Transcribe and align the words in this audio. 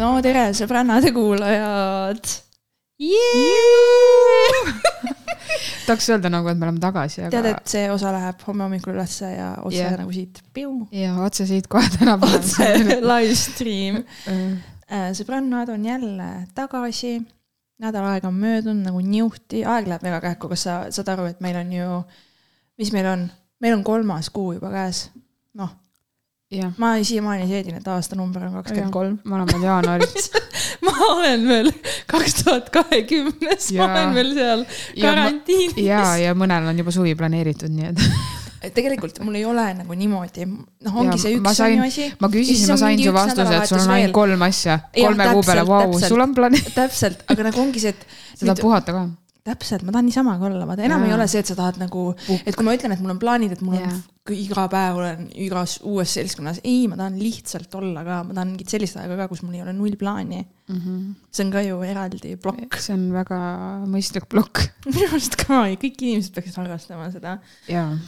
no 0.00 0.14
tere, 0.24 0.46
sõbrannade 0.56 1.12
kuulajad. 1.12 2.24
tahaks 5.86 6.08
öelda 6.14 6.30
nagu, 6.32 6.48
et 6.48 6.56
me 6.56 6.64
oleme 6.70 6.80
tagasi, 6.80 7.26
aga. 7.26 7.32
tead, 7.34 7.48
et 7.50 7.68
see 7.74 7.84
osa 7.92 8.14
läheb 8.14 8.40
homme 8.46 8.64
hommikul 8.64 8.94
ülesse 8.94 9.28
ja 9.34 9.50
otse 9.60 9.82
yeah. 9.82 9.98
nagu 9.98 10.12
siit. 10.14 10.40
ja 10.94 11.12
otse 11.20 11.44
siit 11.50 11.68
kohe 11.68 11.88
tänapäeval. 11.98 12.38
otse 12.40 12.64
live 13.12 13.36
stream 13.36 13.94
äh, 14.88 15.12
sõbrannad 15.18 15.68
on 15.74 15.84
jälle 15.84 16.30
tagasi. 16.56 17.18
Nädal 17.82 18.06
aega 18.12 18.30
on 18.30 18.38
möödunud 18.38 18.86
nagu 18.86 19.02
niuhti, 19.04 19.64
aeg 19.66 19.90
läheb 19.90 20.06
väga 20.06 20.20
kähku, 20.28 20.50
kas 20.52 20.66
sa 20.68 20.78
saad 20.94 21.12
aru, 21.16 21.28
et 21.32 21.42
meil 21.44 21.58
on 21.58 21.72
ju, 21.74 22.00
mis 22.78 22.92
meil 22.94 23.08
on, 23.10 23.28
meil 23.62 23.78
on 23.78 23.84
kolmas 23.86 24.30
kuu 24.30 24.54
juba 24.56 24.70
käes, 24.74 25.08
noh 25.58 25.78
ma 26.76 26.92
siiamaani 27.02 27.46
seedin, 27.48 27.78
et 27.80 27.88
aastanumber 27.88 28.44
on 28.46 28.58
kakskümmend 28.58 28.92
kolm. 28.92 29.18
me 29.24 29.34
oleme 29.38 29.64
jaanuaris. 29.64 30.30
Ma 30.84 30.92
olen 31.06 31.44
veel 31.48 31.68
kaks 32.10 32.34
tuhat 32.40 32.70
kahekümnes, 32.74 33.68
ma 33.76 33.84
olen 33.84 34.14
veel 34.16 34.32
seal 34.34 34.64
karantiinis. 34.98 35.78
ja, 35.78 36.00
ja 36.18 36.32
mõnel 36.34 36.66
on 36.72 36.80
juba 36.80 36.90
suvi 36.90 37.14
planeeritud, 37.14 37.70
nii 37.70 37.92
et 37.92 38.02
tegelikult 38.74 39.18
mul 39.26 39.38
ei 39.40 39.44
ole 39.48 39.64
nagu 39.80 39.96
niimoodi, 39.98 40.46
noh, 40.46 41.00
ongi 41.02 41.16
ja, 41.16 41.22
see 41.24 41.38
üks 41.38 41.56
sain, 41.58 41.80
asi. 41.82 42.10
ma 42.22 42.30
küsisin, 42.32 42.70
ma 42.70 42.78
sain 42.80 43.02
su 43.02 43.14
vastuse, 43.16 43.56
et 43.58 43.72
sul 43.72 43.82
on 43.82 43.96
ainult 43.96 44.16
kolm 44.16 44.46
asja, 44.46 44.78
kolme 44.94 45.26
kuu 45.32 45.42
peale, 45.48 45.66
vau, 45.66 45.98
sul 46.04 46.22
on 46.22 46.36
plaan. 46.36 46.58
täpselt, 46.76 47.26
aga 47.32 47.48
nagu 47.50 47.64
ongi 47.64 47.82
see, 47.82 47.96
et. 47.96 48.06
sa 48.36 48.46
tahad 48.46 48.62
puhata 48.62 48.96
ka 48.96 49.04
täpselt, 49.42 49.82
ma 49.82 49.90
tahan 49.90 50.06
niisama 50.06 50.36
ka 50.38 50.46
olla, 50.46 50.66
vaata 50.68 50.86
enam 50.86 51.02
ja. 51.02 51.10
ei 51.10 51.16
ole 51.16 51.26
see, 51.30 51.42
et 51.42 51.50
sa 51.50 51.58
tahad 51.58 51.80
nagu, 51.82 52.12
et 52.46 52.54
kui 52.54 52.66
ma 52.66 52.76
ütlen, 52.76 52.94
et 52.94 53.02
mul 53.02 53.16
on 53.16 53.22
plaanid, 53.22 53.56
et 53.56 53.64
mul 53.66 53.80
ja. 53.80 53.88
on 53.88 54.02
iga 54.30 54.68
päev 54.70 55.00
olen 55.00 55.24
igas 55.42 55.80
uues 55.82 56.12
seltskonnas, 56.14 56.60
ei, 56.62 56.86
ma 56.86 56.94
tahan 56.94 57.16
lihtsalt 57.18 57.72
olla 57.74 58.04
ka, 58.06 58.20
ma 58.28 58.36
tahan 58.36 58.52
mingit 58.52 58.70
sellist 58.70 59.00
aega 59.00 59.16
ka, 59.18 59.26
kus 59.32 59.42
mul 59.42 59.56
ei 59.58 59.64
ole 59.64 59.74
null 59.74 59.96
plaani 59.98 60.44
mm. 60.68 60.78
-hmm. 60.78 61.14
see 61.30 61.44
on 61.44 61.50
ka 61.50 61.62
ju 61.62 61.80
eraldi 61.82 62.36
plokk. 62.36 62.76
see 62.78 62.94
on 62.94 63.08
väga 63.12 63.38
mõistlik 63.90 64.28
plokk. 64.30 64.62
minu 64.94 65.08
arust 65.08 65.36
ka 65.40 65.62
kõik 65.82 65.98
inimesed 66.06 66.34
peaksid 66.34 66.58
harrastama 66.60 67.08
seda. 67.10 67.38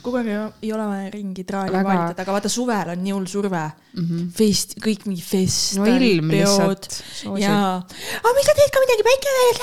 kogu 0.02 0.20
aeg 0.20 0.30
ei 0.62 0.72
ole 0.72 0.86
vaja 0.86 1.10
ringi 1.14 1.44
traali 1.48 1.74
väga... 1.74 1.88
vaalitada, 1.88 2.22
aga 2.22 2.36
vaata 2.36 2.52
suvel 2.52 2.92
on 2.94 3.02
nii 3.02 3.14
hull 3.16 3.26
surve 3.30 3.64
mm. 3.64 4.04
-hmm. 4.04 4.30
Fest, 4.38 4.76
kõik 4.86 5.06
mingi 5.08 5.22
fest. 5.22 5.78
no 5.78 5.86
ilm 5.86 6.30
lihtsalt. 6.30 7.02
jaa, 7.42 7.82
aga 8.20 8.34
miks 8.38 8.50
sa 8.50 8.56
teed 8.60 8.70
ka 8.70 8.84
midagi 8.86 9.08
päike 9.10 9.34
veel? 9.38 9.60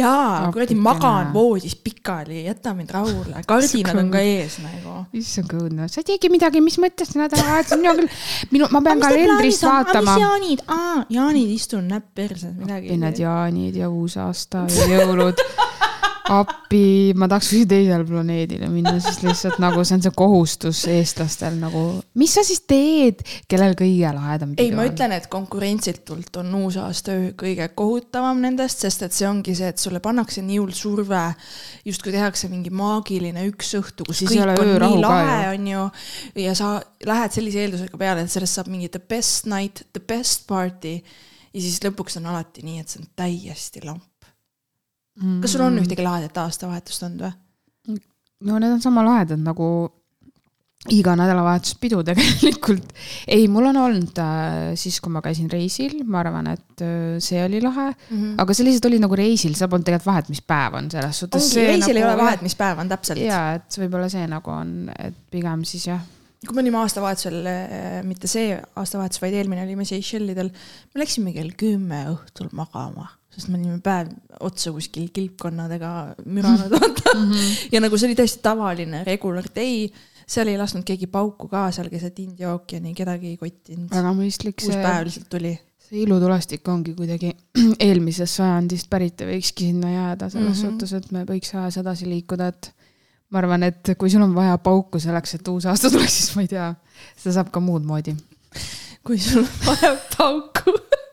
jaa, 0.00 0.52
kuradi 0.52 0.74
magan 0.74 1.32
voodis 1.32 1.76
pikali, 1.76 2.44
jäta 2.44 2.74
mind 2.74 2.90
rahule, 2.90 3.44
kardinad 3.46 4.04
on 4.04 4.10
ka 4.12 4.20
ees 4.20 4.60
nagu. 4.60 5.00
issand 5.12 5.48
kui 5.48 5.64
õudne 5.64 5.88
sa 5.94 6.02
ei 6.02 6.08
teegi 6.08 6.30
midagi, 6.32 6.62
mis 6.64 6.76
mõttes 6.82 7.12
nädalavahetus, 7.14 7.76
mina 7.78 7.94
küll, 8.00 8.08
minu, 8.50 8.68
ma 8.74 8.82
pean 8.82 9.02
kalendrist 9.02 9.62
vaatama. 9.62 10.16
mis 10.16 10.24
jaanid, 10.24 10.64
aa, 10.74 11.04
jaanid, 11.14 11.52
istun 11.54 11.86
näpp 11.92 12.10
perses, 12.18 12.50
midagi. 12.58 12.96
Need 12.98 13.20
jaanid 13.22 13.78
ja 13.78 13.90
uusaasta 13.92 14.66
ja 14.74 14.88
jõulud 14.90 15.38
appi, 16.24 17.12
ma 17.18 17.26
tahaks 17.28 17.50
kuskile 17.50 17.68
teisele 17.68 18.04
planeedile 18.08 18.68
minna, 18.72 18.94
sest 19.02 19.24
lihtsalt 19.26 19.58
nagu 19.60 19.82
see 19.84 19.98
on 19.98 20.04
see 20.06 20.12
kohustus 20.16 20.78
eestlastel 20.88 21.58
nagu, 21.60 21.82
mis 22.20 22.32
sa 22.38 22.44
siis 22.46 22.62
teed, 22.68 23.20
kellel 23.50 23.76
kõige 23.76 24.12
lahedam 24.16 24.54
ei, 24.56 24.70
ma 24.72 24.86
on? 24.86 24.92
ütlen, 24.92 25.12
et 25.16 25.28
konkurentsitult 25.32 26.40
on 26.40 26.54
uusaasta 26.62 27.18
kõige 27.40 27.68
kohutavam 27.76 28.40
nendest, 28.44 28.86
sest 28.86 29.04
et 29.04 29.16
see 29.16 29.28
ongi 29.28 29.56
see, 29.58 29.68
et 29.74 29.82
sulle 29.82 30.00
pannakse 30.04 30.44
nii 30.46 30.62
hull 30.62 30.72
surve, 30.76 31.26
justkui 31.84 32.14
tehakse 32.16 32.48
mingi 32.52 32.72
maagiline 32.72 33.44
üks 33.50 33.74
õhtu, 33.82 34.08
kus 34.08 34.24
siis 34.24 34.32
kõik 34.32 34.64
on 34.64 34.74
nii 34.86 35.04
lahe, 35.04 35.36
on 35.52 35.68
ju, 35.74 35.84
ja 36.46 36.56
sa 36.56 36.78
lähed 37.04 37.36
sellise 37.36 37.66
eeldusega 37.66 38.00
peale, 38.00 38.24
et 38.24 38.32
sellest 38.32 38.56
saab 38.56 38.72
mingi 38.72 38.88
the 38.88 39.02
best 39.12 39.44
night, 39.50 39.84
the 39.92 40.00
best 40.00 40.48
party 40.48 40.96
ja 41.54 41.60
siis 41.60 41.78
lõpuks 41.84 42.16
on 42.22 42.32
alati 42.32 42.64
nii, 42.64 42.80
et 42.80 42.90
see 42.90 43.04
on 43.04 43.12
täiesti 43.12 43.84
lamp 43.84 44.08
mm.. 45.20 45.40
kas 45.44 45.56
sul 45.56 45.66
on 45.66 45.82
ühtegi 45.82 46.06
lahedat 46.06 46.38
aastavahetust 46.44 47.06
olnud 47.08 47.26
või? 47.26 48.00
no 48.48 48.58
need 48.58 48.76
on 48.76 48.82
sama 48.82 49.04
lahedad 49.06 49.40
nagu 49.40 49.68
iga 50.92 51.14
nädalavahetuspidu 51.16 52.02
tegelikult. 52.08 52.90
ei, 53.26 53.46
mul 53.48 53.70
on 53.70 53.78
olnud 53.80 54.18
äh, 54.20 54.72
siis, 54.80 54.98
kui 55.00 55.12
ma 55.12 55.22
käisin 55.24 55.48
reisil, 55.52 56.02
ma 56.04 56.20
arvan, 56.20 56.50
et 56.52 56.84
äh, 56.84 57.14
see 57.24 57.40
oli 57.44 57.62
lahe 57.64 57.90
mm. 57.90 58.16
-hmm. 58.18 58.34
aga 58.44 58.56
see 58.56 58.66
lihtsalt 58.68 58.90
oli 58.90 59.00
nagu 59.00 59.16
reisil, 59.16 59.54
seal 59.56 59.70
polnud 59.72 59.86
tegelikult 59.88 60.10
vahet, 60.12 60.28
mis 60.32 60.42
päev 60.44 60.76
on 60.80 60.90
selles 60.92 61.22
suhtes. 61.24 61.48
ongi, 61.48 61.66
reisil 61.70 61.94
nagu, 61.94 62.02
ei 62.02 62.08
ole 62.10 62.18
vahet, 62.20 62.44
mis 62.44 62.58
päev 62.58 62.84
on 62.84 62.92
täpselt. 62.92 63.22
ja, 63.22 63.40
et 63.60 63.80
võib-olla 63.80 64.10
see 64.12 64.26
nagu 64.28 64.52
on, 64.52 64.76
et 64.98 65.16
pigem 65.32 65.64
siis 65.68 65.88
jah 65.88 66.04
kui 66.44 66.58
me 66.58 66.60
olime 66.60 66.76
aastavahetusel, 66.82 67.38
äh, 67.48 67.98
mitte 68.04 68.28
see 68.28 68.52
aastavahetus, 68.52 69.22
vaid 69.22 69.32
eelmine 69.32 69.64
olime 69.64 69.86
Seychellidel, 69.88 70.52
me 70.92 71.00
läksime 71.00 71.32
kell 71.32 71.54
kümme 71.56 72.04
õhtul 72.12 72.52
magama 72.52 73.08
sest 73.34 73.50
me 73.50 73.58
olime 73.58 73.80
päev 73.82 74.10
otsa 74.46 74.72
kuskil 74.74 75.10
kilpkonnadega 75.14 75.92
müranud 76.24 76.70
vaata 76.74 77.14
mm. 77.14 77.30
-hmm. 77.30 77.68
ja 77.72 77.82
nagu 77.82 77.98
see 77.98 78.08
oli 78.08 78.18
täiesti 78.18 78.42
tavaline 78.42 79.04
regular 79.04 79.46
day, 79.56 79.88
seal 80.26 80.50
ei 80.50 80.58
lasknud 80.60 80.86
keegi 80.86 81.08
pauku 81.10 81.48
ka 81.48 81.66
seal 81.74 81.90
keset 81.92 82.18
India 82.22 82.52
ookeani, 82.52 82.94
kedagi 82.94 83.34
ei 83.34 83.38
kottinud. 83.40 83.90
väga 83.90 84.14
mõistlik 84.16 84.62
see. 84.62 84.70
uus 84.70 84.82
päev 84.82 85.08
lihtsalt 85.08 85.28
tuli. 85.30 85.54
see 85.88 86.02
ilutulestik 86.04 86.68
ongi 86.68 86.94
kuidagi 86.94 87.34
eelmisest 87.88 88.40
sajandist 88.40 88.90
pärit 88.90 89.20
ja 89.20 89.28
võikski 89.28 89.70
sinna 89.72 89.92
jääda 89.92 90.30
selles 90.30 90.48
mm 90.48 90.54
-hmm. 90.54 90.70
suhtes, 90.70 90.92
et 90.92 91.12
me 91.12 91.24
võiks 91.28 91.54
ajas 91.54 91.82
edasi 91.82 92.08
liikuda, 92.08 92.48
et 92.54 92.72
ma 93.30 93.42
arvan, 93.42 93.62
et 93.62 93.94
kui 93.98 94.10
sul 94.10 94.22
on 94.22 94.34
vaja 94.34 94.58
pauku 94.58 95.00
selleks, 95.02 95.34
et 95.34 95.48
uus 95.48 95.66
aasta 95.66 95.90
tuleks, 95.90 96.18
siis 96.20 96.36
ma 96.36 96.46
ei 96.46 96.48
tea, 96.48 96.74
seda 97.16 97.40
saab 97.40 97.50
ka 97.50 97.60
muud 97.60 97.82
moodi. 97.82 98.16
kui 99.04 99.18
sul 99.18 99.42
on 99.42 99.48
vaja 99.66 99.96
pauku 100.16 100.78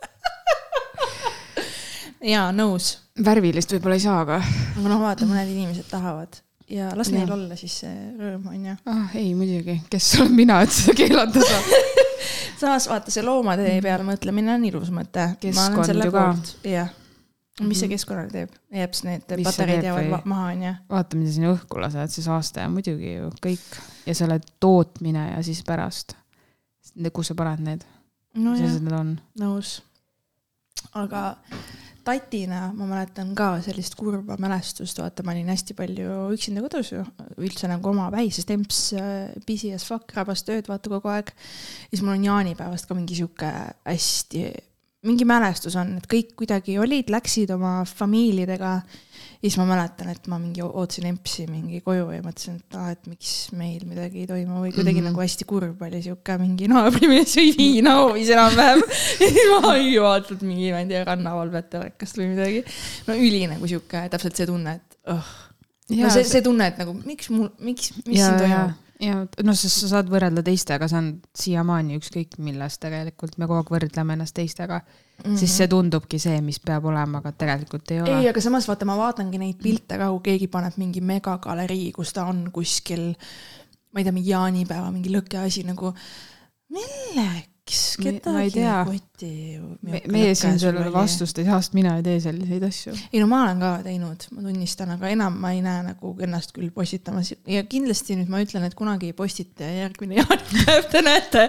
jaa, 2.21 2.51
nõus. 2.55 2.93
värvilist 3.25 3.73
võib-olla 3.75 3.97
ei 3.97 4.05
saa, 4.05 4.21
aga. 4.25 4.39
aga 4.77 4.87
noh, 4.87 5.01
vaata, 5.01 5.27
mõned 5.29 5.49
inimesed 5.51 5.89
tahavad 5.91 6.41
ja 6.71 6.91
las 6.95 7.09
ja. 7.11 7.19
neil 7.19 7.33
olla 7.35 7.57
siis 7.59 7.81
see 7.83 7.95
rõõm, 8.19 8.47
on 8.53 8.69
ju. 8.69 8.77
ah 8.91 9.15
ei, 9.19 9.33
muidugi, 9.35 9.81
kes 9.91 10.13
olen 10.19 10.33
mina, 10.37 10.61
et 10.65 10.73
seda 10.75 10.95
keelata 11.01 11.43
saab 11.43 11.71
samas 12.61 12.87
vaata, 12.89 13.13
see 13.13 13.25
loomade 13.25 13.75
peale 13.83 14.05
mõtlemine 14.07 14.55
on 14.55 14.65
ilus 14.69 14.91
mõte. 14.93 15.31
keskkond 15.41 16.05
ju 16.05 16.13
ka. 16.13 16.25
jah. 16.67 16.91
mis 17.61 17.81
see 17.81 17.87
mhm. 17.87 17.93
keskkonnale 17.95 18.33
teeb? 18.33 18.55
jeps, 18.81 19.03
need 19.07 19.35
mis 19.38 19.49
patareid 19.49 19.88
jäävad 19.89 20.27
maha, 20.29 20.51
on 20.55 20.65
ju. 20.67 20.73
vaata, 20.95 21.19
mida 21.19 21.35
sinna 21.35 21.53
õhku 21.55 21.81
lased, 21.83 22.15
see 22.15 22.25
saaste 22.25 22.65
on 22.65 22.77
muidugi 22.77 23.15
ju 23.17 23.31
kõik 23.43 23.79
ja 24.07 24.17
selle 24.17 24.39
tootmine 24.63 25.31
ja 25.33 25.41
siis 25.45 25.63
pärast. 25.67 26.15
kus 27.11 27.33
sa 27.33 27.38
paned 27.39 27.65
need? 27.67 27.88
no 28.39 28.55
jah, 28.55 28.79
nõus. 29.41 29.81
aga 30.93 31.25
tatina 32.06 32.72
ma 32.75 32.88
mäletan 32.89 33.34
ka 33.38 33.53
sellist 33.63 33.95
kurba 34.00 34.38
mälestust, 34.41 35.00
vaata, 35.01 35.25
ma 35.25 35.35
olin 35.35 35.51
hästi 35.51 35.75
palju 35.78 36.16
üksinda 36.35 36.63
kodus 36.66 36.91
ju, 36.94 37.03
üldse 37.41 37.69
nagu 37.72 37.91
oma 37.91 38.09
väises 38.13 38.47
temps, 38.50 38.81
busy 39.47 39.73
as 39.75 39.85
fuck, 39.88 40.12
rabas 40.17 40.45
tööd 40.47 40.69
vaata 40.72 40.91
kogu 40.91 41.12
aeg. 41.13 41.31
siis 41.89 42.03
mul 42.03 42.17
on 42.17 42.28
jaanipäevast 42.29 42.89
ka 42.89 42.97
mingi 42.97 43.19
sihuke 43.19 43.51
hästi, 43.85 44.44
mingi 45.07 45.25
mälestus 45.25 45.78
on, 45.79 45.95
et 46.01 46.09
kõik 46.09 46.35
kuidagi 46.41 46.78
olid, 46.81 47.09
läksid 47.13 47.53
oma 47.53 47.81
familiidega 47.89 48.79
ja 49.41 49.50
siis 49.50 49.57
ma 49.57 49.66
mäletan, 49.66 50.12
et 50.13 50.28
ma 50.29 50.38
mingi 50.38 50.62
ootasin 50.62 51.07
empsi 51.09 51.47
mingi 51.50 51.79
koju 51.81 52.12
ja 52.13 52.22
mõtlesin, 52.22 52.59
et 52.62 52.75
aa 52.78 52.84
ah,, 52.84 52.91
et 52.94 53.07
miks 53.09 53.31
meil 53.57 53.88
midagi 53.90 54.22
ei 54.22 54.28
toimu 54.29 54.59
või 54.62 54.69
kuidagi 54.75 55.00
mm 55.00 55.07
-hmm. 55.07 55.16
nagu 55.16 55.24
hästi 55.24 55.47
kurb 55.50 55.81
oli 55.88 56.02
sihuke 56.06 56.38
mingi 56.38 56.69
naabrimees 56.69 57.34
jõi 57.40 57.56
viina 57.57 57.96
hoovis 57.97 58.30
enam-vähem 58.35 58.84
ja 59.24 59.31
siis 59.31 59.50
ma 59.56 59.74
ei 59.80 59.96
vaadanud 60.03 60.46
mingi, 60.46 60.69
ma 60.75 60.84
ei 60.84 60.91
tea, 60.94 61.01
rannavalvet 61.09 61.72
telekast 61.74 62.22
või 62.22 62.30
midagi. 62.35 62.63
no 63.07 63.18
üli 63.18 63.41
nagu 63.50 63.68
sihuke, 63.74 64.06
täpselt 64.13 64.38
see 64.38 64.50
tunne, 64.51 64.78
et 64.78 65.00
oh. 65.09 65.34
no 65.90 66.13
see, 66.13 66.24
see 66.35 66.46
tunne, 66.46 66.69
et 66.69 66.78
nagu 66.78 66.94
miks 67.01 67.34
mul, 67.34 67.50
miks, 67.59 67.94
mis 68.06 68.21
ja, 68.21 68.30
siin 68.30 68.45
toimub 68.45 68.77
ja 69.01 69.21
noh, 69.42 69.57
sest 69.57 69.81
sa 69.81 69.95
saad 69.95 70.10
võrrelda 70.12 70.44
teistega, 70.45 70.88
see 70.89 71.00
on 71.00 71.07
siiamaani 71.38 71.98
ükskõik 71.98 72.38
milles 72.44 72.77
tegelikult 72.81 73.39
me 73.42 73.48
kogu 73.50 73.63
aeg 73.63 73.71
võrdleme 73.74 74.18
ennast 74.18 74.36
teistega 74.38 74.83
mm, 74.83 75.11
-hmm. 75.21 75.38
siis 75.38 75.57
see 75.57 75.68
tundubki 75.71 76.19
see, 76.19 76.41
mis 76.41 76.59
peab 76.59 76.85
olema, 76.89 77.21
aga 77.21 77.31
tegelikult 77.31 77.91
ei 77.91 78.01
ole. 78.01 78.18
ei, 78.19 78.29
aga 78.29 78.41
samas 78.41 78.68
vaata, 78.68 78.85
ma 78.85 78.97
vaatangi 78.97 79.38
neid 79.41 79.62
pilte 79.62 79.97
ka, 79.97 80.09
kui 80.15 80.25
keegi 80.31 80.47
paneb 80.47 80.77
mingi 80.81 81.01
megagalerii, 81.01 81.91
kus 81.95 82.13
ta 82.13 82.25
on 82.25 82.50
kuskil, 82.51 83.13
ma 83.91 84.01
ei 84.01 84.07
tea, 84.07 84.15
mingi 84.15 84.33
jaanipäeva 84.33 84.91
mingi 84.91 85.13
lõkeasi 85.13 85.65
nagu, 85.69 85.94
milleks? 86.73 87.50
Miks, 87.72 87.98
kedagi 88.02 88.60
ei 88.60 88.86
koti 88.86 89.30
ju. 89.56 89.68
Me, 89.86 90.02
meie 90.12 90.34
siin 90.36 90.60
sellele 90.60 90.92
vastust 90.94 91.38
ei 91.40 91.46
saa, 91.48 91.60
sest 91.62 91.75
mina 91.78 91.96
ei 92.00 92.04
tee 92.06 92.19
selliseid 92.24 92.63
asju. 92.68 92.96
ei 93.13 93.22
no 93.22 93.28
ma 93.31 93.44
olen 93.46 93.62
ka 93.62 93.72
teinud, 93.86 94.25
ma 94.36 94.46
tunnistan, 94.46 94.92
aga 94.96 95.12
enam 95.13 95.38
ma 95.42 95.54
ei 95.56 95.62
näe 95.66 95.86
nagu 95.86 96.13
ennast 96.25 96.54
küll 96.56 96.72
postitamas 96.75 97.31
ja 97.31 97.63
kindlasti 97.69 98.18
nüüd 98.19 98.31
ma 98.31 98.42
ütlen, 98.44 98.66
et 98.68 98.75
kunagi 98.78 99.12
ei 99.12 99.18
postita 99.18 99.68
ja 99.68 99.86
järgmine 99.86 100.18
jaanipäev 100.22 100.90
te 100.92 101.06
näete. 101.06 101.48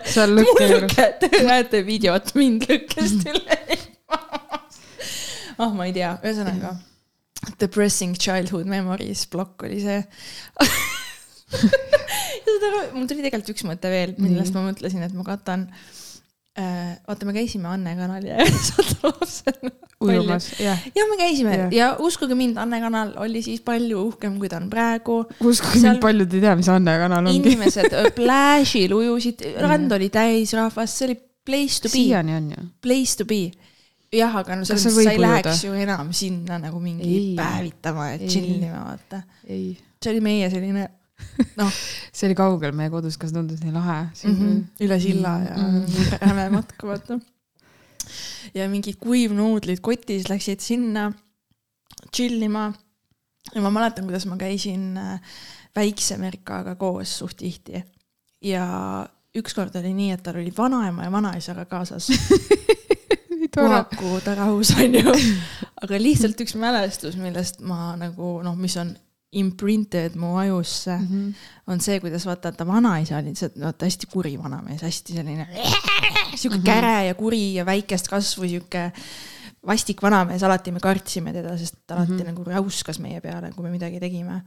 Te 1.27 1.43
näete 1.49 1.83
videot 1.87 2.35
mind 2.39 2.69
lõkkest 2.71 3.27
üle 3.33 3.61
ah, 5.59 5.73
ma 5.75 5.89
ei 5.89 5.95
tea, 5.97 6.15
ühesõnaga 6.23 6.77
depressing 7.59 8.15
childhood 8.19 8.69
memories 8.71 9.25
plokk 9.31 9.65
oli 9.67 9.81
see 9.83 9.99
ja 11.53 12.47
saad 12.47 12.69
aru, 12.69 12.85
mul 12.95 13.09
tuli 13.11 13.25
tegelikult 13.25 13.53
üks 13.57 13.67
mõte 13.67 13.91
veel, 13.93 14.15
millest 14.23 14.55
ma 14.55 14.63
mõtlesin, 14.69 15.03
et 15.07 15.15
ma 15.17 15.27
katan 15.27 15.67
äh,. 15.67 16.01
Vaata, 16.57 17.25
me 17.25 17.33
käisime 17.33 17.69
Anne 17.69 17.95
kanali 17.97 18.33
ääres 18.35 18.73
lapsena. 19.03 19.71
ujumas, 20.05 20.51
jah. 20.61 20.83
ja 20.95 21.07
me 21.09 21.17
käisime 21.17 21.57
ja. 21.57 21.69
ja 21.73 21.89
uskuge 22.05 22.37
mind, 22.37 22.61
Anne 22.61 22.81
kanal 22.83 23.15
oli 23.25 23.43
siis 23.43 23.63
palju 23.65 24.03
uhkem, 24.11 24.37
kui 24.41 24.51
ta 24.53 24.61
on 24.61 24.69
praegu. 24.71 25.23
uskuge 25.41 25.79
Seal... 25.79 25.95
mind, 25.95 26.03
paljud 26.05 26.37
ei 26.37 26.45
tea, 26.45 26.55
mis 26.61 26.69
Anne 26.69 26.97
kanal 27.01 27.27
ongi. 27.27 27.41
inimesed 27.41 27.99
plääžil 28.19 28.93
ujusid, 28.99 29.47
rand 29.65 29.97
oli 29.97 30.11
täis 30.13 30.53
rahvast, 30.59 31.01
see 31.01 31.11
oli 31.11 31.19
place 31.47 31.81
to 31.81 31.89
be. 31.89 31.97
siiani 31.97 32.37
on 32.37 32.51
ju. 32.53 32.71
Place 32.85 33.17
to 33.17 33.29
be 33.29 33.47
jah, 34.13 34.35
aga 34.43 34.57
no 34.59 34.67
selles 34.69 34.85
mõttes 34.91 35.07
sa 35.09 35.15
ei 35.15 35.21
läheks 35.23 35.63
ju 35.67 35.77
enam 35.87 36.13
sinna 36.17 36.59
nagu 36.61 36.81
mingi 36.83 37.09
ei. 37.09 37.29
päevitama 37.39 38.13
ja 38.13 38.19
chill 38.27 38.59
ima, 38.59 38.91
vaata. 38.91 39.23
see 39.47 40.13
oli 40.13 40.21
meie 40.25 40.51
selline 40.53 40.89
noh. 41.61 41.73
see 42.15 42.29
oli 42.29 42.37
kaugel 42.39 42.75
meie 42.77 42.93
kodust, 42.93 43.21
kas 43.21 43.35
tundus 43.35 43.63
nii 43.65 43.75
lahe 43.75 43.99
mm? 44.05 44.37
-hmm. 44.39 44.61
üle 44.87 45.01
silla 45.01 45.37
ja 45.47 45.57
mm 45.63 45.81
-hmm. 45.85 46.19
räme 46.27 46.49
matk, 46.57 46.83
vaata. 46.83 47.19
ja 48.55 48.69
mingid 48.69 49.01
kuivnuudlid 49.01 49.81
kotis 49.81 50.29
läksid 50.29 50.61
sinna 50.61 51.13
chill 52.15 52.43
ima. 52.43 52.73
ja 53.55 53.61
ma 53.61 53.71
mäletan, 53.71 54.05
kuidas 54.05 54.27
ma 54.27 54.37
käisin 54.37 54.97
äh, 54.97 55.21
väikse 55.77 56.17
Merkaga 56.19 56.75
koos 56.75 57.19
suht 57.19 57.37
tihti 57.37 57.85
ja 58.43 58.67
ükskord 59.35 59.77
oli 59.77 59.95
nii, 59.95 60.11
et 60.13 60.23
tal 60.23 60.37
oli 60.37 60.53
vanaema 60.57 61.05
ja 61.05 61.13
vanaisaga 61.13 61.65
kaasas 61.65 62.11
puhaku 63.55 64.21
ta 64.25 64.35
rahus, 64.35 64.73
onju. 64.81 65.15
aga 65.83 66.01
lihtsalt 66.01 66.41
üks 66.45 66.55
mälestus, 66.59 67.17
millest 67.21 67.61
ma 67.61 67.95
nagu 68.01 68.39
noh, 68.45 68.57
mis 68.59 68.77
on 68.81 68.95
imprinted 69.33 70.17
mu 70.21 70.37
ajusse 70.37 70.97
mm, 70.99 71.07
-hmm. 71.07 71.35
on 71.67 71.81
see, 71.81 72.01
kuidas 72.01 72.27
vaata, 72.27 72.53
ta 72.53 72.67
vanaisa 72.67 73.17
oli 73.17 73.33
lihtsalt 73.33 73.61
vaata 73.61 73.87
hästi 73.89 74.07
kuri 74.13 74.39
vanamees, 74.39 74.83
hästi 74.83 75.13
selline 75.13 75.49
sihuke 76.35 76.57
mm 76.57 76.63
-hmm. 76.63 76.65
käre 76.65 77.07
ja 77.07 77.15
kuri 77.15 77.55
ja 77.55 77.67
väikest 77.67 78.09
kasvu, 78.09 78.49
sihuke 78.49 78.93
vastik 79.67 80.03
vanamees, 80.03 80.43
alati 80.43 80.73
me 80.73 80.81
kartsime 80.81 81.33
teda, 81.33 81.57
sest 81.59 81.75
ta 81.87 81.95
alati 81.95 82.13
mm 82.13 82.19
-hmm. 82.19 82.27
nagu 82.27 82.45
räuskas 82.45 82.99
meie 82.99 83.21
peale, 83.21 83.53
kui 83.57 83.65
me 83.65 83.71
midagi 83.71 84.01
tegime 84.01 84.43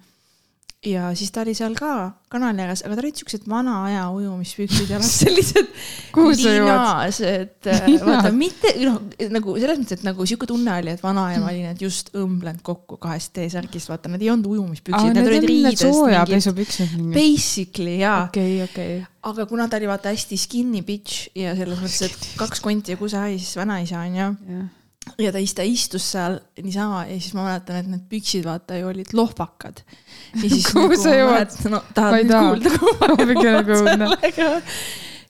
ja 0.89 1.09
siis 1.17 1.31
ta 1.33 1.43
oli 1.43 1.53
seal 1.57 1.75
ka 1.77 1.91
kanali 2.31 2.63
ääres, 2.63 2.83
aga 2.85 2.97
tal 2.97 3.07
olid 3.07 3.19
siuksed 3.19 3.47
vana 3.49 3.75
aja 3.87 4.03
ujumispüksid 4.13 4.91
jalas, 4.91 5.13
sellised 5.21 5.71
linased, 6.15 7.69
äh, 7.71 7.87
vaata 8.03 8.31
mitte 8.35 8.73
noh, 8.83 8.99
nagu 9.33 9.55
selles 9.61 9.81
mõttes, 9.81 9.99
et 9.99 10.05
nagu 10.07 10.27
sihuke 10.27 10.49
tunne 10.49 10.77
oli, 10.81 10.93
et 10.95 11.03
vanaema 11.03 11.51
oli 11.51 11.65
need 11.65 11.83
just 11.85 12.11
õmblenud 12.17 12.63
kokku 12.65 12.99
kahest 13.01 13.33
T-särgist, 13.35 13.91
vaata, 13.91 14.11
need 14.11 14.25
ei 14.25 14.31
olnud 14.33 14.49
ujumispüksid, 14.53 15.11
need 15.15 15.31
olid 15.31 15.49
riidest. 15.49 15.85
Basically 17.15 17.99
jaa. 18.01 18.25
okay,, 18.29 18.61
okay. 18.67 19.03
aga 19.31 19.47
kuna 19.49 19.69
ta 19.71 19.81
oli 19.81 19.91
vaata 19.91 20.13
hästi 20.13 20.39
skinny 20.39 20.85
bitch 20.87 21.29
ja 21.37 21.55
selles 21.57 21.83
mõttes, 21.83 22.09
et 22.09 22.31
kaks 22.39 22.63
konti 22.63 22.95
ja 22.95 23.01
kusehais 23.01 23.53
vanaisa 23.59 24.01
onju 24.05 24.31
yeah 24.31 24.73
ja 25.21 25.31
ta, 25.31 25.41
ta 25.55 25.65
istus 25.67 26.05
seal 26.15 26.37
niisama 26.61 27.05
ja 27.09 27.17
siis 27.19 27.33
ma 27.37 27.47
mäletan, 27.47 27.79
et 27.81 27.89
need 27.91 28.05
püksid 28.11 28.45
vaata 28.47 28.79
ju 28.79 28.89
olid 28.91 29.13
lohvakad. 29.15 29.81
kuhu 30.41 30.87
nagu, 30.87 31.01
sa 31.01 31.15
jõuad? 31.15 31.57
no 31.71 31.81
tahad 31.95 32.21
nüüd 32.21 32.35
kuulda, 32.35 32.77
kuhu 32.79 32.93
ma 32.99 33.35
jõuan 33.41 33.73
sellega? 33.89 34.49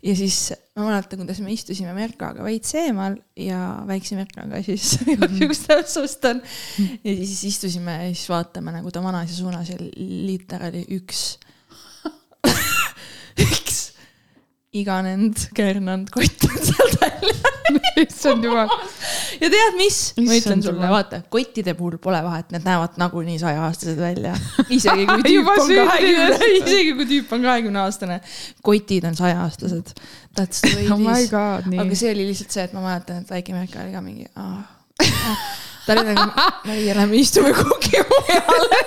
ja 0.06 0.13
siis 0.18 0.39
ma 0.75 0.88
mäletan, 0.89 1.22
kuidas 1.22 1.39
me 1.42 1.54
istusime 1.54 1.94
Merkaga 1.98 2.45
veits 2.45 2.75
eemal 2.77 3.18
ja 3.39 3.62
väikse 3.88 4.18
Merkaga 4.19 4.62
siis 4.66 4.95
igaks 5.13 5.66
täpsustan. 5.66 6.42
ja 6.77 7.16
siis 7.22 7.44
istusime 7.51 8.00
ja 8.04 8.12
siis 8.12 8.27
vaatame 8.30 8.75
nagu 8.75 8.92
ta 8.94 9.04
vanaisa 9.04 9.38
suunas 9.38 9.72
ja 9.74 9.80
liiter 9.80 10.68
oli 10.69 10.86
üks 11.00 11.25
iganenud, 14.75 15.48
kernanud 15.56 16.10
kott 16.13 16.48
on 16.50 16.63
sealt 16.69 16.98
välja 17.01 17.54
issand 18.04 18.44
jumal. 18.45 18.69
ja 19.39 19.50
tead, 19.51 19.77
mis? 19.80 20.00
ma 20.19 20.38
ütlen 20.38 20.63
sulle, 20.66 20.89
vaata, 20.92 21.22
kottide 21.33 21.75
puhul 21.77 21.98
pole 22.01 22.22
vahet, 22.25 22.51
need 22.54 22.66
näevad 22.68 23.00
nagunii 23.01 23.38
sajaaastased 23.42 24.00
välja. 24.00 24.36
isegi 24.77 25.07
kui 25.10 25.25
tüüp 25.25 25.51
on 25.54 25.74
kahekümne, 25.74 26.39
isegi 26.60 26.95
kui 26.98 27.10
tüüp 27.10 27.36
on 27.38 27.45
kahekümne 27.50 27.83
aastane, 27.86 28.22
kotid 28.66 29.07
on 29.10 29.18
sajaaastased. 29.18 29.95
That's 30.36 30.62
the 30.62 30.74
way 30.75 30.89
it 30.89 31.24
is 31.25 31.33
oh. 31.33 31.86
aga 31.86 31.95
see 31.95 32.12
oli 32.12 32.27
lihtsalt 32.31 32.57
see, 32.57 32.68
et 32.68 32.75
ma 32.75 32.83
mäletan, 32.86 33.24
et 33.24 33.38
väike 33.38 33.56
Merke 33.56 33.80
oli 33.83 33.95
ka 33.95 34.04
mingi 34.04 34.27
ah 34.36 34.75
ta 35.86 35.96
oli 35.96 36.06
nagu, 36.10 36.46
meie 36.70 36.96
lähme 36.98 37.20
istume 37.22 37.52
kuhugi 37.56 38.04
mujale, 38.12 38.80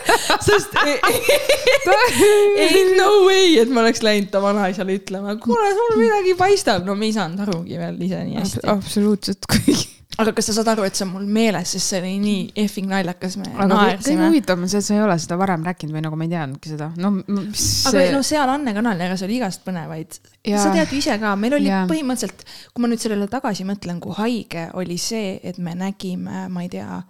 sest 0.45 0.75
ei 2.65 2.83
no 2.97 3.11
way, 3.27 3.59
et 3.63 3.71
ma 3.73 3.85
oleks 3.85 4.03
läinud 4.07 4.33
ta 4.33 4.43
vanaisale 4.43 4.99
ütlema, 4.99 5.37
kuule, 5.43 5.71
sul 5.79 6.01
midagi 6.01 6.35
paistab, 6.39 6.87
no 6.89 6.99
me 6.99 7.11
ei 7.11 7.15
saanud 7.17 7.47
arugi 7.47 7.79
veel 7.81 8.03
ise 8.09 8.25
nii 8.25 8.41
hästi. 8.43 8.67
absoluutselt, 8.75 9.49
kuigi 9.51 9.98
aga 10.17 10.33
kas 10.35 10.49
sa 10.49 10.55
saad 10.57 10.71
aru, 10.73 10.87
et 10.89 10.97
see 10.97 11.05
on 11.05 11.11
mul 11.13 11.27
meeles, 11.31 11.75
sest 11.75 11.93
see 11.93 11.99
oli 12.01 12.15
nii 12.23 12.45
effing 12.65 12.89
naljakas, 12.91 13.37
me 13.39 13.51
aga 13.53 13.67
naersime. 13.71 14.07
kõige 14.07 14.31
huvitavam 14.33 14.65
on 14.65 14.73
see, 14.73 14.81
et 14.81 14.87
sa 14.87 14.97
ei 14.97 15.03
ole 15.05 15.17
seda 15.21 15.37
varem 15.41 15.67
rääkinud 15.69 15.95
või 15.95 16.05
nagu 16.07 16.19
ma 16.19 16.27
ei 16.27 16.33
teadnudki 16.33 16.73
seda, 16.73 16.89
no 16.99 17.11
mis 17.19 17.67
aga 17.91 18.01
see... 18.01 18.15
no 18.17 18.23
seal 18.27 18.53
Anne 18.55 18.75
kanali 18.77 19.07
ääres 19.07 19.23
oli 19.27 19.37
igast 19.37 19.63
põnevaid. 19.67 20.19
sa 20.49 20.73
tead 20.75 20.95
ju 20.95 21.03
ise 21.03 21.19
ka, 21.21 21.35
meil 21.41 21.59
oli 21.61 21.71
ja. 21.71 21.85
põhimõtteliselt, 21.91 22.47
kui 22.73 22.85
ma 22.85 22.91
nüüd 22.91 23.05
sellele 23.05 23.29
tagasi 23.31 23.69
mõtlen, 23.69 24.01
kui 24.03 24.17
haige 24.19 24.67
oli 24.81 24.99
see, 25.03 25.37
et 25.45 25.61
me 25.63 25.77
nägime, 25.79 26.47
ma 26.51 26.65
ei 26.65 26.73
tea, 26.73 27.03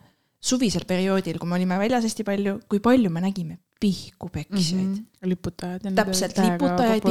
suvisel 0.50 0.84
perioodil, 0.88 1.38
kui 1.38 1.48
me 1.50 1.56
olime 1.56 1.78
väljas 1.80 2.04
hästi 2.08 2.26
palju, 2.26 2.58
kui 2.68 2.82
palju 2.84 3.14
me 3.14 3.22
nägime 3.24 3.60
pihku 3.78 4.28
peksjaid 4.34 4.82
mm. 4.82 4.94
-hmm. 4.94 5.28
liputajad. 5.30 5.86
täpselt, 5.94 6.38
liputajaid, 6.38 7.06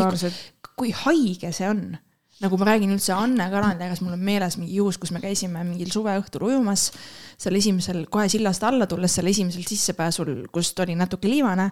kui 0.76 0.92
haige 0.92 1.52
see 1.56 1.70
on 1.70 1.98
nagu 2.44 2.58
ma 2.60 2.68
räägin 2.70 2.94
üldse 2.94 3.14
Anne 3.16 3.50
Karandegas, 3.52 4.02
mul 4.06 4.14
on 4.18 4.24
meeles 4.24 4.58
mingi 4.60 4.78
juhus, 4.78 5.00
kus 5.02 5.14
me 5.16 5.22
käisime 5.24 5.64
mingil 5.66 5.90
suveõhtul 5.94 6.50
ujumas, 6.52 6.92
seal 7.40 7.58
esimesel, 7.58 8.04
kohe 8.14 8.28
sillast 8.30 8.66
alla 8.68 8.88
tulles, 8.90 9.16
seal 9.18 9.30
esimesel 9.32 9.66
sissepääsul, 9.68 10.44
kust 10.54 10.80
oli 10.86 10.98
natuke 10.98 11.30
liivane 11.32 11.72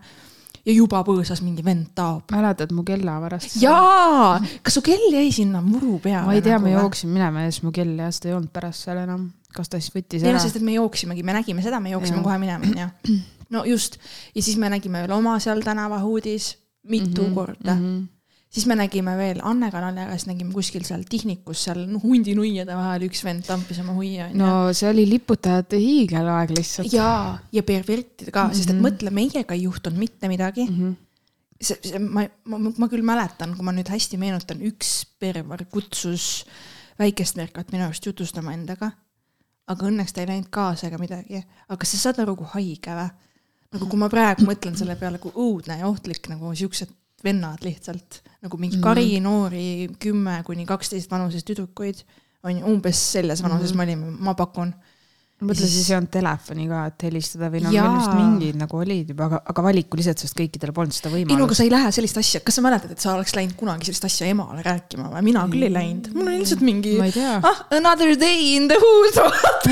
ja 0.66 0.74
juba 0.74 1.04
põõsas 1.06 1.44
mingi 1.46 1.64
vend 1.66 1.92
taob. 1.98 2.32
mäletad 2.34 2.74
mu 2.74 2.84
kella 2.88 3.20
varastas? 3.22 3.60
jaa, 3.62 4.40
kas 4.66 4.78
su 4.78 4.84
kell 4.86 5.14
jäi 5.14 5.30
sinna 5.36 5.62
muru 5.66 6.00
peale? 6.04 6.26
ma 6.26 6.38
ei 6.38 6.42
tea 6.46 6.58
nagu,, 6.58 6.72
ma 6.72 6.82
jooksin 6.82 7.14
minema 7.14 7.46
ja 7.46 7.54
siis 7.54 7.66
mu 7.66 7.74
kell 7.76 7.94
jah, 8.00 8.14
seda 8.16 8.32
ei 8.32 8.38
olnud 8.40 8.54
pärast 8.56 8.88
seal 8.88 9.04
enam. 9.04 9.30
kas 9.56 9.70
ta 9.70 9.82
siis 9.82 9.94
võttis 9.94 10.26
ära? 10.26 10.42
sest 10.42 10.58
et 10.60 10.66
me 10.66 10.78
jooksimegi, 10.80 11.26
me 11.28 11.38
nägime 11.38 11.66
seda, 11.66 11.82
me 11.84 11.94
jooksime 11.94 12.22
ja. 12.22 12.26
kohe 12.26 12.40
minema, 12.42 12.72
onju. 12.72 13.20
no 13.54 13.66
just, 13.70 14.00
ja 14.34 14.42
siis 14.42 14.58
me 14.62 14.74
nägime 14.74 15.06
veel 15.06 15.18
oma 15.20 15.38
seal 15.44 15.62
tänavahuudis 15.66 16.56
mitu 16.90 17.22
mm 17.22 17.28
-hmm, 17.28 17.34
korda 17.36 17.76
mm. 17.76 17.86
-hmm 17.86 18.15
siis 18.50 18.66
me 18.70 18.78
nägime 18.80 19.16
veel 19.20 19.42
Anne 19.44 19.70
kanali 19.72 20.04
ääres, 20.04 20.28
nägime 20.30 20.54
kuskil 20.56 20.86
seal 20.88 21.04
Tihnikus 21.10 21.66
seal 21.68 21.86
noh, 21.90 22.04
hundinuiade 22.04 22.76
vahel 22.78 23.08
üks 23.10 23.24
vend 23.26 23.46
tampis 23.48 23.80
oma 23.84 23.96
huia. 23.98 24.30
no 24.34 24.74
see 24.74 24.90
oli 24.90 25.08
liputajate 25.10 25.80
hiigelaeg 25.82 26.54
lihtsalt. 26.58 26.94
jaa, 26.94 27.40
ja 27.52 27.64
pervertide 27.64 28.32
ka 28.32 28.46
mm, 28.46 28.52
-hmm. 28.52 28.58
sest 28.58 28.70
et 28.70 28.76
mhm. 28.76 28.86
mõtle, 28.88 29.16
meiega 29.16 29.58
ei 29.58 29.66
juhtunud 29.66 30.00
mitte 30.00 30.32
midagi 30.32 30.70
mm. 30.70 30.78
-hmm 30.78 31.02
see, 31.62 31.78
see, 31.82 32.00
ma, 32.00 32.26
ma, 32.52 32.60
ma 32.60 32.88
küll 32.92 33.06
mäletan, 33.06 33.56
kui 33.56 33.66
ma 33.66 33.74
nüüd 33.76 33.90
hästi 33.92 34.20
meenutan, 34.20 34.62
üks 34.68 35.06
perver 35.20 35.66
kutsus 35.72 36.46
väikest 37.00 37.40
Merkat 37.40 37.72
minu 37.72 37.88
arust 37.88 38.06
jutustama 38.06 38.54
endaga. 38.54 38.92
aga 39.66 39.88
õnneks 39.88 40.14
ta 40.14 40.22
ei 40.22 40.28
läinud 40.30 40.50
kaasa 40.54 40.88
ega 40.88 40.98
midagi. 41.02 41.44
aga 41.68 41.78
kas 41.78 41.96
sa 41.96 41.98
saad 41.98 42.20
aru, 42.24 42.36
kui 42.36 42.52
haige 42.54 42.98
või? 43.00 43.10
nagu 43.76 43.88
kui 43.92 44.00
ma 44.00 44.10
praegu 44.10 44.46
mõtlen 44.48 44.78
selle 44.78 44.96
peale, 44.96 45.20
kui 45.20 45.32
õudne 45.32 45.80
ja 45.80 45.88
ohtlik 45.88 46.30
nagu 46.32 46.54
siuksed 46.56 46.92
vennad 47.24 47.64
lihtsalt 47.66 48.22
nagu 48.46 48.58
mingi 48.62 48.78
mhm. 48.78 48.84
kari 48.84 49.20
noori 49.24 49.68
kümme 50.02 50.42
kuni 50.46 50.68
kaksteist 50.70 51.12
vanuses 51.12 51.46
tüdrukuid 51.48 52.04
on 52.46 52.60
ju 52.60 52.74
umbes 52.74 53.00
selles 53.12 53.44
vanuses 53.44 53.74
mm 53.74 53.80
-hmm. 53.80 53.86
me 53.86 53.94
olime, 53.94 54.18
ma 54.20 54.34
pakun. 54.34 54.74
mõtle, 55.46 55.68
siis 55.68 55.90
ei 55.90 55.98
olnud 55.98 56.10
telefoni 56.14 56.66
ka, 56.70 56.82
et 56.88 57.04
helistada 57.04 57.50
või 57.52 57.60
noh, 57.66 57.74
arust 57.76 58.14
mingid 58.16 58.56
nagu 58.56 58.78
olid 58.80 59.10
juba, 59.12 59.26
aga, 59.26 59.40
aga 59.52 59.64
valikuliselt, 59.66 60.22
sest 60.24 60.38
kõikidel 60.40 60.72
polnud 60.74 60.96
seda 60.96 61.10
võimalust. 61.12 61.34
ei 61.36 61.42
no 61.42 61.48
aga 61.50 61.58
sa 61.58 61.66
ei 61.66 61.72
lähe 61.74 61.90
sellist 61.92 62.20
asja, 62.22 62.40
kas 62.40 62.56
sa 62.56 62.64
mäletad, 62.64 62.94
et 62.96 63.04
sa 63.04 63.16
oleks 63.18 63.36
läinud 63.36 63.56
kunagi 63.60 63.90
sellist 63.90 64.08
asja 64.08 64.30
emale 64.32 64.64
rääkima 64.64 65.10
või? 65.12 65.24
mina 65.28 65.44
küll 65.52 65.68
ei 65.68 65.74
läinud, 65.74 66.08
mul 66.16 66.30
oli 66.32 66.40
lihtsalt 66.40 66.64
mingi. 66.64 66.96
ah, 67.52 67.66
another 67.82 68.16
day 68.16 68.56
in 68.56 68.70
the 68.72 68.80
hood 68.80 69.20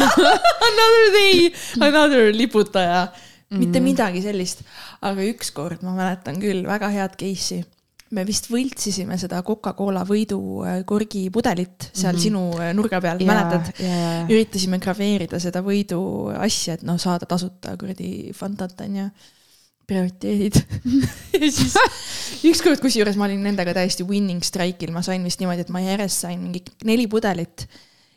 Another 0.72 1.08
day, 1.16 1.54
another 1.80 2.34
liputaja 2.36 3.08
mitte 3.60 3.80
mm. 3.80 3.86
midagi 3.86 4.24
sellist. 4.26 4.66
aga 5.02 5.30
ükskord 5.30 5.86
ma 5.86 5.96
mäletan 5.98 6.40
küll 6.42 6.66
väga 6.68 6.90
head 6.94 7.18
case'i. 7.20 7.64
me 8.14 8.26
vist 8.28 8.50
võltsisime 8.52 9.18
seda 9.18 9.42
Coca-Cola 9.46 10.04
võidukorgi 10.06 11.26
äh, 11.28 11.32
pudelit 11.34 11.90
seal 11.92 12.14
mm 12.14 12.18
-hmm. 12.18 12.24
sinu 12.24 12.42
äh, 12.62 12.74
nurga 12.78 13.02
peal, 13.02 13.24
mäletad? 13.26 13.72
üritasime 14.30 14.80
graveerida 14.80 15.40
seda 15.40 15.64
võidu 15.66 16.02
asja, 16.38 16.76
et 16.76 16.84
noh, 16.84 17.00
saada 17.00 17.26
tasuta 17.26 17.78
kuradi 17.78 18.34
Fantat 18.34 18.82
onju 18.82 19.10
prioriteedid 19.88 20.56
ja 21.42 21.50
siis 21.52 21.76
ükskord, 22.48 22.80
kusjuures 22.84 23.18
ma 23.20 23.28
olin 23.28 23.44
nendega 23.44 23.74
täiesti 23.76 24.06
winning 24.08 24.44
strike'il, 24.46 24.94
ma 24.96 25.02
sain 25.06 25.24
vist 25.24 25.42
niimoodi, 25.42 25.66
et 25.66 25.74
ma 25.74 25.82
järjest 25.84 26.28
sain 26.28 26.40
mingi 26.40 26.64
neli 26.88 27.08
pudelit 27.12 27.68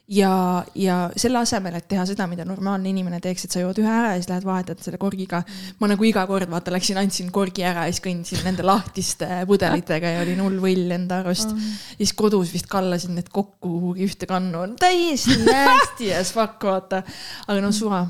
ja, 0.08 0.64
ja 0.74 0.96
selle 1.18 1.40
asemel, 1.42 1.76
et 1.78 1.86
teha 1.90 2.04
seda, 2.06 2.26
mida 2.30 2.44
normaalne 2.46 2.90
inimene 2.90 3.18
teeks, 3.22 3.46
et 3.46 3.56
sa 3.56 3.62
jood 3.62 3.78
ühe 3.82 3.90
ära 3.90 4.12
ja 4.14 4.20
siis 4.20 4.30
lähed 4.30 4.46
vahetad 4.46 4.82
selle 4.84 5.00
korgiga. 5.02 5.42
ma 5.80 5.90
nagu 5.90 6.06
iga 6.06 6.26
kord 6.26 6.50
vaata 6.50 6.74
läksin, 6.74 6.98
andsin 7.00 7.32
korgi 7.34 7.64
ära 7.66 7.86
ja 7.86 7.94
siis 7.94 8.04
kõndisin 8.04 8.44
nende 8.46 8.66
lahtiste 8.66 9.42
pudelitega 9.50 10.14
ja 10.16 10.22
olin 10.22 10.44
hull 10.44 10.60
võll 10.62 10.94
enda 10.94 11.20
arust 11.24 11.50
mm. 11.50 11.72
siis 11.98 12.14
kodus 12.18 12.52
vist 12.54 12.70
kallasin 12.70 13.16
need 13.18 13.32
kokku 13.34 13.66
kuhugi 13.66 14.06
ühte 14.06 14.30
kannu, 14.30 14.62
täiesti 14.80 15.40
nasty 15.50 16.12
as 16.14 16.32
fuck 16.34 16.62
vaata. 16.62 17.02
aga 17.46 17.60
no 17.64 17.72
suva, 17.74 18.04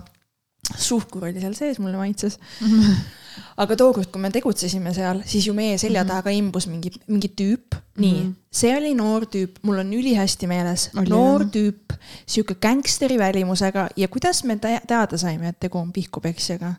suhkur 0.75 1.29
oli 1.29 1.41
seal 1.41 1.55
sees, 1.55 1.79
mulle 1.79 1.97
maitses 2.01 2.41
mm. 2.61 2.67
-hmm 2.67 3.23
aga 3.61 3.77
tookord, 3.79 4.09
kui 4.13 4.23
me 4.23 4.31
tegutsesime 4.33 4.93
seal, 4.97 5.21
siis 5.29 5.47
ju 5.49 5.55
meie 5.57 5.77
selja 5.81 6.03
mhm. 6.03 6.11
taha 6.11 6.25
ka 6.27 6.35
imbus 6.35 6.67
mingi, 6.71 6.93
mingi 7.11 7.31
tüüp. 7.37 7.77
nii 7.97 8.13
mm, 8.13 8.23
-hmm. 8.23 8.33
see 8.53 8.73
oli 8.77 8.95
noor 8.95 9.27
tüüp, 9.33 9.59
mul 9.63 9.79
on 9.81 9.93
ülihästi 9.93 10.47
meeles, 10.47 10.91
noor 10.95 11.47
jah. 11.47 11.51
tüüp, 11.53 11.97
sihuke 12.27 12.55
gängsteri 12.55 13.19
välimusega 13.19 13.89
ja 13.97 14.09
kuidas 14.09 14.45
me 14.45 14.57
teada 14.57 15.17
saime, 15.17 15.49
et 15.49 15.61
tegu 15.61 15.79
on 15.79 15.93
pihkupeksjaga? 15.93 16.75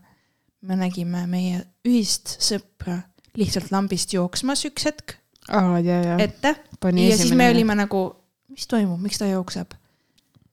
me 0.62 0.76
nägime 0.76 1.28
meie 1.28 1.62
ühist 1.86 2.38
sõpra 2.42 3.02
lihtsalt 3.38 3.72
lambist 3.72 4.14
jooksmas 4.14 4.66
üks 4.66 4.86
hetk 4.90 5.14
oh, 5.54 5.78
ette 6.20 6.56
Pani 6.80 7.10
ja 7.10 7.18
siis 7.18 7.34
me 7.34 7.50
olime 7.50 7.76
nagu, 7.76 8.02
mis 8.50 8.68
toimub, 8.68 9.00
miks 9.02 9.18
ta 9.18 9.26
jookseb? 9.30 9.74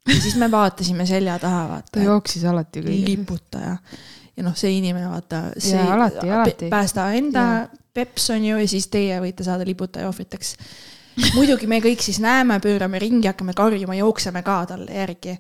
Ja 0.09 0.21
siis 0.21 0.37
me 0.37 0.51
vaatasime 0.51 1.07
selja 1.07 1.39
taha, 1.39 1.69
vaata. 1.69 1.93
ta 1.93 2.05
jooksis 2.05 2.45
alati 2.45 2.83
kõigil. 2.85 3.07
liputaja 3.11 3.77
ja 4.37 4.43
noh, 4.43 4.57
see 4.59 4.75
inimene 4.79 5.09
vaata, 5.11 5.47
see 5.59 5.79
ja, 5.79 5.93
alati, 5.95 6.31
alati. 6.31 6.69
päästa 6.73 7.07
enda 7.19 7.45
ja. 7.45 7.63
peps 7.95 8.31
on 8.35 8.45
ju 8.45 8.59
ja 8.59 8.69
siis 8.69 8.89
teie 8.93 9.21
võite 9.23 9.47
saada 9.47 9.67
liputaja 9.67 10.09
ohvriteks. 10.11 10.57
muidugi 11.37 11.69
me 11.71 11.81
kõik 11.85 12.03
siis 12.03 12.21
näeme, 12.21 12.59
pöörame 12.61 12.99
ringi, 12.99 13.29
hakkame 13.31 13.55
karjuma, 13.57 13.95
jookseme 13.95 14.43
ka 14.43 14.65
talle 14.75 14.93
järgi 14.93 15.39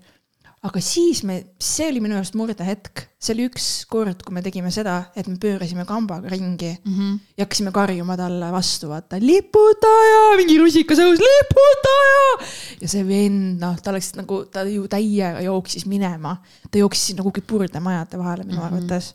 aga 0.64 0.80
siis 0.80 1.20
me, 1.28 1.36
see 1.60 1.86
oli 1.90 2.00
minu 2.00 2.16
arust 2.16 2.36
murdehetk, 2.38 3.02
see 3.20 3.34
oli 3.34 3.48
üks 3.50 3.66
kord, 3.90 4.22
kui 4.24 4.32
me 4.32 4.42
tegime 4.44 4.70
seda, 4.72 4.96
et 5.16 5.28
me 5.28 5.36
pöörasime 5.40 5.84
kambaga 5.88 6.30
ringi 6.32 6.70
mm 6.72 6.94
-hmm. 6.94 7.18
ja 7.36 7.44
hakkasime 7.44 7.72
karjuma 7.72 8.16
talle 8.16 8.48
vastu, 8.52 8.88
vaata, 8.88 9.20
liputaja, 9.20 10.22
mingi 10.40 10.56
rusikasõus, 10.58 11.20
liputaja. 11.20 12.48
ja 12.80 12.88
see 12.88 13.04
vend, 13.08 13.60
noh, 13.60 13.76
ta 13.80 13.92
oleks 13.92 14.14
nagu, 14.16 14.44
ta 14.44 14.64
ju 14.64 14.88
täiega 14.88 15.44
jooksis 15.44 15.86
minema, 15.86 16.36
ta 16.70 16.78
jooksis 16.78 17.12
sinna 17.12 17.22
kuhugi 17.22 17.44
purdemajade 17.44 18.18
vahele 18.18 18.44
minu 18.44 18.56
mm 18.56 18.62
-hmm. 18.62 18.66
arvates. 18.66 19.14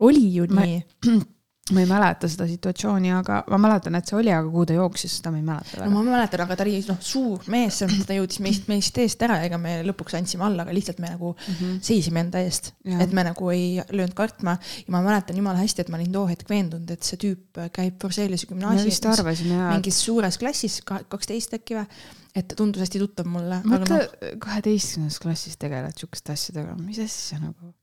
oli 0.00 0.34
ju 0.34 0.46
nii 0.46 0.82
ma 1.74 1.82
ei 1.82 1.88
mäleta 1.88 2.28
seda 2.30 2.46
situatsiooni, 2.50 3.12
aga 3.14 3.40
ma 3.50 3.58
mäletan, 3.62 3.96
et 3.98 4.10
see 4.10 4.16
oli, 4.18 4.32
aga 4.34 4.48
kuhu 4.50 4.66
ta 4.68 4.76
jooksis, 4.76 5.16
seda 5.20 5.32
ma 5.34 5.40
ei 5.40 5.46
mäleta. 5.46 5.80
no 5.84 5.90
ma 5.94 6.04
mäletan, 6.06 6.44
aga 6.44 6.56
ta 6.58 6.66
oli 6.66 6.80
noh, 6.88 7.00
suur 7.04 7.46
mees, 7.52 7.80
selles 7.80 7.96
mõttes 7.96 8.10
ta 8.10 8.18
jõudis 8.18 8.40
meist, 8.44 8.68
meist 8.70 9.00
eest 9.02 9.24
ära, 9.26 9.40
ega 9.46 9.58
me 9.60 9.76
lõpuks 9.86 10.16
andsime 10.18 10.46
alla, 10.48 10.66
aga 10.66 10.76
lihtsalt 10.76 11.02
me 11.02 11.12
nagu 11.14 11.32
mm 11.34 11.56
-hmm. 11.58 11.80
seisime 11.90 12.24
enda 12.26 12.44
eest. 12.44 12.72
et 12.84 13.12
me 13.16 13.24
nagu 13.26 13.50
ei 13.50 13.82
löönud 13.90 14.14
kartma 14.14 14.56
ja 14.86 14.94
ma 14.94 15.02
mäletan 15.02 15.36
jumala 15.36 15.58
hästi, 15.58 15.86
et 15.86 15.92
ma 15.92 16.00
olin 16.00 16.12
too 16.12 16.26
hetk 16.30 16.48
veendunud, 16.50 16.90
et 16.90 17.02
see 17.02 17.20
tüüp 17.26 17.60
käib 17.72 18.00
Forseliuse 18.00 18.46
gümnaasiumis. 18.46 19.44
mingis 19.74 20.04
suures 20.04 20.38
klassis, 20.38 20.80
kaksteist 20.82 21.54
äkki 21.54 21.76
või 21.78 21.86
et 22.34 22.54
tundus 22.56 22.84
hästi 22.84 23.02
tuttav 23.02 23.26
mulle. 23.26 23.60
mõtle 23.66 23.98
no,, 23.98 24.32
kaheteistkümnendas 24.42 25.18
klassis 25.22 25.58
tegeled 25.60 25.96
sihukeste 25.98 26.32
asjadega, 26.32 26.76
mis 26.78 26.98
asja 27.02 27.40
nagu. 27.42 27.74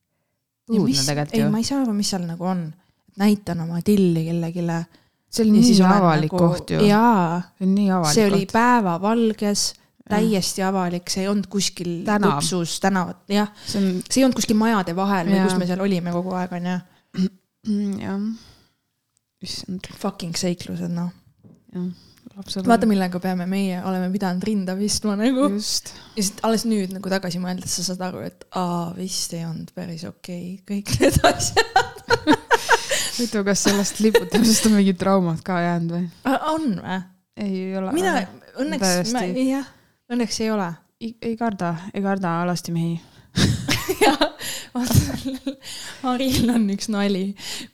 ei, 1.34 1.50
ma 1.52 1.58
ei 1.58 1.68
saa 1.68 1.82
aru, 1.84 1.96
mis 1.96 2.10
seal 2.14 2.28
nagu 2.28 2.48
on 2.48 2.68
näitan 3.18 3.62
oma 3.66 3.82
tilli 3.86 4.28
kellelegi. 4.28 4.64
see 5.30 5.44
oli 5.44 5.60
nii 5.60 5.76
avalik 5.84 6.32
nagu, 6.32 6.40
koht 6.44 6.72
ju. 6.72 6.80
jaa. 6.88 7.42
see 7.58 7.68
on 7.68 7.76
nii 7.76 7.92
avalik 7.92 8.16
see 8.16 8.28
oli 8.30 8.48
päevavalges, 8.52 9.68
täiesti 10.08 10.64
avalik, 10.64 11.12
see 11.12 11.26
ei 11.26 11.32
olnud 11.32 11.50
kuskil 11.52 11.94
luksus 12.24 12.80
tänavat, 12.84 13.24
jah. 13.32 13.52
see 13.66 13.82
on, 13.82 13.94
see 14.08 14.22
ei 14.22 14.28
olnud 14.28 14.40
kuskil 14.40 14.60
majade 14.60 14.96
vahel 14.98 15.32
või 15.34 15.46
kus 15.46 15.58
me 15.60 15.70
seal 15.70 15.84
olime 15.84 16.16
kogu 16.16 16.36
aeg, 16.40 16.58
onju. 16.60 16.80
jah. 18.08 18.28
issand. 19.44 19.90
Fucking 20.00 20.38
seiklused, 20.40 20.94
noh. 20.94 21.14
jah 21.76 21.90
vaata, 22.38 22.88
millega 22.90 23.20
peame 23.22 23.48
meie, 23.50 23.80
oleme 23.88 24.10
pidanud 24.14 24.44
rinda 24.46 24.76
pistma 24.78 25.16
nagu. 25.18 25.48
ja 25.50 25.62
siis 25.62 26.34
alles 26.46 26.66
nüüd 26.70 26.94
nagu 26.96 27.10
tagasi 27.12 27.42
mõeldes 27.42 27.78
sa 27.80 27.86
saad 27.90 28.04
aru, 28.10 28.26
et 28.28 28.46
aa, 28.58 28.92
vist 28.98 29.34
ei 29.38 29.46
olnud 29.48 29.72
päris 29.78 30.06
okei 30.08 30.58
okay, 30.60 30.82
kõik 30.84 30.94
need 31.02 31.22
asjad 31.32 32.36
huvitav, 33.18 33.46
kas 33.48 33.64
sellest 33.68 34.02
liputamisest 34.04 34.70
on 34.70 34.78
mingid 34.78 35.00
traumad 35.02 35.42
ka 35.46 35.60
jäänud 35.64 35.96
või? 35.96 36.10
on 36.54 36.68
või? 36.82 37.00
ei 37.38 37.62
ole. 37.78 37.94
mina 37.96 38.18
õnneks, 38.62 39.14
jah, 39.44 39.72
õnneks 40.14 40.42
ei 40.46 40.52
ole. 40.54 40.72
ei 41.02 41.38
karda, 41.40 41.76
ei 41.94 42.04
karda 42.06 42.40
alasti 42.44 42.74
mehi 42.76 42.98
jah, 44.04 44.18
vaata, 44.74 45.54
Haril 46.04 46.52
on 46.54 46.66
üks 46.74 46.90
nali, 46.92 47.24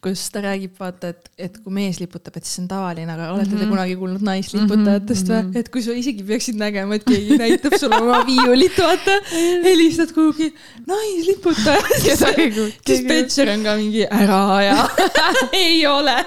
kus 0.03 0.25
ta 0.33 0.43
räägib, 0.45 0.75
vaata, 0.79 1.13
et, 1.13 1.29
et 1.47 1.57
kui 1.63 1.73
mees 1.75 1.99
liputab, 2.01 2.37
et 2.37 2.45
siis 2.45 2.57
see 2.57 2.63
on 2.63 2.69
tavaline, 2.71 3.09
aga 3.13 3.31
olete 3.33 3.49
mm 3.49 3.55
-hmm. 3.55 3.59
te 3.59 3.65
mhm. 3.65 3.73
kunagi 3.73 3.95
kuulnud 4.01 4.25
naisliputajatest 4.29 5.27
või 5.27 5.41
mm 5.41 5.49
-hmm.? 5.49 5.57
et 5.59 5.69
kui 5.73 5.83
sa 5.83 5.97
isegi 6.03 6.23
peaksid 6.23 6.59
nägema, 6.61 6.95
et 6.95 7.03
keegi 7.07 7.37
näitab 7.37 7.77
sulle 7.79 8.01
oma 8.01 8.21
viiulit, 8.25 8.77
vaata, 8.77 9.17
helistad 9.63 10.13
kuhugi, 10.13 10.53
naisliputaja. 10.87 11.81
siis 12.87 13.05
Petser 13.07 13.49
on 13.49 13.63
ka 13.63 13.75
mingi 13.75 14.05
ära 14.09 14.41
aja 14.57 14.89
ei 15.65 15.85
ole 15.87 16.17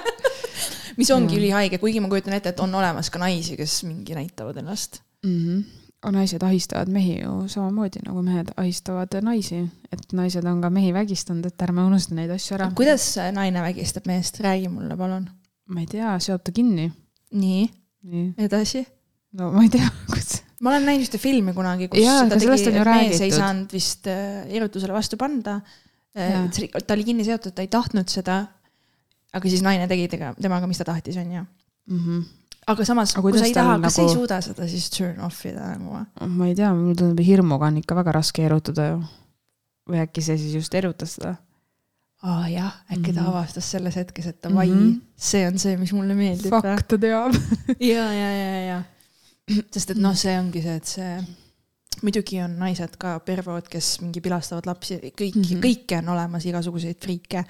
mis 0.97 1.11
ongi 1.13 1.37
ülihaige, 1.37 1.77
kuigi 1.77 1.99
ma 2.01 2.09
kujutan 2.09 2.33
ette, 2.33 2.49
et 2.49 2.59
on 2.59 2.73
olemas 2.75 3.09
ka 3.13 3.19
naisi, 3.21 3.57
kes 3.57 3.83
mingi 3.83 4.15
näitavad 4.17 4.57
ennast 4.57 5.01
mm. 5.23 5.41
-hmm 5.41 5.86
naised 6.13 6.43
ahistavad 6.43 6.89
mehi 6.91 7.19
ju 7.21 7.33
samamoodi 7.51 8.01
nagu 8.05 8.21
mehed 8.25 8.51
ahistavad 8.59 9.13
naisi, 9.25 9.61
et 9.93 10.13
naised 10.17 10.45
on 10.47 10.61
ka 10.63 10.71
mehi 10.73 10.93
vägistanud, 10.95 11.47
et 11.49 11.65
ärme 11.67 11.85
unusta 11.87 12.15
neid 12.17 12.31
asju 12.33 12.57
ära. 12.57 12.69
kuidas 12.77 13.05
naine 13.35 13.63
vägistab 13.65 14.07
meest, 14.09 14.39
räägi 14.43 14.69
mulle 14.73 14.97
palun. 14.97 15.27
ma 15.67 15.83
ei 15.83 15.89
tea, 15.91 16.13
seob 16.23 16.43
ta 16.43 16.53
kinni. 16.55 16.89
nii, 17.31 17.65
nii., 18.11 18.27
edasi? 18.47 18.85
no 19.39 19.51
ma 19.55 19.65
ei 19.65 19.73
tea, 19.73 19.89
kus. 20.13 20.41
ma 20.61 20.73
olen 20.73 20.87
näinud 20.91 21.07
ühte 21.07 21.21
filmi 21.21 21.55
kunagi, 21.57 21.89
kus 21.91 22.03
Jaa, 22.03 22.23
ta 22.29 22.39
tegi, 22.39 22.71
mees 22.91 23.21
ei 23.25 23.35
saanud 23.35 23.75
vist 23.75 24.09
äh, 24.11 24.45
erutusele 24.59 24.95
vastu 24.95 25.19
panna. 25.19 25.59
Äh, 26.17 26.47
ta 26.81 26.95
oli 26.95 27.05
kinni 27.05 27.27
seotud, 27.27 27.53
ta 27.53 27.65
ei 27.65 27.69
tahtnud 27.71 28.09
seda. 28.09 28.45
aga 29.37 29.49
siis 29.51 29.61
naine 29.61 29.85
tegi 29.91 30.07
temaga, 30.09 30.65
mis 30.67 30.79
ta 30.79 30.87
tahtis, 30.87 31.19
onju 31.19 31.43
mm 31.43 31.99
-hmm 31.99 32.25
aga 32.67 32.85
samas, 32.87 33.15
kui 33.15 33.33
sa 33.35 33.47
ei 33.47 33.55
taha, 33.55 33.77
kas 33.83 33.97
nagu... 33.97 34.09
ei 34.09 34.15
suuda 34.17 34.39
seda 34.43 34.67
siis 34.69 34.89
turn 34.93 35.23
off 35.25 35.45
ida 35.47 35.71
nagu 35.73 35.95
või? 35.95 36.29
ma 36.35 36.49
ei 36.49 36.55
tea, 36.57 36.71
mulle 36.75 36.97
tundub, 36.99 37.23
hirmuga 37.23 37.71
on 37.71 37.81
ikka 37.81 37.97
väga 38.01 38.17
raske 38.19 38.45
erutuda 38.47 38.89
ju. 38.91 39.01
või 39.91 40.03
äkki 40.03 40.23
see 40.25 40.39
siis 40.41 40.57
just 40.59 40.75
erutas 40.77 41.15
seda? 41.17 41.37
aa 42.25 42.35
ah, 42.41 42.45
jah, 42.51 42.75
äkki 42.89 42.99
mm 42.99 43.03
-hmm. 43.05 43.15
ta 43.15 43.21
mhm. 43.21 43.29
avastas 43.29 43.71
selles 43.71 43.95
hetkes, 43.95 44.27
et 44.27 44.43
davai 44.43 44.67
mm, 44.67 44.77
-hmm. 44.77 45.01
see 45.15 45.47
on 45.47 45.59
see, 45.59 45.77
mis 45.77 45.93
mulle 45.93 46.15
meeldib. 46.15 46.49
Fuck, 46.49 46.87
ta 46.87 46.97
teab 46.97 47.35
ja, 47.93 48.05
ja, 48.13 48.29
ja, 48.35 48.61
ja. 48.67 48.79
sest 49.71 49.91
et 49.91 49.97
noh, 50.01 50.15
see 50.15 50.39
ongi 50.39 50.61
see, 50.61 50.75
et 50.75 50.85
see 50.85 51.11
muidugi 52.03 52.41
on 52.43 52.57
naised 52.59 52.97
ka 52.99 53.19
pervod, 53.25 53.69
kes 53.69 53.99
mingi 54.01 54.21
pilastavad 54.21 54.65
lapsi, 54.65 54.97
kõiki 54.97 55.39
mm, 55.39 55.43
-hmm. 55.43 55.61
kõike 55.63 56.01
on 56.01 56.09
olemas, 56.17 56.45
igasuguseid 56.45 56.99
friike 57.01 57.45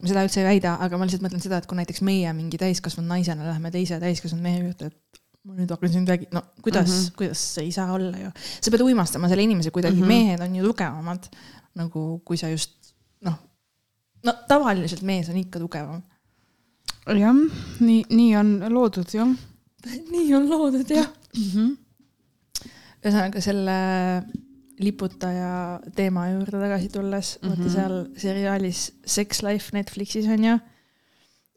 ma 0.00 0.08
seda 0.08 0.24
üldse 0.24 0.40
ei 0.42 0.46
väida, 0.46 0.74
aga 0.84 0.98
ma 0.98 1.06
lihtsalt 1.06 1.24
mõtlen 1.24 1.42
seda, 1.44 1.60
et 1.60 1.68
kui 1.68 1.78
näiteks 1.78 2.02
meie 2.06 2.32
mingi 2.36 2.60
täiskasvanud 2.60 3.10
naisena 3.10 3.48
läheme 3.48 3.72
teise 3.74 4.00
täiskasvanud 4.00 4.44
mehe 4.44 4.62
juurde, 4.64 4.88
et 4.90 5.20
ma 5.48 5.56
nüüd 5.56 5.72
hakkan 5.72 5.92
sind 5.92 6.10
vägi-, 6.10 6.28
no 6.34 6.42
kuidas 6.64 6.88
mm, 6.88 6.96
-hmm. 6.96 7.16
kuidas 7.20 7.44
see 7.54 7.64
ei 7.68 7.72
saa 7.72 7.92
olla 7.92 8.18
ju. 8.18 8.30
sa 8.60 8.70
pead 8.70 8.84
uimastama 8.84 9.28
selle 9.28 9.42
inimese 9.42 9.70
kuidagi 9.70 9.96
mm, 9.96 10.02
-hmm. 10.02 10.08
mehed 10.08 10.40
on 10.40 10.56
ju 10.56 10.64
tugevamad. 10.64 11.28
nagu 11.74 12.20
kui 12.24 12.36
sa 12.36 12.48
just 12.48 12.94
noh, 13.20 13.36
no 14.24 14.34
tavaliselt 14.48 15.02
mees 15.02 15.28
on 15.28 15.36
ikka 15.36 15.58
tugevam. 15.58 16.02
jah, 17.06 17.36
nii, 17.80 18.04
nii 18.10 18.36
on 18.36 18.60
loodud 18.68 19.14
jah. 19.14 19.28
nii 20.14 20.34
on 20.34 20.48
loodud 20.50 20.90
jah 20.90 21.08
mm 21.36 21.48
-hmm.. 21.52 21.76
ühesõnaga 23.04 23.40
selle 23.40 23.76
liputaja 24.80 25.80
teema 25.96 26.28
juurde 26.30 26.60
tagasi 26.62 26.88
tulles 26.88 27.38
mm, 27.38 27.48
-hmm. 27.48 27.50
vaata 27.50 27.62
mhm. 27.62 27.72
seal 27.74 27.96
seriaalis 28.16 28.92
Sex 29.06 29.42
Life 29.42 29.76
Netflixis 29.76 30.26
on 30.26 30.44
ju 30.44 30.58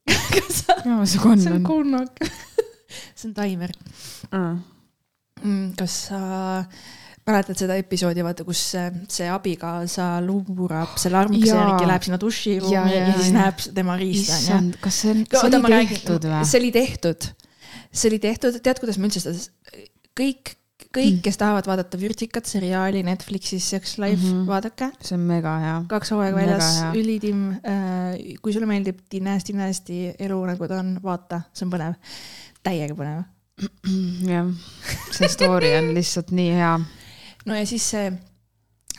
see 1.06 1.54
on 1.54 1.64
kurnok 1.64 2.20
see 3.16 3.30
on 3.30 3.34
taimer 3.34 3.72
uh.. 4.34 4.58
kas 5.78 6.08
sa 6.08 6.20
mäletad 7.28 7.60
seda 7.60 7.76
episoodi, 7.80 8.24
vaata, 8.26 8.44
kus 8.48 8.62
see, 8.74 9.28
abikaasa 9.32 10.08
luurab 10.26 10.98
selle 11.00 11.22
armukese 11.22 11.56
järgi, 11.56 11.88
läheb 11.88 12.08
sinna 12.08 12.20
duširuumi 12.20 12.76
ja, 12.76 12.84
ja, 12.92 13.06
ja 13.08 13.14
siis 13.16 13.30
ja. 13.30 13.36
näeb 13.38 13.64
tema 13.78 13.96
riista, 14.00 14.40
onju. 14.58 14.82
kas 14.84 15.00
see 15.04 15.14
on, 15.14 15.24
see 15.32 15.54
oli 15.54 15.72
tehtud 15.88 16.28
või? 16.28 16.42
see 16.50 16.60
oli 16.60 16.74
tehtud, 16.76 17.30
see 17.92 18.12
oli 18.12 18.20
tehtud, 18.28 18.60
tead, 18.66 18.84
kuidas 18.84 19.00
ma 19.00 19.08
üldse 19.08 19.24
seda, 19.24 19.88
kõik 20.20 20.54
kõik, 20.96 21.20
kes 21.26 21.38
tahavad 21.38 21.68
vaadata 21.70 21.98
vürtsikat 22.00 22.46
seriaali 22.50 23.04
Netflixis 23.04 23.70
Sex 23.70 23.98
Life 23.98 24.22
mm, 24.22 24.32
-hmm. 24.32 24.48
vaadake. 24.48 24.92
see 25.02 25.16
on 25.18 25.22
mega 25.30 25.58
hea. 25.60 25.84
kaks 25.88 26.12
hooaega 26.12 26.36
väljas, 26.38 26.82
ülitimm 26.94 27.52
äh,. 27.52 28.36
kui 28.42 28.54
sulle 28.54 28.66
meeldib 28.66 29.00
Dynasty 29.12 29.54
Nasty 29.54 30.14
elu 30.20 30.46
nagu 30.46 30.68
ta 30.68 30.80
on, 30.80 31.00
vaata, 31.04 31.42
see 31.54 31.66
on 31.68 31.72
põnev, 31.74 31.94
täiega 32.64 32.96
põnev. 32.96 33.24
jah, 34.34 34.48
see 35.12 35.28
story 35.30 35.76
on 35.78 35.94
lihtsalt 35.98 36.32
nii 36.32 36.52
hea. 36.58 36.80
no 37.46 37.56
ja 37.56 37.66
siis 37.66 37.90
see, 37.90 38.12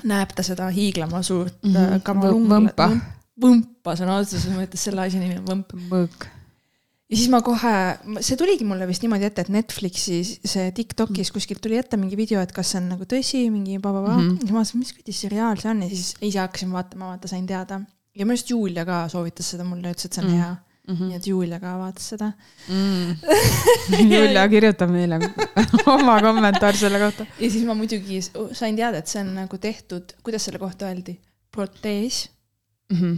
näeb 0.04 0.32
ta 0.36 0.42
seda 0.42 0.68
hiiglama 0.70 1.22
suurt 1.22 1.58
Mhm. 1.64 1.76
mm 1.76 1.86
-hmm. 1.86 2.02
kamalungla 2.02 2.58
Võmpa. 2.60 2.88
võmpa 3.40 3.96
sõna 3.96 4.18
otseses 4.20 4.50
mõttes, 4.52 4.80
selle 4.84 5.00
asja 5.00 5.20
nimi 5.20 5.38
on 5.38 5.44
võmp. 5.46 5.72
mõõk. 5.90 6.26
Ja 7.10 7.18
siis 7.18 7.30
ma 7.32 7.40
kohe, 7.44 7.72
see 8.24 8.38
tuligi 8.40 8.66
mulle 8.68 8.86
vist 8.88 9.04
niimoodi 9.04 9.28
ette, 9.28 9.44
et 9.44 9.52
Netflixis 9.52 10.34
see 10.48 10.70
Tiktokis 10.76 11.32
kuskilt 11.34 11.60
tuli 11.64 11.78
ette 11.80 11.98
mingi 12.00 12.16
video, 12.18 12.42
et 12.44 12.52
kas 12.54 12.72
see 12.72 12.80
on 12.80 12.92
nagu 12.94 13.08
tõsi, 13.08 13.44
mingi 13.52 13.78
ba-ba-ba 13.78 14.16
mm. 14.16 14.28
-hmm. 14.28 14.46
ja 14.48 14.52
ma 14.52 14.62
mõtlesin, 14.62 14.82
mis 14.82 14.92
kuradi 14.96 15.16
seriaal 15.16 15.60
see 15.60 15.72
on 15.72 15.82
ja 15.84 15.88
siis 15.92 16.14
ise 16.20 16.40
hakkasin 16.40 16.72
vaatama, 16.72 17.12
vaata 17.12 17.30
sain 17.30 17.46
teada. 17.46 17.80
ja 18.14 18.24
minu 18.24 18.36
arust 18.38 18.50
Julia 18.50 18.84
ka 18.88 19.08
soovitas 19.12 19.50
seda 19.54 19.66
mulle, 19.68 19.92
ütles, 19.92 20.06
et 20.08 20.12
see 20.12 20.24
on 20.24 20.30
mm. 20.30 20.38
-hmm. 20.38 20.44
hea. 20.44 20.56
nii 21.08 21.16
et 21.16 21.26
Julia 21.26 21.60
ka 21.60 21.78
vaatas 21.78 22.08
seda. 22.08 22.32
Mm. 22.68 23.16
Julia 24.14 24.48
kirjutab 24.48 24.90
meile 24.90 25.20
oma 25.96 26.20
kommentaar 26.20 26.76
selle 26.76 26.98
kohta. 26.98 27.26
ja 27.40 27.50
siis 27.50 27.64
ma 27.64 27.74
muidugi 27.74 28.20
sain 28.52 28.76
teada, 28.76 28.98
et 28.98 29.08
see 29.08 29.20
on 29.20 29.34
nagu 29.34 29.58
tehtud, 29.58 30.16
kuidas 30.22 30.44
selle 30.44 30.58
kohta 30.58 30.88
öeldi, 30.88 31.20
protees 31.52 32.28
Mhm. 32.92 33.14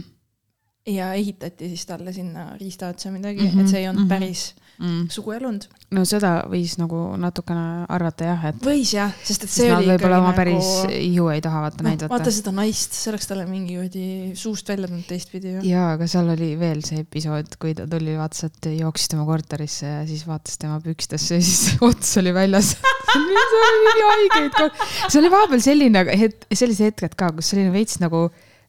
Ja 0.87 1.13
ehitati 1.13 1.67
siis 1.73 1.85
talle 1.85 2.13
sinna 2.13 2.53
riista 2.59 2.87
otsa 2.93 3.11
midagi 3.11 3.41
mm, 3.43 3.51
-hmm. 3.51 3.61
et 3.61 3.67
see 3.73 3.79
ei 3.83 3.89
olnud 3.89 4.05
mm 4.05 4.07
Mhm. 4.07 4.13
-hmm. 4.13 4.19
päris 4.19 4.55
Mm. 4.77 5.07
suguelund. 5.09 5.63
no 5.95 6.03
seda 6.05 6.43
võis 6.51 6.75
nagu 6.77 7.15
natukene 7.17 7.85
arvata 7.89 8.27
jah, 8.27 8.43
et 8.51 8.59
võis 8.61 8.91
jah, 8.93 9.09
sest 9.23 9.47
et 9.47 9.49
sest 9.49 9.63
see 9.63 9.69
nad 9.71 9.79
oli 9.79 9.87
võib-olla 9.89 10.19
oma 10.19 10.27
nagu... 10.27 10.37
päris 10.37 10.67
ihu 10.99 11.29
ei 11.33 11.41
taha 11.41 11.61
vaata 11.63 11.81
noh, 11.81 11.87
näidata 11.89 12.09
vaata. 12.11 12.33
seda 12.35 12.51
naist, 12.53 12.93
see 12.93 13.09
oleks 13.09 13.25
talle 13.25 13.47
mingi 13.49 13.73
kuradi 13.73 14.35
suust 14.37 14.69
välja 14.69 14.87
tulnud 14.91 15.07
teistpidi 15.09 15.55
ju. 15.55 15.63
jaa, 15.65 15.87
aga 15.95 16.07
seal 16.11 16.29
oli 16.29 16.51
veel 16.59 16.83
see 16.85 16.99
episood, 17.01 17.57
kui 17.57 17.73
ta 17.73 17.87
tuli, 17.89 18.13
vaatas, 18.19 18.43
et 18.51 18.69
jooksis 18.77 19.09
tema 19.15 19.25
korterisse 19.25 19.87
ja 19.87 20.03
siis 20.05 20.27
vaatas 20.27 20.61
tema 20.61 20.77
pükstesse 20.85 21.39
ja 21.41 21.41
siis 21.41 21.73
ots 21.89 22.13
oli 22.21 22.33
väljas. 22.37 22.75
see 23.15 23.63
oli 23.71 23.81
nii 23.87 24.05
haigeid, 24.11 24.61
see 25.07 25.23
oli 25.23 25.33
vahepeal 25.33 25.65
selline 25.71 26.05
het-, 26.21 26.45
sellised 26.53 26.91
hetked 26.91 27.17
ka, 27.17 27.31
kus 27.39 27.49
selline 27.49 27.73
veits 27.73 27.97
nagu 28.03 28.27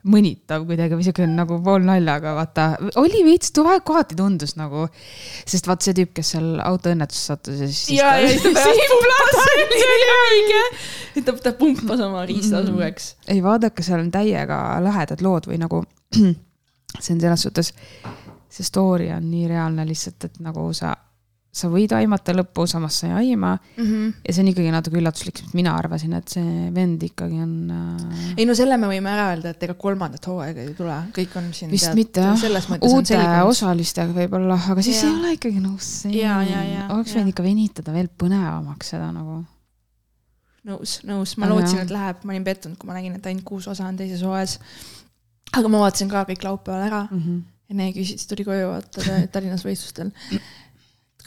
mõnitav 0.08 0.64
kuidagi 0.68 0.96
või 0.98 1.04
siuke 1.06 1.26
nagu 1.28 1.58
pool 1.64 1.84
naljaga, 1.86 2.32
vaata, 2.38 2.64
oli 3.00 3.20
veits, 3.26 3.52
kohati 3.84 4.16
tundus 4.18 4.54
nagu, 4.58 4.86
sest 5.48 5.68
vaata 5.68 5.84
see 5.88 5.96
tüüp, 5.98 6.12
kes 6.16 6.32
seal 6.34 6.58
autoõnnetusse 6.64 7.32
sattus 7.32 7.60
ja 7.60 7.68
siis. 7.68 7.82
ja, 7.98 8.14
ja 8.22 8.28
siis 8.32 8.42
ta 8.42 8.64
pumpas, 8.64 9.40
see 9.74 9.90
oli 9.94 10.08
õige. 10.18 10.62
ta, 11.26 11.36
ta 11.48 11.52
pumpas 11.60 12.00
oma 12.08 12.24
riista 12.28 12.62
Mhm. 12.62 12.70
suureks. 12.72 13.10
ei 13.28 13.42
vaadake, 13.44 13.82
seal 13.86 14.00
on 14.00 14.10
täiega 14.14 14.60
lahedad 14.84 15.20
lood 15.24 15.46
või 15.50 15.58
nagu 15.60 15.82
see 17.00 17.14
on 17.14 17.20
selles 17.20 17.42
suhtes, 17.44 17.72
see 18.48 18.64
story 18.64 19.10
on 19.12 19.28
nii 19.30 19.48
reaalne 19.50 19.84
lihtsalt, 19.86 20.24
et 20.24 20.40
nagu 20.40 20.70
sa, 20.72 20.94
sa 21.58 21.68
võid 21.72 21.92
aimata 21.96 22.32
lõppu, 22.36 22.66
samas 22.70 23.00
sa 23.00 23.08
ei 23.08 23.12
aima 23.32 23.50
Mhm. 23.76 24.12
ja 24.26 24.32
see 24.34 24.42
on 24.44 24.48
ikkagi 24.52 24.70
natuke 24.74 25.00
üllatuslik, 25.00 25.38
sest 25.42 25.54
mina 25.58 25.74
arvasin, 25.78 26.14
et 26.18 26.28
see 26.36 26.70
vend 26.74 27.02
ikkagi 27.02 27.38
on 27.42 27.52
äh, 27.74 28.32
ei 28.38 28.46
no 28.48 28.54
selle 28.58 28.76
me 28.78 28.86
võime 28.92 29.10
ära 29.12 29.28
öelda, 29.34 29.50
et 29.56 29.62
ega 29.68 29.74
kolmandat 29.74 30.24
hooaega 30.30 30.60
ei 30.64 30.74
tule, 30.78 30.96
kõik 31.18 31.36
on 31.40 31.52
siin. 31.52 31.70
vist 31.70 31.94
mitte 31.98 32.20
jah, 32.20 32.36
selles 32.38 32.68
mõttes 32.70 32.92
on 32.92 32.98
uute 33.02 33.20
osalistega 33.50 34.12
võib-olla, 34.16 34.58
aga 34.70 34.82
siis 34.82 35.02
Jaa. 35.02 35.10
ei 35.10 35.18
ole 35.20 35.32
ikkagi 35.38 35.60
nõus 35.64 35.90
oleks 36.96 37.14
võinud 37.18 37.28
ikka 37.34 37.42
venitada 37.42 37.92
veel 37.92 38.08
põnevamaks 38.18 38.94
seda 38.94 39.10
nagu. 39.12 39.44
nõus, 40.68 40.98
nõus, 41.08 41.36
ma 41.40 41.46
lootsin, 41.48 41.78
et 41.84 41.90
läheb, 41.94 42.24
ma 42.24 42.34
olin 42.34 42.44
pettunud, 42.44 42.76
kui 42.78 42.88
ma 42.90 42.96
nägin, 42.98 43.14
et 43.16 43.26
ainult 43.30 43.44
kuus 43.48 43.68
osa 43.70 43.86
on 43.88 43.96
teises 43.96 44.22
hooajas. 44.26 44.58
aga 45.56 45.68
ma 45.72 45.78
vaatasin 45.84 46.10
ka 46.12 46.24
kõik 46.28 46.42
laupäeval 46.44 46.86
ära 46.90 47.02
Mm 47.10 47.20
-hmm. 47.22 47.38
enne 47.70 47.92
küsis, 47.92 48.08
siis 48.20 48.26
tuli 48.26 48.44
koju 48.44 48.68
vaata 48.68 49.00
ta- 49.00 49.26
Tallinnas 49.32 49.64
võistlustel. 49.64 50.10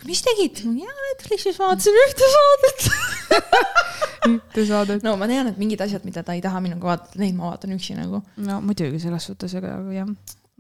Mis 0.08 0.22
tegid? 0.26 0.64
jaa, 0.66 0.96
Netflixis 1.08 1.60
vaatasin 1.62 1.98
ühte 2.06 2.30
saadet. 2.36 2.86
Te 4.56 4.66
saadet. 4.68 5.04
no 5.06 5.16
ma 5.20 5.28
tean, 5.30 5.50
et 5.52 5.60
mingid 5.62 5.82
asjad, 5.84 6.06
mida 6.08 6.24
ta 6.26 6.36
ei 6.38 6.44
taha 6.44 6.62
minuga 6.64 6.92
vaadata, 6.92 7.20
neid 7.22 7.38
ma 7.38 7.52
vaatan 7.52 7.76
üksi 7.78 7.98
nagu 7.98 8.22
no 8.46 8.60
muidugi 8.66 9.02
selles 9.02 9.26
suhtes, 9.30 9.56
aga 9.58 9.78
jah, 9.96 10.10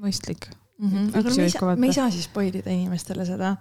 mõistlik. 0.01 0.49
mm. 0.79 0.89
-hmm. 0.89 1.09
Aga 1.19 1.35
me 1.35 1.47
ei 1.47 1.53
saa, 1.55 1.75
me 1.75 1.91
ei 1.91 1.97
saa 1.97 2.09
siis 2.13 2.29
spoil 2.29 2.55
ida 2.61 2.73
inimestele 2.73 3.25
seda 3.25 3.55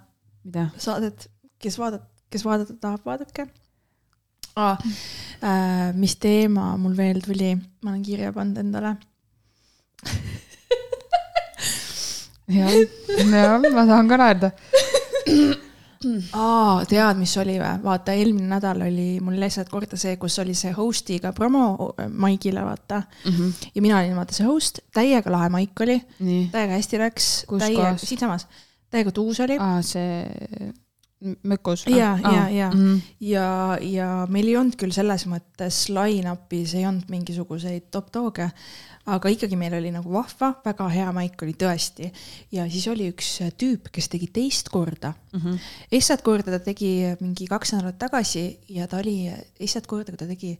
saadet, 0.77 1.29
kes 1.61 1.77
vaadat-, 1.79 2.09
kes 2.29 2.45
vaadata 2.45 2.77
tahab, 2.81 3.05
vaadake 3.05 3.47
ah,. 4.55 4.77
Äh, 5.41 5.95
mis 5.97 6.15
teema 6.21 6.77
mul 6.77 6.93
veel 6.97 7.17
tuli, 7.25 7.55
ma 7.81 7.89
olen 7.89 8.03
kirja 8.05 8.29
pannud 8.33 8.57
endale. 8.61 8.91
jah, 12.45 12.69
jah, 13.31 13.57
ma 13.73 13.85
tahan 13.89 14.07
ka 14.11 14.17
naerda. 14.21 14.51
aa, 16.33 16.85
tead, 16.89 17.17
mis 17.19 17.33
oli 17.37 17.57
või? 17.61 17.71
vaata, 17.83 18.13
eelmine 18.17 18.47
nädal 18.49 18.81
oli 18.87 19.19
mul 19.21 19.39
lihtsalt 19.39 19.69
korda 19.69 19.97
see, 19.97 20.15
kus 20.21 20.39
oli 20.39 20.53
see 20.57 20.71
host'iga 20.75 21.33
promo 21.37 21.93
Maigile, 22.09 22.63
vaata. 22.65 23.03
ja 23.75 23.81
mina 23.81 23.99
olin 23.99 24.15
vaata 24.15 24.33
see 24.33 24.45
host, 24.47 24.79
täiega 24.93 25.31
lahe 25.31 25.49
maik 25.49 25.81
oli, 25.85 25.99
täiega 26.51 26.73
hästi 26.77 26.99
läks. 26.99 27.31
Kus 27.47 27.61
kohas? 27.77 28.01
siinsamas, 28.01 28.47
täiega 28.91 29.11
tuus 29.11 29.39
oli 29.39 29.57
aa, 29.61 29.81
see 29.81 30.73
Mökus. 31.21 31.83
Jaa, 31.85 32.15
jaa, 32.17 32.47
jaa. 32.49 32.69
Mhm. 32.73 33.01
ja, 33.21 33.77
ja 33.81 34.07
meil 34.29 34.47
ei 34.49 34.55
olnud 34.57 34.77
küll 34.79 34.93
selles 34.95 35.27
mõttes 35.29 35.83
line-up'is 35.93 36.73
ei 36.79 36.87
olnud 36.89 37.11
mingisuguseid 37.13 37.91
top 37.93 38.09
dog'e, 38.15 38.47
aga 39.11 39.29
ikkagi 39.29 39.57
meil 39.57 39.75
oli 39.77 39.91
nagu 39.93 40.09
vahva, 40.13 40.51
väga 40.65 40.87
hea 40.89 41.11
maik 41.13 41.43
oli 41.45 41.53
tõesti. 41.53 42.09
ja 42.51 42.65
siis 42.69 42.87
oli 42.89 43.11
üks 43.13 43.29
tüüp, 43.53 43.91
kes 43.93 44.09
tegi 44.09 44.31
teist 44.33 44.73
korda. 44.73 45.13
Mhm. 45.33 45.57
esimest 45.91 46.25
korda 46.25 46.57
ta 46.57 46.59
tegi 46.59 47.15
mingi 47.21 47.47
kaks 47.47 47.75
nädalat 47.75 47.99
tagasi 48.01 48.57
ja 48.69 48.87
ta 48.87 48.97
oli, 48.97 49.29
esimest 49.59 49.87
korda, 49.87 50.11
kui 50.11 50.17
ta 50.17 50.29
tegi, 50.29 50.57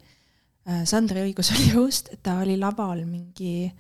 Sandri 0.86 1.24
õigus 1.26 1.50
oli 1.56 1.72
just, 1.74 2.14
ta 2.22 2.38
oli 2.44 2.54
laval 2.62 3.02
mingi 3.10 3.72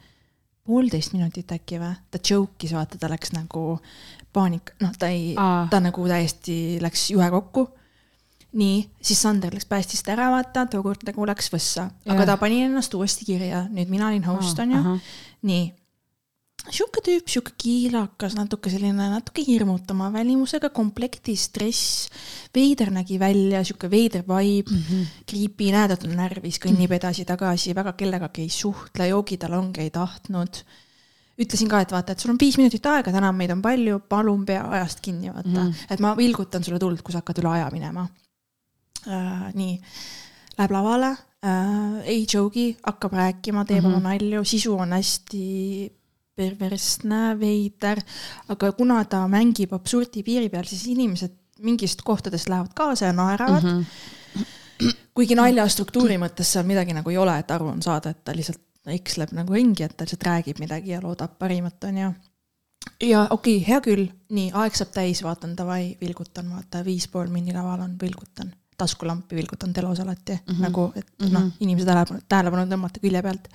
poolteist 0.65 1.13
minutit 1.13 1.51
äkki 1.53 1.77
või, 1.81 1.93
ta 2.09 2.17
joke'is, 2.17 2.73
vaata, 2.73 2.97
ta 2.97 3.09
läks 3.11 3.33
nagu 3.33 3.79
paanika, 4.33 4.73
noh, 4.81 4.91
ta 4.99 5.07
ei 5.11 5.33
ta 5.69 5.79
nagu 5.79 6.07
täiesti 6.07 6.79
läks 6.81 7.09
juhe 7.11 7.29
kokku. 7.29 7.69
nii, 8.53 8.89
siis 9.01 9.21
Sander 9.21 9.53
läks 9.53 9.65
päästist 9.65 10.07
ära, 10.11 10.29
vaata, 10.33 10.65
tookord 10.67 11.05
nagu 11.07 11.25
läks 11.25 11.47
võssa, 11.53 11.89
aga 12.07 12.25
ta 12.25 12.37
pani 12.37 12.63
ennast 12.65 12.93
uuesti 12.93 13.25
kirja, 13.25 13.67
nüüd 13.71 13.87
mina 13.89 14.07
olin 14.09 14.23
host, 14.27 14.59
onju. 14.59 14.97
nii, 15.47 15.69
sihuke 16.69 17.01
tüüp, 17.05 17.29
sihuke 17.31 17.53
kiilakas, 17.57 18.35
natuke 18.37 18.69
selline 18.69 19.07
natuke 19.13 19.41
hirmutama 19.47 20.11
välimusega, 20.13 20.69
komplekti 20.69 21.35
stress, 21.39 22.09
veider 22.53 22.91
nägi 22.91 23.17
välja, 23.19 23.63
sihuke 23.63 23.89
veider 23.89 24.21
vibe 24.27 24.69
mm, 24.69 24.77
Mhm. 24.77 24.99
-hmm. 25.01 25.07
creepy, 25.31 25.71
näed, 25.71 25.91
et 25.91 26.03
on 26.03 26.15
närvis, 26.19 26.59
kõnnib 26.59 26.91
edasi-tagasi, 26.91 27.73
väga 27.75 27.93
kellegagi 27.93 28.41
ei 28.41 28.49
suhtle, 28.49 29.07
joogitalonge 29.07 29.81
ei 29.81 29.89
tahtnud. 29.89 30.63
Ütlesin 31.41 31.69
ka, 31.71 31.82
et 31.84 31.91
vaata, 31.93 32.13
et 32.13 32.23
sul 32.23 32.34
on 32.34 32.39
viis 32.41 32.58
minutit 32.60 32.86
aega, 32.86 33.13
täna 33.13 33.32
meid 33.36 33.54
on 33.54 33.62
palju, 33.63 34.01
palun 34.10 34.45
pea 34.45 34.63
ajast 34.77 35.01
kinni, 35.06 35.32
vaata 35.34 35.49
mm, 35.49 35.58
Mhm. 35.58 35.71
-hmm. 35.71 35.93
et 35.93 35.99
ma 35.99 36.15
vilgutan 36.17 36.63
sulle 36.63 36.80
tuld, 36.80 37.01
kui 37.01 37.12
sa 37.12 37.23
hakkad 37.23 37.41
üle 37.43 37.49
aja 37.56 37.69
minema 37.71 38.08
äh,. 39.08 39.54
nii, 39.54 39.82
läheb 40.58 40.71
lavale 40.71 41.12
äh,, 41.45 42.01
ei 42.06 42.25
joke'i, 42.34 42.77
hakkab 42.84 43.13
rääkima, 43.13 43.65
teeb 43.65 43.84
mm 43.84 43.91
-hmm. 43.91 43.95
oma 43.95 44.10
nalju, 44.10 44.43
sisu 44.43 44.77
on 44.77 44.93
hästi 44.93 45.91
perversne, 46.36 47.39
veider, 47.39 48.01
aga 48.49 48.71
kuna 48.71 49.04
ta 49.06 49.27
mängib 49.27 49.73
absurdi 49.73 50.23
piiri 50.23 50.49
peal, 50.49 50.65
siis 50.65 50.88
inimesed 50.88 51.34
mingist 51.62 52.01
kohtadest 52.01 52.49
lähevad 52.49 52.73
kaasa 52.75 53.06
ja 53.06 53.13
naeravad 53.13 53.63
mm. 53.63 53.69
Mhm. 53.69 53.86
-hmm. 54.84 54.95
kuigi 55.13 55.36
nalja 55.36 55.67
struktuuri 55.67 56.17
mõttes 56.17 56.54
seal 56.54 56.65
midagi 56.65 56.93
nagu 56.93 57.10
ei 57.10 57.17
ole, 57.17 57.39
et 57.39 57.51
aru 57.51 57.67
on 57.67 57.82
saada, 57.82 58.10
et 58.10 58.23
ta 58.23 58.36
lihtsalt 58.36 58.62
eksleb 58.87 59.31
nagu 59.37 59.53
ringi, 59.53 59.83
et 59.83 59.97
ta 59.97 60.03
lihtsalt 60.03 60.23
räägib 60.23 60.59
midagi 60.59 60.89
ja 60.91 61.01
loodab 61.03 61.37
parimat, 61.39 61.83
onju. 61.83 62.13
ja 63.01 63.27
okei 63.29 63.57
okay,, 63.57 63.67
hea 63.67 63.81
küll, 63.81 64.07
nii 64.29 64.51
aeg 64.53 64.75
saab 64.75 64.89
täis, 64.93 65.21
vaatan 65.23 65.55
davai, 65.57 65.97
vilgutan, 66.01 66.49
vaata 66.49 66.85
viis 66.85 67.07
pool 67.07 67.27
minni 67.29 67.53
laval 67.53 67.79
on, 67.81 67.95
vilgutan, 68.01 68.53
taskulampi 68.77 69.35
vilgutan 69.35 69.73
telos 69.73 69.99
alati 69.99 70.33
mm, 70.33 70.39
Mhm. 70.47 70.55
-hmm. 70.57 70.61
nagu, 70.61 70.91
et 70.95 71.05
mm 71.19 71.25
Mhm. 71.25 71.35
-hmm. 71.35 71.39
noh, 71.39 71.51
inimese 71.59 71.85
tähelepanu, 71.85 72.19
tähelepanu 72.29 72.65
tõmmata 72.75 72.99
külje 73.01 73.21
pealt. 73.21 73.47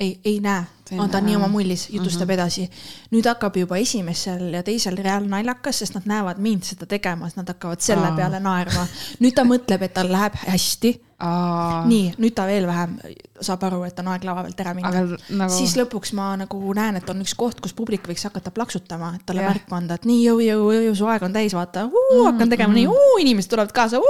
ei, 0.00 0.20
ei 0.24 0.40
näe, 0.40 0.64
on 0.98 1.10
ta 1.10 1.20
nii 1.20 1.36
oma 1.36 1.48
mullis, 1.48 1.88
jutustab 1.90 2.28
mm 2.28 2.32
Mhm. 2.32 2.40
-hmm. 2.40 2.42
edasi. 2.42 2.70
nüüd 3.12 3.24
hakkab 3.28 3.56
juba 3.56 3.76
esimesel 3.76 4.52
ja 4.52 4.62
teisel 4.62 4.96
real 4.96 5.24
naljakas, 5.28 5.78
sest 5.78 5.94
nad 5.94 6.02
näevad 6.06 6.38
mind 6.38 6.62
seda 6.62 6.86
tegemas, 6.86 7.36
nad 7.36 7.48
hakkavad 7.48 7.80
selle 7.80 8.06
Aa. 8.06 8.16
peale 8.16 8.40
naerma. 8.40 8.86
nüüd 9.20 9.34
ta 9.34 9.42
mõtleb, 9.44 9.82
et 9.82 9.94
tal 9.94 10.12
läheb 10.12 10.34
hästi. 10.34 11.05
nii, 11.16 12.10
nüüd 12.20 12.34
ta 12.36 12.44
veel 12.48 12.66
vähem 12.68 12.98
saab 13.40 13.62
aru, 13.68 13.80
et 13.86 13.96
on 14.02 14.10
aeg 14.12 14.26
lava 14.28 14.42
pealt 14.44 14.60
ära 14.60 14.74
minna. 14.76 15.04
Nagu 15.40 15.54
siis 15.54 15.76
lõpuks 15.78 16.12
ma 16.16 16.34
nagu 16.36 16.60
näen, 16.76 16.98
et 17.00 17.08
on 17.12 17.22
üks 17.24 17.32
koht, 17.38 17.62
kus 17.64 17.72
publik 17.76 18.04
võiks 18.08 18.26
hakata 18.28 18.52
plaksutama, 18.52 19.14
et 19.16 19.24
talle 19.28 19.46
märku 19.46 19.78
anda, 19.78 19.96
et 19.96 20.04
nii 20.08 20.26
jõu, 20.26 20.42
jõu, 20.44 20.68
jõu, 20.76 20.94
su 20.98 21.08
aeg 21.08 21.24
on 21.24 21.36
täis, 21.36 21.56
vaata, 21.56 21.88
hakkan 21.88 22.52
tegema 22.52 22.74
mm. 22.74 22.82
nii, 22.82 23.24
inimesed 23.24 23.54
tulevad 23.54 23.72
kaasa, 23.76 24.02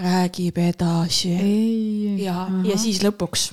räägib 0.00 0.58
edasi. 0.64 1.36
Ja, 2.24 2.48
ja 2.64 2.80
siis 2.80 3.04
lõpuks 3.04 3.50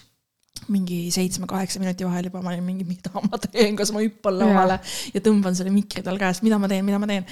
mingi 0.72 1.12
seitsme-kaheksa 1.12 1.80
minuti 1.82 2.06
vahel 2.08 2.30
juba 2.30 2.42
ma 2.42 2.52
olin 2.54 2.64
mingi, 2.64 2.86
mida 2.88 3.12
ma 3.26 3.40
teen, 3.42 3.76
kas 3.76 3.92
ma 3.92 4.04
hüppan 4.04 4.38
lavale 4.40 4.78
ja. 4.78 4.92
ja 5.18 5.22
tõmban 5.26 5.58
selle 5.58 5.74
mikri 5.74 6.04
tal 6.06 6.20
käest, 6.22 6.44
mida 6.46 6.60
ma 6.62 6.70
teen, 6.72 6.86
mida 6.88 7.00
ma 7.02 7.10
teen. 7.10 7.26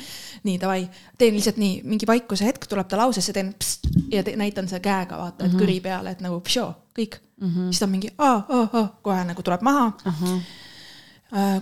nii 0.47 0.57
davai, 0.61 0.83
teen 1.21 1.37
lihtsalt 1.37 1.59
nii, 1.61 1.81
mingi 1.87 2.09
vaikuse 2.09 2.47
hetk 2.47 2.67
tuleb 2.71 2.89
ta 2.91 2.99
lausesse, 2.99 3.33
teen 3.35 3.53
pst, 3.59 3.91
ja 4.11 4.23
te, 4.27 4.35
näitan 4.39 4.67
selle 4.71 4.83
käega 4.83 5.19
vaata, 5.21 5.45
et 5.45 5.51
-hmm. 5.51 5.61
kõri 5.61 5.77
peale, 5.83 6.15
et 6.15 6.25
nagu 6.25 6.41
pšoo, 6.43 6.73
kõik 6.97 7.21
mm. 7.21 7.47
-hmm. 7.47 7.69
siis 7.69 7.79
ta 7.79 7.87
on 7.87 7.93
mingi 7.95 8.11
aa, 8.17 8.41
aa, 8.49 8.67
aa, 8.73 8.87
kohe 9.01 9.23
nagu 9.29 9.43
tuleb 9.43 9.61
maha 9.61 9.87
uh. 10.05 10.21
-huh 10.21 10.59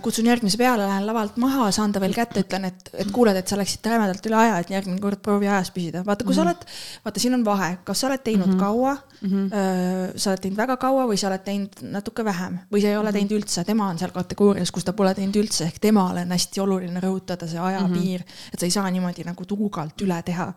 kutsun 0.02 0.26
järgmise 0.26 0.58
peale, 0.58 0.82
lähen 0.82 1.04
lavalt 1.06 1.36
maha, 1.38 1.68
saan 1.74 1.92
ta 1.94 2.00
veel 2.02 2.14
kätte, 2.14 2.42
ütlen, 2.42 2.64
et, 2.66 2.88
et 3.04 3.10
kuuled, 3.14 3.36
et 3.38 3.46
sa 3.46 3.58
läksid 3.58 3.86
rämedalt 3.86 4.24
üle 4.26 4.38
aja, 4.40 4.56
et 4.58 4.72
järgmine 4.72 4.98
kord 5.02 5.20
proovi 5.22 5.46
ajas 5.46 5.70
püsida. 5.70 6.02
vaata, 6.06 6.24
kui 6.24 6.34
mm 6.34 6.40
-hmm. 6.40 6.50
sa 6.50 6.54
mhm. 6.54 6.64
oled, 6.64 7.04
vaata, 7.04 7.20
siin 7.20 7.34
on 7.34 7.44
vahe, 7.44 7.70
kas 7.84 8.00
sa 8.00 8.08
oled 8.08 8.22
teinud 8.24 8.46
mm 8.46 8.52
-hmm. 8.54 8.58
kaua 8.58 8.96
mm, 9.20 9.28
-hmm. 9.28 10.18
sa 10.18 10.30
oled 10.30 10.40
teinud 10.40 10.56
väga 10.56 10.76
kaua 10.76 11.06
või 11.06 11.16
sa 11.16 11.28
oled 11.28 11.44
teinud 11.44 11.82
natuke 11.82 12.24
vähem 12.24 12.58
või 12.72 12.82
sa 12.82 12.88
ei 12.88 12.96
ole 12.96 13.10
mhm. 13.10 13.12
teinud 13.12 13.32
üldse, 13.38 13.64
tema 13.64 13.88
on 13.88 13.98
seal 13.98 14.10
kategoorias, 14.10 14.70
kus 14.70 14.84
ta 14.84 14.92
pole 14.92 15.14
teinud 15.14 15.36
üldse, 15.36 15.64
ehk 15.64 15.78
temale 15.78 16.20
on 16.22 16.30
hästi 16.30 16.60
oluline 16.60 17.00
rõhutada 17.00 17.46
see 17.46 17.58
ajapiir 17.58 18.20
mm, 18.20 18.26
-hmm. 18.26 18.52
et 18.52 18.60
sa 18.60 18.66
ei 18.66 18.70
saa 18.70 18.90
niimoodi 18.90 19.24
nagu 19.24 19.44
tuugalt 19.44 20.02
üle 20.02 20.22
teha. 20.22 20.52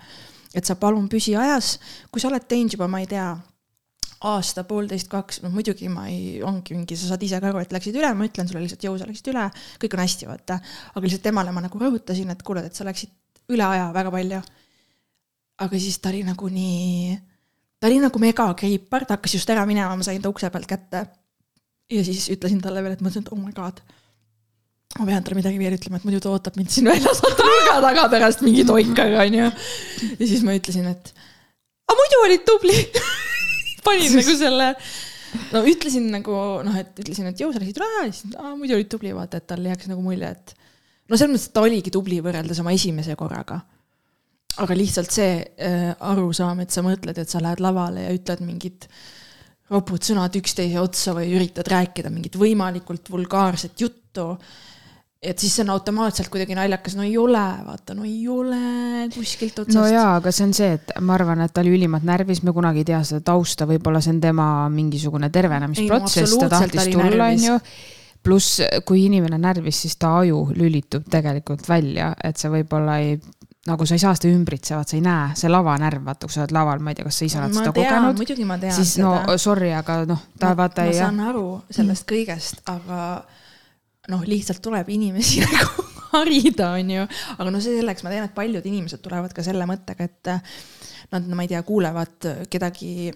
et 0.53 0.65
sa 0.65 0.75
palun 0.75 1.09
püsi 1.09 1.35
ajas, 1.37 1.79
kui 2.11 2.21
sa 2.21 2.27
oled 2.27 2.43
teinud 2.47 2.73
juba, 2.73 2.87
ma 2.87 2.99
ei 2.99 3.07
tea 3.07 3.37
aasta, 4.29 4.63
poolteist, 4.67 5.09
kaks, 5.11 5.41
noh 5.43 5.51
muidugi 5.53 5.89
ma 5.91 6.05
ei, 6.11 6.37
ongi 6.45 6.77
mingi, 6.77 6.95
sa 6.99 7.11
saad 7.11 7.23
ise 7.25 7.39
ka 7.43 7.49
aru, 7.49 7.63
et 7.63 7.73
läksid 7.75 7.95
üle, 7.99 8.11
ma 8.15 8.27
ütlen 8.27 8.47
sulle 8.49 8.61
lihtsalt, 8.63 8.85
jõu, 8.87 8.95
sa 8.99 9.07
läksid 9.09 9.31
üle, 9.33 9.47
kõik 9.81 9.97
on 9.97 10.03
hästi, 10.03 10.27
vaata. 10.29 10.59
aga 10.93 11.03
lihtsalt 11.03 11.25
temale 11.25 11.51
ma 11.55 11.63
nagu 11.65 11.81
rõhutasin, 11.81 12.31
et 12.31 12.43
kuule, 12.47 12.63
et 12.69 12.77
sa 12.77 12.87
läksid 12.87 13.11
üle 13.53 13.65
aja 13.67 13.89
väga 13.95 14.13
palju. 14.13 14.41
aga 15.63 15.79
siis 15.79 15.99
ta 16.01 16.09
oli 16.13 16.23
nagu 16.27 16.47
nii, 16.49 17.17
ta 17.79 17.89
oli 17.89 17.99
nagu 18.03 18.21
megakriipar, 18.23 19.07
ta 19.07 19.17
hakkas 19.17 19.35
just 19.39 19.51
ära 19.51 19.65
minema, 19.69 19.95
ma 19.95 20.07
sain 20.07 20.21
ta 20.23 20.31
ukse 20.31 20.49
pealt 20.53 20.69
kätte. 20.71 21.03
ja 21.91 22.05
siis 22.07 22.29
ütlesin 22.31 22.63
talle 22.63 22.83
veel, 22.83 22.95
et 22.95 23.03
ma 23.03 23.09
mõtlesin, 23.09 23.27
et 23.27 23.35
oh 23.35 23.43
my 23.43 23.51
god 23.51 23.83
ma 24.99 25.07
pean 25.09 25.23
talle 25.25 25.39
midagi 25.39 25.59
veel 25.59 25.75
ütlema, 25.75 25.97
et 25.97 26.05
muidu 26.05 26.21
ta 26.21 26.31
ootab 26.31 26.57
mind 26.59 26.71
siin 26.71 26.87
väljas 26.87 27.19
nurga 27.25 27.79
taga 27.81 28.07
pärast 28.13 28.43
mingi 28.45 28.63
toikaga, 28.67 29.25
onju. 29.25 29.51
ja 30.19 30.27
siis 30.29 30.43
ma 30.45 30.55
ütlesin, 30.55 30.87
et 30.91 31.13
aga 31.89 31.97
muidu 31.99 32.21
olid 32.27 32.45
tubli 32.47 32.77
panin 33.85 34.17
nagu 34.19 34.35
selle, 34.39 34.69
no 35.53 35.63
ütlesin 35.69 36.09
nagu 36.13 36.39
noh, 36.65 36.79
et 36.79 36.99
ütlesin, 37.03 37.29
et 37.31 37.43
jõu, 37.43 37.53
sa 37.53 37.61
läksid 37.61 37.81
aja 37.83 38.05
ja 38.07 38.11
siis 38.11 38.35
aa, 38.39 38.55
muidu 38.59 38.77
olid 38.77 38.91
tubli, 38.91 39.13
vaata, 39.15 39.41
et 39.41 39.49
tal 39.49 39.65
jääks 39.69 39.89
nagu 39.91 40.03
mulje, 40.05 40.29
et 40.29 40.55
no 41.09 41.19
selles 41.19 41.33
mõttes, 41.33 41.49
et 41.49 41.55
ta 41.57 41.65
oligi 41.65 41.93
tubli 41.93 42.19
võrreldes 42.23 42.61
oma 42.63 42.75
esimese 42.75 43.17
korraga. 43.19 43.61
aga 44.63 44.75
lihtsalt 44.77 45.09
see 45.09 45.37
äh, 45.41 45.91
arusaam, 46.11 46.59
et 46.61 46.71
sa 46.71 46.83
mõtled, 46.85 47.17
et 47.17 47.29
sa 47.29 47.41
lähed 47.41 47.61
lavale 47.63 48.05
ja 48.05 48.13
ütled 48.13 48.43
mingid 48.45 48.85
ropud 49.73 50.03
sõnad 50.05 50.35
üksteise 50.37 50.77
otsa 50.81 51.15
või 51.17 51.31
üritad 51.33 51.67
rääkida 51.71 52.11
mingit 52.13 52.35
võimalikult 52.37 53.09
vulgaarset 53.09 53.81
juttu 53.81 54.27
et 55.23 55.39
siis 55.39 55.55
on 55.63 55.71
automaatselt 55.73 56.29
kuidagi 56.31 56.55
naljakas, 56.57 56.97
no 56.99 57.05
ei 57.07 57.15
ole, 57.17 57.43
vaata, 57.65 57.95
no 57.97 58.05
ei 58.07 58.27
ole 58.29 58.59
kuskilt 59.13 59.63
otsast. 59.63 59.77
no 59.77 59.85
jaa, 59.87 60.17
aga 60.19 60.33
see 60.35 60.47
on 60.47 60.55
see, 60.57 60.71
et 60.77 60.93
ma 61.01 61.15
arvan, 61.17 61.43
et 61.45 61.53
ta 61.53 61.63
oli 61.63 61.73
ülimalt 61.77 62.05
närvis, 62.07 62.43
me 62.43 62.53
kunagi 62.55 62.83
ei 62.83 62.89
tea 62.91 63.01
seda 63.07 63.23
tausta, 63.31 63.67
võib-olla 63.69 64.01
see 64.03 64.15
on 64.15 64.23
tema 64.23 64.47
mingisugune 64.73 65.31
tervenemisprotsess, 65.33 66.37
ta 66.41 66.49
tahtis 66.57 66.89
tulla, 66.91 67.29
onju. 67.31 67.59
pluss, 68.23 68.63
kui 68.87 69.05
inimene 69.07 69.39
on 69.39 69.47
närvis, 69.47 69.83
siis 69.85 69.95
ta 69.99 70.17
aju 70.21 70.49
lülitub 70.57 71.07
tegelikult 71.11 71.67
välja, 71.69 72.13
et 72.23 72.39
see 72.39 72.51
võib-olla 72.51 72.99
ei 73.03 73.15
nagu 73.63 73.85
sa 73.87 73.95
ei 73.95 74.01
saa 74.01 74.11
seda 74.17 74.33
ümbritsevat, 74.35 74.89
sa 74.91 74.97
ei 74.97 75.03
näe, 75.05 75.29
see 75.39 75.51
lavanärv, 75.51 76.03
vaata, 76.03 76.27
kui 76.27 76.35
sa 76.35 76.41
oled 76.43 76.51
laval, 76.55 76.81
ma 76.83 76.91
ei 76.91 76.97
tea, 76.99 77.07
kas 77.07 77.21
sa 77.21 77.27
ise 77.29 77.39
oled 77.39 77.55
seda 77.55 77.71
tean, 77.71 78.09
kogenud. 78.11 78.65
siis 78.75 78.97
seda. 78.97 79.13
no 79.23 79.37
sorry, 79.39 79.71
aga 79.71 80.01
noh, 80.09 80.25
ta 80.35 80.51
ma, 80.51 80.57
vaata 80.65 80.83
ei. 80.83 80.97
ma 80.97 81.05
saan 81.05 81.21
aru 81.29 81.45
sellest 81.71 82.05
kõigest, 82.09 82.59
aga 82.67 82.99
noh, 84.11 84.23
lihtsalt 84.27 84.61
tuleb 84.63 84.89
inimesi 84.93 85.43
nagu 85.47 85.87
harida, 86.13 86.73
on 86.77 86.89
ju. 86.93 87.05
aga 87.37 87.51
no 87.51 87.61
see 87.63 87.77
selleks, 87.79 88.05
ma 88.05 88.13
tean, 88.13 88.27
et 88.27 88.35
paljud 88.35 88.65
inimesed 88.69 89.01
tulevad 89.03 89.33
ka 89.35 89.45
selle 89.45 89.67
mõttega, 89.69 90.09
et 90.09 90.33
nad, 91.13 91.23
no 91.25 91.37
ma 91.37 91.45
ei 91.45 91.51
tea, 91.53 91.61
kuulevad 91.65 92.29
kedagi 92.51 93.11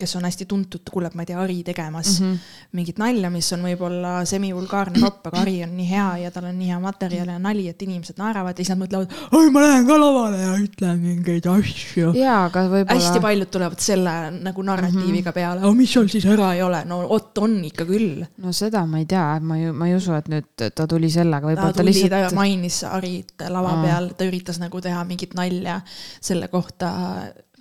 kes 0.00 0.16
on 0.18 0.26
hästi 0.26 0.46
tuntud, 0.48 0.82
kuuleb, 0.90 1.14
ma 1.16 1.24
ei 1.24 1.30
tea, 1.30 1.38
Ari 1.40 1.60
tegemas 1.66 2.12
mm 2.20 2.26
-hmm. 2.26 2.56
mingit 2.78 2.98
nalja, 2.98 3.30
mis 3.30 3.52
on 3.52 3.64
võib-olla 3.64 4.12
semivulgaarne 4.28 5.02
ropp, 5.02 5.26
aga 5.30 5.42
Ari 5.44 5.62
on 5.64 5.76
nii 5.76 5.88
hea 5.90 6.08
ja 6.24 6.30
tal 6.34 6.48
on 6.50 6.58
nii 6.58 6.70
hea 6.72 6.80
materjal 6.80 7.28
ja 7.28 7.38
nali, 7.38 7.68
et 7.68 7.82
inimesed 7.82 8.18
naeravad 8.20 8.58
ja 8.58 8.64
siis 8.64 8.72
nad 8.72 8.80
mõtlevad, 8.82 9.14
oi, 9.32 9.50
ma 9.50 9.64
lähen 9.64 9.86
ka 9.86 9.98
lavale 10.00 10.42
ja 10.42 10.54
ütlen 10.58 11.02
mingeid 11.04 11.46
asju. 11.46 12.12
jaa, 12.14 12.44
aga 12.44 12.64
võib-olla. 12.68 13.00
hästi 13.00 13.20
paljud 13.26 13.50
tulevad 13.50 13.84
selle 13.84 14.16
nagu 14.40 14.62
narratiiviga 14.62 15.30
-hmm. 15.30 15.34
peale, 15.34 15.60
aga 15.60 15.74
mis 15.74 15.92
seal 15.92 16.08
siis 16.08 16.26
ära 16.26 16.54
ei 16.54 16.62
ole, 16.62 16.84
no 16.84 17.02
vot 17.08 17.38
on 17.38 17.58
ikka 17.64 17.84
küll. 17.84 18.24
no 18.38 18.52
seda 18.52 18.86
ma 18.86 18.98
ei 18.98 19.06
tea, 19.06 19.26
ma 19.40 19.58
ju, 19.58 19.72
ma 19.72 19.88
ei 19.88 19.94
usu, 19.96 20.14
et 20.14 20.28
nüüd 20.28 20.70
ta 20.74 20.86
tuli 20.86 21.10
sellega, 21.10 21.46
võib-olla 21.46 21.72
ta, 21.72 21.82
ta 21.82 21.86
lihtsalt. 21.86 22.28
ta 22.30 22.34
mainis 22.34 22.82
Arit 22.84 23.46
lava 23.48 23.76
Aa. 23.76 23.84
peal, 23.84 24.10
ta 24.16 24.24
üritas 24.28 24.60
nagu 24.62 24.80
teha 24.80 25.04
mingit 25.04 25.34
nalja 25.38 25.80
selle 26.20 26.48
kohta 26.48 26.90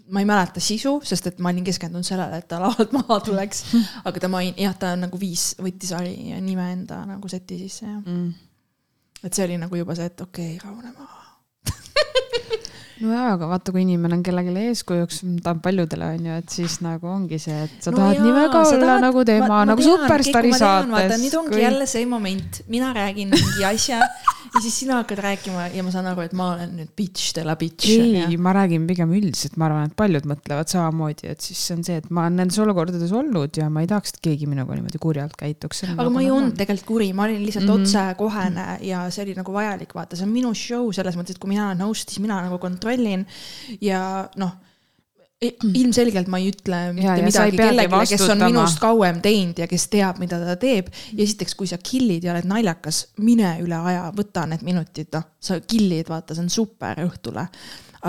ma 0.10 0.24
ei 0.24 0.28
mäleta 0.30 0.62
sisu, 0.64 0.98
sest 1.06 1.30
et 1.30 1.40
ma 1.44 1.54
olin 1.54 1.66
keskendunud 1.68 2.08
sellele, 2.08 2.42
et 2.42 2.48
ta 2.50 2.62
lavalt 2.62 2.94
maha 2.98 3.20
tuleks. 3.26 3.64
aga 4.04 4.26
ta 4.26 4.32
main-, 4.32 4.58
jah, 4.58 4.76
ta 4.80 4.96
nagu 5.00 5.20
viis, 5.22 5.52
võttis 5.62 5.94
Ari 5.98 6.16
nime 6.42 6.72
enda 6.74 7.04
nagu 7.10 7.32
seti 7.32 7.60
sisse, 7.66 7.86
jah 7.88 8.02
mm.. 8.02 8.34
et 9.24 9.34
see 9.34 9.48
oli 9.48 9.60
nagu 9.62 9.80
juba 9.80 9.98
see, 9.98 10.10
et 10.10 10.28
okei 10.28 10.56
okay,, 10.58 10.62
rahune 10.66 10.94
maha 10.98 11.18
nojaa, 13.04 13.28
aga 13.36 13.48
vaata, 13.48 13.74
kui 13.76 13.84
inimene 13.86 14.18
on 14.18 14.24
kellelegi 14.26 14.66
eeskujuks, 14.72 15.22
ta 15.44 15.54
on 15.56 15.62
paljudele, 15.64 16.10
on 16.18 16.30
ju, 16.30 16.40
et 16.42 16.58
siis 16.58 16.80
nagu 16.84 17.08
ongi 17.12 17.40
see, 17.42 17.62
et 17.68 17.78
sa 17.84 17.94
no 17.94 18.02
tahad 18.02 18.18
jaa, 18.18 18.26
nii 18.26 18.36
väga 18.36 18.64
olla 18.66 18.82
tahad, 18.84 19.06
nagu 19.06 19.24
tema, 19.30 19.62
nagu 19.70 19.86
superstaari 19.86 20.54
saates. 20.58 21.16
nüüd 21.24 21.38
ongi 21.40 21.56
kui... 21.56 21.64
jälle 21.64 21.88
see 21.90 22.10
moment, 22.10 22.62
mina 22.68 22.92
räägin 22.96 23.32
mingi 23.36 23.68
asja 23.70 24.02
ja 24.54 24.62
siis 24.64 24.80
sina 24.82 25.00
hakkad 25.00 25.22
rääkima 25.24 25.68
ja 25.74 25.84
ma 25.86 25.92
saan 25.94 26.10
aru, 26.12 26.24
et 26.26 26.36
ma 26.38 26.52
olen 26.56 26.76
nüüd 26.80 26.92
bitch 26.98 27.34
de 27.38 27.44
la 27.48 27.56
bitch. 27.60 27.90
ei, 27.90 28.38
ma 28.42 28.54
räägin 28.56 28.88
pigem 28.90 29.12
üldiselt, 29.16 29.58
ma 29.60 29.68
arvan, 29.70 29.90
et 29.90 29.98
paljud 30.00 30.28
mõtlevad 30.30 30.72
samamoodi, 30.72 31.30
et 31.34 31.46
siis 31.46 31.62
on 31.76 31.84
see, 31.86 32.00
et 32.02 32.10
ma 32.14 32.26
olen 32.26 32.40
nendes 32.44 32.60
olukordades 32.64 33.14
olnud 33.16 33.60
ja 33.62 33.70
ma 33.74 33.84
ei 33.86 33.92
tahaks, 33.92 34.16
et 34.16 34.22
keegi 34.30 34.50
minuga 34.50 34.78
niimoodi 34.78 35.02
kurjalt 35.02 35.36
käituks. 35.40 35.84
aga 35.88 35.98
nagu 36.02 36.16
ma 36.16 36.24
ei 36.26 36.32
olnud 36.34 36.58
tegelikult 36.60 36.90
kuri, 36.90 37.12
ma 37.14 37.28
olin 37.28 37.44
lihtsalt 37.46 37.68
mm 37.68 37.76
-hmm. 37.76 37.90
otsekohene 37.90 38.68
ja 38.88 39.04
see 39.14 39.26
oli 39.26 39.36
nagu 39.38 39.54
vajalik, 39.54 39.94
vaata, 39.96 40.16
see 40.16 40.26
on 40.26 40.34
minu 40.34 40.54
show 40.56 40.92
selles 40.96 41.20
mõttes, 41.20 41.38
et 41.38 41.44
kui 41.44 41.54
mina 41.54 41.68
olen 41.68 41.86
host, 41.86 42.10
siis 42.10 42.24
mina 42.24 42.42
nagu 42.42 42.58
kontrollin 42.58 43.28
ja 43.82 44.30
noh 44.36 44.58
ilmselgelt 45.40 46.28
ma 46.28 46.40
ei 46.42 46.50
ütle 46.52 46.78
mitte 46.92 47.08
ja, 47.08 47.24
midagi 47.24 47.56
kellelegi, 47.56 48.00
kes 48.12 48.24
on 48.28 48.42
minust 48.44 48.80
kauem 48.82 49.22
teinud 49.24 49.62
ja 49.62 49.70
kes 49.72 49.86
teab, 49.92 50.18
mida 50.20 50.40
ta 50.42 50.58
teeb. 50.60 50.90
ja 51.14 51.24
esiteks, 51.24 51.56
kui 51.56 51.70
sa 51.70 51.80
kill'id 51.80 52.28
ja 52.28 52.34
oled 52.34 52.48
naljakas, 52.50 53.06
mine 53.24 53.54
üle 53.64 53.80
aja, 53.92 54.10
võta 54.16 54.44
need 54.52 54.66
minutid, 54.68 55.08
noh, 55.16 55.30
sa 55.40 55.62
kill'id, 55.64 56.12
vaata, 56.12 56.36
see 56.36 56.44
on 56.44 56.52
super 56.52 57.00
õhtule. 57.06 57.48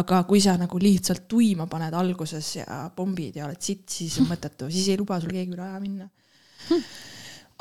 aga 0.00 0.20
kui 0.26 0.42
sa 0.42 0.56
nagu 0.58 0.78
lihtsalt 0.78 1.28
tuima 1.30 1.66
paned 1.70 1.94
alguses 1.98 2.50
ja 2.56 2.82
pommid 2.96 3.38
ja 3.38 3.46
oled 3.46 3.62
sitt, 3.62 3.86
siis 3.90 4.18
on 4.22 4.26
mõttetu, 4.30 4.70
siis 4.70 4.90
ei 4.90 4.98
luba 4.98 5.20
sul 5.22 5.30
keegi 5.34 5.54
üle 5.54 5.66
aja 5.68 5.78
minna. 5.82 6.10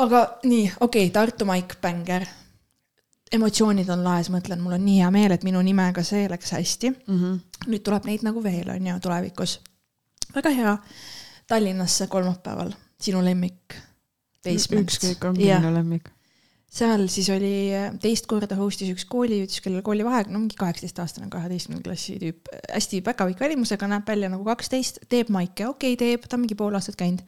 aga 0.05 0.25
nii, 0.49 0.65
okei 0.79 1.09
okay,, 1.09 1.13
Tartu 1.13 1.45
Maik 1.45 1.77
Bänger 1.81 2.25
emotsioonid 3.35 3.89
on 3.93 4.03
laes, 4.05 4.29
mõtlen, 4.33 4.61
mul 4.63 4.75
on 4.77 4.85
nii 4.85 4.99
hea 5.03 5.09
meel, 5.13 5.33
et 5.35 5.45
minu 5.47 5.61
nimega 5.65 6.03
see 6.05 6.27
läks 6.31 6.53
hästi 6.55 6.91
mm. 6.91 7.17
-hmm. 7.17 7.65
nüüd 7.71 7.83
tuleb 7.85 8.07
neid 8.09 8.25
nagu 8.25 8.43
veel, 8.43 8.69
on 8.73 8.87
ju, 8.91 8.99
tulevikus. 9.05 9.59
väga 10.35 10.53
hea. 10.55 10.77
Tallinnasse 11.49 12.07
kolmapäeval, 12.07 12.71
sinu 13.01 13.23
lemmik. 13.25 13.75
ükskõik, 14.45 15.23
ongi 15.25 15.49
minu 15.49 15.73
lemmik. 15.73 16.09
seal 16.69 17.07
siis 17.09 17.29
oli 17.33 17.71
teist 18.01 18.27
korda 18.29 18.55
host'is 18.55 18.91
üks 18.93 19.05
kooli, 19.09 19.41
ütles 19.45 19.61
kellel 19.61 19.81
koolivaheaeg, 19.81 20.29
no 20.29 20.39
mingi 20.39 20.55
kaheksateistaastane, 20.55 21.29
kaheteistkümnenda 21.29 21.89
klassi 21.89 22.19
tüüp, 22.21 22.49
hästi 22.73 23.01
päkapikk 23.01 23.39
välimusega, 23.39 23.87
näeb 23.87 24.07
välja 24.07 24.29
nagu 24.29 24.45
kaksteist, 24.45 24.99
teeb 25.09 25.29
maike, 25.33 25.67
okei 25.67 25.93
okay, 25.93 25.97
teeb, 25.97 26.29
ta 26.29 26.37
on 26.37 26.45
mingi 26.45 26.55
pool 26.55 26.77
aastat 26.77 26.95
käinud 26.95 27.25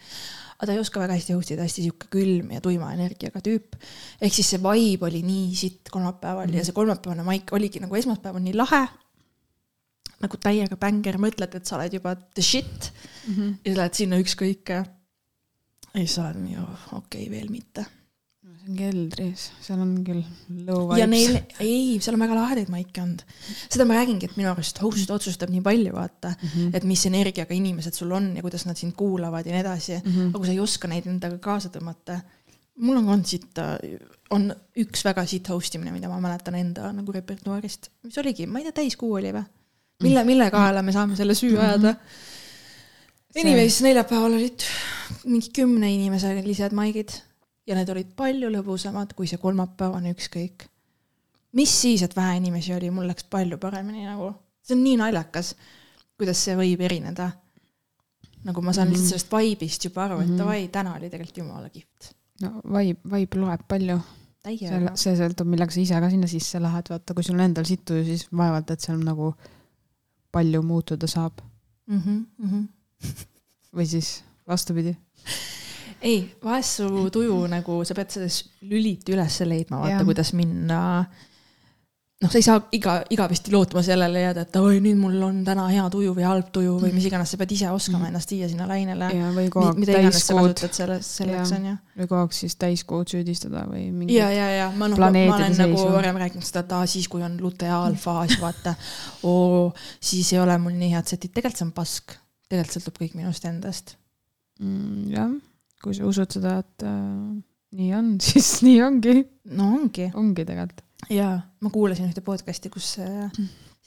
aga 0.61 0.69
ta 0.69 0.73
ei 0.75 0.79
oska 0.81 1.01
väga 1.01 1.15
hästi 1.17 1.33
host 1.33 1.51
ida, 1.55 1.65
hästi 1.65 1.87
sihuke 1.87 2.09
külm 2.13 2.51
ja 2.53 2.61
tuima 2.61 2.91
energiaga 2.93 3.41
tüüp. 3.41 3.77
ehk 4.21 4.33
siis 4.33 4.51
see 4.53 4.61
vibe 4.61 5.07
oli 5.07 5.23
nii 5.25 5.55
sitt 5.57 5.89
kolmapäeval 5.89 6.45
mm 6.45 6.53
-hmm. 6.53 6.57
ja 6.57 6.65
see 6.65 6.77
kolmapäevane 6.77 7.23
maik 7.25 7.53
oligi 7.57 7.79
nagu 7.81 7.95
esmaspäeval 7.95 8.43
nii 8.45 8.53
lahe. 8.53 8.83
nagu 10.21 10.37
täiega 10.37 10.77
bänger, 10.77 11.17
mõtled, 11.17 11.55
et 11.57 11.65
sa 11.65 11.77
oled 11.77 11.93
juba 11.93 12.15
the 12.15 12.41
shit 12.41 12.93
mm 13.27 13.33
-hmm. 13.33 13.55
ja 13.65 13.77
lähed 13.77 13.93
sinna 13.93 14.19
ükskõik. 14.21 14.69
ja 14.69 14.85
siis 15.95 16.15
sa 16.15 16.27
oled 16.27 16.43
nii, 16.43 16.57
okei 16.57 17.25
okay,, 17.25 17.29
veel 17.31 17.49
mitte 17.49 17.85
see 18.61 18.69
on 18.69 18.77
keldris, 18.77 19.45
seal 19.63 19.79
on 19.81 19.93
küll 20.05 20.21
low 20.67 20.89
vibes. 20.89 20.99
ja 21.01 21.07
neil, 21.09 21.37
ei, 21.63 21.97
seal 22.03 22.15
on 22.17 22.23
väga 22.23 22.37
lahedaid 22.37 22.71
maike 22.73 23.01
olnud. 23.01 23.23
seda 23.63 23.87
ma 23.89 23.97
räägingi, 23.97 24.29
et 24.29 24.37
minu 24.37 24.51
arust 24.51 24.81
host 24.83 25.13
otsustab 25.13 25.51
nii 25.53 25.63
palju, 25.65 25.93
vaata 25.95 26.33
mm, 26.33 26.49
-hmm. 26.49 26.75
et 26.77 26.85
mis 26.87 27.05
energiaga 27.09 27.55
inimesed 27.57 27.97
sul 27.97 28.11
on 28.11 28.35
ja 28.35 28.41
kuidas 28.45 28.65
nad 28.65 28.77
sind 28.77 28.93
kuulavad 28.97 29.45
ja 29.45 29.55
nii 29.55 29.61
edasi 29.61 29.97
mm. 29.97 30.11
-hmm. 30.11 30.29
aga 30.29 30.37
kui 30.37 30.49
sa 30.49 30.51
ei 30.51 30.59
oska 30.59 30.87
neid 30.87 31.07
endaga 31.07 31.37
kaasa 31.37 31.69
tõmmata, 31.69 32.19
mul 32.77 32.97
on 32.97 33.09
olnud 33.09 33.25
siit, 33.25 33.63
on 34.29 34.51
üks 34.77 35.05
väga 35.05 35.25
siit 35.25 35.49
host 35.49 35.75
imine, 35.75 35.91
mida 35.91 36.09
ma 36.09 36.19
mäletan 36.19 36.55
enda 36.55 36.91
nagu 36.93 37.11
repertuaarist, 37.11 37.89
mis 38.03 38.17
oligi, 38.17 38.47
ma 38.47 38.59
ei 38.59 38.69
tea, 38.69 38.83
täiskuu 38.83 39.13
oli 39.13 39.33
või? 39.33 39.43
mille, 40.03 40.23
mille 40.23 40.51
kaela 40.51 40.81
me 40.81 40.91
saame 40.91 41.15
selle 41.15 41.33
süü 41.33 41.57
ajada 41.57 41.93
mm? 41.93 41.97
-hmm 41.97 42.29
Anyways, 43.31 43.77
neljapäeval 43.79 44.33
olid 44.35 44.63
mingi 45.23 45.53
kümne 45.55 45.87
inimeselised 45.93 46.73
maigid 46.75 47.13
ja 47.67 47.77
need 47.77 47.89
olid 47.93 48.13
palju 48.17 48.49
lõbusamad 48.53 49.13
kui 49.17 49.29
see 49.29 49.41
kolmapäevane 49.41 50.13
ükskõik. 50.15 50.67
mis 51.57 51.73
siis, 51.81 52.01
et 52.05 52.15
vähe 52.15 52.37
inimesi 52.39 52.73
oli, 52.73 52.89
mul 52.93 53.09
läks 53.11 53.27
palju 53.29 53.59
paremini 53.61 54.05
nagu, 54.07 54.31
see 54.63 54.75
on 54.77 54.83
nii 54.85 54.97
naljakas, 55.01 55.53
kuidas 56.17 56.43
see 56.45 56.55
võib 56.57 56.81
erineda. 56.87 57.31
nagu 58.43 58.61
ma 58.61 58.73
saan 58.73 58.87
mm 58.87 58.93
-hmm. 58.93 58.97
lihtsalt 58.97 59.09
sellest 59.09 59.31
vibe'ist 59.33 59.85
juba 59.85 60.05
aru, 60.05 60.19
et 60.21 60.27
mhm. 60.27 60.37
davai 60.37 60.59
mm 60.61 60.65
-hmm., 60.65 60.71
täna 60.71 60.95
oli 60.95 61.09
tegelikult 61.09 61.37
jumala 61.37 61.69
kihvt. 61.69 62.15
no 62.41 62.61
vibe, 62.63 62.99
vibe 63.15 63.39
loeb 63.39 63.67
palju. 63.67 64.01
see, 64.43 64.91
see 64.95 65.15
sõltub, 65.15 65.47
millega 65.47 65.71
sa 65.71 65.79
ise 65.79 65.99
ka 65.99 66.09
sinna 66.09 66.27
sisse 66.27 66.59
lähed, 66.59 66.89
vaata, 66.89 67.13
kui 67.13 67.23
sul 67.23 67.39
endal 67.39 67.65
sittu, 67.65 68.03
siis 68.03 68.27
vaevalt, 68.31 68.71
et 68.71 68.79
seal 68.79 68.97
nagu 68.97 69.33
palju 70.31 70.61
muutuda 70.61 71.07
saab 71.07 71.33
mm. 71.87 71.99
-hmm, 71.99 72.25
mm 72.37 72.49
-hmm 72.49 72.67
või 73.75 73.87
siis 73.87 74.23
vastupidi? 74.47 74.95
ei, 76.01 76.21
vahest 76.43 76.81
su 76.81 77.09
tuju 77.13 77.41
nagu, 77.55 77.81
sa 77.87 77.97
pead 77.97 78.15
selles 78.17 78.43
lüliti 78.67 79.15
üles 79.15 79.41
leidma, 79.47 79.83
vaata, 79.83 80.05
kuidas 80.07 80.33
minna 80.37 80.81
noh, 82.21 82.29
sa 82.29 82.37
ei 82.37 82.45
saa 82.45 82.59
iga, 82.77 82.95
igavesti 83.13 83.51
lootma 83.53 83.81
sellele 83.85 84.21
jääda, 84.21 84.43
et 84.45 84.57
oi, 84.59 84.77
nüüd 84.83 84.99
mul 84.99 85.17
on 85.25 85.39
täna 85.45 85.65
hea 85.71 85.87
tuju 85.93 86.13
või 86.17 86.25
halb 86.27 86.51
tuju 86.53 86.75
või 86.83 86.91
mis 86.93 87.07
iganes, 87.09 87.33
sa 87.33 87.39
pead 87.41 87.53
ise 87.55 87.71
oskama 87.73 88.03
mm. 88.03 88.11
ennast 88.11 88.33
viia 88.33 88.49
sinna 88.51 88.67
lainele. 88.69 89.09
mida 89.79 89.97
iganes 89.97 90.21
sa 90.27 90.37
kasutad 90.37 90.77
selles, 90.77 91.09
selleks 91.17 91.53
on 91.57 91.67
ju. 91.71 91.75
või 91.97 92.09
kogu 92.11 92.19
aeg 92.21 92.37
siis 92.37 92.57
täiskuud 92.61 93.13
süüdistada 93.13 93.65
või 93.69 93.87
mingi. 93.89 94.19
ja, 94.19 94.29
ja, 94.33 94.49
ja 94.53 94.67
ma 94.77 94.91
noh, 94.91 95.01
ma 95.01 95.09
olen 95.09 95.57
seisu. 95.57 95.65
nagu 95.65 95.87
varem 95.95 96.21
rääkinud 96.21 96.45
seda, 96.45 96.65
et 96.65 96.75
aa, 96.77 96.89
siis 96.93 97.09
kui 97.11 97.25
on 97.25 97.39
luteaalfaas, 97.41 98.37
vaata. 98.43 98.75
oo, 99.25 99.71
siis 99.97 100.33
ei 100.35 100.43
ole 100.43 100.57
mul 100.61 100.77
nii 100.77 100.93
head 100.93 101.09
setid, 101.15 101.33
tegelikult 101.33 101.63
see 101.63 101.69
on 101.71 101.75
pask 101.81 102.17
tegelikult 102.51 102.77
sõltub 102.77 103.01
kõik 103.01 103.17
minust 103.17 103.49
endast 103.49 103.95
mm,. 104.59 105.09
jah, 105.15 105.33
kui 105.81 105.97
sa 105.97 106.07
usud 106.09 106.37
seda, 106.37 106.59
et 106.61 106.85
äh, 106.87 107.41
nii 107.77 107.91
on, 107.97 108.13
siis 108.27 108.53
nii 108.65 108.79
ongi. 108.85 109.17
no 109.57 109.73
ongi. 109.79 110.11
ongi 110.17 110.47
tegelikult. 110.47 110.85
jaa, 111.09 111.35
ma 111.61 111.73
kuulasin 111.73 112.09
ühte 112.09 112.23
podcast'i, 112.25 112.71
kus 112.73 112.93
äh, 113.01 113.29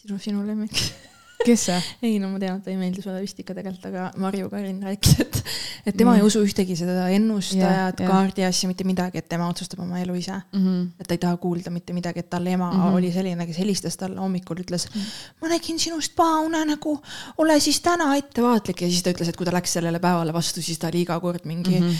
sinu, 0.02 0.18
sinu 0.18 0.46
lemmik 0.46 0.74
kes 1.44 1.64
see? 1.68 1.80
ei 2.08 2.18
no 2.22 2.30
ma 2.32 2.40
tean, 2.42 2.58
et 2.58 2.66
ta 2.66 2.72
ei 2.72 2.78
meeldi 2.80 3.02
sulle 3.04 3.20
vist 3.22 3.38
ikka 3.40 3.56
tegelikult, 3.56 3.86
aga 3.90 4.06
Marju 4.20 4.48
Karin 4.52 4.80
rääkis, 4.84 5.14
et, 5.24 5.38
et 5.86 5.96
tema 5.96 6.14
mm. 6.14 6.20
ei 6.20 6.26
usu 6.26 6.42
ühtegi 6.44 6.76
seda 6.78 7.06
ennustajat 7.14 8.00
yeah,, 8.00 8.10
kaardi 8.10 8.46
asja, 8.46 8.68
mitte 8.70 8.86
midagi, 8.88 9.20
et 9.20 9.28
tema 9.30 9.48
otsustab 9.50 9.82
oma 9.84 10.00
elu 10.02 10.16
ise 10.18 10.34
mm. 10.34 10.64
-hmm. 10.64 10.82
et 11.00 11.08
ta 11.08 11.16
ei 11.16 11.22
taha 11.24 11.38
kuulda 11.42 11.72
mitte 11.74 11.96
midagi, 11.96 12.24
et 12.24 12.30
tal 12.30 12.46
ema 12.46 12.70
mm 12.70 12.80
-hmm. 12.80 12.98
oli 12.98 13.12
selline, 13.12 13.46
kes 13.46 13.58
helistas 13.62 13.96
talle 14.00 14.20
hommikul, 14.20 14.62
ütles 14.64 14.88
mm. 14.88 15.00
-hmm. 15.00 15.38
ma 15.40 15.48
nägin 15.54 15.78
sinust 15.78 16.16
pahaunenägu, 16.16 16.98
ole 17.38 17.60
siis 17.60 17.80
täna 17.80 18.16
ettevaatlik 18.16 18.82
ja 18.82 18.88
siis 18.88 19.02
ta 19.02 19.10
ütles, 19.10 19.28
et 19.28 19.36
kui 19.36 19.46
ta 19.46 19.52
läks 19.52 19.72
sellele 19.72 20.00
päevale 20.00 20.32
vastu, 20.32 20.62
siis 20.62 20.78
ta 20.78 20.88
oli 20.88 21.02
iga 21.02 21.20
kord 21.20 21.44
mingi 21.44 21.80
mm 21.80 21.88
-hmm. 21.88 21.96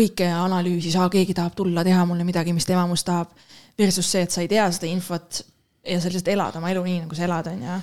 kõike 0.00 0.30
analüüsis, 0.32 0.96
aa 0.96 1.08
keegi 1.08 1.34
tahab 1.34 1.54
tulla 1.54 1.84
teha 1.84 2.06
mulle 2.06 2.24
midagi, 2.24 2.52
mis 2.52 2.66
tema 2.66 2.86
must 2.86 3.04
tahab. 3.04 3.28
Versus 3.78 4.12
see, 4.12 4.22
et 4.22 4.30
sa 4.30 4.40
ei 4.40 4.48
tea 4.48 4.70
seda 4.70 4.86
infot 4.86 5.46
ja 5.84 6.00
sa 6.00 6.08
lihtsalt 6.08 6.28
elad 6.28 6.56
oma 6.56 6.70
elu 6.70 6.82
nii, 6.82 7.00
nagu 7.00 7.14
sa 7.14 7.24
elad, 7.24 7.46
on 7.46 7.62
ju 7.62 7.80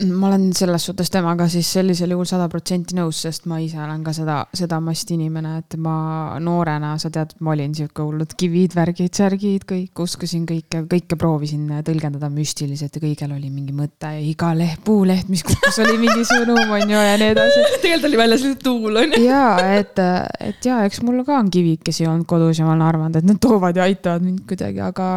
ma 0.00 0.28
olen 0.30 0.46
selles 0.56 0.84
suhtes 0.86 1.10
temaga 1.12 1.44
siis 1.50 1.68
sellisel 1.74 2.14
juhul 2.14 2.28
sada 2.28 2.46
protsenti 2.48 2.94
nõus, 2.96 3.18
sest 3.26 3.44
ma 3.50 3.58
ise 3.60 3.76
olen 3.82 4.04
ka 4.04 4.12
seda, 4.16 4.36
seda 4.56 4.78
masti 4.80 5.16
inimene, 5.18 5.56
et 5.60 5.76
ma 5.82 6.38
noorena, 6.40 6.94
sa 7.00 7.10
tead, 7.12 7.34
ma 7.44 7.52
olin 7.52 7.74
sihuke 7.76 8.04
hullud 8.06 8.32
kivid, 8.38 8.74
värgid, 8.78 9.12
särgid, 9.18 9.66
kõik, 9.68 10.02
uskusin 10.04 10.46
kõike, 10.48 10.84
kõike 10.90 11.18
proovisin 11.20 11.66
tõlgendada 11.86 12.30
müstiliselt 12.32 12.96
ja 12.96 13.02
kõigil 13.02 13.34
oli 13.34 13.50
mingi 13.52 13.74
mõte 13.76 14.12
ja 14.14 14.22
iga 14.24 14.52
leht, 14.56 14.80
puuleht, 14.86 15.28
mis 15.32 15.44
kukkus, 15.46 15.80
oli 15.84 15.98
mingi 16.00 16.24
sõnum, 16.28 16.62
on 16.62 16.94
ju, 16.94 17.02
ja 17.10 17.18
nii 17.20 17.34
edasi. 17.34 17.66
tegelikult 17.82 18.08
oli 18.08 18.22
väljas 18.22 18.46
tuul, 18.62 19.02
on 19.02 19.18
ju. 19.18 19.24
ja, 19.30 19.42
et, 19.80 20.00
et 20.40 20.70
ja, 20.70 20.80
eks 20.88 21.02
mul 21.04 21.26
ka 21.28 21.36
on 21.42 21.50
kivikesi 21.52 22.08
olnud 22.08 22.28
kodus 22.30 22.62
ja 22.62 22.68
ma 22.68 22.72
olen 22.76 22.86
arvanud, 22.88 23.20
et 23.20 23.28
nad 23.28 23.42
toovad 23.42 23.76
ja 23.76 23.90
aitavad 23.90 24.24
mind 24.24 24.46
kuidagi, 24.48 24.80
aga 24.86 25.12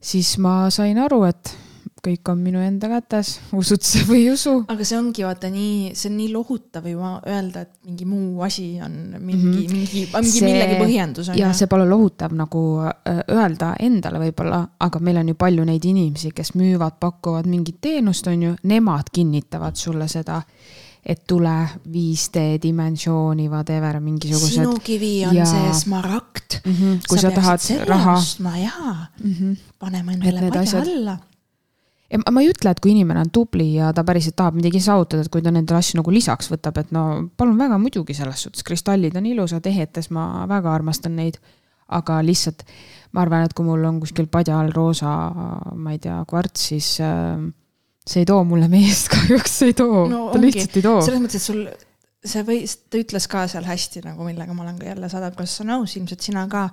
siis 0.00 0.36
ma 0.42 0.62
sain 0.70 1.00
aru, 1.02 1.24
et 1.26 1.56
kõik 2.04 2.30
on 2.32 2.40
minu 2.42 2.60
enda 2.64 2.88
kätes, 2.90 3.34
usud 3.56 3.84
sa 3.84 4.02
või 4.08 4.24
ei 4.24 4.32
usu. 4.32 4.54
aga 4.72 4.86
see 4.86 4.98
ongi 4.98 5.24
vaata 5.26 5.50
nii, 5.52 5.92
see 5.98 6.10
on 6.10 6.16
nii 6.18 6.28
lohutav 6.34 6.88
ju 6.88 7.00
öelda, 7.04 7.64
et 7.66 7.72
mingi 7.86 8.08
muu 8.08 8.42
asi 8.46 8.68
on 8.84 8.96
mingi 9.18 9.36
mm, 9.36 9.54
-hmm. 9.54 9.72
mingi, 9.72 10.06
mingi 10.08 10.32
see, 10.32 10.46
millegi 10.46 10.78
põhjendus 10.80 11.32
on. 11.32 11.38
ja 11.38 11.52
see 11.56 11.70
pole 11.70 11.88
lohutav 11.88 12.34
nagu 12.36 12.64
äh, 12.86 13.24
öelda 13.28 13.74
endale 13.80 14.22
võib-olla, 14.26 14.62
aga 14.80 15.00
meil 15.00 15.22
on 15.22 15.32
ju 15.32 15.40
palju 15.40 15.64
neid 15.64 15.84
inimesi, 15.84 16.34
kes 16.34 16.54
müüvad, 16.54 17.00
pakuvad 17.00 17.48
mingit 17.50 17.80
teenust, 17.80 18.26
on 18.26 18.42
ju, 18.42 18.54
nemad 18.62 19.12
kinnitavad 19.12 19.76
sulle 19.76 20.08
seda 20.08 20.42
et 21.00 21.22
tule 21.26 21.68
5D 21.88 22.58
dimensiooni, 22.62 23.48
whatever, 23.48 24.00
mingisugused. 24.00 24.60
sinu 24.60 24.76
kivi 24.84 25.24
on 25.26 25.36
ja... 25.36 25.46
see 25.48 25.72
smaragd 25.74 26.60
mm. 26.64 26.74
-hmm. 26.74 27.00
kui 27.08 27.18
sa, 27.18 27.30
sa 27.30 27.34
tahad 27.40 27.60
raha. 27.86 28.16
jaa 28.62 29.06
mm, 29.24 29.32
-hmm. 29.32 29.56
paneme 29.78 30.12
endale 30.12 30.40
padja 30.40 30.60
asjad... 30.60 30.88
alla 30.88 31.18
ja 32.10 32.20
ma 32.34 32.42
ei 32.42 32.50
ütle, 32.50 32.72
et 32.72 32.80
kui 32.82 32.92
inimene 32.94 33.22
on 33.22 33.30
tubli 33.34 33.68
ja 33.76 33.92
ta 33.94 34.04
päriselt 34.06 34.36
tahab 34.38 34.58
midagi 34.58 34.82
saavutada, 34.82 35.24
et 35.24 35.32
kui 35.32 35.44
ta 35.44 35.52
nendele 35.54 35.78
asju 35.78 36.00
nagu 36.00 36.14
lisaks 36.14 36.50
võtab, 36.52 36.80
et 36.82 36.90
no 36.94 37.04
palun 37.38 37.58
väga, 37.60 37.78
muidugi 37.82 38.16
selles 38.18 38.46
suhtes, 38.46 38.66
kristallid 38.66 39.16
on 39.18 39.28
ilusad, 39.30 39.66
ehetes 39.70 40.10
ma 40.14 40.46
väga 40.50 40.74
armastan 40.74 41.16
neid. 41.18 41.40
aga 41.90 42.20
lihtsalt 42.22 42.60
ma 43.10 43.24
arvan, 43.24 43.42
et 43.42 43.52
kui 43.58 43.66
mul 43.66 43.82
on 43.82 43.96
kuskil 43.98 44.28
padja 44.30 44.60
all 44.60 44.70
roosa, 44.70 45.10
ma 45.74 45.90
ei 45.90 45.98
tea, 45.98 46.20
kvarts, 46.30 46.68
siis 46.70 46.90
äh, 47.02 47.40
see 48.06 48.22
ei 48.22 48.28
too 48.30 48.44
mulle 48.46 48.68
meest 48.70 49.10
kahjuks, 49.14 49.56
ei 49.66 49.74
too 49.74 50.04
no,, 50.06 50.28
ta 50.30 50.38
ongi. 50.38 50.44
lihtsalt 50.46 50.76
ei 50.78 50.84
too. 50.86 51.00
selles 51.02 51.24
mõttes, 51.24 51.42
et 51.42 51.48
sul 51.48 51.64
see 52.30 52.44
või, 52.46 52.62
ta 52.62 53.00
ütles 53.00 53.26
ka 53.32 53.42
seal 53.50 53.66
hästi 53.66 54.04
nagu, 54.06 54.22
millega 54.22 54.54
ma 54.54 54.68
olen 54.68 54.78
ka 54.78 54.86
jälle 54.92 55.10
sada 55.10 55.32
prossa 55.34 55.66
nõus, 55.66 55.96
ilmselt 55.98 56.22
sina 56.22 56.46
ka 56.52 56.68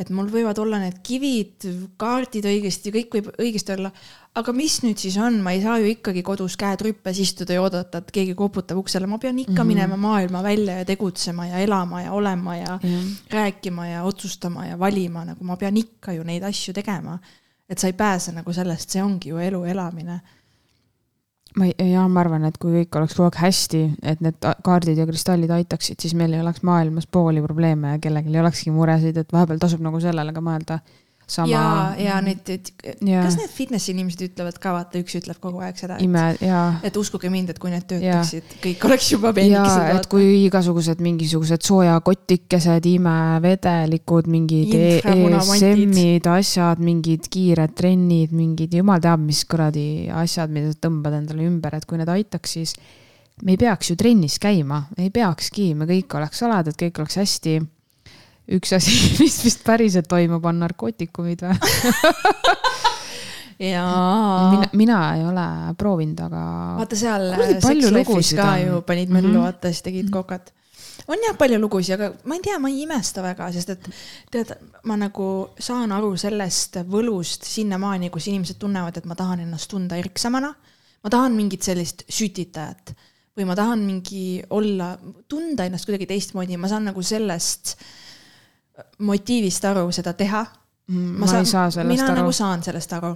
et 0.00 0.08
mul 0.12 0.28
võivad 0.32 0.56
olla 0.62 0.78
need 0.80 1.00
kivid, 1.04 1.66
kaardid 2.00 2.46
õigesti, 2.48 2.92
kõik 2.94 3.16
võib 3.16 3.30
õigesti 3.34 3.74
olla, 3.74 3.90
aga 4.38 4.52
mis 4.56 4.78
nüüd 4.84 5.00
siis 5.00 5.16
on, 5.20 5.40
ma 5.44 5.52
ei 5.52 5.60
saa 5.62 5.76
ju 5.82 5.90
ikkagi 5.90 6.22
kodus 6.24 6.56
käed 6.60 6.80
rüppes 6.86 7.20
istuda 7.20 7.56
ja 7.56 7.62
oodata, 7.64 8.00
et 8.00 8.12
keegi 8.14 8.34
koputab 8.38 8.80
uksele, 8.80 9.08
ma 9.10 9.18
pean 9.20 9.38
ikka 9.38 9.52
mm 9.52 9.58
-hmm. 9.58 9.72
minema 9.74 9.96
maailma 9.96 10.42
välja 10.42 10.78
ja 10.78 10.84
tegutsema 10.84 11.46
ja 11.46 11.58
elama 11.58 12.02
ja 12.02 12.12
olema 12.12 12.56
ja 12.56 12.78
mm 12.82 12.88
-hmm. 12.88 13.16
rääkima 13.30 13.86
ja 13.86 14.02
otsustama 14.02 14.66
ja 14.66 14.78
valima, 14.78 15.24
nagu 15.24 15.44
ma 15.44 15.56
pean 15.56 15.76
ikka 15.76 16.12
ju 16.12 16.22
neid 16.24 16.42
asju 16.42 16.74
tegema. 16.74 17.18
et 17.68 17.78
sa 17.78 17.86
ei 17.86 17.92
pääse 17.92 18.32
nagu 18.32 18.52
sellest, 18.52 18.90
see 18.90 19.02
ongi 19.02 19.28
ju 19.28 19.38
elu 19.38 19.64
elamine 19.64 20.20
ma 21.56 21.64
ei, 21.64 21.92
jaa, 21.92 22.08
ma 22.08 22.20
arvan, 22.20 22.44
et 22.44 22.58
kui 22.58 22.72
kõik 22.72 22.98
oleks 22.98 23.14
kogu 23.14 23.28
aeg 23.28 23.38
hästi, 23.42 23.82
et 24.02 24.20
need 24.20 24.34
kaardid 24.64 24.98
ja 24.98 25.06
kristallid 25.06 25.50
aitaksid, 25.50 26.00
siis 26.00 26.14
meil 26.14 26.32
ei 26.32 26.40
oleks 26.40 26.62
maailmas 26.62 27.06
pooli 27.06 27.42
probleeme 27.42 27.88
ja 27.94 27.98
kellelgi 27.98 28.32
ei 28.32 28.40
olekski 28.40 28.70
muresid, 28.70 29.16
et 29.16 29.32
vahepeal 29.32 29.58
tasub 29.58 29.80
nagu 29.84 30.00
sellele 30.00 30.32
ka 30.32 30.40
mõelda 30.44 30.78
sama. 31.32 31.50
ja, 31.50 31.64
ja 31.98 32.18
need, 32.24 32.44
kas 32.44 33.36
need 33.38 33.52
fitnessi 33.52 33.92
inimesed 33.94 34.24
ütlevad 34.28 34.58
ka, 34.62 34.74
vaata, 34.76 35.00
üks 35.02 35.16
ütleb 35.18 35.40
kogu 35.42 35.62
aeg 35.64 35.78
seda, 35.80 35.98
et, 35.98 36.86
et 36.88 36.98
uskuge 37.00 37.30
mind, 37.32 37.52
et 37.54 37.60
kui 37.62 37.72
need 37.72 37.86
töötaksid, 37.90 38.56
kõik 38.62 38.86
oleks 38.88 39.10
juba 39.14 39.32
peenikesed. 39.36 39.90
et 39.96 40.08
kui 40.12 40.28
igasugused 40.46 41.02
mingisugused 41.04 41.64
soojakotikesed, 41.66 42.88
imevedelikud, 42.92 44.30
mingid 44.32 44.74
ESM-id, 44.78 46.30
asjad, 46.32 46.82
mingid 46.82 47.28
kiired 47.32 47.76
trennid, 47.78 48.34
mingid 48.36 48.74
jumal 48.78 49.02
teab, 49.02 49.22
mis 49.24 49.44
kuradi 49.48 49.86
asjad, 50.22 50.52
mida 50.52 50.72
sa 50.72 50.84
tõmbad 50.88 51.20
endale 51.22 51.46
ümber, 51.48 51.78
et 51.78 51.88
kui 51.88 52.00
need 52.00 52.10
aitaks, 52.12 52.58
siis 52.58 52.76
me 53.42 53.54
ei 53.54 53.60
peaks 53.60 53.92
ju 53.92 53.98
trennis 53.98 54.38
käima, 54.42 54.84
ei 55.00 55.10
peakski, 55.14 55.72
me 55.78 55.88
kõik 55.88 56.18
oleks 56.18 56.42
saladad, 56.44 56.76
kõik 56.78 57.00
oleks 57.02 57.18
hästi 57.22 57.60
üks 58.50 58.72
asi, 58.76 58.94
mis 59.22 59.38
vist 59.44 59.62
päriselt 59.66 60.08
toimub, 60.10 60.44
on 60.48 60.62
narkootikumid 60.62 61.44
või 61.46 61.58
jaa. 63.72 64.48
mina, 64.50 64.70
mina 64.78 64.98
ei 65.16 65.26
ole 65.26 65.46
proovinud, 65.78 66.24
aga. 66.26 66.42
vaata 66.80 66.98
seal 66.98 67.28
Sex 67.62 67.92
Life'is 67.94 68.32
ka 68.38 68.48
on. 68.56 68.64
ju 68.64 68.82
panid 68.88 69.12
möllu 69.12 69.28
mm 69.28 69.36
-hmm. 69.36 69.46
vaata, 69.46 69.70
siis 69.70 69.82
tegid 69.82 70.06
-hmm. 70.06 70.12
kokat. 70.18 70.52
on 71.08 71.18
jah 71.26 71.36
palju 71.38 71.60
lugusid, 71.60 71.94
aga 71.94 72.12
ma 72.24 72.34
ei 72.34 72.40
tea, 72.42 72.58
ma 72.58 72.68
ei 72.68 72.82
imesta 72.82 73.22
väga, 73.22 73.52
sest 73.52 73.70
et 73.70 73.88
tead, 74.30 74.52
ma 74.84 74.96
nagu 74.96 75.50
saan 75.58 75.92
aru 75.92 76.16
sellest 76.16 76.76
võlust 76.88 77.44
sinnamaani, 77.44 78.10
kus 78.10 78.26
inimesed 78.26 78.58
tunnevad, 78.58 78.96
et 78.96 79.04
ma 79.06 79.14
tahan 79.14 79.40
ennast 79.40 79.70
tunda 79.70 79.96
erksamana. 79.96 80.54
ma 81.02 81.10
tahan 81.10 81.32
mingit 81.32 81.62
sellist 81.62 82.04
sütitajat 82.08 82.94
või 83.36 83.44
ma 83.44 83.54
tahan 83.56 83.78
mingi 83.78 84.42
olla, 84.50 84.98
tunda 85.28 85.64
ennast 85.64 85.84
kuidagi 85.84 86.06
teistmoodi, 86.06 86.56
ma 86.56 86.68
saan 86.68 86.84
nagu 86.84 87.02
sellest 87.02 87.76
äh, 87.78 87.86
motiivist 88.98 89.64
aru 89.70 89.86
seda 89.94 90.14
teha 90.18 90.44
mm,. 90.88 91.20
ma, 91.20 91.28
saan, 91.30 91.46
saa 91.46 91.68
sellest 91.70 91.92
mina 91.92 92.08
aru. 92.08 92.22
nagu 92.22 92.32
saan 92.36 92.64
sellest 92.64 92.96
aru, 92.98 93.12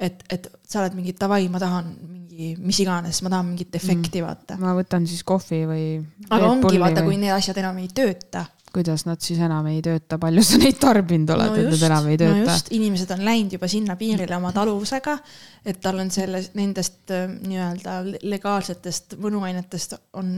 et, 0.00 0.24
et 0.32 0.50
sa 0.66 0.82
oled 0.82 0.98
mingi 0.98 1.16
davai, 1.18 1.46
ma 1.52 1.62
tahan 1.62 1.94
mingi 1.96 2.52
mis 2.60 2.80
iganes, 2.84 3.22
ma 3.24 3.32
tahan 3.32 3.48
mingit 3.52 3.78
efekti 3.78 4.20
mm. 4.20 4.26
vaata. 4.26 4.58
ma 4.60 4.74
võtan 4.76 5.08
siis 5.08 5.24
kohvi 5.26 5.62
või. 5.68 5.86
aga 6.28 6.52
ongi 6.52 6.76
vaata 6.82 7.02
või..., 7.02 7.14
kui 7.14 7.24
need 7.24 7.34
asjad 7.36 7.58
enam 7.62 7.80
ei 7.80 7.88
tööta. 7.96 8.44
kuidas 8.76 9.06
nad 9.08 9.22
siis 9.24 9.40
enam 9.40 9.66
ei 9.72 9.80
tööta, 9.84 10.18
palju 10.20 10.44
sa 10.44 10.60
neid 10.60 10.78
tarbinud 10.82 11.32
oled 11.32 11.52
no, 11.52 11.58
et 11.62 11.72
nad 11.72 11.84
enam 11.90 12.08
ei 12.12 12.20
tööta? 12.20 12.44
no 12.52 12.78
inimesed 12.78 13.16
on 13.16 13.26
läinud 13.26 13.58
juba 13.58 13.70
sinna 13.72 13.96
piirile 13.96 14.36
oma 14.36 14.52
taluvusega, 14.56 15.18
et 15.64 15.80
tal 15.82 16.00
on 16.04 16.12
selles, 16.14 16.52
nendest 16.58 17.14
äh, 17.14 17.28
nii-öelda 17.28 18.00
legaalsetest 18.28 19.16
võnuainetest 19.22 19.96
on 20.20 20.32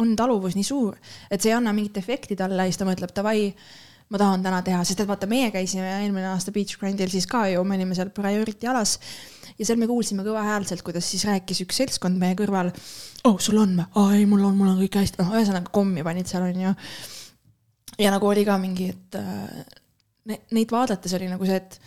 on 0.00 0.14
taluvus 0.16 0.56
nii 0.56 0.66
suur, 0.66 0.96
et 1.30 1.40
see 1.40 1.52
ei 1.52 1.58
anna 1.58 1.72
mingit 1.76 1.98
efekti 2.00 2.36
talle 2.38 2.64
ja 2.64 2.72
siis 2.72 2.80
ta 2.80 2.86
mõtleb 2.88 3.12
davai, 3.16 3.50
ma 4.12 4.20
tahan 4.20 4.44
täna 4.44 4.60
teha, 4.64 4.82
sest 4.86 5.02
et 5.04 5.08
vaata, 5.08 5.28
meie 5.28 5.50
käisime 5.52 5.88
eelmine 6.00 6.30
aasta 6.30 6.52
Beach 6.54 6.78
Grindil 6.80 7.12
siis 7.12 7.26
ka 7.30 7.46
ju, 7.52 7.64
me 7.64 7.76
olime 7.78 7.96
seal 7.96 8.12
Priority 8.14 8.68
alas 8.70 8.98
ja 9.58 9.66
seal 9.66 9.78
me 9.80 9.88
kuulsime 9.90 10.24
kõvahäälselt, 10.26 10.82
kuidas 10.86 11.08
siis 11.10 11.24
rääkis 11.28 11.62
üks 11.64 11.80
seltskond 11.82 12.18
meie 12.20 12.36
kõrval. 12.38 12.72
oh, 13.28 13.38
sul 13.40 13.60
on 13.60 13.76
või? 13.78 13.86
aa 14.00 14.16
ei, 14.16 14.26
mul 14.30 14.44
on, 14.48 14.56
mul 14.58 14.72
on 14.72 14.80
kõik 14.82 15.00
hästi, 15.00 15.20
noh, 15.22 15.34
ühesõnaga 15.36 15.72
kommi 15.74 16.04
panid 16.06 16.30
seal 16.30 16.46
onju. 16.48 16.74
ja 18.00 18.14
nagu 18.14 18.30
oli 18.30 18.44
ka 18.48 18.58
mingi, 18.60 18.90
et 18.94 19.20
äh, 19.20 20.38
neid 20.56 20.72
vaadates 20.72 21.16
oli 21.18 21.28
nagu 21.30 21.48
see, 21.48 21.60
et, 21.60 21.80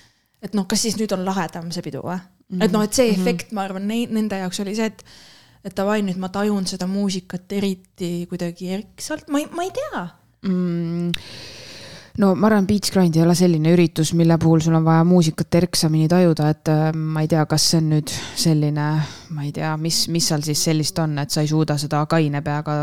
et 0.50 0.58
noh, 0.58 0.68
kas 0.70 0.86
siis 0.86 0.98
nüüd 1.00 1.14
on 1.18 1.26
lahedam 1.28 1.72
see 1.74 1.86
pidu 1.86 2.04
või 2.06 2.18
mm? 2.18 2.28
-hmm. 2.54 2.66
et 2.66 2.76
noh, 2.76 2.86
et 2.86 2.94
see 2.94 3.10
mm 3.12 3.16
-hmm. 3.16 3.28
efekt, 3.28 3.52
ma 3.52 3.66
arvan, 3.68 3.88
nende 3.88 4.44
jaoks 4.44 4.62
oli 4.64 4.76
see, 4.78 4.86
et 4.86 5.04
et 5.64 5.76
davai, 5.78 6.02
nüüd 6.06 6.20
ma 6.22 6.30
tajun 6.34 6.68
seda 6.70 6.88
muusikat 6.90 7.58
eriti 7.58 8.12
kuidagi 8.30 8.74
erksalt, 8.80 9.30
ma 9.32 9.42
ei, 9.44 9.50
ma 9.54 9.68
ei 9.68 9.74
tea. 9.76 10.04
Mm 10.48 11.16
no 12.18 12.34
ma 12.36 12.50
arvan, 12.50 12.66
Beach 12.66 12.92
Grind 12.94 13.16
ei 13.16 13.24
ole 13.24 13.36
selline 13.38 13.72
üritus, 13.76 14.14
mille 14.18 14.38
puhul 14.42 14.62
sul 14.66 14.78
on 14.78 14.86
vaja 14.86 15.04
muusikat 15.08 15.60
erksamini 15.62 16.10
tajuda, 16.12 16.50
et 16.54 16.72
äh, 16.74 16.90
ma 16.94 17.24
ei 17.24 17.32
tea, 17.32 17.46
kas 17.50 17.70
see 17.72 17.82
on 17.82 17.92
nüüd 17.94 18.14
selline, 18.38 18.88
ma 19.36 19.46
ei 19.46 19.54
tea, 19.56 19.76
mis, 19.82 20.06
mis 20.14 20.30
seal 20.32 20.46
siis 20.46 20.64
sellist 20.70 20.98
on, 21.04 21.18
et 21.22 21.34
sa 21.34 21.46
ei 21.46 21.52
suuda 21.52 21.78
seda 21.82 22.04
kaine 22.10 22.42
peaga 22.46 22.78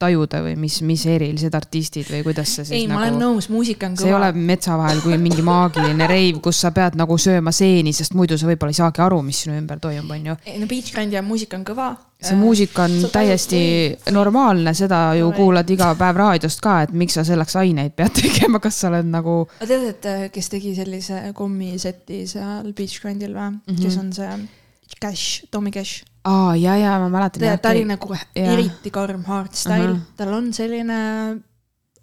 tajuda 0.00 0.40
või 0.44 0.56
mis, 0.60 0.80
mis 0.86 1.04
erilised 1.10 1.54
artistid 1.56 2.08
või 2.10 2.22
kuidas 2.24 2.54
see 2.56 2.66
siis 2.66 2.76
ei 2.78 2.86
nagu,, 2.88 2.96
ma 2.96 3.06
olen 3.06 3.18
nõus, 3.20 3.50
muusika 3.52 3.88
on 3.88 3.96
kõva. 3.98 4.06
see 4.06 4.12
ei 4.12 4.16
ole 4.16 4.30
metsa 4.50 4.76
vahel 4.80 5.02
kui 5.04 5.18
mingi 5.20 5.44
maagiline 5.44 6.08
reiv, 6.10 6.40
kus 6.44 6.60
sa 6.64 6.72
pead 6.76 6.96
nagu 7.00 7.18
sööma 7.20 7.52
seeni, 7.54 7.92
sest 7.96 8.16
muidu 8.16 8.38
sa 8.40 8.48
võib-olla 8.48 8.72
ei 8.72 8.78
saagi 8.80 9.04
aru, 9.04 9.20
mis 9.26 9.42
sinu 9.44 9.58
ümber 9.60 9.82
toimub, 9.82 10.14
on 10.16 10.30
ju. 10.30 10.36
no 10.62 10.70
Beach 10.70 10.94
Grandi 10.94 11.18
ja 11.18 11.24
muusika 11.26 11.58
on 11.60 11.66
kõva. 11.68 11.88
see 12.20 12.36
muusika 12.36 12.86
on 12.88 12.96
sa 13.04 13.12
täiesti 13.18 13.60
või... 13.60 14.14
normaalne, 14.16 14.74
seda 14.76 15.02
ju 15.18 15.28
või... 15.28 15.36
kuulad 15.40 15.74
iga 15.76 15.92
päev 16.00 16.20
raadiost 16.20 16.64
ka, 16.64 16.78
et 16.86 16.94
miks 16.96 17.18
sa 17.18 17.26
selleks 17.28 17.58
aineid 17.60 17.96
pead 17.96 18.16
tegema, 18.22 18.62
kas 18.62 18.80
sa 18.80 18.88
oled 18.92 19.10
nagu. 19.10 19.42
tead, 19.60 19.88
et 19.92 20.08
äh, 20.08 20.28
kes 20.32 20.48
tegi 20.52 20.72
sellise 20.78 21.26
kommiseti 21.36 22.24
seal 22.30 22.72
Beach 22.72 23.02
Grandil 23.02 23.36
või 23.36 23.50
mm, 23.50 23.60
-hmm. 23.66 23.84
kes 23.84 24.00
on 24.00 24.14
see 24.16 24.38
Cash, 25.00 25.44
Tommy 25.50 25.70
Cash 25.70 26.02
aa, 26.24 26.56
ja, 26.56 26.76
ja 26.76 26.98
ma 26.98 27.08
mäletan. 27.08 27.42
ta, 27.42 27.58
ta 27.58 27.70
oli 27.70 27.84
nagu 27.88 28.14
ja. 28.14 28.24
eriti 28.34 28.90
karm 28.90 29.22
hardstyle 29.24 29.90
uh, 29.90 29.96
-huh. 29.96 30.16
tal 30.16 30.32
on 30.32 30.52
selline. 30.52 30.98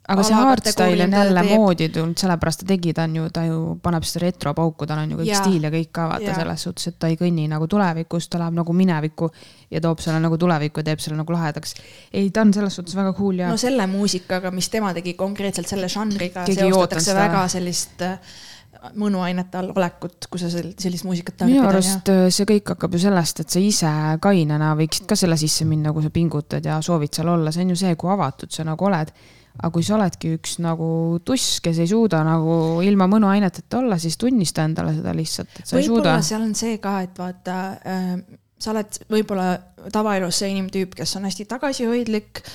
aga 0.07 0.23
see 0.23 0.35
hardstyle 0.35 1.03
on 1.03 1.11
jälle 1.11 1.41
teeb. 1.41 1.55
moodi 1.55 1.89
tulnud, 1.89 2.17
sellepärast 2.17 2.59
ta 2.59 2.65
tegi, 2.65 2.93
ta 2.93 3.03
on 3.03 3.15
ju, 3.15 3.29
ta 3.29 3.43
ju 3.45 3.79
paneb 3.83 4.03
seda 4.03 4.25
retropauku, 4.25 4.87
tal 4.87 5.03
on 5.03 5.11
ju 5.11 5.17
kõik 5.17 5.27
ja. 5.27 5.41
stiil 5.43 5.63
ja 5.63 5.71
kõik 5.71 5.91
ka 5.91 6.07
vaata 6.13 6.31
ja. 6.31 6.35
selles 6.35 6.63
suhtes, 6.63 6.87
et 6.87 6.99
ta 6.99 7.11
ei 7.11 7.19
kõnni 7.19 7.47
nagu 7.51 7.67
tulevikus, 7.67 8.29
ta 8.29 8.39
läheb 8.39 8.55
nagu 8.55 8.73
minevikku 8.73 9.29
ja 9.71 9.81
toob 9.81 9.99
selle 9.99 10.19
nagu 10.23 10.37
tulevikku 10.37 10.79
ja 10.79 10.89
teeb 10.91 11.03
selle 11.03 11.17
nagu 11.17 11.33
lahedaks. 11.33 11.75
ei, 12.13 12.31
ta 12.31 12.41
on 12.41 12.53
selles 12.53 12.75
suhtes 12.75 12.95
väga 12.95 13.13
cool 13.13 13.43
ja. 13.43 13.51
no 13.51 13.57
selle 13.57 13.87
muusikaga, 13.87 14.51
mis 14.51 14.69
tema 14.69 14.93
tegi 14.93 15.13
konkreetselt 15.13 15.67
selle 15.67 15.89
žanriga, 15.89 16.45
seostatakse 16.45 17.15
väga 17.15 17.47
sellist 17.51 18.01
äh, 18.01 18.19
mõnuainete 18.97 19.59
all 19.59 19.71
olekut, 19.75 20.27
kui 20.31 20.41
sa 20.41 20.49
sellist 20.51 21.05
muusikat 21.07 21.39
tahad 21.39 21.51
minu 21.51 21.65
arust 21.67 22.09
ja... 22.09 22.27
Äh, 22.27 22.29
see 22.33 22.47
kõik 22.49 22.73
hakkab 22.73 22.95
ju 22.95 23.01
sellest, 23.07 23.41
et 23.43 23.53
sa 23.53 23.61
ise 23.63 23.91
kainena 24.23 24.73
võiksid 24.79 25.07
ka 25.09 25.17
selle 25.19 25.37
sisse 25.39 25.67
minna, 25.69 25.93
kui 25.95 26.05
sa 26.05 26.13
pingutad 26.13 26.65
ja 26.65 26.79
soovid 26.85 27.13
seal 27.17 27.31
olla, 27.33 27.53
see 27.53 27.65
on 27.65 27.73
ju 27.73 27.81
see, 27.83 27.97
kui 27.99 28.13
avatud 28.13 28.53
sa 28.53 28.65
nagu 28.67 28.89
oled. 28.89 29.11
aga 29.57 29.71
kui 29.73 29.81
sa 29.81 29.95
oledki 29.95 30.35
üks 30.37 30.59
nagu 30.61 30.87
tuss, 31.25 31.59
kes 31.65 31.79
ei 31.81 31.89
suuda 31.89 32.19
nagu 32.25 32.79
ilma 32.85 33.07
mõnuaineteta 33.09 33.79
olla, 33.79 33.97
siis 33.97 34.17
tunnista 34.21 34.67
endale 34.67 34.93
seda 34.99 35.15
lihtsalt, 35.17 35.49
et 35.59 35.65
sa 35.65 35.79
ei 35.79 35.87
suuda. 35.87 36.19
seal 36.21 36.45
on 36.45 36.53
see 36.55 36.77
ka, 36.83 36.99
et 37.07 37.17
vaata 37.17 37.55
äh,, 37.81 38.11
sa 38.57 38.73
oled 38.73 38.99
võib-olla 39.09 39.55
tavaelus 39.93 40.43
see 40.43 40.51
inimtüüp, 40.53 40.93
kes 40.97 41.15
on 41.17 41.25
hästi 41.25 41.47
tagasihoidlik 41.49 42.43
äh, 42.43 42.51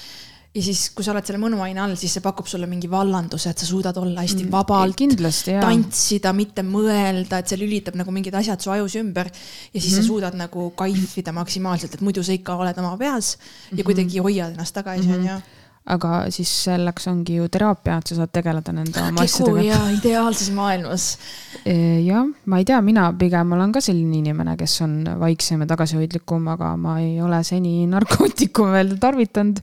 ja 0.53 0.63
siis, 0.65 0.83
kui 0.93 1.05
sa 1.05 1.15
oled 1.15 1.25
selle 1.25 1.41
mõnuaine 1.41 1.81
all, 1.81 1.95
siis 1.97 2.13
see 2.19 2.25
pakub 2.25 2.49
sulle 2.51 2.69
mingi 2.69 2.91
vallanduse, 2.93 3.53
et 3.53 3.63
sa 3.63 3.69
suudad 3.69 3.97
olla 4.01 4.25
hästi 4.25 4.45
mm, 4.45 4.53
vabalt 4.53 4.99
kindlasti, 5.01 5.57
tantsida, 5.63 6.35
mitte 6.37 6.65
mõelda, 6.67 7.41
et 7.41 7.49
see 7.49 7.61
lülitab 7.61 7.97
nagu 7.97 8.13
mingid 8.13 8.37
asjad 8.37 8.61
su 8.61 8.75
ajus 8.75 8.99
ümber. 9.01 9.33
ja 9.33 9.81
siis 9.81 9.85
mm 9.85 9.89
-hmm. 9.89 9.97
sa 9.97 10.01
mhm. 10.03 10.07
suudad 10.07 10.37
nagu 10.37 10.71
kaifida 10.77 11.33
maksimaalselt, 11.33 11.95
et 11.95 12.01
muidu 12.01 12.23
sa 12.23 12.33
ikka 12.33 12.57
oled 12.57 12.79
oma 12.79 12.97
peas 12.97 13.37
ja 13.37 13.41
mm 13.41 13.79
-hmm. 13.79 13.85
kuidagi 13.85 14.19
hoiad 14.19 14.53
ennast 14.53 14.75
tagasi, 14.75 15.09
mhm. 15.09 15.19
onju 15.19 15.41
aga 15.85 16.31
siis 16.31 16.51
selleks 16.65 17.09
ongi 17.11 17.37
ju 17.41 17.49
teraapia, 17.49 17.97
et 17.99 18.07
sa 18.07 18.15
saad 18.15 18.31
tegeleda 18.31 18.73
nende 18.73 19.03
oma 19.03 19.25
asjadega. 19.25 19.63
ja 19.67 19.79
ideaalses 19.91 20.51
maailmas. 20.55 21.19
E, 21.65 22.05
jah, 22.07 22.29
ma 22.47 22.59
ei 22.59 22.65
tea, 22.65 22.81
mina 22.81 23.09
pigem 23.19 23.53
olen 23.53 23.73
ka 23.73 23.81
selline 23.81 24.21
inimene, 24.21 24.57
kes 24.57 24.81
on 24.87 24.95
vaiksem 25.19 25.65
ja 25.65 25.67
tagasihoidlikum, 25.67 26.47
aga 26.55 26.77
ma 26.77 27.01
ei 27.01 27.21
ole 27.23 27.43
seni 27.45 27.87
narkootikume 27.91 28.73
veel 28.77 28.95
tarvitanud 29.03 29.59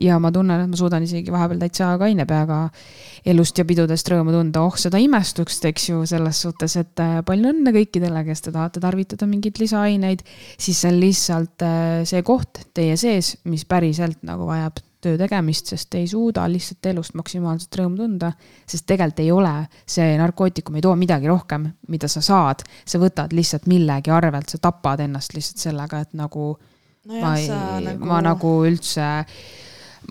ja 0.00 0.18
ma 0.18 0.30
tunnen, 0.34 0.64
et 0.64 0.70
ma 0.70 0.78
suudan 0.78 1.04
isegi 1.06 1.32
vahepeal 1.32 1.60
täitsa 1.62 1.92
kaine 2.00 2.26
peaga 2.26 2.60
elust 3.26 3.58
ja 3.58 3.66
pidudest 3.68 4.08
rõõmu 4.10 4.34
tunda. 4.34 4.64
oh, 4.66 4.78
seda 4.78 4.98
imestust, 5.02 5.64
eks 5.70 5.88
ju, 5.90 6.00
selles 6.08 6.40
suhtes, 6.46 6.76
et 6.80 7.02
äh, 7.02 7.20
palju 7.26 7.52
õnne 7.52 7.74
kõikidele, 7.74 8.24
kes 8.26 8.46
te 8.46 8.54
tahate 8.54 8.82
tarvitada 8.82 9.28
mingeid 9.30 9.60
lisaaineid, 9.62 10.24
siis 10.58 10.82
see 10.82 10.90
on 10.90 10.98
lihtsalt 11.02 11.66
äh, 11.66 12.02
see 12.08 12.24
koht 12.26 12.66
teie 12.74 12.98
sees, 13.00 13.36
mis 13.50 13.66
päriselt 13.68 14.22
nagu 14.26 14.48
vajab 14.50 14.82
töö 15.04 15.18
tegemist, 15.20 15.68
sest 15.72 15.90
te 15.92 16.00
ei 16.00 16.08
suuda 16.08 16.46
lihtsalt 16.48 16.88
elust 16.88 17.16
maksimaalselt 17.18 17.76
rõõmu 17.80 18.00
tunda. 18.00 18.32
sest 18.66 18.86
tegelikult 18.88 19.20
ei 19.20 19.30
ole 19.32 19.52
see 19.96 20.14
narkootikum 20.20 20.78
ei 20.78 20.84
too 20.84 20.94
midagi 20.98 21.28
rohkem, 21.28 21.68
mida 21.92 22.08
sa 22.08 22.22
saad, 22.24 22.64
sa 22.88 23.00
võtad 23.02 23.34
lihtsalt 23.36 23.68
millegi 23.70 24.12
arvelt, 24.14 24.48
sa 24.48 24.58
tapad 24.58 25.04
ennast 25.04 25.36
lihtsalt 25.36 25.68
sellega, 25.68 26.00
et 26.00 26.16
nagu 26.16 26.54
no. 26.56 27.20
ma 27.20 27.36
ei, 27.38 27.50
nagu... 27.84 28.08
ma 28.08 28.20
nagu 28.24 28.54
üldse 28.68 29.10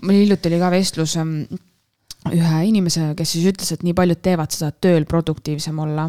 mul 0.02 0.18
hiljuti 0.18 0.50
oli 0.50 0.60
ka 0.60 0.70
vestlus 0.74 1.16
ähm, 1.20 1.40
ühe 2.32 2.60
inimesega, 2.70 3.14
kes 3.18 3.34
siis 3.36 3.48
ütles, 3.52 3.74
et 3.74 3.82
nii 3.84 3.96
paljud 3.96 4.22
teevad 4.24 4.54
seda, 4.54 4.72
et 4.72 4.80
tööl 4.84 5.08
produktiivsem 5.08 5.82
olla. 5.84 6.08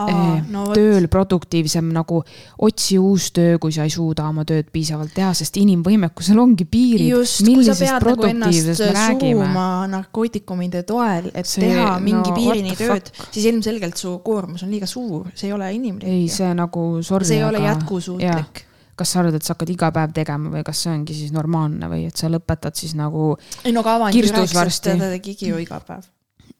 Aa, 0.00 0.36
no 0.48 0.62
tööl 0.72 1.08
produktiivsem 1.12 1.88
nagu 1.92 2.20
otsi 2.64 2.96
uus 2.96 3.26
töö, 3.36 3.58
kui 3.60 3.74
sa 3.74 3.84
ei 3.84 3.90
suuda 3.92 4.28
oma 4.30 4.46
tööd 4.48 4.70
piisavalt 4.72 5.12
teha, 5.12 5.32
sest 5.36 5.58
inimvõimekusel 5.60 6.38
ongi 6.40 6.64
piirid. 6.70 7.10
just, 7.10 7.42
kui 7.44 7.66
sa 7.66 7.74
pead 7.76 8.06
nagu 8.06 8.28
ennast 8.30 8.80
suruma 8.80 9.66
narkootikumide 9.90 10.84
toel, 10.88 11.28
et 11.34 11.50
see, 11.50 11.66
teha 11.66 11.98
mingi 12.00 12.32
no, 12.32 12.38
piirini 12.38 12.78
tööd, 12.78 13.12
siis 13.26 13.50
ilmselgelt 13.50 14.00
su 14.00 14.14
koormus 14.24 14.64
on 14.64 14.72
liiga 14.72 14.88
suur, 14.88 15.28
see 15.34 15.50
ei 15.50 15.58
ole 15.58 15.68
inimlik. 15.74 16.08
ei, 16.08 16.30
see 16.32 16.48
nagu 16.56 16.88
sorry. 17.04 17.28
see 17.28 17.42
ei 17.42 17.44
aga... 17.44 17.52
ole 17.52 17.66
jätkusuutlik 17.66 18.66
kas 19.00 19.14
sa 19.14 19.22
arvad, 19.22 19.40
et 19.40 19.46
sa 19.46 19.56
hakkad 19.56 19.74
iga 19.74 19.90
päev 19.96 20.14
tegema 20.16 20.52
või 20.54 20.64
kas 20.66 20.84
see 20.84 20.92
ongi 20.92 21.16
siis 21.16 21.34
normaalne 21.34 21.90
või 21.90 22.06
et 22.10 22.20
sa 22.20 22.30
lõpetad 22.32 22.76
siis 22.76 22.96
nagu. 22.98 23.34
ei 23.64 23.74
no 23.74 23.84
aga 23.84 23.98
Avandi 24.00 24.24
rääkis, 24.28 24.56
et 24.56 24.90
ta 24.90 25.12
tegigi 25.16 25.50
ju 25.50 25.60
iga 25.62 25.80
päev 25.86 26.08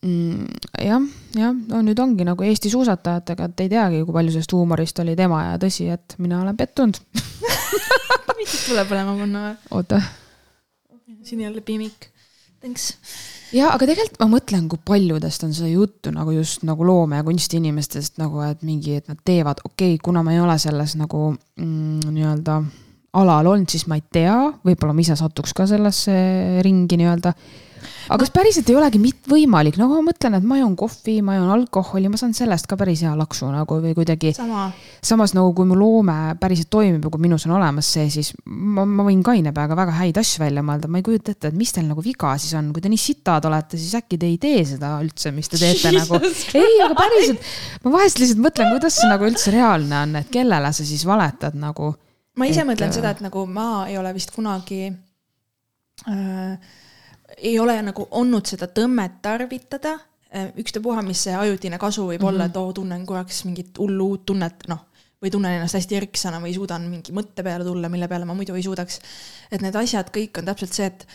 mm,. 0.03 0.47
jah, 0.87 1.09
jah, 1.37 1.57
no 1.73 1.83
nüüd 1.87 2.01
ongi 2.03 2.27
nagu 2.29 2.47
Eesti 2.47 2.73
suusatajatega, 2.73 3.51
et 3.51 3.65
ei 3.67 3.73
teagi, 3.73 4.05
kui 4.07 4.17
palju 4.17 4.35
sellest 4.37 4.57
huumorist 4.57 5.05
oli 5.05 5.17
tema 5.19 5.45
ja 5.51 5.61
tõsi, 5.63 5.91
et 5.93 6.17
mina 6.19 6.41
olen 6.45 6.57
pettunud 6.59 7.01
mitte 8.41 8.63
tule 8.65 8.87
põlema 8.89 9.17
panna 9.19 9.45
või? 9.45 9.59
oota. 9.79 10.01
siin 11.27 11.45
jälle 11.45 11.61
piimik. 11.61 12.09
Thanks. 12.61 12.91
Ja 13.57 13.71
aga 13.75 13.89
tegelikult 13.89 14.21
ma 14.21 14.29
mõtlen, 14.37 14.67
kui 14.71 14.79
paljudest 14.87 15.47
on 15.47 15.55
seda 15.57 15.71
juttu 15.73 16.13
nagu 16.15 16.35
just 16.35 16.63
nagu 16.69 16.85
loome- 16.87 17.19
ja 17.19 17.25
kunstiinimestest 17.27 18.21
nagu, 18.21 18.43
et 18.47 18.63
mingi, 18.63 18.99
et 19.01 19.09
nad 19.09 19.19
teevad, 19.25 19.63
okei 19.65 19.95
okay,, 19.97 20.03
kuna 20.05 20.23
ma 20.23 20.35
ei 20.35 20.43
ole 20.43 20.59
selles 20.61 20.95
nagu 21.01 21.33
mm, 21.33 22.13
nii-öelda 22.13 22.61
alal 23.19 23.49
olnud, 23.51 23.71
siis 23.73 23.89
ma 23.91 23.99
ei 23.99 24.05
tea, 24.13 24.37
võib-olla 24.67 24.95
ma 24.95 25.03
ise 25.03 25.17
satuks 25.19 25.57
ka 25.57 25.67
sellesse 25.67 26.15
ringi 26.63 27.01
nii-öelda 27.01 27.35
aga 28.09 28.19
kas 28.23 28.33
päriselt 28.35 28.69
ei 28.71 28.77
olegi 28.79 29.01
võimalik, 29.31 29.79
no 29.81 29.89
ma 29.91 30.01
mõtlen, 30.05 30.37
et 30.39 30.47
ma 30.47 30.59
joon 30.61 30.75
kohvi, 30.79 31.19
ma 31.27 31.37
joon 31.37 31.53
alkoholi, 31.55 32.11
ma 32.13 32.21
saan 32.21 32.35
sellest 32.37 32.69
ka 32.71 32.79
päris 32.81 33.03
hea 33.07 33.13
laksu 33.19 33.49
nagu 33.51 33.79
või 33.83 33.95
kuidagi. 33.97 34.33
samas 35.03 35.35
nagu, 35.37 35.53
kui 35.57 35.69
mu 35.69 35.79
loome 35.79 36.35
päriselt 36.41 36.71
toimib 36.73 37.05
ja 37.05 37.13
kui 37.13 37.23
minus 37.23 37.47
on 37.49 37.57
olemas 37.59 37.89
see, 37.95 38.09
siis 38.13 38.33
ma, 38.47 38.85
ma 38.85 39.07
võin 39.07 39.23
kaine 39.27 39.55
peaga 39.57 39.79
väga 39.79 39.97
häid 40.01 40.21
asju 40.21 40.45
välja 40.45 40.65
mõelda, 40.67 40.91
ma 40.91 41.01
ei 41.01 41.07
kujuta 41.07 41.35
ette, 41.35 41.53
et 41.53 41.59
mis 41.59 41.73
teil 41.75 41.89
nagu 41.89 42.05
viga 42.05 42.35
siis 42.41 42.55
on, 42.59 42.73
kui 42.75 42.85
te 42.85 42.93
nii 42.93 43.01
sitad 43.01 43.47
olete, 43.49 43.79
siis 43.81 43.95
äkki 44.01 44.19
te 44.21 44.29
ei 44.31 44.39
tee 44.43 44.65
seda 44.69 44.97
üldse, 45.05 45.33
mis 45.37 45.51
te 45.51 45.61
teete 45.61 45.95
nagu. 45.99 46.21
ei, 46.59 46.77
aga 46.85 46.99
päriselt, 46.99 47.49
ma 47.85 47.95
vahest 47.97 48.21
lihtsalt 48.23 48.45
mõtlen, 48.45 48.75
kuidas 48.75 48.99
see 49.01 49.11
nagu 49.11 49.29
üldse 49.29 49.55
reaalne 49.55 50.05
on, 50.05 50.21
et 50.23 50.31
kellele 50.33 50.75
sa 50.77 50.87
siis 50.87 51.07
valetad 51.09 51.57
nagu. 51.61 51.95
ma 52.41 52.51
ise 52.51 52.65
et... 52.65 52.69
mõtlen 52.69 52.95
seda, 52.95 53.15
et 53.15 53.25
nagu 53.25 53.47
ma 53.51 53.87
ei 53.89 53.99
ole 54.01 54.13
vist 54.17 54.35
kunagi 54.35 54.91
äh, 56.09 56.77
ei 57.41 57.59
ole 57.59 57.77
nagu 57.83 58.07
olnud 58.11 58.47
seda 58.47 58.69
tõmmet 58.69 59.21
tarvitada, 59.23 59.97
äh, 60.35 60.53
ükstapuha, 60.61 61.03
mis 61.07 61.25
see 61.27 61.35
ajutine 61.37 61.79
kasu 61.79 62.07
võib 62.07 62.21
mm 62.21 62.25
-hmm. 62.25 62.29
olla, 62.29 62.45
et 62.45 62.57
oo, 62.57 62.67
mhm. 62.67 62.75
tunnen 62.75 63.07
korraks 63.07 63.45
mingit 63.45 63.79
hullu 63.79 64.07
uut 64.15 64.27
tunnet, 64.27 64.69
noh, 64.69 64.87
või 65.23 65.31
tunnen 65.31 65.59
ennast 65.59 65.77
hästi 65.77 65.97
erksana 65.97 66.41
või 66.41 66.55
suudan 66.55 66.87
mingi 66.89 67.13
mõtte 67.13 67.45
peale 67.45 67.65
tulla, 67.65 67.89
mille 67.89 68.09
peale 68.09 68.25
ma 68.25 68.35
muidu 68.35 68.55
ei 68.55 68.63
suudaks. 68.63 69.01
et 69.51 69.61
need 69.61 69.75
asjad 69.75 70.11
kõik 70.11 70.39
on 70.39 70.45
täpselt 70.45 70.73
see, 70.73 70.87
et 70.87 71.07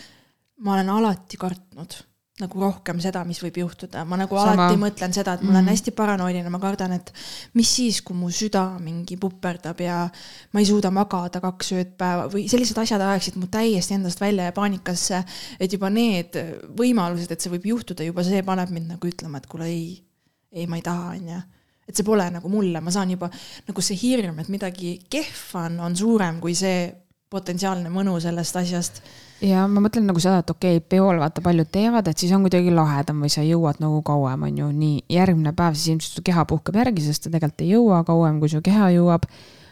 ma 0.58 0.74
olen 0.74 0.90
alati 0.90 1.38
kartnud 1.38 1.96
nagu 2.36 2.60
rohkem 2.60 2.98
seda, 3.00 3.22
mis 3.24 3.40
võib 3.40 3.62
juhtuda, 3.62 4.02
ma 4.04 4.18
nagu 4.20 4.36
Sama. 4.36 4.66
alati 4.66 4.80
mõtlen 4.80 5.14
seda, 5.16 5.38
et 5.38 5.42
ma 5.42 5.54
olen 5.54 5.62
mm 5.62 5.68
-hmm. 5.68 5.72
hästi 5.72 5.92
paranoiline, 5.96 6.50
ma 6.52 6.60
kardan, 6.60 6.92
et 6.98 7.14
mis 7.54 7.70
siis, 7.78 8.02
kui 8.02 8.16
mu 8.16 8.28
süda 8.30 8.66
mingi 8.80 9.16
puperdab 9.18 9.80
ja 9.80 10.10
ma 10.52 10.60
ei 10.60 10.66
suuda 10.66 10.92
magada 10.92 11.40
kaks 11.40 11.72
ööd 11.72 11.96
päeva 11.98 12.28
või 12.28 12.50
sellised 12.52 12.78
asjad 12.78 13.02
ajaksid 13.02 13.40
mu 13.40 13.48
täiesti 13.48 13.94
endast 13.94 14.20
välja 14.20 14.44
ja 14.44 14.52
paanikasse. 14.52 15.24
et 15.60 15.72
juba 15.72 15.90
need 15.90 16.36
võimalused, 16.78 17.32
et 17.32 17.42
see 17.42 17.52
võib 17.52 17.66
juhtuda, 17.66 18.04
juba 18.04 18.24
see 18.24 18.44
paneb 18.44 18.70
mind 18.70 18.88
nagu 18.88 19.08
ütlema, 19.08 19.38
et 19.38 19.48
kuule 19.48 19.66
ei, 19.66 20.04
ei, 20.52 20.68
ma 20.68 20.76
ei 20.76 20.82
taha, 20.82 21.12
onju 21.16 21.42
et 21.88 21.96
see 21.96 22.04
pole 22.04 22.26
nagu 22.34 22.50
mulle, 22.50 22.82
ma 22.82 22.92
saan 22.92 23.12
juba 23.12 23.30
nagu 23.68 23.82
see 23.82 23.96
hirm, 23.96 24.40
et 24.40 24.50
midagi 24.50 25.00
kehva 25.10 25.68
on, 25.70 25.80
on 25.80 25.96
suurem 25.96 26.42
kui 26.42 26.56
see 26.56 26.92
potentsiaalne 27.30 27.90
mõnu 27.90 28.20
sellest 28.20 28.56
asjast 28.56 29.02
ja 29.44 29.66
ma 29.68 29.84
mõtlen 29.84 30.06
nagu 30.08 30.22
seda, 30.22 30.40
et 30.44 30.52
okei 30.54 30.80
okay,, 30.80 30.86
peol 30.96 31.20
vaata 31.20 31.44
paljud 31.44 31.70
teevad, 31.72 32.08
et 32.08 32.22
siis 32.22 32.32
on 32.36 32.46
kuidagi 32.46 32.72
lahedam 32.74 33.24
või 33.24 33.32
sa 33.34 33.44
jõuad 33.46 33.82
nagu 33.84 34.00
kauem, 34.06 34.48
on 34.48 34.62
ju, 34.62 34.70
nii 34.72 35.04
järgmine 35.12 35.56
päev 35.58 35.76
siis 35.76 35.96
ilmselt 35.96 36.20
su 36.20 36.26
keha 36.26 36.46
puhkab 36.50 36.80
järgi, 36.82 37.04
sest 37.06 37.26
ta 37.26 37.34
tegelikult 37.34 37.66
ei 37.66 37.74
jõua 37.74 38.04
kauem, 38.08 38.40
kui 38.40 38.52
su 38.52 38.64
keha 38.66 38.94
jõuab 38.96 39.28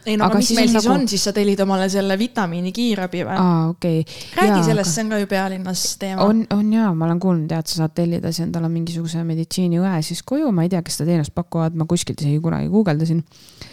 ei 0.05 0.17
no 0.17 0.27
aga, 0.27 0.35
aga 0.35 0.41
mis 0.41 0.51
meil 0.57 0.69
siis 0.69 0.77
nagu... 0.77 0.93
on, 0.93 1.05
siis 1.11 1.23
sa 1.27 1.33
tellid 1.35 1.61
omale 1.63 1.87
selle 1.91 2.17
vitamiini 2.19 2.73
kiirabi 2.75 3.23
või? 3.27 3.37
aa, 3.39 3.67
okei 3.71 4.01
okay.. 4.03 4.17
räägi 4.39 4.57
ja, 4.57 4.63
sellest 4.69 4.89
aga..., 4.89 4.93
see 4.95 5.05
on 5.05 5.11
ka 5.13 5.19
ju 5.21 5.29
pealinnas 5.31 5.83
teema. 6.01 6.27
on, 6.27 6.41
on 6.55 6.71
jaa, 6.75 6.89
ma 6.97 7.07
olen 7.07 7.21
kuulnud 7.23 7.53
jah, 7.53 7.63
et 7.63 7.71
sa 7.71 7.81
saad 7.83 7.95
tellida 7.97 8.31
siis 8.31 8.45
endale 8.47 8.69
mingisuguse 8.73 9.23
meditsiiniõe 9.27 9.93
siis 10.05 10.23
koju, 10.27 10.49
ma 10.55 10.65
ei 10.65 10.71
tea, 10.73 10.81
kes 10.85 10.99
seda 10.99 11.13
teenust 11.13 11.35
pakuvad, 11.35 11.77
ma 11.79 11.87
kuskilt 11.89 12.23
isegi 12.23 12.41
kunagi 12.43 12.71
guugeldasin. 12.73 13.21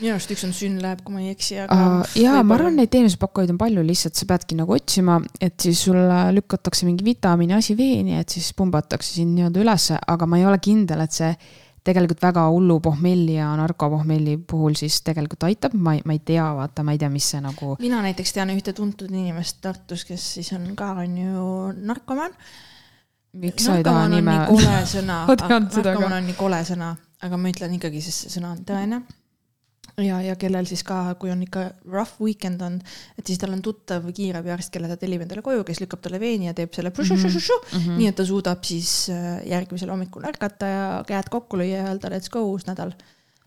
minu 0.01 0.13
arust 0.15 0.35
üks 0.35 0.47
on 0.49 0.55
Synlab, 0.57 1.03
kui 1.07 1.17
ma 1.17 1.25
ei 1.25 1.35
eksi, 1.35 1.59
aga 1.65 1.79
uh,. 1.79 2.19
jaa, 2.21 2.43
ma 2.47 2.59
arvan, 2.59 2.79
neid 2.81 2.93
teenusepakkujaid 2.95 3.55
on 3.55 3.61
palju, 3.61 3.87
lihtsalt 3.87 4.21
sa 4.21 4.29
peadki 4.31 4.59
nagu 4.59 4.77
otsima, 4.77 5.19
et 5.41 5.57
siis 5.63 5.83
sulle 5.89 6.21
lükatakse 6.37 6.89
mingi 6.89 7.07
vitamiini 7.07 7.59
asi 7.59 7.77
veeni, 7.79 8.19
et 8.21 8.37
siis 8.37 8.53
pumbatakse 8.57 9.17
sind 9.19 9.35
nii-öelda 9.37 9.65
ülesse, 9.65 9.99
aga 10.15 10.31
ma 10.31 10.41
ei 10.41 10.47
ole 10.49 10.63
kindel, 10.63 11.03
et 11.05 11.17
see 11.17 11.35
tegelikult 11.85 12.23
väga 12.23 12.47
hullu 12.53 12.79
pohmelli 12.85 13.37
ja 13.39 13.51
narkopohmelli 13.57 14.37
puhul 14.51 14.77
siis 14.79 15.01
tegelikult 15.07 15.47
aitab, 15.49 15.75
ma 15.75 15.95
ei, 15.97 16.03
ma 16.05 16.17
ei 16.17 16.23
tea, 16.25 16.47
vaata, 16.57 16.85
ma 16.87 16.97
ei 16.97 17.01
tea, 17.01 17.11
mis 17.13 17.31
see 17.35 17.43
nagu. 17.45 17.77
mina 17.81 18.03
näiteks 18.05 18.35
tean 18.37 18.53
ühte 18.55 18.75
tuntud 18.77 19.13
inimest 19.13 19.61
Tartus, 19.65 20.05
kes 20.09 20.27
siis 20.39 20.53
on 20.57 20.73
ka, 20.77 20.93
on 21.05 21.17
ju 21.19 21.47
narkomaan. 21.93 22.37
miks 23.33 23.65
sa 23.65 23.79
ei 23.79 23.87
taha 23.87 24.09
nime? 24.13 24.37
kole 24.49 24.83
sõna 24.91 25.23
narkomaan 25.29 26.21
on 26.21 26.29
nii 26.29 26.39
kole 26.39 26.61
sõna, 26.69 26.95
aga 27.23 27.41
ma 27.41 27.55
ütlen 27.55 27.79
ikkagi, 27.79 28.05
sest 28.05 28.27
see 28.27 28.39
sõna 28.39 28.55
on 28.57 28.65
tõene 28.67 29.03
ja, 30.05 30.21
ja 30.25 30.37
kellel 30.41 30.67
siis 30.69 30.83
ka, 30.87 31.15
kui 31.21 31.31
on 31.33 31.43
ikka 31.45 31.67
rough 31.91 32.21
weekend 32.23 32.63
on, 32.65 32.81
et 33.19 33.27
siis 33.27 33.41
tal 33.41 33.55
on 33.55 33.63
tuttav 33.63 34.07
kiirabiarst, 34.17 34.73
kelle 34.75 34.91
ta 34.91 34.99
tellib 35.01 35.25
endale 35.25 35.45
koju, 35.47 35.65
kes 35.69 35.83
lükkab 35.83 36.03
talle 36.05 36.21
veeni 36.23 36.51
ja 36.51 36.55
teeb 36.55 36.75
selle 36.75 36.91
mm 36.91 37.79
-hmm. 37.79 37.97
nii 37.99 38.09
et 38.09 38.17
ta 38.17 38.25
suudab 38.25 38.65
siis 38.65 39.09
äh, 39.11 39.47
järgmisel 39.47 39.91
hommikul 39.91 40.25
ärgata 40.25 40.67
ja 40.67 41.05
käed 41.07 41.29
kokku 41.31 41.57
lüüa 41.57 41.77
ja 41.77 41.89
öelda 41.89 42.09
let's 42.09 42.31
go 42.31 42.41
uus 42.41 42.67
nädal 42.67 42.93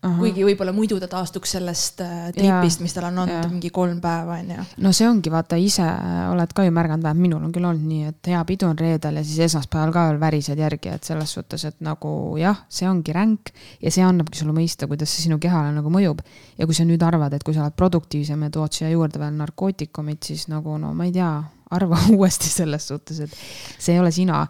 Aha. 0.04 0.18
kuigi 0.20 0.44
võib-olla 0.44 0.74
muidu 0.76 0.98
ta 1.00 1.08
taastuks 1.08 1.54
sellest 1.56 2.02
äh, 2.04 2.26
tripist, 2.36 2.82
mis 2.84 2.92
tal 2.92 3.06
on 3.08 3.22
olnud 3.22 3.48
mingi 3.54 3.70
kolm 3.72 4.02
päeva, 4.04 4.36
onju. 4.42 4.66
no 4.84 4.92
see 4.96 5.06
ongi, 5.08 5.32
vaata 5.32 5.56
ise 5.60 5.86
oled 6.28 6.52
ka 6.56 6.66
ju 6.66 6.74
märganud, 6.76 7.04
vähemalt 7.06 7.24
minul 7.24 7.46
on 7.46 7.54
küll 7.54 7.64
olnud 7.68 7.88
nii, 7.88 8.10
et 8.12 8.30
hea 8.34 8.42
pidu 8.48 8.68
on 8.68 8.76
reedel 8.78 9.20
ja 9.20 9.24
siis 9.24 9.46
esmaspäeval 9.48 9.94
ka 9.94 10.04
veel 10.10 10.20
värised 10.20 10.60
järgi, 10.60 10.92
et 10.98 11.08
selles 11.08 11.32
suhtes, 11.38 11.64
et 11.70 11.80
nagu 11.84 12.12
jah, 12.40 12.64
see 12.68 12.88
ongi 12.90 13.16
ränk 13.16 13.54
ja 13.80 13.94
see 13.94 14.04
annabki 14.04 14.42
sulle 14.42 14.52
mõista, 14.56 14.90
kuidas 14.90 15.14
see 15.14 15.26
sinu 15.28 15.40
kehale 15.40 15.72
nagu 15.72 15.92
mõjub. 15.92 16.20
ja 16.58 16.68
kui 16.68 16.76
sa 16.76 16.84
nüüd 16.84 17.02
arvad, 17.02 17.32
et 17.32 17.46
kui 17.46 17.56
sa 17.56 17.64
oled 17.64 17.76
produktiivsem 17.78 18.44
ja 18.44 18.52
tood 18.52 18.76
siia 18.76 18.92
juurde 18.92 19.22
veel 19.22 19.34
narkootikumid, 19.40 20.20
siis 20.26 20.48
nagu 20.52 20.76
no 20.78 20.92
ma 20.94 21.08
ei 21.08 21.16
tea, 21.16 21.32
arva 21.74 21.98
uuesti 22.16 22.52
selles 22.52 22.92
suhtes, 22.92 23.24
et 23.24 23.36
see 23.78 23.96
ei 23.96 24.02
ole 24.04 24.12
sina 24.12 24.44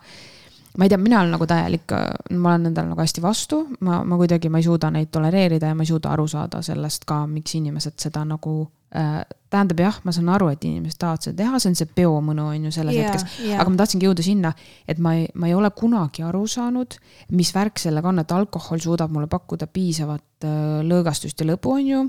ma 0.78 0.84
ei 0.86 0.90
tea, 0.90 0.98
mina 0.98 1.20
olen 1.20 1.34
nagu 1.36 1.46
täielik, 1.46 1.92
ma 2.34 2.54
olen 2.54 2.68
nendele 2.68 2.90
nagu 2.90 3.02
hästi 3.02 3.22
vastu, 3.22 3.60
ma, 3.86 4.00
ma 4.04 4.18
kuidagi, 4.18 4.50
ma 4.50 4.60
ei 4.60 4.66
suuda 4.66 4.90
neid 4.94 5.12
tolereerida 5.14 5.70
ja 5.70 5.76
ma 5.76 5.86
ei 5.86 5.90
suuda 5.90 6.10
aru 6.14 6.26
saada 6.30 6.62
sellest 6.66 7.06
ka, 7.08 7.24
miks 7.30 7.54
inimesed 7.60 7.98
seda 8.06 8.24
nagu 8.28 8.64
äh,. 8.94 9.22
tähendab 9.54 9.78
jah, 9.78 10.00
ma 10.02 10.10
saan 10.10 10.32
aru, 10.34 10.48
et 10.50 10.64
inimesed 10.66 10.98
tahavad 10.98 11.22
seda 11.22 11.36
teha, 11.44 11.60
see 11.62 11.70
on 11.70 11.76
see 11.78 11.90
peomõnu 11.94 12.48
on 12.50 12.64
ju 12.66 12.72
selles 12.74 12.96
yeah, 12.96 13.12
hetkes 13.12 13.38
yeah., 13.44 13.60
aga 13.62 13.70
ma 13.70 13.78
tahtsingi 13.78 14.08
jõuda 14.08 14.26
sinna, 14.26 14.50
et 14.90 14.98
ma 14.98 15.14
ei, 15.14 15.28
ma 15.38 15.46
ei 15.46 15.54
ole 15.54 15.70
kunagi 15.78 16.26
aru 16.26 16.42
saanud, 16.50 16.98
mis 17.38 17.54
värk 17.54 17.78
sellega 17.78 18.10
on, 18.10 18.18
et 18.24 18.34
alkohol 18.34 18.82
suudab 18.82 19.14
mulle 19.14 19.30
pakkuda 19.30 19.70
piisavat 19.70 20.48
äh, 20.48 20.82
lõõgastust 20.90 21.38
ja 21.38 21.52
lõbu, 21.52 21.78
on 21.78 21.86
ju 21.86 22.04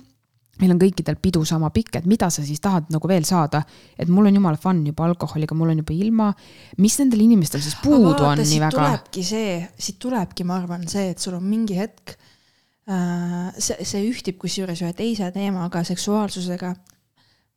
meil 0.61 0.71
on 0.71 0.79
kõikidel 0.79 1.17
pidu 1.21 1.41
sama 1.47 1.69
pikk, 1.75 1.99
et 1.99 2.07
mida 2.09 2.29
sa 2.33 2.43
siis 2.45 2.61
tahad 2.63 2.87
nagu 2.93 3.09
veel 3.09 3.25
saada. 3.27 3.63
et 3.99 4.09
mul 4.09 4.29
on 4.29 4.35
jumala 4.35 4.57
fun 4.57 4.85
juba 4.87 5.05
alkoholiga, 5.09 5.55
mul 5.55 5.73
on 5.73 5.81
juba 5.83 5.93
ilma. 5.93 6.33
mis 6.77 6.97
nendel 6.99 7.25
inimestel 7.25 7.61
siis 7.61 7.75
puudu 7.83 8.13
vaata, 8.13 8.29
on 8.29 8.43
nii 8.43 8.61
väga? 8.63 8.77
tulebki 8.77 9.23
see, 9.23 9.59
siit 9.77 9.99
tulebki, 9.99 10.47
ma 10.47 10.59
arvan, 10.61 10.87
see, 10.87 11.09
et 11.11 11.19
sul 11.19 11.35
on 11.35 11.43
mingi 11.43 11.77
hetk 11.79 12.15
äh,. 12.87 13.51
see, 13.59 13.83
see 13.83 14.03
ühtib 14.07 14.39
kusjuures 14.41 14.81
ühe 14.85 14.93
teise 14.95 15.31
teemaga, 15.35 15.83
seksuaalsusega. 15.83 16.75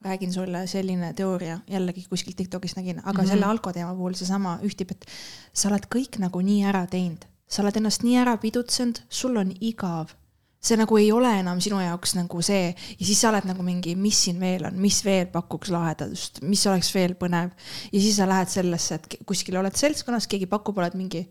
räägin 0.04 0.32
sulle 0.32 0.66
selline 0.66 1.12
teooria, 1.14 1.58
jällegi 1.66 2.04
kuskilt 2.08 2.36
Tiktokis 2.36 2.76
nägin, 2.76 3.00
aga 3.04 3.12
mm 3.12 3.24
-hmm. 3.24 3.28
selle 3.28 3.46
alkoteema 3.46 3.94
puhul 3.94 4.14
seesama 4.14 4.58
ühtib, 4.62 4.90
et 4.90 5.06
sa 5.52 5.68
oled 5.68 5.86
kõik 5.94 6.18
nagu 6.18 6.40
nii 6.40 6.64
ära 6.64 6.86
teinud, 6.86 7.24
sa 7.48 7.62
oled 7.62 7.76
ennast 7.76 8.02
nii 8.02 8.16
ära 8.16 8.36
pidutsenud, 8.36 9.02
sul 9.08 9.36
on 9.36 9.52
igav 9.60 10.14
see 10.58 10.78
nagu 10.78 10.98
ei 10.98 11.10
ole 11.14 11.30
enam 11.40 11.60
sinu 11.62 11.78
jaoks 11.82 12.16
nagu 12.18 12.42
see 12.42 12.72
ja 12.72 13.06
siis 13.06 13.20
sa 13.22 13.30
oled 13.30 13.46
nagu 13.46 13.62
mingi, 13.66 13.94
mis 13.98 14.24
siin 14.26 14.40
veel 14.42 14.66
on, 14.68 14.78
mis 14.82 15.00
veel 15.06 15.28
pakuks 15.32 15.70
lahedust, 15.70 16.42
mis 16.42 16.64
oleks 16.66 16.90
veel 16.94 17.14
põnev. 17.18 17.52
ja 17.92 17.98
siis 17.98 18.18
sa 18.18 18.26
lähed 18.28 18.50
sellesse, 18.52 18.98
et 18.98 19.18
kuskil 19.26 19.58
oled 19.60 19.76
seltskonnas, 19.78 20.26
keegi 20.30 20.50
pakub, 20.50 20.78
oled 20.82 20.98
mingi 20.98 21.24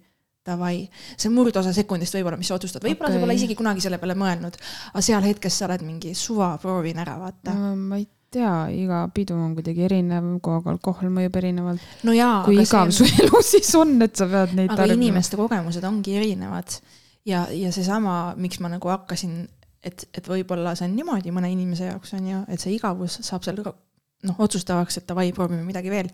davai, 0.47 0.86
see 1.17 1.28
on 1.28 1.36
murdosa 1.36 1.73
sekundist 1.75 2.15
võib-olla, 2.15 2.39
mis 2.39 2.47
sa 2.47 2.55
otsustad, 2.55 2.84
võib-olla 2.86 3.11
okay. 3.11 3.19
sa 3.19 3.25
pole 3.25 3.36
isegi 3.36 3.57
kunagi 3.59 3.84
selle 3.84 3.99
peale 3.99 4.15
mõelnud, 4.15 4.55
aga 4.93 5.03
seal 5.03 5.25
hetkes 5.25 5.57
sa 5.59 5.67
oled 5.67 5.84
mingi 5.84 6.13
suva, 6.15 6.53
proovin 6.61 7.03
ära, 7.03 7.17
vaata 7.19 7.55
no,. 7.57 7.73
ma 7.75 7.99
ei 7.99 8.07
tea, 8.32 8.53
iga 8.75 9.01
pidu 9.11 9.36
on 9.36 9.57
kuidagi 9.57 9.84
erinev, 9.88 10.30
kogu 10.43 10.61
aeg 10.61 10.71
alkohol 10.75 11.11
mõjub 11.17 11.36
erinevalt. 11.41 11.84
no 12.07 12.15
kui 12.47 12.61
igav 12.63 12.95
su 12.95 13.07
elu 13.23 13.43
siis 13.43 13.73
on, 13.80 13.97
et 14.07 14.15
sa 14.15 14.30
pead 14.32 14.55
neid 14.55 14.71
aga 14.71 14.86
tarbima. 14.86 15.01
inimeste 15.01 15.39
kogemused 15.39 15.84
ongi 15.88 16.15
erinevad 16.19 16.80
ja, 17.28 17.45
ja 17.51 17.71
seesama, 17.75 18.36
miks 18.39 18.61
ma 18.63 18.71
nagu 18.71 18.91
hakkasin, 18.91 19.41
et, 19.84 20.07
et 20.15 20.30
võib-olla 20.30 20.75
see 20.78 20.88
on 20.88 20.95
niimoodi 20.97 21.34
mõne 21.36 21.51
inimese 21.53 21.91
jaoks 21.91 22.15
on 22.17 22.32
ju, 22.32 22.39
et 22.51 22.63
see 22.63 22.75
igavus 22.78 23.19
saab 23.28 23.45
seal 23.45 23.61
noh, 23.61 24.39
otsustavaks, 24.43 24.99
et 25.01 25.07
davai, 25.09 25.30
proovime 25.36 25.65
midagi 25.67 25.93
veel. 25.93 26.09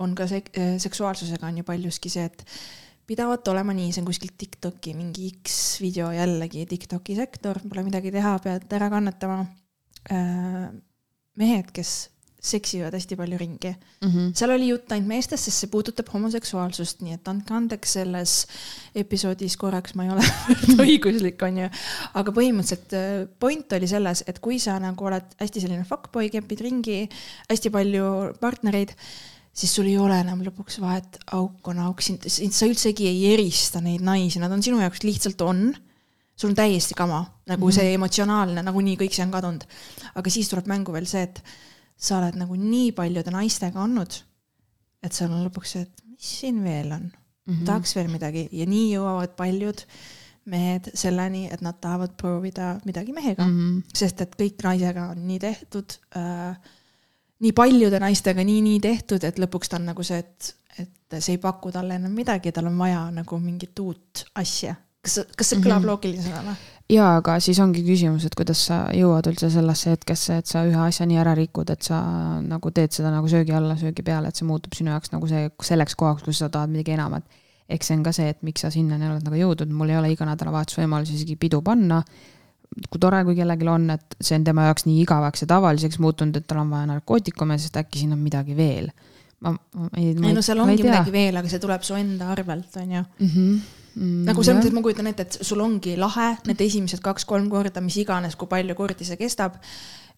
on 0.00 0.14
ka 0.18 0.28
see 0.30 0.42
seksuaalsusega 0.80 1.48
on 1.48 1.60
ju 1.60 1.66
paljuski 1.66 2.10
see, 2.12 2.24
et 2.30 2.44
pidavat 3.06 3.48
olema 3.52 3.74
nii, 3.76 3.90
see 3.92 4.02
on 4.02 4.08
kuskilt 4.08 4.36
Tiktoki 4.38 4.94
mingi 4.96 5.30
X 5.42 5.80
video 5.82 6.10
jällegi, 6.14 6.64
Tiktoki 6.70 7.16
sektor, 7.18 7.60
pole 7.68 7.84
midagi 7.86 8.12
teha, 8.14 8.36
pead 8.42 8.72
ära 8.78 8.88
kannatama. 8.92 9.42
Äh, 10.10 10.70
mehed, 11.38 11.70
kes 11.74 12.11
seksivad 12.42 12.94
hästi 12.96 13.16
palju 13.16 13.38
ringi 13.38 13.70
mm. 13.70 14.08
-hmm. 14.08 14.30
seal 14.34 14.50
oli 14.50 14.68
jutt 14.68 14.92
ainult 14.92 15.08
meestest, 15.08 15.46
sest 15.46 15.62
see 15.62 15.70
puudutab 15.70 16.08
homoseksuaalsust, 16.10 17.04
nii 17.06 17.14
et 17.14 17.28
andke 17.30 17.54
andeks 17.54 17.94
selles 17.98 18.32
episoodis 18.98 19.56
korraks 19.56 19.94
ma 19.94 20.08
ei 20.08 20.10
ole 20.10 20.24
õiguslik, 20.86 21.38
onju. 21.46 21.68
aga 22.18 22.34
põhimõtteliselt 22.34 22.96
äh, 22.98 23.12
point 23.38 23.78
oli 23.78 23.90
selles, 23.90 24.24
et 24.26 24.42
kui 24.42 24.58
sa 24.62 24.78
nagu 24.82 25.06
oled 25.06 25.38
hästi 25.38 25.62
selline 25.62 25.86
fuckboy, 25.86 26.32
kepid 26.34 26.66
ringi, 26.66 26.98
hästi 27.46 27.70
palju 27.70 28.10
partnereid, 28.42 28.96
siis 29.54 29.70
sul 29.78 29.86
ei 29.86 29.98
ole 30.02 30.18
enam 30.24 30.42
lõpuks 30.42 30.80
vahet, 30.82 31.22
auk 31.38 31.70
on 31.70 31.86
auk, 31.86 32.02
sind, 32.02 32.26
sind, 32.26 32.58
sa 32.58 32.66
üldsegi 32.66 33.06
ei 33.06 33.34
erista 33.36 33.80
neid 33.84 34.02
naisi, 34.02 34.42
nad 34.42 34.50
on 34.50 34.66
sinu 34.66 34.82
jaoks 34.82 35.06
lihtsalt 35.06 35.46
on 35.46 35.68
sul 36.34 36.50
on 36.50 36.58
täiesti 36.58 36.94
kama, 36.98 37.22
nagu 37.46 37.66
mm 37.66 37.70
-hmm. 37.70 37.74
see 37.74 37.94
emotsionaalne, 37.94 38.62
nagunii 38.66 38.96
kõik 38.98 39.14
see 39.14 39.22
on 39.22 39.30
kadunud. 39.30 39.62
aga 40.14 40.30
siis 40.30 40.48
tuleb 40.48 40.66
mängu 40.66 40.92
veel 40.92 41.06
see, 41.06 41.22
et 41.22 41.44
sa 42.02 42.18
oled 42.18 42.38
nagu 42.40 42.56
nii 42.58 42.90
paljude 42.96 43.30
naistega 43.34 43.82
olnud, 43.82 44.16
et 45.02 45.14
seal 45.14 45.30
on 45.30 45.44
lõpuks 45.46 45.76
see, 45.76 45.86
et 45.86 46.02
mis 46.10 46.32
siin 46.40 46.58
veel 46.64 46.90
on 46.90 47.06
mm, 47.06 47.54
-hmm. 47.54 47.64
tahaks 47.68 47.96
veel 47.96 48.10
midagi 48.10 48.48
ja 48.52 48.66
nii 48.66 48.92
jõuavad 48.96 49.36
paljud 49.38 49.86
mehed 50.50 50.90
selleni, 50.98 51.46
et 51.54 51.60
nad 51.62 51.78
tahavad 51.80 52.16
proovida 52.18 52.74
midagi 52.84 53.12
mehega 53.14 53.46
mm, 53.46 53.58
-hmm. 53.58 53.82
sest 53.94 54.20
et 54.20 54.34
kõik 54.38 54.62
naisega 54.64 55.10
on 55.14 55.26
nii 55.26 55.38
tehtud 55.38 55.98
äh,, 56.18 56.56
nii 57.42 57.52
paljude 57.52 58.00
naistega 58.00 58.44
nii, 58.44 58.60
nii 58.62 58.80
tehtud, 58.82 59.24
et 59.24 59.38
lõpuks 59.38 59.70
ta 59.70 59.78
on 59.80 59.88
nagu 59.90 60.06
see, 60.06 60.18
et, 60.18 60.54
et 60.78 61.18
see 61.18 61.36
ei 61.36 61.42
paku 61.42 61.72
talle 61.74 61.98
enam 61.98 62.14
midagi, 62.14 62.52
tal 62.52 62.70
on 62.70 62.78
vaja 62.78 63.04
nagu 63.14 63.38
mingit 63.42 63.78
uut 63.82 64.24
asja. 64.34 64.74
Kas, 65.02 65.18
kas 65.36 65.50
see 65.50 65.58
kõlab 65.58 65.80
mm 65.80 65.82
-hmm. 65.82 65.90
loogilisena 65.90 66.42
või? 66.46 66.54
jaa, 66.92 67.16
aga 67.20 67.38
siis 67.40 67.58
ongi 67.62 67.82
küsimus, 67.86 68.26
et 68.26 68.34
kuidas 68.38 68.64
sa 68.68 68.82
jõuad 68.94 69.26
üldse 69.30 69.50
sellesse 69.50 69.94
hetkesse, 69.94 70.38
et 70.42 70.50
sa 70.50 70.64
ühe 70.68 70.80
asja 70.86 71.06
nii 71.08 71.20
ära 71.22 71.34
rikud, 71.38 71.70
et 71.70 71.82
sa 71.82 72.00
nagu 72.42 72.70
teed 72.70 72.92
seda 72.92 73.12
nagu 73.14 73.28
söögi 73.28 73.54
alla, 73.56 73.76
söögi 73.80 74.04
peale, 74.06 74.28
et 74.28 74.36
see 74.36 74.48
muutub 74.48 74.74
sinu 74.76 74.92
jaoks 74.92 75.12
nagu 75.14 75.30
see, 75.30 75.48
selleks 75.70 75.96
kohaks, 75.96 76.26
kus 76.26 76.42
sa 76.42 76.48
tahad 76.48 76.70
midagi 76.70 76.96
enamat. 76.98 77.24
eks 77.72 77.86
see 77.86 77.96
on 77.96 78.02
ka 78.02 78.12
see, 78.12 78.28
et 78.28 78.42
miks 78.42 78.60
sa 78.60 78.70
sinnani 78.70 79.08
oled 79.08 79.24
nagu 79.24 79.36
jõudnud, 79.36 79.70
mul 79.72 79.88
ei 79.88 79.96
ole 79.96 80.12
iga 80.12 80.26
nädalavahetus 80.28 80.76
võimalus 80.76 81.14
isegi 81.14 81.36
pidu 81.36 81.62
panna. 81.62 82.02
kui 82.90 83.00
tore, 83.00 83.24
kui 83.24 83.34
kellelgi 83.36 83.68
on, 83.68 83.90
et 83.90 84.16
see 84.20 84.36
on 84.36 84.44
tema 84.44 84.64
jaoks 84.64 84.86
nii 84.86 85.02
igavaks 85.02 85.42
ja 85.42 85.46
tavaliseks 85.46 85.98
muutunud, 85.98 86.36
et 86.36 86.46
tal 86.46 86.58
on 86.58 86.70
vaja 86.70 86.86
narkootikume, 86.86 87.58
sest 87.58 87.76
äkki 87.76 87.98
siin 87.98 88.12
on 88.12 88.18
midagi 88.18 88.56
veel 88.56 88.90
ma, 89.40 89.52
ma 89.52 89.88
ei, 89.96 90.14
ei 90.14 90.32
no 90.32 90.42
seal 90.42 90.60
ongi 90.60 90.82
midagi 90.82 91.12
veel, 91.12 91.36
aga 91.36 91.48
see 91.48 91.60
tuleb 91.60 91.82
su 91.82 91.94
enda 91.94 92.30
arvelt, 92.32 92.76
on 92.76 92.92
ju 92.92 93.02
mm. 93.02 93.28
-hmm. 93.28 93.60
Mm, 93.94 94.22
nagu 94.28 94.40
selles 94.44 94.62
mõttes 94.62 94.72
ma 94.72 94.82
kujutan 94.84 95.10
ette, 95.10 95.26
et 95.26 95.38
sul 95.44 95.60
ongi 95.60 95.98
lahe 96.00 96.30
need 96.48 96.62
esimesed 96.64 97.02
kaks-kolm 97.04 97.50
korda, 97.52 97.82
mis 97.84 97.98
iganes, 98.00 98.38
kui 98.40 98.48
palju 98.48 98.76
kordi 98.78 99.04
see 99.04 99.20
kestab 99.20 99.58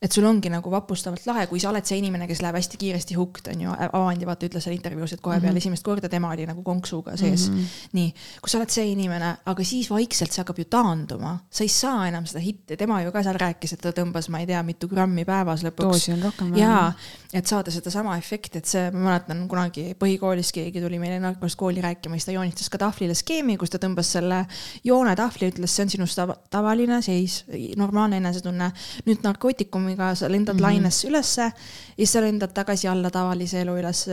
et 0.02 0.12
sul 0.12 0.24
ongi 0.28 0.50
nagu 0.52 0.70
vapustavalt 0.70 1.26
lahe, 1.26 1.46
kui 1.50 1.60
sa 1.62 1.70
oled 1.70 1.86
see 1.86 1.98
inimene, 2.00 2.26
kes 2.28 2.42
läheb 2.44 2.58
hästi 2.58 2.80
kiiresti 2.80 3.16
hooked, 3.18 3.48
on 3.52 3.64
ju, 3.64 3.74
Avandi 3.84 4.26
vaata 4.28 4.48
ütles 4.48 4.66
seal 4.66 4.76
intervjuus, 4.76 5.14
et 5.14 5.20
kohe 5.20 5.36
mm 5.36 5.40
-hmm. 5.40 5.46
peale 5.46 5.62
esimest 5.62 5.84
korda 5.84 6.08
tema 6.08 6.30
oli 6.30 6.46
nagu 6.46 6.62
konksuga 6.62 7.16
sees 7.16 7.48
mm. 7.50 7.56
-hmm. 7.56 7.88
nii, 7.92 8.14
kui 8.42 8.50
sa 8.50 8.58
oled 8.58 8.70
see 8.70 8.86
inimene, 8.92 9.36
aga 9.46 9.64
siis 9.64 9.90
vaikselt 9.90 10.32
see 10.32 10.42
hakkab 10.42 10.58
ju 10.58 10.64
taanduma, 10.64 11.38
sa 11.50 11.64
ei 11.64 11.68
saa 11.68 12.08
enam 12.08 12.26
seda 12.26 12.40
hitti, 12.40 12.76
tema 12.76 13.02
ju 13.02 13.12
ka 13.12 13.22
seal 13.22 13.38
rääkis, 13.40 13.72
et 13.72 13.80
ta 13.80 13.92
tõmbas, 13.92 14.28
ma 14.30 14.40
ei 14.40 14.46
tea, 14.46 14.62
mitu 14.62 14.88
grammi 14.88 15.24
päevas 15.24 15.62
lõpuks. 15.62 15.82
doosi 15.82 16.12
on 16.12 16.22
rohkem 16.22 16.50
vaja. 16.50 16.64
jaa, 16.66 16.92
et 17.32 17.46
saada 17.46 17.70
sedasama 17.70 18.16
efekti, 18.18 18.58
et 18.58 18.66
see, 18.66 18.90
ma 18.90 18.98
mäletan 18.98 19.48
kunagi 19.48 19.94
põhikoolis 19.98 20.52
keegi 20.52 20.80
tuli 20.80 20.98
meile 20.98 21.20
narkost 21.20 21.56
kooli 21.56 21.80
rääkima, 21.80 22.14
siis 22.14 22.24
ta 22.24 22.32
joonistas 22.32 22.70
ka 22.70 22.78
tahvlile 22.78 23.14
skeemi, 23.14 23.56
kus 23.56 23.70
ta 23.70 23.78
tõmbas 23.78 24.12
selle 24.16 24.46
joone 24.84 25.16
tahvli, 25.16 25.48
ütles, 25.52 25.76
see 25.76 25.82
on 25.84 25.90
sinust 25.90 26.20
tavaline 26.50 27.02
seis, 27.02 27.44
normaalne 27.76 28.16
enesetunne. 28.16 28.72
nüüd 29.06 29.22
narkootikumi 29.22 29.83
ringiga, 29.86 30.14
sa 30.14 30.28
lendad 30.30 30.54
mm 30.54 30.58
-hmm. 30.58 30.62
lainesse 30.62 31.08
ülesse 31.08 31.42
ja 31.42 31.52
siis 31.96 32.12
sa 32.12 32.20
lendad 32.20 32.52
tagasi 32.54 32.88
alla 32.88 33.10
tavalise 33.10 33.60
elu 33.60 33.76
üles 33.78 34.08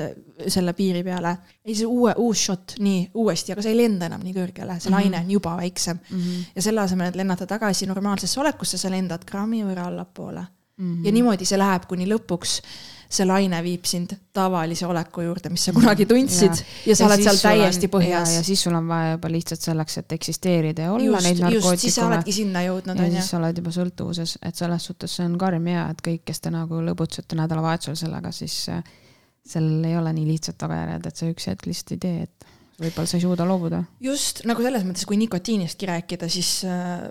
selle 0.47 0.73
piiri 0.73 1.03
peale. 1.03 1.37
ja 1.65 1.75
siis 1.75 1.83
uue, 1.85 2.13
uus 2.17 2.45
shot, 2.45 2.73
nii 2.79 3.11
uuesti, 3.13 3.51
aga 3.51 3.61
sa 3.61 3.69
ei 3.69 3.77
lenda 3.77 4.05
enam 4.05 4.21
nii 4.23 4.33
kõrgele, 4.33 4.79
see 4.79 4.89
mm 4.89 4.95
-hmm. 4.95 5.01
laine 5.01 5.17
on 5.17 5.31
juba 5.31 5.57
väiksem 5.57 5.97
mm. 6.11 6.19
-hmm. 6.19 6.45
ja 6.55 6.61
selle 6.61 6.81
asemel, 6.81 7.07
et 7.07 7.15
lennata 7.15 7.47
tagasi 7.47 7.85
normaalsesse 7.85 8.39
olekusse, 8.39 8.77
sa 8.77 8.89
lendad 8.89 9.25
grammi 9.25 9.63
võrra 9.63 9.85
allapoole 9.85 10.41
mm. 10.77 10.95
-hmm. 10.95 11.05
ja 11.05 11.11
niimoodi 11.11 11.45
see 11.45 11.57
läheb 11.57 11.85
kuni 11.87 12.05
lõpuks 12.05 12.61
see 13.11 13.27
laine 13.27 13.59
viib 13.63 13.85
sind 13.89 14.13
tavalise 14.33 14.85
oleku 14.87 15.25
juurde, 15.25 15.51
mis 15.51 15.65
sa 15.67 15.73
kunagi 15.75 16.05
tundsid 16.09 16.53
ja, 16.53 16.65
ja 16.91 16.95
sa 16.95 17.03
ja 17.03 17.09
oled 17.09 17.23
seal 17.25 17.41
täiesti 17.41 17.89
on, 17.89 17.93
põhjas. 17.97 18.35
ja 18.37 18.43
siis 18.47 18.63
sul 18.63 18.75
on 18.77 18.87
vaja 18.87 19.15
juba 19.15 19.31
lihtsalt 19.33 19.67
selleks, 19.67 19.97
et 20.01 20.15
eksisteerida 20.15 20.87
ja 20.87 20.93
olla 20.93 21.09
just, 21.09 21.27
neid 21.27 21.41
narkootikume. 21.43 21.81
siis 21.83 21.97
sa 21.99 22.07
oledki 22.07 22.35
sinna 22.35 22.63
jõudnud, 22.67 22.95
on 22.95 23.09
ju. 23.09 23.17
siis 23.17 23.31
sa 23.33 23.39
oled 23.41 23.59
juba 23.61 23.73
sõltuvuses, 23.75 24.37
et 24.47 24.63
selles 24.63 24.87
suhtes 24.89 25.17
see 25.19 25.27
on 25.27 25.35
karm 25.41 25.67
ja 25.73 25.89
et 25.91 26.03
kõik, 26.05 26.23
kes 26.31 26.39
te 26.45 26.53
nagu 26.53 26.79
lõbutsete 26.87 27.39
nädalavahetusel 27.39 27.99
sellega, 27.99 28.31
siis 28.35 28.57
äh, 28.71 28.79
sellel 29.47 29.89
ei 29.89 29.97
ole 29.99 30.13
nii 30.15 30.29
lihtsad 30.29 30.59
tagajärjed, 30.61 31.11
et 31.11 31.21
sa 31.23 31.31
üks 31.31 31.49
hetk 31.51 31.67
lihtsalt 31.67 31.97
ei 31.97 32.03
tee, 32.05 32.29
et 32.29 32.49
võib-olla 32.81 33.09
sa 33.09 33.19
ei 33.19 33.25
suuda 33.25 33.47
loobuda. 33.49 33.83
just 33.99 34.45
nagu 34.49 34.63
selles 34.63 34.87
mõttes, 34.87 35.03
kui 35.09 35.19
nikotiinistki 35.21 35.89
rääkida, 35.89 36.31
siis 36.31 36.61
äh, 36.69 37.09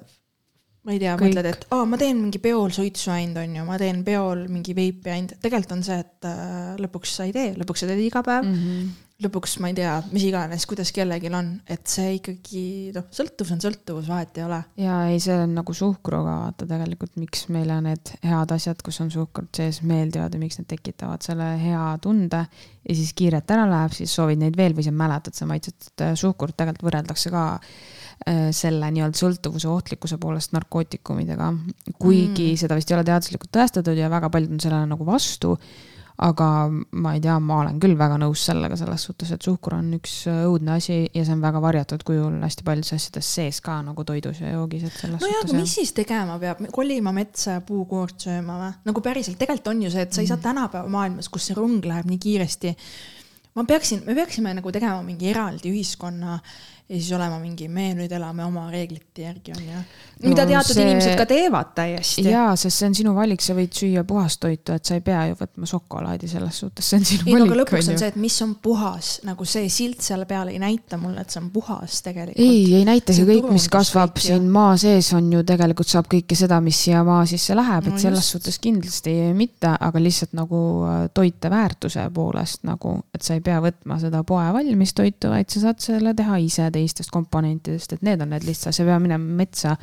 ma 0.87 0.95
ei 0.95 1.01
tea, 1.03 1.13
mõtled, 1.21 1.51
et 1.51 1.67
aa 1.69 1.83
oh,, 1.83 1.85
ma 1.89 1.99
teen 2.01 2.23
mingi 2.23 2.41
peol 2.41 2.73
suitsu 2.73 3.13
ainult, 3.13 3.43
on 3.43 3.59
ju, 3.59 3.67
ma 3.69 3.77
teen 3.81 4.01
peol 4.07 4.47
mingi 4.49 4.75
veipi 4.77 5.13
ainult. 5.13 5.37
tegelikult 5.43 5.77
on 5.77 5.85
see, 5.85 6.01
et 6.01 6.29
äh, 6.31 6.75
lõpuks 6.81 7.19
sa 7.19 7.29
ei 7.29 7.37
tee, 7.37 7.53
lõpuks 7.61 7.85
sa 7.85 7.91
teed 7.91 8.01
iga 8.01 8.23
päev 8.25 8.47
mm. 8.47 8.55
-hmm. 8.63 8.95
lõpuks 9.27 9.59
ma 9.61 9.69
ei 9.69 9.77
tea, 9.77 9.99
mis 10.15 10.25
iganes, 10.31 10.65
kuidas 10.71 10.95
kellelgi 10.97 11.29
on, 11.37 11.53
et 11.69 11.85
see 11.85 12.17
ikkagi 12.17 12.65
noh, 12.97 13.11
sõltuvus 13.13 13.53
on 13.59 13.63
sõltuvus, 13.67 14.09
vahet 14.09 14.41
ei 14.41 14.47
ole. 14.47 14.63
ja 14.81 14.97
ei, 15.13 15.21
see 15.21 15.37
on 15.37 15.53
nagu 15.61 15.77
suhkruga 15.77 16.39
vaata 16.47 16.69
tegelikult, 16.73 17.13
miks 17.21 17.51
meile 17.53 17.77
need 17.85 18.17
head 18.25 18.57
asjad, 18.57 18.81
kus 18.81 19.03
on 19.05 19.13
suhkrut 19.13 19.53
sees, 19.53 19.85
meeldivad 19.85 20.33
ja 20.33 20.41
miks 20.41 20.63
need 20.63 20.73
tekitavad 20.73 21.21
selle 21.29 21.53
hea 21.61 21.87
tunde 22.01 22.47
ja 22.89 22.97
siis 22.97 23.13
kiirelt 23.13 23.53
ära 23.53 23.69
läheb, 23.69 23.93
siis 24.01 24.17
soovid 24.17 24.41
neid 24.41 24.57
veel 24.57 24.73
või 24.73 24.89
sa 24.89 24.97
mäletad, 24.97 25.37
sa 25.37 25.45
maitsed 25.51 25.93
äh, 26.01 26.17
suhkrut, 26.17 26.57
tegelikult 26.57 26.89
võrreldakse 26.89 27.37
ka 27.37 27.51
selle 28.27 28.91
nii-öelda 28.93 29.17
sõltuvuse 29.17 29.69
ohtlikkuse 29.71 30.19
poolest 30.21 30.53
narkootikumidega. 30.53 31.53
kuigi 31.99 32.51
mm. 32.51 32.59
seda 32.61 32.77
vist 32.77 32.91
ei 32.91 32.99
ole 32.99 33.07
teaduslikult 33.09 33.53
tõestatud 33.55 33.97
ja 33.97 34.11
väga 34.13 34.29
paljud 34.33 34.53
on 34.57 34.61
sellele 34.61 34.91
nagu 34.91 35.07
vastu. 35.09 35.57
aga 36.21 36.47
ma 37.01 37.15
ei 37.17 37.21
tea, 37.25 37.39
ma 37.41 37.63
olen 37.63 37.79
küll 37.81 37.97
väga 37.97 38.19
nõus 38.21 38.43
sellega 38.45 38.77
selles 38.77 39.07
suhtes, 39.09 39.31
et 39.33 39.41
suhkur 39.41 39.79
on 39.79 39.87
üks 39.97 40.27
õudne 40.29 40.75
asi 40.77 40.99
ja 41.15 41.23
see 41.25 41.33
on 41.33 41.41
väga 41.41 41.63
varjatud 41.65 42.05
kujul 42.05 42.35
hästi 42.43 42.67
paljudes 42.67 42.93
asjades 42.93 43.31
sees 43.39 43.61
ka 43.65 43.79
nagu 43.87 44.05
toidus 44.05 44.43
ja 44.43 44.53
joogis, 44.53 44.85
et 44.85 44.99
selles 44.99 45.17
no 45.17 45.23
suhtes. 45.23 45.33
no 45.33 45.39
ja, 45.39 45.47
aga 45.47 45.63
mis 45.63 45.77
siis 45.79 45.95
tegema 45.97 46.37
peab, 46.43 46.61
kolima 46.77 47.15
metsa 47.17 47.57
ja 47.57 47.63
puukoort 47.65 48.21
sööma 48.27 48.59
või? 48.61 48.75
nagu 48.91 49.05
päriselt, 49.07 49.39
tegelikult 49.41 49.73
on 49.73 49.81
ju 49.87 49.95
see, 49.95 50.05
et 50.05 50.13
sa 50.13 50.21
ei 50.21 50.29
saa 50.29 50.37
mm. 50.37 50.45
tänapäeva 50.45 50.93
maailmas, 50.93 51.33
kus 51.33 51.49
see 51.49 51.57
rong 51.57 51.89
läheb 51.89 52.13
nii 52.13 52.21
kiiresti 52.21 52.75
ma 53.57 53.65
peaksin, 53.65 54.05
me 54.05 54.15
peaksime 54.15 54.53
nagu 54.61 54.73
tegema 54.77 55.01
mingi 55.07 55.33
eraldi 55.33 55.73
ühiskonna 55.73 56.37
ja 56.91 56.99
siis 56.99 57.13
olema 57.15 57.39
mingi, 57.39 57.69
me 57.71 57.93
nüüd 57.95 58.11
elame 58.11 58.43
oma 58.43 58.65
reeglite 58.71 59.23
järgi, 59.23 59.53
on 59.55 59.63
ju. 59.63 59.83
mida 60.25 60.43
no, 60.43 60.51
teatud 60.51 60.75
see... 60.75 60.87
inimesed 60.89 61.15
ka 61.21 61.27
teevad 61.31 61.69
täiesti. 61.77 62.25
jaa, 62.27 62.57
sest 62.59 62.81
see 62.81 62.89
on 62.91 62.97
sinu 62.99 63.13
valik, 63.15 63.43
sa 63.45 63.55
võid 63.55 63.77
süüa 63.79 64.03
puhast 64.09 64.41
toitu, 64.43 64.75
et 64.75 64.89
sa 64.89 64.97
ei 64.99 65.05
pea 65.07 65.21
ju 65.31 65.37
võtma 65.39 65.69
šokolaadi 65.71 66.31
selles 66.33 66.59
suhtes, 66.65 66.89
see 66.91 66.99
on 66.99 67.07
sinu 67.07 67.29
ei, 67.29 67.37
valik. 67.37 67.55
lõpuks 67.61 67.87
on, 67.87 67.95
on 67.95 68.03
see, 68.03 68.11
et 68.11 68.19
mis 68.19 68.39
on 68.43 68.57
puhas, 68.65 69.11
nagu 69.29 69.47
see 69.47 69.69
silt 69.71 70.03
seal 70.03 70.25
peal 70.31 70.51
ei 70.51 70.59
näita 70.63 70.99
mulle, 70.99 71.23
et 71.23 71.31
see 71.31 71.43
on 71.43 71.53
puhas 71.55 72.01
tegelikult. 72.09 72.43
ei, 72.43 72.65
ei 72.81 72.89
näita 72.89 73.15
see 73.15 73.29
kõik, 73.29 73.47
mis 73.55 73.69
kasvab 73.71 74.17
kõik, 74.17 74.25
siin 74.27 74.51
maa 74.51 74.75
sees, 74.83 75.13
on 75.15 75.31
ju 75.31 75.45
tegelikult 75.47 75.93
saab 75.95 76.11
kõike 76.11 76.39
seda, 76.43 76.59
mis 76.65 76.83
siia 76.89 77.05
maa 77.07 77.23
sisse 77.31 77.55
läheb 77.55 77.87
no,, 77.87 77.95
et 77.95 78.03
selles 78.03 78.25
just. 78.25 78.35
suhtes 78.35 78.59
kindlasti 78.67 79.15
mitte, 79.39 79.77
aga 79.79 80.03
lihtsalt 80.03 80.35
nagu 80.35 80.65
äh, 80.89 80.99
toiteväärtuse 81.15 82.09
poolest 82.19 82.67
nagu, 82.67 82.99
et 83.15 83.23
sa 83.23 83.39
ei 83.39 83.47
pea 83.47 83.63
võtma 83.63 84.03
seda 84.03 84.25
poe 84.27 84.51
valmis 84.59 84.97
toitu, 84.97 85.31
vaid 85.31 85.55
sa 85.55 85.69
saad 85.69 85.87
selle 85.87 86.19
teha 86.19 86.43
ise 86.43 86.67
teistest 86.81 87.13
komponentidest, 87.15 87.95
et 87.97 88.03
need 88.07 88.25
on 88.25 88.35
need 88.35 88.49
lihtsalt, 88.49 88.75
sa 88.75 88.83
ei 88.83 88.91
pea 88.91 88.99
minema 89.03 89.39
metsa 89.43 89.77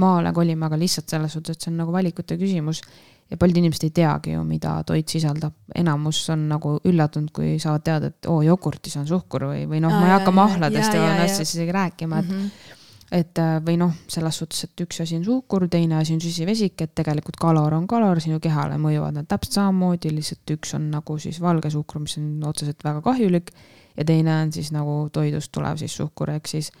maale 0.00 0.34
kolima, 0.36 0.70
aga 0.70 0.80
lihtsalt 0.80 1.12
selles 1.12 1.36
suhtes, 1.36 1.56
et 1.56 1.66
see 1.66 1.72
on 1.72 1.80
nagu 1.84 1.94
valikute 1.94 2.38
küsimus. 2.40 2.82
ja 3.30 3.36
paljud 3.38 3.60
inimesed 3.60 3.84
ei 3.86 3.92
teagi 3.94 4.32
ju, 4.32 4.40
mida 4.42 4.72
toit 4.82 5.08
sisaldab, 5.08 5.54
enamus 5.78 6.24
on 6.34 6.48
nagu 6.50 6.72
üllatunud, 6.90 7.30
kui 7.30 7.52
saavad 7.62 7.84
teada, 7.86 8.10
et 8.10 8.26
oo, 8.26 8.40
jogurtis 8.42 8.96
on 8.98 9.06
suhkur 9.06 9.46
või, 9.52 9.60
või 9.70 9.78
noh, 9.84 9.94
ma 9.94 10.08
ei 10.08 10.16
hakka 10.16 10.34
mahladest 10.34 10.96
ja, 10.96 11.04
ja, 11.04 11.12
ja 11.14 11.28
asjadest 11.28 11.54
isegi 11.54 11.78
rääkima, 11.78 12.24
et 12.24 12.28
mm. 12.28 12.42
-hmm 12.42 12.76
et 13.10 13.38
äh, 13.42 13.58
või 13.64 13.76
noh, 13.80 13.92
selles 14.10 14.38
suhtes, 14.38 14.64
et 14.66 14.82
üks 14.84 15.00
asi 15.02 15.18
on 15.18 15.24
suhkur, 15.26 15.66
teine 15.70 15.98
asi 15.98 16.14
on 16.14 16.22
süsivesik, 16.22 16.78
et 16.84 16.94
tegelikult 16.94 17.38
kalor 17.42 17.74
on 17.74 17.88
kalor, 17.90 18.20
sinu 18.22 18.38
kehale 18.42 18.78
mõjuvad 18.78 19.18
nad 19.18 19.28
täpselt 19.30 19.58
samamoodi, 19.58 20.12
lihtsalt 20.14 20.54
üks 20.54 20.76
on 20.78 20.90
nagu 20.94 21.18
siis 21.22 21.40
valge 21.42 21.72
suhkur, 21.74 22.04
mis 22.04 22.16
on 22.20 22.30
otseselt 22.50 22.86
väga 22.86 23.02
kahjulik 23.04 23.50
ja 23.96 24.06
teine 24.06 24.36
on 24.42 24.52
siis 24.52 24.72
nagu 24.74 25.02
toidust 25.12 25.52
tulev 25.52 25.80
siis 25.80 25.96
suhkur, 25.96 26.30
ehk 26.36 26.48
siis 26.50 26.72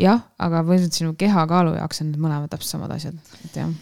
jah, 0.00 0.26
aga 0.38 0.64
põhimõtteliselt 0.64 1.02
sinu 1.02 1.14
kehakaalu 1.18 1.76
jaoks 1.78 2.04
on 2.04 2.12
need 2.12 2.20
mõlemad 2.20 2.52
täpselt 2.52 2.78
samad 2.78 2.94
asjad, 2.96 3.18
et 3.44 3.62
jah 3.62 3.72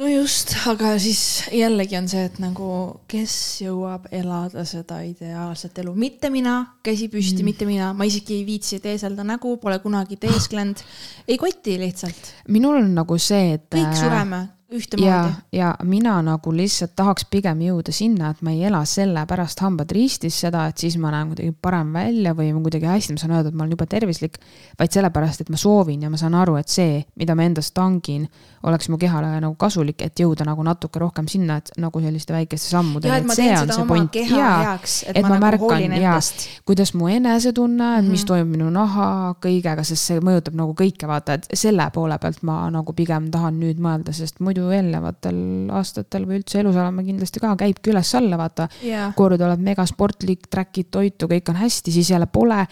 no 0.00 0.08
just, 0.10 0.54
aga 0.70 0.94
siis 1.02 1.20
jällegi 1.54 1.98
on 1.98 2.08
see, 2.10 2.24
et 2.26 2.40
nagu, 2.42 2.68
kes 3.10 3.34
jõuab 3.62 4.08
elada 4.14 4.64
seda 4.68 5.00
ideaalset 5.06 5.78
elu, 5.84 5.94
mitte 5.98 6.30
mina, 6.34 6.56
käsi 6.86 7.08
püsti 7.12 7.40
mm., 7.40 7.50
mitte 7.50 7.68
mina, 7.68 7.92
ma 7.96 8.08
isegi 8.08 8.40
ei 8.40 8.46
viitsi 8.48 8.80
teeselda 8.82 9.26
nägu, 9.26 9.56
pole 9.62 9.78
kunagi 9.84 10.18
teesklenud, 10.22 10.82
ei 11.28 11.38
koti 11.40 11.78
lihtsalt. 11.82 12.32
minul 12.54 12.80
on 12.82 12.90
nagu 12.96 13.18
see, 13.22 13.54
et. 13.58 13.68
kõik 13.74 13.94
sureme, 14.00 14.42
ühtemoodi. 14.74 15.32
ja, 15.52 15.74
mina 15.82 16.16
nagu 16.22 16.52
lihtsalt 16.52 16.94
tahaks 16.96 17.26
pigem 17.30 17.60
jõuda 17.64 17.92
sinna, 17.94 18.30
et 18.34 18.42
ma 18.44 18.52
ei 18.54 18.64
ela 18.68 18.82
sellepärast 18.88 19.60
hambad 19.64 19.92
ristis 19.94 20.38
seda, 20.44 20.66
et 20.70 20.78
siis 20.78 20.96
ma 21.00 21.12
näen 21.14 21.32
kuidagi 21.32 21.54
parem 21.62 21.92
välja 21.94 22.34
või 22.36 22.50
kuidagi 22.56 22.88
hästi, 22.90 23.14
ma 23.14 23.22
saan 23.22 23.36
öelda, 23.36 23.52
et 23.52 23.58
ma 23.58 23.64
olen 23.64 23.76
jube 23.76 23.86
tervislik. 23.90 24.38
vaid 24.78 24.90
sellepärast, 24.90 25.44
et 25.44 25.50
ma 25.50 25.56
soovin 25.60 26.02
ja 26.02 26.10
ma 26.10 26.18
saan 26.20 26.34
aru, 26.34 26.56
et 26.58 26.68
see, 26.68 27.04
mida 27.20 27.34
ma 27.34 27.46
endast 27.46 27.74
tangin, 27.74 28.26
oleks 28.64 28.88
mu 28.88 28.98
kehale 28.98 29.28
nagu 29.40 29.54
kasulik, 29.60 30.02
et 30.02 30.20
jõuda 30.20 30.46
nagu 30.48 30.62
natuke 30.66 30.98
rohkem 30.98 31.28
sinna, 31.28 31.58
et 31.60 31.70
nagu 31.78 32.00
selliste 32.00 32.34
väikeste 32.34 32.70
sammudeni. 32.70 33.14
et 33.14 33.36
see 33.36 33.52
on 33.58 33.72
see 33.72 33.86
point. 33.86 34.14
ja, 34.14 34.78
et 35.06 35.22
ma, 35.22 35.28
ma 35.28 35.38
nagu 35.38 35.68
märkan 35.68 35.96
ja 36.00 36.18
kuidas 36.64 36.94
mu 36.94 37.08
enesetunne, 37.08 37.98
et 37.98 38.02
mm 38.02 38.06
-hmm. 38.06 38.10
mis 38.10 38.20
mhm. 38.20 38.26
toimub 38.26 38.50
minu 38.56 38.70
naha 38.70 39.34
kõigega, 39.40 39.84
sest 39.84 40.02
see 40.02 40.20
mõjutab 40.20 40.54
nagu 40.54 40.74
kõike, 40.74 41.06
vaata, 41.06 41.38
et 41.38 41.48
selle 41.54 41.90
poole 41.94 42.18
pealt 42.18 42.42
ma 42.42 42.70
nagu 42.70 42.92
pigem 42.92 43.30
tahan 43.30 43.60
nüüd 43.60 43.78
mõelda, 43.78 44.12
sest 44.12 44.40
muidu 44.40 44.63
muidu 44.64 44.72
eelnevatel 44.74 45.38
aastatel 45.74 46.24
või 46.28 46.38
üldse 46.40 46.60
elus 46.60 46.76
olema 46.78 47.04
kindlasti 47.04 47.42
ka, 47.42 47.52
käibki 47.60 47.92
üles-alla, 47.92 48.38
vaata 48.40 48.66
yeah.. 48.82 49.12
kord 49.16 49.42
oled 49.44 49.62
megasportlik, 49.64 50.48
track'id 50.52 50.90
toitu, 50.94 51.28
kõik 51.30 51.50
on 51.52 51.58
hästi, 51.60 51.92
siis 51.94 52.10
jälle 52.14 52.26
pole. 52.26 52.64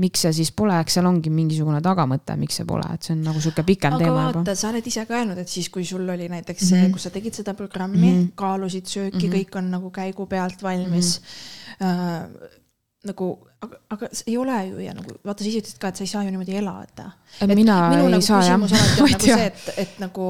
miks 0.00 0.24
see 0.24 0.32
siis 0.40 0.52
pole, 0.56 0.76
eks 0.80 0.98
seal 0.98 1.08
ongi 1.10 1.32
mingisugune 1.32 1.80
tagamõte, 1.84 2.36
miks 2.40 2.60
see 2.60 2.68
pole, 2.68 2.86
et 2.94 3.06
see 3.06 3.16
on 3.16 3.24
nagu 3.26 3.42
sihuke 3.42 3.64
pikem 3.66 3.96
aga 3.96 4.04
teema 4.04 4.28
vaata, 4.30 4.54
sa 4.54 4.70
oled 4.70 4.86
ise 4.86 5.04
ka 5.08 5.18
öelnud, 5.18 5.40
et 5.42 5.50
siis, 5.50 5.68
kui 5.72 5.84
sul 5.84 6.08
oli 6.08 6.28
näiteks 6.30 6.62
see 6.62 6.78
mm, 6.78 6.86
-hmm. 6.86 6.94
kus 6.94 7.08
sa 7.08 7.14
tegid 7.14 7.34
seda 7.34 7.54
programmi 7.54 7.98
mm, 7.98 8.16
-hmm. 8.16 8.32
kaalusid 8.34 8.86
sööki 8.86 9.26
mm, 9.26 9.32
-hmm. 9.32 9.36
kõik 9.36 9.58
on 9.58 9.70
nagu 9.70 9.90
käigu 9.90 10.26
pealt 10.26 10.62
valmis 10.62 11.20
mm. 11.20 11.86
-hmm. 11.86 12.59
Nagu, 13.08 13.30
aga, 13.64 13.78
aga 13.94 14.08
ei 14.26 14.34
ole 14.36 14.56
ju 14.66 14.80
ja 14.84 14.92
nagu 14.92 15.14
vaata, 15.24 15.40
sa 15.40 15.48
ise 15.48 15.62
ütlesid 15.62 15.78
ka, 15.80 15.88
et 15.88 15.96
sa 15.96 16.04
ei 16.04 16.10
saa 16.10 16.24
ju 16.26 16.32
niimoodi 16.34 16.56
elada. 16.60 17.06
mina 17.48 17.78
minu, 17.88 18.04
ei 18.04 18.12
nagu, 18.12 18.26
saa 18.26 18.42
jah. 18.44 18.60
nagu 18.60 19.20
see, 19.24 19.46
et, 19.46 19.62
et 19.80 19.94
nagu 20.02 20.26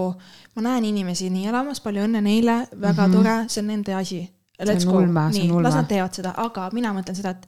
ma 0.55 0.63
näen 0.69 0.87
inimesi 0.93 1.33
nii 1.35 1.49
elamas, 1.51 1.83
palju 1.83 2.05
õnne 2.07 2.23
neile, 2.23 2.61
väga 2.71 3.07
mm 3.07 3.13
-hmm. 3.13 3.17
tore, 3.17 3.37
see 3.49 3.63
on 3.63 3.67
nende 3.67 3.95
asi. 3.95 4.23
Let's 4.61 4.85
go, 4.85 5.01
nii, 5.01 5.51
las 5.63 5.75
nad 5.75 5.89
teevad 5.89 6.15
seda, 6.15 6.35
aga 6.37 6.69
mina 6.73 6.93
mõtlen 6.93 7.17
seda, 7.17 7.31
et 7.31 7.47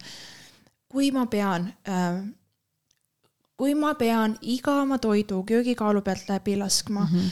kui 0.88 1.10
ma 1.12 1.26
pean 1.26 1.68
äh, 1.86 2.22
kui 3.62 3.74
ma 3.78 3.94
pean 3.94 4.36
iga 4.42 4.80
oma 4.82 4.98
toidu 4.98 5.42
köögikaalu 5.46 6.02
pealt 6.02 6.28
läbi 6.28 6.56
laskma 6.58 7.04
mm, 7.04 7.12
-hmm. 7.12 7.28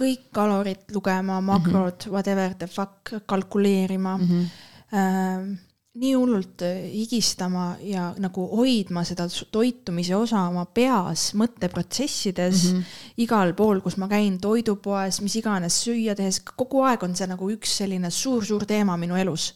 kõik 0.00 0.24
kalorid 0.32 0.90
lugema, 0.94 1.40
makrod 1.40 1.92
mm, 1.92 2.04
-hmm. 2.04 2.12
whatever 2.12 2.54
the 2.54 2.66
fuck, 2.66 3.12
kalkuleerima 3.26 4.16
mm. 4.16 4.26
-hmm. 4.26 4.46
Äh, 4.88 5.58
nii 5.98 6.12
hullult 6.14 6.62
äh, 6.62 6.82
higistama 6.92 7.76
ja 7.82 8.12
nagu 8.18 8.44
hoidma 8.56 9.02
seda 9.06 9.26
toitumise 9.52 10.16
osa 10.16 10.44
oma 10.48 10.64
peas, 10.74 11.32
mõtteprotsessides 11.38 12.64
mm, 12.72 12.78
-hmm. 12.78 12.98
igal 13.24 13.54
pool, 13.58 13.80
kus 13.84 13.96
ma 13.96 14.08
käin, 14.08 14.38
toidupoes, 14.40 15.20
mis 15.20 15.36
iganes 15.40 15.80
süüa 15.84 16.14
tehes, 16.14 16.40
kogu 16.40 16.82
aeg 16.86 17.02
on 17.02 17.16
see 17.16 17.26
nagu 17.26 17.50
üks 17.50 17.78
selline 17.82 18.10
suur-suur 18.10 18.66
teema 18.66 18.96
minu 18.96 19.16
elus. 19.16 19.54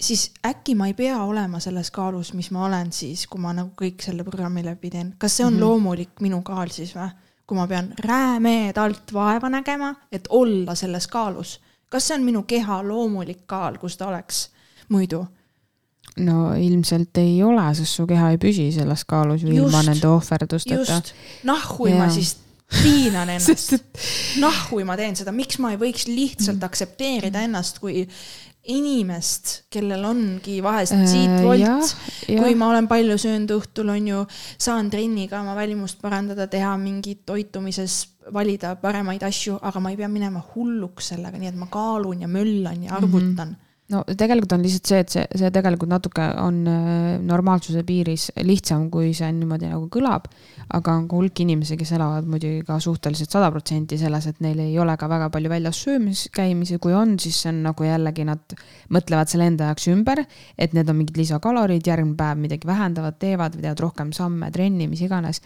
siis 0.00 0.30
äkki 0.44 0.74
ma 0.74 0.86
ei 0.86 0.94
pea 0.94 1.22
olema 1.24 1.60
selles 1.60 1.90
kaalus, 1.90 2.34
mis 2.34 2.50
ma 2.50 2.66
olen 2.66 2.92
siis, 2.92 3.26
kui 3.26 3.40
ma 3.40 3.52
nagu 3.52 3.70
kõik 3.82 4.02
selle 4.04 4.24
programmi 4.24 4.64
läbi 4.64 4.90
teen, 4.90 5.14
kas 5.18 5.36
see 5.36 5.46
on 5.46 5.52
mm 5.52 5.56
-hmm. 5.56 5.60
loomulik 5.60 6.20
minu 6.20 6.42
kaal 6.42 6.68
siis 6.70 6.94
või? 6.94 7.10
kui 7.46 7.56
ma 7.56 7.66
pean 7.66 7.94
räämedalt 7.98 9.12
vaeva 9.12 9.48
nägema, 9.48 9.94
et 10.12 10.26
olla 10.28 10.74
selles 10.74 11.06
kaalus, 11.06 11.60
kas 11.88 12.08
see 12.08 12.14
on 12.14 12.24
minu 12.24 12.42
keha 12.42 12.82
loomulik 12.82 13.46
kaal, 13.46 13.78
kus 13.78 13.96
ta 13.96 14.06
oleks? 14.06 14.50
Muidu? 14.92 15.26
no 16.16 16.54
ilmselt 16.56 17.18
ei 17.20 17.42
ole, 17.44 17.66
sest 17.76 17.98
su 17.98 18.06
keha 18.08 18.32
ei 18.32 18.40
püsi 18.40 18.70
selles 18.74 19.04
kaalus 19.08 19.44
ju 19.44 19.52
ilma 19.52 19.82
nende 19.84 20.08
ohverdusteta. 20.08 20.80
just, 20.80 21.14
nahhui 21.44 21.92
ma 21.96 22.08
siis 22.12 22.36
piinan 22.72 23.30
ennast. 23.36 23.76
Et... 23.76 24.02
nahhui 24.42 24.86
ma 24.88 24.96
teen 24.98 25.16
seda, 25.18 25.34
miks 25.36 25.60
ma 25.62 25.74
ei 25.74 25.80
võiks 25.80 26.08
lihtsalt 26.08 26.64
aktsepteerida 26.66 27.44
ennast 27.46 27.82
kui 27.82 28.06
inimest, 28.66 29.52
kellel 29.70 30.02
ongi 30.08 30.56
vahest 30.64 30.96
siit-volt 31.06 31.62
äh,, 31.62 32.32
kui 32.32 32.56
ma 32.58 32.72
olen 32.72 32.88
palju 32.90 33.14
söönud 33.22 33.52
õhtul, 33.60 33.92
on 33.94 34.08
ju, 34.10 34.22
saan 34.58 34.88
trenniga 34.90 35.38
oma 35.38 35.54
välimust 35.54 36.00
parandada, 36.02 36.48
teha 36.50 36.72
mingit 36.80 37.22
toitumises, 37.28 38.00
valida 38.34 38.72
paremaid 38.80 39.22
asju, 39.22 39.60
aga 39.62 39.82
ma 39.84 39.92
ei 39.92 40.00
pea 40.00 40.08
minema 40.10 40.42
hulluks 40.54 41.12
sellega, 41.12 41.38
nii 41.38 41.52
et 41.52 41.60
ma 41.60 41.70
kaalun 41.70 42.26
ja 42.26 42.30
möllan 42.30 42.88
ja 42.88 42.96
arvutan. 42.98 43.52
Mm. 43.52 43.54
-hmm 43.54 43.65
no 43.92 44.02
tegelikult 44.18 44.56
on 44.56 44.64
lihtsalt 44.64 44.90
see, 44.90 45.02
et 45.04 45.12
see, 45.14 45.24
see 45.42 45.50
tegelikult 45.54 45.90
natuke 45.90 46.24
on 46.42 46.58
äh, 46.70 47.04
normaalsuse 47.22 47.84
piiris 47.86 48.28
lihtsam, 48.46 48.88
kui 48.90 49.12
see 49.16 49.28
niimoodi 49.36 49.70
nagu 49.70 49.86
kõlab. 49.92 50.26
aga 50.76 50.96
on 50.98 51.06
ka 51.06 51.14
hulk 51.14 51.40
inimesi, 51.44 51.76
kes 51.78 51.92
elavad 51.94 52.26
muidugi 52.26 52.64
ka 52.66 52.80
suhteliselt 52.82 53.30
sada 53.30 53.52
protsenti 53.54 53.98
selles, 54.00 54.26
et 54.26 54.40
neil 54.42 54.58
ei 54.64 54.74
ole 54.82 54.96
ka 54.98 55.06
väga 55.10 55.30
palju 55.30 55.52
väljas 55.52 55.82
söömis 55.84 56.26
käimisi, 56.34 56.80
kui 56.82 56.94
on, 56.96 57.14
siis 57.22 57.38
see 57.44 57.52
on 57.52 57.62
nagu 57.68 57.86
jällegi 57.86 58.26
nad 58.26 58.56
mõtlevad 58.90 59.30
selle 59.30 59.46
enda 59.52 59.70
jaoks 59.70 59.86
ümber. 59.94 60.24
et 60.58 60.74
need 60.74 60.90
on 60.90 60.98
mingid 60.98 61.16
lisakalorid, 61.22 61.86
järgmine 61.86 62.18
päev 62.18 62.42
midagi 62.42 62.66
vähendavad, 62.66 63.20
teevad 63.22 63.54
või 63.54 63.68
teevad 63.68 63.86
rohkem 63.86 64.12
samme, 64.16 64.50
trenni, 64.50 64.90
mis 64.90 65.04
iganes 65.06 65.42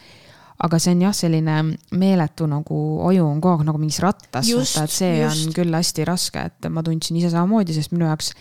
aga 0.61 0.81
see 0.83 0.95
on 0.97 1.05
jah, 1.07 1.15
selline 1.17 1.57
meeletu 1.97 2.49
nagu 2.51 2.81
aju 3.09 3.27
on 3.27 3.41
kogu 3.41 3.55
aeg 3.55 3.69
nagu 3.69 3.81
mingis 3.81 4.01
rattas, 4.05 4.51
vaata, 4.51 4.85
et 4.85 4.95
see 4.95 5.15
just. 5.23 5.47
on 5.47 5.57
küll 5.57 5.77
hästi 5.77 6.07
raske, 6.09 6.45
et 6.51 6.69
ma 6.73 6.85
tundsin 6.87 7.17
ise 7.21 7.33
samamoodi, 7.33 7.77
sest 7.77 7.95
minu 7.95 8.09
jaoks 8.09 8.35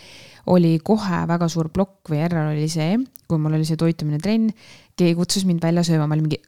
oli 0.49 0.76
kohe 0.84 1.22
väga 1.30 1.47
suur 1.51 1.70
plokk 1.74 2.11
või 2.11 2.24
error 2.26 2.51
oli 2.51 2.67
see, 2.72 2.97
kui 3.30 3.39
mul 3.41 3.55
oli 3.59 3.67
see 3.67 3.80
toitumine 3.80 4.20
trenn, 4.24 4.51
keegi 4.99 5.15
kutsus 5.20 5.45
mind 5.47 5.63
välja 5.63 5.86
sööma, 5.88 6.09
ma 6.09 6.17
olin 6.17 6.28
mingi 6.28 6.41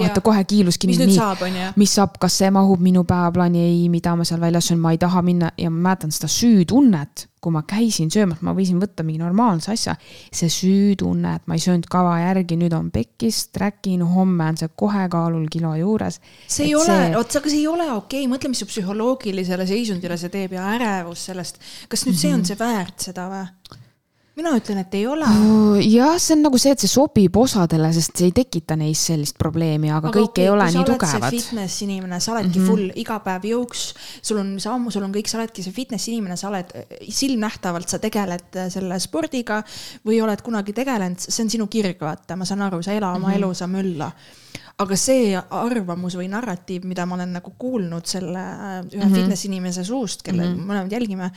vaata 0.00 0.20
kohe 0.24 0.44
kiilus 0.48 0.78
kinni. 0.80 0.96
mis 0.96 1.04
nüüd 1.04 1.16
saab, 1.16 1.42
on 1.44 1.56
ju? 1.56 1.66
mis 1.76 1.92
saab, 1.98 2.16
kas 2.20 2.38
see 2.40 2.48
mahub 2.54 2.80
minu 2.80 3.04
päevaplaani, 3.08 3.60
ei, 3.66 3.82
mida 3.92 4.14
ma 4.16 4.24
seal 4.28 4.40
väljas 4.40 4.70
söön, 4.70 4.80
ma 4.80 4.94
ei 4.94 5.00
taha 5.00 5.22
minna 5.24 5.52
ja 5.60 5.70
ma 5.70 5.88
mäletan 5.88 6.14
seda 6.14 6.30
süütunnet, 6.32 7.26
kui 7.42 7.52
ma 7.52 7.64
käisin 7.68 8.08
söömas, 8.12 8.40
ma 8.46 8.54
võisin 8.56 8.80
võtta 8.80 9.04
mingi 9.04 9.20
normaalse 9.20 9.72
asja. 9.74 9.96
see 10.32 10.48
süütunne, 10.52 11.34
et 11.36 11.46
ma 11.50 11.58
ei 11.58 11.64
söönud 11.64 11.88
kava 11.92 12.14
järgi, 12.22 12.56
nüüd 12.60 12.72
on 12.76 12.88
pekkis, 12.94 13.44
träkin, 13.52 14.04
homme 14.14 14.48
on 14.54 14.60
see 14.62 14.72
kohe 14.76 15.04
kaalul 15.12 15.46
kilo 15.52 15.74
juures. 15.76 16.20
see 16.46 16.70
ei 16.70 16.72
et 16.72 16.80
ole 16.80 16.88
see..., 16.88 17.14
oot, 17.20 17.38
aga 17.42 17.52
see 17.52 17.60
ei 17.60 17.68
ole 17.68 17.90
okei 17.92 18.24
okay., 18.24 18.32
mõtle, 18.32 18.52
mis 18.54 18.64
su 18.64 18.70
psühholoogilisele 18.70 19.68
seisundile 19.68 20.16
see 20.16 20.32
teeb 20.32 20.56
ja 20.56 20.72
ärevus 20.78 21.28
sellest. 21.28 21.60
kas 21.88 22.06
nüüd 22.06 22.14
mm 22.14 22.16
-hmm. 22.16 22.20
see 22.22 22.32
on 22.32 22.40
mhm. 22.40 22.48
see 22.48 22.62
väärt 22.64 23.10
seda 23.10 23.28
või? 23.28 23.80
Mina 24.38 24.52
ütlen, 24.56 24.80
et 24.80 24.94
ei 24.96 25.06
ole. 25.06 25.28
jah, 25.84 26.14
see 26.22 26.36
on 26.36 26.44
nagu 26.46 26.60
see, 26.60 26.72
et 26.72 26.82
see 26.82 26.90
sobib 26.90 27.36
osadele, 27.36 27.90
sest 27.92 28.16
see 28.16 28.30
ei 28.30 28.34
tekita 28.36 28.76
neis 28.80 29.02
sellist 29.10 29.36
probleemi, 29.40 29.90
aga, 29.92 30.08
aga 30.08 30.14
kõik 30.16 30.30
okay, 30.30 30.46
ei 30.46 30.52
ole 30.52 30.68
nii 30.72 30.84
tugevad. 30.88 31.28
fitness 31.36 31.84
inimene, 31.84 32.20
sa 32.20 32.32
oledki 32.34 32.58
mm 32.58 32.64
-hmm. 32.64 32.70
full 32.70 33.02
iga 33.04 33.18
päev 33.26 33.48
jõuks, 33.52 33.84
sul 34.22 34.40
on 34.40 34.54
sammu, 34.60 34.90
sul 34.90 35.04
on 35.04 35.14
kõik, 35.14 35.28
sa 35.28 35.38
oledki 35.40 35.64
see 35.64 35.76
fitness 35.76 36.08
inimene, 36.08 36.36
sa 36.36 36.48
oled 36.48 36.72
silmnähtavalt, 37.08 37.88
sa 37.88 37.98
tegeled 37.98 38.62
selle 38.72 39.00
spordiga 39.00 39.62
või 40.06 40.22
oled 40.24 40.42
kunagi 40.42 40.72
tegelenud, 40.72 41.20
see 41.20 41.44
on 41.44 41.50
sinu 41.50 41.66
kirg, 41.66 42.00
vaata, 42.00 42.36
ma 42.36 42.48
saan 42.48 42.62
aru, 42.62 42.82
sa 42.82 42.92
ela 42.92 43.12
oma 43.12 43.28
mm 43.28 43.32
-hmm. 43.32 43.36
elu, 43.36 43.54
sa 43.54 43.66
mölla 43.66 44.12
aga 44.78 44.96
see 44.96 45.36
arvamus 45.36 46.16
või 46.18 46.28
narratiiv, 46.32 46.86
mida 46.88 47.04
ma 47.06 47.16
olen 47.18 47.36
nagu 47.36 47.52
kuulnud 47.58 48.08
selle 48.08 48.40
ühe 48.40 48.80
mm 48.82 49.02
-hmm. 49.02 49.14
fitness 49.14 49.44
inimese 49.44 49.84
suust, 49.84 50.22
kelle 50.22 50.46
mm 50.46 50.54
-hmm. 50.54 50.66
mõlemad 50.70 50.92
jälgime, 50.92 51.30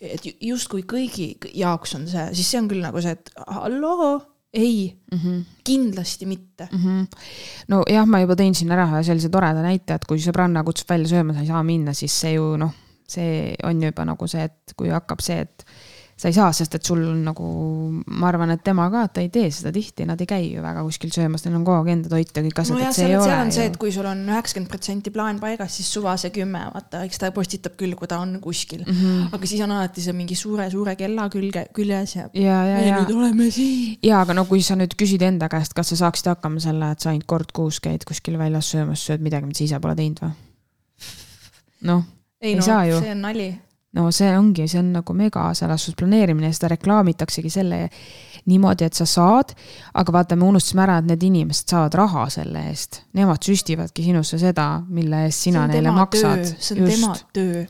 et 0.00 0.26
justkui 0.40 0.82
kõigi 0.82 1.36
jaoks 1.54 1.94
on 1.94 2.08
see, 2.08 2.28
siis 2.34 2.50
see 2.50 2.60
on 2.60 2.68
küll 2.68 2.82
nagu 2.82 3.00
see, 3.00 3.12
et 3.12 3.30
halloo, 3.46 4.20
ei 4.52 5.00
mm, 5.12 5.18
-hmm. 5.18 5.44
kindlasti 5.64 6.26
mitte 6.26 6.68
mm. 6.72 6.78
-hmm. 6.78 7.06
no 7.68 7.82
jah, 7.88 8.06
ma 8.06 8.20
juba 8.20 8.34
tõin 8.34 8.54
siin 8.54 8.72
ära 8.72 8.84
ühe 8.86 9.02
sellise 9.02 9.28
toreda 9.28 9.62
näite, 9.62 9.94
et 9.94 10.04
kui 10.04 10.18
sõbranna 10.18 10.64
kutsub 10.64 10.90
välja 10.90 11.08
sööma, 11.08 11.32
sa 11.32 11.40
ei 11.40 11.46
saa 11.46 11.62
minna, 11.62 11.92
siis 11.92 12.20
see 12.20 12.34
ju 12.34 12.56
noh, 12.56 12.74
see 13.08 13.54
on 13.62 13.82
ju 13.82 13.88
juba 13.88 14.04
nagu 14.04 14.28
see, 14.28 14.44
et 14.44 14.76
kui 14.76 14.92
hakkab 14.92 15.20
see, 15.20 15.40
et 15.40 15.64
sa 16.22 16.30
ei 16.30 16.36
saa, 16.36 16.52
sest 16.54 16.76
et 16.78 16.86
sul 16.86 17.00
on 17.02 17.22
nagu, 17.26 17.44
ma 18.14 18.28
arvan, 18.28 18.52
et 18.54 18.60
tema 18.62 18.84
ka, 18.92 19.08
ta 19.16 19.22
ei 19.24 19.30
tee 19.32 19.48
seda 19.50 19.72
tihti, 19.74 20.04
nad 20.06 20.20
ei 20.22 20.28
käi 20.30 20.44
ju 20.52 20.62
väga 20.62 20.84
kuskil 20.86 21.10
söömas, 21.10 21.42
neil 21.42 21.56
on 21.58 21.64
kogu 21.66 21.80
aeg 21.80 21.90
enda 21.96 22.12
toit 22.12 22.30
ja 22.30 22.44
kõik 22.44 22.60
asjad 22.62 22.78
no, 22.78 22.82
et 22.86 22.94
see 22.94 23.08
ei 23.08 23.16
ole. 23.18 23.24
seal 23.26 23.42
on 23.42 23.50
see, 23.56 23.64
et 23.72 23.78
kui 23.82 23.90
sul 23.94 24.06
on 24.06 24.20
üheksakümmend 24.30 24.70
protsenti 24.70 25.12
plaan 25.14 25.40
paigas, 25.42 25.74
siis 25.80 25.88
suva 25.90 26.14
see 26.22 26.30
kümme, 26.36 26.60
vaata, 26.76 27.00
eks 27.08 27.18
ta 27.18 27.32
postitab 27.34 27.74
küll, 27.80 27.96
kui 27.98 28.10
ta 28.10 28.20
on 28.22 28.36
kuskil 28.44 28.84
mm. 28.84 29.00
-hmm. 29.00 29.32
aga 29.34 29.50
siis 29.50 29.64
on 29.66 29.74
alati 29.74 30.04
see 30.04 30.14
mingi 30.14 30.38
suure-suure 30.38 30.94
kella 31.00 31.26
külge, 31.32 31.64
küljes 31.74 32.14
ja, 32.20 32.28
ja, 32.38 32.60
ja, 32.70 32.78
ja 32.86 33.00
nüüd 33.00 33.16
oleme 33.16 33.50
siin. 33.50 33.98
ja, 33.98 34.22
aga 34.22 34.38
no 34.38 34.46
kui 34.46 34.62
sa 34.62 34.78
nüüd 34.78 34.94
küsid 34.94 35.26
enda 35.26 35.50
käest, 35.50 35.74
kas 35.74 35.90
sa 35.90 35.98
saaksid 36.04 36.30
hakkama 36.30 36.62
selle, 36.62 36.92
et 36.94 37.02
sa 37.02 37.10
ainult 37.10 37.26
kord 37.26 37.50
kuus 37.50 37.82
käid 37.82 38.06
kuskil 38.06 38.38
väljas 38.38 38.70
söömas, 38.70 39.02
sööd 39.02 39.26
midagi, 39.26 39.50
mida 39.50 39.58
sa 39.58 39.64
ise 39.64 39.82
pole 39.82 39.98
teinud 39.98 40.22
või? 40.22 40.32
noh, 41.90 42.06
ei, 42.38 42.54
ei 42.54 42.56
no, 42.62 42.70
saa 42.70 42.86
ju. 42.86 43.02
see 43.02 43.10
on 43.10 43.26
nali 43.26 43.50
no 43.98 44.10
see 44.14 44.30
ongi, 44.36 44.66
see 44.70 44.80
on 44.80 44.92
nagu 44.96 45.14
mega 45.16 45.50
selles 45.56 45.84
suhtes 45.84 46.00
planeerimine 46.00 46.48
ja 46.48 46.56
seda 46.56 46.72
reklaamitaksegi 46.72 47.52
selle 47.52 47.82
niimoodi, 48.48 48.88
et 48.88 48.98
sa 48.98 49.06
saad, 49.06 49.52
aga 50.00 50.14
vaata, 50.16 50.36
me 50.38 50.48
unustasime 50.48 50.82
ära, 50.86 50.98
et 50.98 51.10
need 51.12 51.22
inimesed 51.28 51.70
saavad 51.74 51.94
raha 52.00 52.26
selle 52.32 52.64
eest. 52.72 53.02
Nemad 53.18 53.44
süstivadki 53.46 54.06
sinusse 54.08 54.40
seda, 54.40 54.66
mille 54.88 55.26
eest 55.28 55.48
sina 55.48 55.68
neile 55.70 55.94
maksad. 55.94 56.44
see 56.58 56.80
on 56.80 56.86
Just. 56.86 57.02
tema 57.02 57.16
töö 57.36 57.64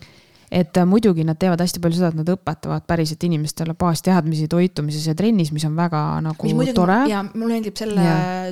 et 0.52 0.76
äh, 0.76 0.84
muidugi 0.88 1.24
nad 1.24 1.38
teevad 1.40 1.60
hästi 1.64 1.80
palju 1.82 1.96
seda, 1.96 2.10
et 2.12 2.18
nad 2.18 2.28
õpetavad 2.34 2.84
päriselt 2.88 3.24
inimestele 3.24 3.72
baasteadmisi 3.78 4.48
toitumises 4.52 5.06
ja 5.08 5.14
trennis, 5.16 5.52
mis 5.54 5.64
on 5.64 5.78
väga 5.78 6.02
nagu 6.26 6.48
muidugi, 6.50 6.74
tore. 6.76 6.98
ja 7.08 7.22
mulle 7.24 7.56
meeldib 7.56 7.78
selle 7.80 8.04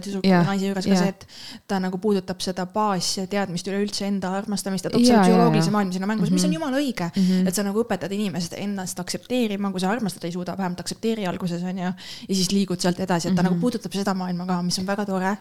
tüdruku 0.05 0.31
naise 0.49 0.71
juures 0.71 0.89
ka 0.89 1.01
see, 1.03 1.13
et 1.13 1.27
ta 1.69 1.81
nagu 1.83 2.01
puudutab 2.01 2.41
seda 2.45 2.65
baasteadmist 2.73 3.69
üleüldse 3.69 4.09
enda 4.09 4.33
armastamist 4.41 4.89
ja 4.89 4.95
toob 4.95 5.05
selle 5.05 5.27
psühholoogilise 5.29 5.77
maailma 5.77 5.97
sinna 5.99 6.09
mängu 6.09 6.25
mm, 6.25 6.31
-hmm. 6.31 6.41
mis 6.41 6.49
on 6.49 6.51
mhm. 6.51 6.59
jumala 6.61 6.81
õige 6.81 7.11
mm, 7.11 7.29
-hmm. 7.29 7.49
et 7.53 7.61
sa 7.61 7.67
nagu 7.69 7.85
õpetad 7.85 8.17
inimest 8.17 8.57
ennast 8.57 9.01
aktsepteerima, 9.05 9.71
kui 9.71 9.85
sa 9.85 9.93
armastada 9.93 10.27
ei 10.27 10.33
suuda, 10.33 10.57
vähemalt 10.57 10.81
aktsepteeri 10.81 11.27
alguses 11.27 11.63
on 11.63 11.85
ju, 11.85 11.93
ja 12.29 12.35
siis 12.35 12.53
liigud 12.53 12.81
sealt 12.81 13.01
edasi, 13.01 13.29
et 13.29 13.35
ta 13.35 13.43
mm 13.43 13.47
-hmm. 13.47 13.53
nagu 13.53 13.61
puudutab 13.61 13.93
seda 13.93 14.15
maailma 14.15 14.47
ka, 14.47 14.63
mis 14.63 14.79
on 14.79 14.87
väga 14.87 15.07
tore 15.07 15.37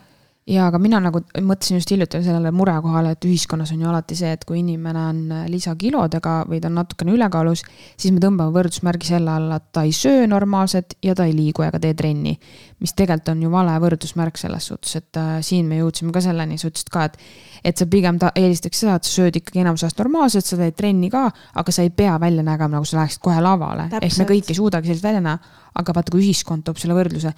ja 0.49 0.65
aga 0.69 0.79
mina 0.81 0.99
nagu 1.03 1.21
mõtlesin 1.45 1.77
just 1.77 1.91
hiljuti 1.93 2.21
sellele 2.25 2.51
murekohale, 2.55 3.13
et 3.13 3.25
ühiskonnas 3.27 3.73
on 3.75 3.83
ju 3.83 3.89
alati 3.89 4.17
see, 4.17 4.31
et 4.33 4.45
kui 4.47 4.61
inimene 4.63 5.03
on 5.11 5.19
lisakilodega 5.51 6.35
või 6.49 6.61
ta 6.61 6.71
on 6.71 6.79
natukene 6.79 7.13
ülekaalus, 7.15 7.63
siis 7.97 8.13
me 8.15 8.23
tõmbame 8.23 8.53
võrdusmärgi 8.55 9.11
selle 9.11 9.35
alla, 9.35 9.59
et 9.59 9.69
ta 9.75 9.85
ei 9.87 9.93
söö 9.95 10.25
normaalselt 10.29 10.97
ja 11.05 11.15
ta 11.15 11.27
ei 11.29 11.35
liigu 11.37 11.65
ega 11.67 11.81
tee 11.81 11.93
trenni. 11.97 12.35
Mis 12.79 12.95
tegelikult 12.95 13.33
on 13.33 13.43
ju 13.43 13.51
vale 13.51 13.75
võrdusmärk 13.83 14.39
selles 14.39 14.69
suhtes, 14.71 14.95
et 14.99 15.19
äh, 15.19 15.37
siin 15.45 15.67
me 15.69 15.79
jõudsime 15.81 16.13
ka 16.15 16.23
selleni, 16.23 16.57
sa 16.57 16.71
ütlesid 16.71 16.91
ka, 16.93 17.05
et 17.09 17.21
et 17.63 17.77
sa 17.77 17.85
pigem 17.91 18.19
ta 18.19 18.31
eelistaks 18.39 18.83
seda, 18.83 18.95
et 18.95 19.07
sa 19.07 19.19
sööd 19.19 19.39
ikkagi 19.39 19.63
enamus 19.63 19.83
ajast 19.83 19.99
normaalselt, 19.99 20.47
sa 20.47 20.59
teed 20.59 20.77
trenni 20.79 21.09
ka, 21.11 21.25
aga 21.59 21.73
sa 21.75 21.83
ei 21.83 21.91
pea 21.91 22.15
välja 22.21 22.43
nägema, 22.45 22.77
nagu 22.77 22.87
sa 22.87 23.01
läheksid 23.01 23.23
kohe 23.23 23.41
lavale. 23.43 23.89
ehk 23.99 24.19
me 24.21 24.27
kõik 24.29 24.51
ei 24.51 24.55
suudagi 24.55 24.87
selliselt 24.87 25.09
välja 25.09 25.23
näha, 25.25 25.57
aga 25.79 25.93
vaata, 25.95 26.11
kui 26.13 26.23
ühiskond 26.23 26.65
toob 26.65 26.79
selle 26.81 26.95
võrdluse, 26.97 27.31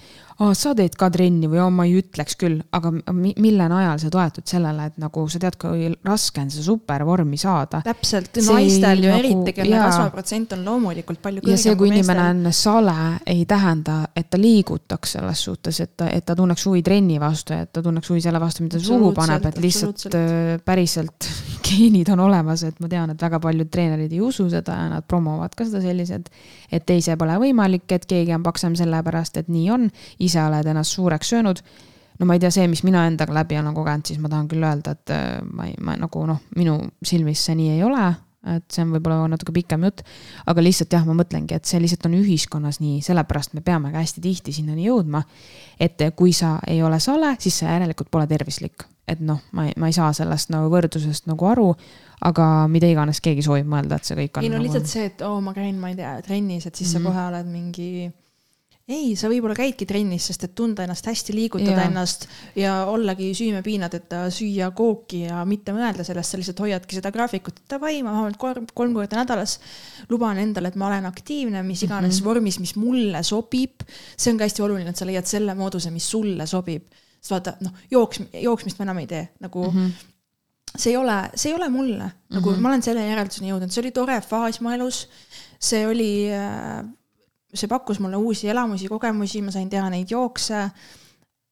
sa 0.58 0.72
teed 0.76 0.94
ka 0.98 1.08
trenni 1.12 1.48
või 1.50 1.64
ma 1.74 1.86
ei 1.86 1.98
ütleks 2.00 2.36
küll, 2.40 2.62
aga 2.74 2.92
mille 3.12 3.68
najal 3.70 4.00
sa 4.02 4.10
toetud 4.12 4.48
sellele, 4.48 4.88
et 4.90 4.98
nagu 5.02 5.24
sa 5.30 5.40
tead, 5.42 5.58
kui 5.60 5.90
raske 6.06 6.42
on 6.42 6.50
seda 6.52 6.66
supervormi 6.66 7.38
saada. 7.40 7.82
täpselt, 7.84 8.40
naistel 8.46 9.04
ju 9.04 9.12
nagu, 9.12 9.20
eriti, 9.20 9.56
kelle 9.58 9.82
rasvaprotsent 9.82 10.56
on 10.56 10.64
loomulikult 10.66 11.22
palju 11.22 11.44
kõrgem 11.44 11.56
ja 11.56 11.62
see, 11.66 11.76
kui 11.78 11.92
inimene 11.92 12.28
on 12.30 12.52
sale, 12.56 12.96
ei 13.26 13.44
tähenda, 13.48 14.02
et 14.16 14.30
ta 14.32 14.40
liigutaks 14.40 15.18
selles 15.32 15.44
suhtes, 15.44 15.80
et 15.80 15.92
ta, 15.96 16.08
et 16.12 16.24
ta 16.24 16.34
tunneks 16.36 16.64
huvi 16.66 16.82
trenni 16.84 17.18
vastu 17.20 17.54
ja 17.54 17.66
et 17.66 17.72
ta 17.72 17.82
tunneks 17.82 18.10
huvi 18.10 18.22
selle 18.22 18.40
vastu, 18.40 18.64
mida 18.64 18.78
ta 18.78 18.84
suhu 18.84 19.12
paneb, 19.16 19.44
et 19.48 19.60
lihtsalt 19.62 20.06
äh, 20.14 20.56
päriselt 20.64 21.28
geenid 21.66 22.10
on 22.12 22.20
olemas, 22.26 22.64
et 22.66 22.80
ma 22.80 22.90
tean, 22.92 23.12
et 23.12 23.22
väga 23.22 23.40
paljud 23.42 23.70
treenerid 23.72 24.12
ei 24.12 24.20
usu 24.24 24.48
seda 24.52 24.76
ja 24.78 24.88
nad 24.96 25.06
promovad 25.08 25.54
ka 25.56 25.66
seda 25.68 25.82
sellised, 25.84 26.28
et 26.72 26.90
ei, 26.90 27.04
see 27.04 27.16
pole 27.20 27.38
võimalik, 27.42 27.86
et 27.92 28.06
keegi 28.08 28.34
on 28.36 28.44
paksem 28.44 28.76
sellepärast, 28.78 29.40
et 29.40 29.48
nii 29.52 29.70
on, 29.74 29.88
ise 30.22 30.42
oled 30.42 30.68
ennast 30.72 30.98
suureks 30.98 31.32
söönud. 31.34 31.62
no 32.18 32.26
ma 32.28 32.36
ei 32.36 32.42
tea, 32.42 32.52
see, 32.54 32.66
mis 32.70 32.84
mina 32.86 33.06
endaga 33.08 33.34
läbi 33.34 33.58
olen 33.58 33.74
kogenud, 33.74 34.06
siis 34.06 34.20
ma 34.22 34.30
tahan 34.32 34.50
küll 34.50 34.66
öelda, 34.66 34.96
et 34.96 35.14
äh, 35.14 35.40
ma 35.48 35.70
ei, 35.70 35.78
ma 35.80 35.96
nagu 36.00 36.26
noh, 36.28 36.44
minu 36.56 36.78
silmis 37.02 37.46
see 37.48 37.58
nii 37.58 37.78
ei 37.78 37.82
ole 37.86 38.12
et 38.42 38.64
see 38.74 38.82
on 38.82 38.92
võib-olla 38.94 39.28
natuke 39.30 39.54
pikem 39.54 39.84
jutt. 39.86 40.02
aga 40.50 40.64
lihtsalt 40.64 40.92
jah, 40.92 41.04
ma 41.06 41.14
mõtlengi, 41.18 41.54
et 41.56 41.68
see 41.68 41.80
lihtsalt 41.82 42.08
on 42.08 42.16
ühiskonnas 42.18 42.80
nii, 42.82 43.00
sellepärast 43.04 43.54
me 43.54 43.62
peamegi 43.64 44.00
hästi 44.00 44.22
tihti 44.24 44.54
sinnani 44.56 44.88
jõudma. 44.88 45.22
et 45.80 46.02
kui 46.16 46.32
sa 46.32 46.58
ei 46.66 46.82
ole 46.82 47.00
sale, 47.00 47.36
siis 47.38 47.60
sa 47.62 47.76
järelikult 47.76 48.10
pole 48.10 48.26
tervislik. 48.26 48.86
et 49.06 49.20
noh, 49.20 49.40
ma 49.52 49.66
ei, 49.66 49.76
ma 49.76 49.90
ei 49.90 49.92
saa 49.92 50.12
sellest 50.12 50.50
nagu 50.54 50.70
võrdlusest 50.72 51.26
nagu 51.26 51.46
aru, 51.46 51.68
aga 52.22 52.68
mida 52.70 52.86
iganes 52.86 53.20
keegi 53.20 53.42
soovib 53.42 53.66
mõelda, 53.66 53.98
et 53.98 54.08
see 54.08 54.16
kõik 54.16 54.38
on. 54.38 54.44
ei 54.44 54.50
no 54.50 54.58
nagu... 54.58 54.66
lihtsalt 54.66 54.90
see, 54.90 55.06
et 55.10 55.22
oo 55.22 55.36
oh,, 55.36 55.44
ma 55.44 55.54
käin, 55.54 55.78
ma 55.78 55.92
ei 55.92 55.98
tea, 55.98 56.16
trennis, 56.26 56.66
et 56.66 56.74
siis 56.74 56.88
mm 56.94 56.98
-hmm. 56.98 57.02
sa 57.02 57.08
mhm. 57.08 57.16
kohe 57.16 57.28
oled 57.28 57.46
mingi 57.52 57.90
ei, 58.92 59.14
sa 59.18 59.30
võib-olla 59.30 59.56
käidki 59.56 59.86
trennis, 59.88 60.26
sest 60.30 60.46
et 60.46 60.54
tunda 60.58 60.84
ennast 60.84 61.06
hästi, 61.08 61.34
liigutada 61.36 61.80
ja. 61.80 61.86
ennast 61.88 62.26
ja 62.58 62.74
ollagi 62.90 63.30
süümepiinadeta, 63.36 64.24
süüa 64.34 64.70
kooki 64.76 65.24
ja 65.26 65.42
mitte 65.48 65.74
mõelda 65.76 66.06
sellest, 66.06 66.34
sa 66.34 66.40
lihtsalt 66.40 66.62
hoiadki 66.64 66.98
seda 66.98 67.12
graafikut, 67.14 67.62
et 67.62 67.74
davai, 67.74 67.98
ma 68.04 68.14
vähemalt 68.14 68.40
kolm, 68.42 68.68
kolm 68.74 68.94
korda 68.96 69.22
nädalas 69.22 69.58
luban 70.12 70.40
endale, 70.42 70.72
et 70.72 70.78
ma 70.80 70.90
olen 70.90 71.08
aktiivne, 71.10 71.64
mis 71.66 71.82
iganes 71.82 72.14
mm 72.14 72.20
-hmm. 72.20 72.28
vormis, 72.28 72.60
mis 72.60 72.76
mulle 72.76 73.22
sobib. 73.22 73.82
see 74.16 74.32
on 74.32 74.38
ka 74.38 74.44
hästi 74.44 74.62
oluline, 74.62 74.90
et 74.90 74.96
sa 74.96 75.06
leiad 75.06 75.26
selle 75.26 75.54
mooduse, 75.54 75.90
mis 75.90 76.10
sulle 76.10 76.46
sobib. 76.46 76.82
sest 77.20 77.30
vaata, 77.30 77.56
noh, 77.60 77.72
jooks, 77.90 78.20
jooksmist 78.32 78.78
ma 78.78 78.82
enam 78.82 78.98
ei 78.98 79.06
tee, 79.06 79.28
nagu 79.40 79.70
mm. 79.70 79.78
-hmm 79.78 80.12
see 80.78 80.92
ei 80.92 80.96
ole, 80.96 81.30
see 81.34 81.50
ei 81.50 81.56
ole 81.56 81.68
mulle, 81.68 82.10
nagu 82.32 82.50
mm 82.50 82.56
-hmm. 82.56 82.60
ma 82.60 82.68
olen 82.68 82.82
selle 82.82 83.06
järelduseni 83.06 83.50
jõudnud, 83.50 83.70
see 83.70 83.82
oli 83.82 83.90
tore 83.90 84.20
faas 84.20 84.60
mu 84.60 84.70
elus. 84.70 85.08
see 85.58 85.86
oli 85.86 86.32
äh, 86.32 86.84
see 87.54 87.68
pakkus 87.68 88.00
mulle 88.00 88.16
uusi 88.16 88.48
elamusi, 88.48 88.88
kogemusi, 88.88 89.42
ma 89.44 89.52
sain 89.54 89.68
teha 89.70 89.90
neid 89.92 90.10
jookse. 90.10 90.64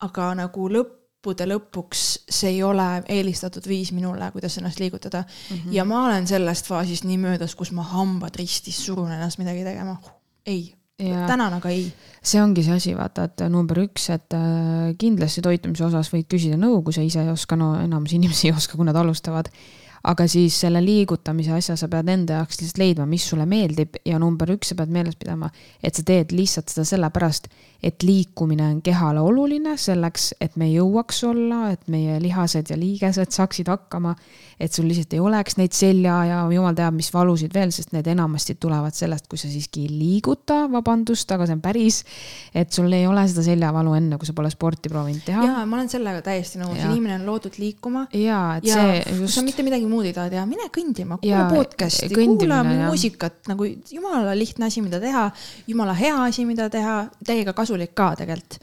aga 0.00 0.30
nagu 0.32 0.66
lõppude 0.72 1.44
lõpuks 1.44 2.04
see 2.32 2.54
ei 2.54 2.62
ole 2.64 3.02
eelistatud 3.12 3.66
viis 3.68 3.90
minule, 3.92 4.30
kuidas 4.32 4.56
ennast 4.58 4.80
liigutada 4.80 5.20
mm. 5.20 5.56
-hmm. 5.56 5.72
ja 5.76 5.84
ma 5.84 6.04
olen 6.06 6.26
sellest 6.26 6.66
faasist 6.66 7.04
nii 7.04 7.18
möödas, 7.18 7.54
kus 7.54 7.72
ma 7.72 7.82
hambad 7.82 8.36
ristis 8.36 8.80
surun 8.86 9.12
ennast 9.12 9.38
midagi 9.38 9.64
tegema. 9.64 9.96
ei 10.46 10.74
Ja. 11.00 11.26
tänan, 11.26 11.52
aga 11.52 11.68
ei. 11.68 11.92
see 12.22 12.42
ongi 12.42 12.62
see 12.62 12.74
asi, 12.76 12.90
vaata, 12.96 13.24
et 13.24 13.40
number 13.48 13.78
üks, 13.80 14.10
et 14.12 14.34
äh, 14.36 14.90
kindlasti 15.00 15.40
toitumise 15.40 15.84
osas 15.84 16.10
võid 16.12 16.26
küsida 16.28 16.58
nõu, 16.60 16.82
kui 16.84 16.92
sa 16.92 17.00
ise 17.00 17.22
ei 17.22 17.30
oska, 17.32 17.56
no 17.56 17.70
enamus 17.80 18.12
inimesi 18.12 18.50
ei 18.50 18.52
oska, 18.52 18.76
kui 18.76 18.84
nad 18.84 18.96
alustavad 18.96 19.48
aga 20.04 20.26
siis 20.30 20.56
selle 20.62 20.80
liigutamise 20.84 21.52
asja 21.56 21.76
sa 21.76 21.88
pead 21.92 22.08
enda 22.08 22.40
jaoks 22.40 22.60
lihtsalt 22.60 22.80
leidma, 22.80 23.06
mis 23.10 23.26
sulle 23.28 23.46
meeldib 23.48 23.98
ja 24.06 24.20
number 24.22 24.54
üks, 24.54 24.72
sa 24.72 24.78
pead 24.78 24.92
meeles 24.94 25.18
pidama, 25.20 25.50
et 25.82 25.96
sa 25.96 26.04
teed 26.06 26.32
lihtsalt 26.32 26.72
seda 26.72 26.86
sellepärast, 26.88 27.50
et 27.82 28.04
liikumine 28.04 28.66
on 28.68 28.80
kehale 28.84 29.20
oluline 29.24 29.76
selleks, 29.80 30.34
et 30.40 30.56
me 30.60 30.70
jõuaks 30.70 31.24
olla, 31.28 31.70
et 31.74 31.86
meie 31.92 32.18
lihased 32.22 32.72
ja 32.72 32.78
liigesed 32.80 33.36
saaksid 33.36 33.68
hakkama 33.72 34.16
et 34.60 34.72
sul 34.76 34.84
lihtsalt 34.90 35.14
ei 35.16 35.20
oleks 35.24 35.56
neid 35.56 35.72
selja 35.74 36.14
ja 36.28 36.40
jumal 36.52 36.76
teab, 36.76 36.94
mis 36.96 37.08
valusid 37.14 37.54
veel, 37.56 37.72
sest 37.72 37.94
need 37.96 38.08
enamasti 38.12 38.58
tulevad 38.60 38.94
sellest, 38.96 39.24
kui 39.30 39.40
sa 39.40 39.48
siiski 39.48 39.86
ei 39.86 39.92
liiguta, 39.94 40.66
vabandust, 40.72 41.32
aga 41.32 41.48
see 41.48 41.56
on 41.56 41.62
päris. 41.64 42.02
et 42.54 42.72
sul 42.72 42.92
ei 42.92 43.06
ole 43.08 43.24
seda 43.30 43.44
seljavalu 43.46 43.96
enne, 43.96 44.18
kui 44.20 44.28
sa 44.28 44.34
pole 44.36 44.50
sporti 44.52 44.92
proovinud 44.92 45.24
teha. 45.24 45.46
ja 45.48 45.64
ma 45.64 45.78
olen 45.78 45.88
sellega 45.92 46.20
täiesti 46.26 46.60
nõus, 46.60 46.76
inimene 46.76 47.16
on 47.16 47.26
loodud 47.30 47.56
liikuma. 47.60 48.06
ja, 48.12 48.42
et 48.60 48.68
ja 48.68 48.76
see 48.76 48.98
just. 49.00 49.20
kui 49.22 49.32
sa 49.38 49.46
mitte 49.48 49.64
midagi 49.66 49.88
muud 49.90 50.08
ei 50.08 50.14
taha 50.16 50.30
teha, 50.32 50.46
mine 50.48 50.68
kõndima, 50.72 51.20
kuula 51.22 51.46
podcast'i, 51.50 52.10
kuula 52.14 52.62
muusikat, 52.66 53.40
nagu 53.50 53.68
jumala 53.68 54.34
lihtne 54.38 54.68
asi, 54.70 54.82
mida 54.84 55.00
teha, 55.02 55.28
jumala 55.70 55.96
hea 55.98 56.16
asi, 56.28 56.46
mida 56.48 56.70
teha, 56.72 57.00
täiega 57.26 57.56
kasulik 57.56 57.94
ka 57.98 58.12
tegelikult 58.22 58.60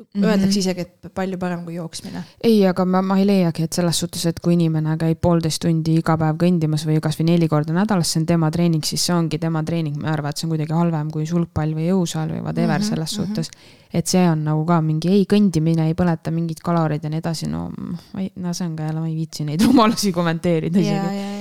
Mm 0.00 0.20
-hmm. 0.20 0.26
Öeldakse 0.26 0.58
isegi, 0.58 0.80
et 0.80 1.08
palju 1.14 1.38
parem 1.38 1.64
kui 1.64 1.74
jooksmine. 1.74 2.22
ei, 2.44 2.66
aga 2.66 2.84
ma, 2.84 3.02
ma 3.02 3.18
ei 3.18 3.26
leiagi, 3.26 3.62
et 3.62 3.72
selles 3.72 3.98
suhtes, 3.98 4.24
et 4.26 4.40
kui 4.40 4.54
inimene 4.54 4.96
käib 4.96 5.18
poolteist 5.20 5.60
tundi 5.60 5.96
iga 5.98 6.16
päev 6.16 6.38
kõndimas 6.40 6.86
või 6.88 7.00
kasvõi 7.04 7.26
neli 7.28 7.48
korda 7.48 7.72
nädalas, 7.72 8.12
see 8.12 8.20
on 8.20 8.26
tema 8.26 8.50
treening, 8.50 8.84
siis 8.84 9.04
see 9.06 9.14
ongi 9.14 9.38
tema 9.38 9.62
treening, 9.62 9.96
ma 10.00 10.08
ei 10.08 10.12
arva, 10.12 10.30
et 10.30 10.36
see 10.36 10.46
on 10.46 10.54
kuidagi 10.54 10.72
halvem 10.72 11.10
kui 11.10 11.26
sulgpall 11.26 11.74
või 11.76 11.90
jõusaal 11.90 12.32
või 12.32 12.40
whatever 12.40 12.78
mm 12.78 12.82
-hmm, 12.82 12.88
selles 12.88 13.18
mm 13.18 13.24
-hmm. 13.24 13.26
suhtes. 13.26 13.50
et 13.92 14.06
see 14.06 14.30
on 14.30 14.44
nagu 14.44 14.64
ka 14.64 14.80
mingi 14.80 15.08
ei 15.08 15.26
kõndimine, 15.32 15.86
ei 15.86 15.94
põleta 15.94 16.30
mingeid 16.30 16.60
kaloreid 16.64 17.04
ja 17.04 17.10
nii 17.10 17.18
edasi, 17.18 17.46
no 17.46 17.70
ma 18.12 18.20
ei, 18.20 18.32
no 18.36 18.54
see 18.54 18.66
on 18.66 18.76
ka 18.76 18.82
jälle, 18.82 19.00
ma 19.00 19.08
ei 19.08 19.14
viitsi 19.14 19.44
neid 19.44 19.60
rumalusi 19.66 20.12
kommenteerida 20.12 20.78
isegi 20.78 21.40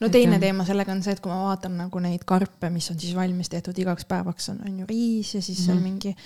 no 0.00 0.08
teine 0.08 0.36
et, 0.36 0.40
teema 0.40 0.64
sellega 0.64 0.92
on 0.92 1.02
see, 1.02 1.12
et 1.12 1.20
kui 1.20 1.32
ma 1.32 1.42
vaatan 1.48 1.76
nagu 1.76 1.98
neid 2.00 2.24
karpe, 2.28 2.70
mis 2.70 2.90
on 2.90 2.98
siis 3.00 3.14
valmis 3.16 3.48
tehtud 3.48 3.78
igaks 3.78 4.04
päevaks, 4.10 4.48
on, 4.54 4.60
on 4.66 4.82
ju 4.82 4.86
riis 4.88 5.34
ja 5.34 5.42
siis 5.42 5.58
mm 5.58 5.62
-hmm. 5.62 5.66
seal 5.66 5.76
mhm. 5.76 5.84
mingi 5.84 6.16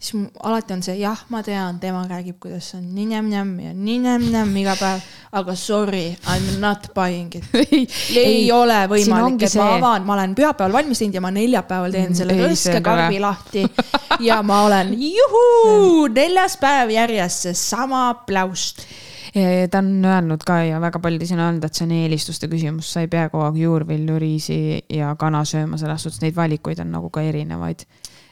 siis 0.00 0.30
alati 0.42 0.72
on 0.72 0.82
see 0.84 0.96
jah, 1.00 1.18
ma 1.28 1.42
tean, 1.44 1.78
tema 1.80 2.02
räägib, 2.08 2.38
kuidas 2.40 2.72
on 2.78 2.86
nii 2.94 3.06
njämm-njämm 3.10 3.50
ja 3.66 3.72
nii 3.76 3.98
njämm-njämm 4.06 4.56
iga 4.62 4.76
päev, 4.80 5.02
aga 5.36 5.56
sorry, 5.56 6.06
I 6.16 6.38
m 6.40 6.60
not 6.62 6.88
buying 6.94 7.34
it. 7.36 7.44
Ei, 7.60 7.86
ei 8.24 8.52
ole 8.52 8.78
võimalik, 8.90 9.44
et 9.44 9.52
see... 9.52 9.60
ma 9.60 9.76
avan, 9.76 10.06
ma 10.08 10.16
olen 10.16 10.34
pühapäeval 10.38 10.80
valmis 10.80 11.02
teinud 11.02 11.20
ja 11.20 11.24
ma 11.24 11.32
neljapäeval 11.34 11.92
teen 11.94 12.16
selle 12.16 12.38
rõske 12.40 12.80
karbi 12.84 13.20
lahti. 13.22 13.66
Ja 14.20 14.42
ma 14.44 14.64
olen 14.66 14.90
juhuu, 15.00 16.08
neljas 16.12 16.58
päev 16.60 16.90
järjest 16.92 17.46
seesama 17.46 18.02
pläust 18.26 18.82
ta 19.70 19.78
on 19.78 20.04
öelnud 20.04 20.42
ka 20.44 20.58
ja 20.66 20.80
väga 20.82 20.98
paljud 20.98 21.22
siin 21.24 21.38
on 21.38 21.46
öelnud, 21.46 21.64
et 21.64 21.78
see 21.78 21.86
on 21.86 21.94
eelistuste 21.94 22.48
küsimus, 22.50 22.90
sa 22.92 23.04
ei 23.04 23.08
pea 23.08 23.28
kogu 23.30 23.46
aeg 23.46 23.60
juurvilju, 23.62 24.18
riisi 24.18 24.58
ja 24.90 25.14
kana 25.16 25.44
sööma, 25.46 25.78
selles 25.80 26.02
suhtes 26.02 26.20
neid 26.24 26.36
valikuid 26.36 26.82
on 26.82 26.90
nagu 26.96 27.08
ka 27.14 27.22
erinevaid 27.22 27.86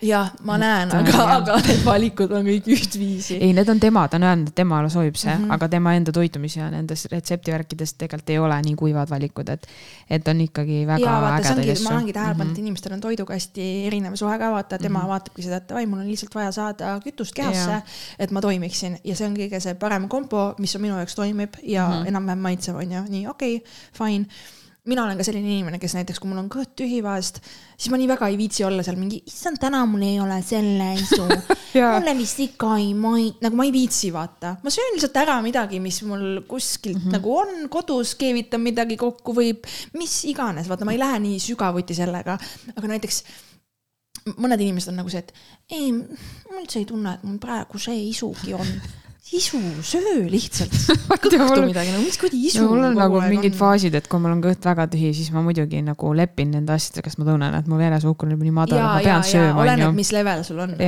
jah, 0.04 0.30
ma 0.46 0.56
näen, 0.60 0.92
aga, 0.94 1.22
aga 1.38 1.56
need 1.64 1.80
valikud 1.86 2.32
on 2.36 2.46
kõik 2.46 2.68
ühtviisi. 2.74 3.38
ei, 3.42 3.52
need 3.56 3.68
on 3.72 3.80
tema, 3.82 4.04
ta 4.08 4.18
on 4.20 4.26
öelnud, 4.28 4.50
et 4.52 4.56
temale 4.58 4.90
sobib 4.92 5.16
see 5.18 5.32
mm, 5.32 5.44
-hmm. 5.44 5.54
aga 5.56 5.68
tema 5.72 5.94
enda 5.98 6.12
toitumise 6.14 6.60
ja 6.60 6.68
nendes 6.70 7.06
retseptivärkides 7.10 7.94
tegelikult 7.98 8.30
ei 8.30 8.38
ole 8.38 8.58
nii 8.62 8.76
kuivad 8.78 9.10
valikud, 9.10 9.48
et, 9.48 9.66
et 10.10 10.28
on 10.28 10.40
ikkagi 10.40 10.84
väga 10.86 11.14
ägedaid 11.38 11.72
asju. 11.72 11.88
ma 11.88 11.96
olengi 11.96 12.12
tähele 12.12 12.34
pannud 12.34 12.44
mm, 12.44 12.48
-hmm. 12.48 12.52
et 12.52 12.58
inimestel 12.58 12.92
on 12.92 13.00
toiduga 13.00 13.34
hästi 13.34 13.70
erinev 13.86 14.14
suhe 14.14 14.38
ka, 14.38 14.50
vaata, 14.52 14.78
tema 14.78 14.98
mm 14.98 15.04
-hmm. 15.04 15.08
vaatabki 15.08 15.42
seda, 15.42 15.56
et 15.56 15.68
davai, 15.68 15.86
mul 15.86 16.04
on 16.04 16.08
lihtsalt 16.08 16.34
vaja 16.34 16.52
saada 16.52 17.00
kütust 17.04 17.34
kehasse, 17.34 17.82
et 18.18 18.30
ma 18.30 18.40
toimiksin 18.40 18.98
ja 19.04 19.16
see 19.16 19.26
on 19.26 19.36
kõige 19.36 19.60
see 19.60 19.74
parem 19.74 20.08
kombo, 20.08 20.54
mis 20.58 20.76
on 20.76 20.82
minu 20.82 20.96
jaoks 20.96 21.14
toimib 21.14 21.54
ja 21.62 21.88
mm 21.88 21.94
-hmm. 21.94 22.08
enam-vähem 22.08 22.38
maitsev 22.38 22.76
on 22.76 22.92
ju, 22.92 23.02
nii 23.08 23.26
okei 23.26 23.56
okay,, 23.56 23.72
fine 23.92 24.26
mina 24.88 25.04
olen 25.04 25.18
ka 25.18 25.24
selline 25.26 25.50
inimene, 25.50 25.78
kes 25.80 25.94
näiteks, 25.98 26.20
kui 26.22 26.30
mul 26.30 26.40
on 26.40 26.48
kõht 26.52 26.72
tühi 26.78 27.00
vahest, 27.04 27.40
siis 27.76 27.90
ma 27.92 27.98
nii 28.00 28.08
väga 28.08 28.28
ei 28.30 28.38
viitsi 28.40 28.64
olla 28.66 28.84
seal 28.86 28.96
mingi, 29.00 29.20
issand, 29.28 29.60
täna 29.60 29.82
mul 29.88 30.04
ei 30.06 30.20
ole 30.22 30.38
selle 30.46 30.92
isu. 30.96 31.26
Mulle 31.78 32.14
vist 32.16 32.38
ikka 32.42 32.70
ei 32.80 32.94
mai-, 32.96 33.34
nagu 33.44 33.58
ma 33.58 33.66
ei 33.66 33.72
viitsi 33.74 34.08
vaata, 34.14 34.54
ma 34.64 34.72
söön 34.72 34.94
lihtsalt 34.96 35.18
ära 35.20 35.36
midagi, 35.44 35.82
mis 35.84 36.00
mul 36.08 36.40
kuskilt 36.48 36.96
mm 36.96 37.04
-hmm. 37.04 37.18
nagu 37.18 37.36
on 37.36 37.68
kodus, 37.70 38.14
keevitan 38.18 38.64
midagi 38.64 38.96
kokku 38.96 39.34
või 39.36 39.52
mis 39.98 40.22
iganes, 40.24 40.68
vaata, 40.68 40.88
ma 40.88 40.96
ei 40.96 41.02
lähe 41.02 41.18
nii 41.26 41.42
sügavuti 41.42 41.94
sellega, 41.94 42.38
aga 42.74 42.94
näiteks 42.94 43.22
mõned 44.36 44.60
inimesed 44.60 44.92
on 44.92 44.98
nagu 45.02 45.12
see, 45.12 45.20
et 45.20 45.34
ei, 45.70 45.92
ma 45.92 46.62
üldse 46.62 46.80
ei 46.80 46.88
tunne, 46.88 47.14
et 47.14 47.28
mul 47.28 47.38
praegu 47.42 47.78
see 47.78 48.08
isugi 48.08 48.56
on 48.56 48.66
isu, 49.36 49.58
söö 49.84 50.22
lihtsalt. 50.30 50.74
kõhtu 51.24 51.64
midagi, 51.66 51.92
nagu 51.92 52.04
mis 52.04 52.18
kuradi 52.20 52.40
isu 52.50 52.62
no,. 52.64 52.70
mul 52.72 52.86
on 52.90 52.96
nagu 52.98 53.20
mingid 53.24 53.52
on. 53.54 53.58
faasid, 53.58 53.98
et 53.98 54.08
kui 54.10 54.22
mul 54.22 54.36
on 54.36 54.44
kõht 54.44 54.64
väga 54.68 54.88
tühi, 54.92 55.10
siis 55.16 55.32
ma 55.34 55.42
muidugi 55.44 55.82
nagu 55.84 56.12
lepin 56.16 56.54
nende 56.56 56.74
asjadega, 56.74 57.12
sest 57.12 57.20
ma 57.20 57.28
tunnen, 57.28 57.58
et 57.58 57.68
mu 57.68 57.80
veresuhkur 57.80 58.30
on 58.30 58.40
nii 58.40 58.54
madal, 58.54 58.80
ma 58.80 58.96
pean 59.02 59.20
ja, 59.20 59.26
sööma. 59.26 59.60
oleneb, 59.64 59.92
mis 59.96 60.12
level 60.16 60.44
sul 60.46 60.62
on. 60.64 60.78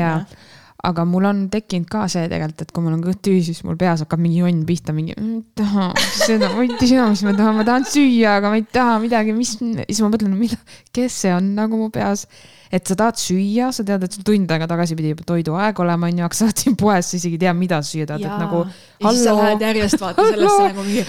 aga 0.91 1.05
mul 1.05 1.26
on 1.28 1.43
tekkinud 1.53 1.88
ka 1.93 2.07
see 2.09 2.28
tegelikult, 2.30 2.62
et 2.64 2.70
kui 2.72 2.84
mul 2.84 2.97
on 2.97 3.03
kõht 3.05 3.20
tühi, 3.26 3.43
siis 3.51 3.61
mul 3.68 3.76
peas 3.80 4.01
hakkab 4.05 4.22
mingi 4.22 4.41
jonn 4.41 4.62
pihta, 4.68 4.95
mingi 4.97 5.16
taha 5.59 5.91
seda, 6.26 6.49
ma 6.55 6.64
ei 6.64 6.72
tea, 6.80 7.05
mis 7.12 7.24
ma 7.26 7.36
tahan, 7.36 7.59
ma 7.61 7.66
tahan 7.68 7.84
süüa, 7.88 8.38
aga 8.41 8.55
ma 8.55 8.61
ei 8.61 8.64
taha 8.64 8.97
midagi, 9.03 9.36
mis, 9.36 9.59
siis 9.61 10.01
ma 10.01 10.09
mõtlen, 10.14 10.38
mida, 10.41 10.57
kes 10.97 11.20
see 11.26 11.34
on 11.36 11.53
nagu 11.59 11.76
mu 11.76 11.91
peas 11.93 12.24
et 12.70 12.86
sa 12.86 12.96
tahad 12.98 13.18
süüa, 13.18 13.70
sa 13.74 13.84
tead, 13.86 14.04
et 14.06 14.14
sul 14.14 14.24
tund 14.26 14.52
aega 14.54 14.68
tagasi 14.70 14.96
pidi 14.98 15.12
juba 15.12 15.26
toiduaeg 15.26 15.82
olema, 15.82 16.10
onju, 16.10 16.24
aga 16.26 16.38
sa 16.38 16.46
oled 16.46 16.62
siin 16.62 16.76
poes, 16.78 17.10
sa 17.10 17.18
isegi 17.18 17.38
ei 17.38 17.42
tea, 17.44 17.54
mida 17.58 17.80
süüa 17.86 18.06
tahad, 18.10 18.26
et 18.26 18.44
nagu. 18.44 18.62
ja 19.02 19.14
siis 19.14 19.26
sa 19.26 19.36
lähed 19.38 19.64
järjest 19.66 20.02
vaata 20.02 20.26
sellesse 20.30 20.66
nagu 20.68 20.86
mingi, 20.86 21.04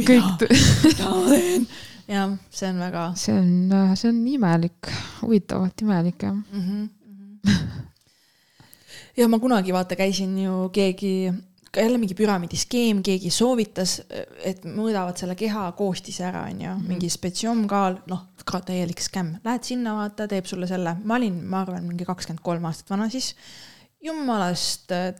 mida, 0.00 0.20
mida 0.84 1.10
ma 1.14 1.24
teen. 1.30 1.66
jah, 2.10 2.36
see 2.50 2.70
on 2.72 2.84
väga. 2.86 3.08
see 3.22 3.38
on, 3.38 3.50
see 3.94 4.12
on 4.12 4.22
imelik, 4.34 4.94
huvitavalt 5.22 5.86
imelik 5.86 6.28
jah 6.28 6.34
mm. 6.34 6.64
-hmm. 6.68 7.52
ja 9.22 9.28
ma 9.28 9.38
kunagi 9.38 9.72
vaata 9.72 9.96
käisin 9.96 10.38
ju 10.42 10.68
keegi 10.74 11.32
jälle 11.76 11.98
mingi 11.98 12.14
püramiidiskeem, 12.14 13.02
keegi 13.04 13.30
soovitas, 13.30 14.00
et 14.44 14.64
mõõdavad 14.64 15.18
selle 15.20 15.34
keha 15.38 15.68
koostise 15.76 16.24
ära, 16.24 16.46
onju, 16.50 16.70
mhm. 16.72 16.88
mingi 16.88 17.10
spetsiomkaal, 17.12 18.00
noh, 18.10 18.24
ka 18.46 18.60
täielik 18.64 19.02
skämm, 19.02 19.36
lähed 19.44 19.66
sinna, 19.66 19.96
vaata, 19.98 20.28
teeb 20.30 20.46
sulle 20.46 20.68
selle, 20.70 20.94
ma 21.04 21.18
olin, 21.18 21.40
ma 21.50 21.64
arvan, 21.64 21.84
mingi 21.88 22.06
kakskümmend 22.08 22.44
kolm 22.46 22.64
aastat 22.68 22.92
vana 22.94 23.08
siis, 23.12 23.32
jumalast 24.06 24.94
äh, 24.94 25.10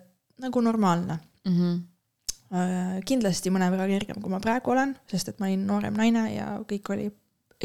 nagu 0.42 0.62
normaalne. 0.64 1.20
Mm. 1.48 1.60
-hmm 1.60 1.84
kindlasti 3.06 3.50
mõnevõrra 3.50 3.88
kergem, 3.90 4.20
kui 4.22 4.30
ma 4.30 4.38
praegu 4.38 4.70
olen, 4.70 4.92
sest 5.10 5.32
et 5.32 5.40
ma 5.42 5.48
olin 5.48 5.64
noorem 5.66 5.96
naine 5.98 6.22
ja 6.30 6.46
kõik 6.68 6.92
oli, 6.94 7.08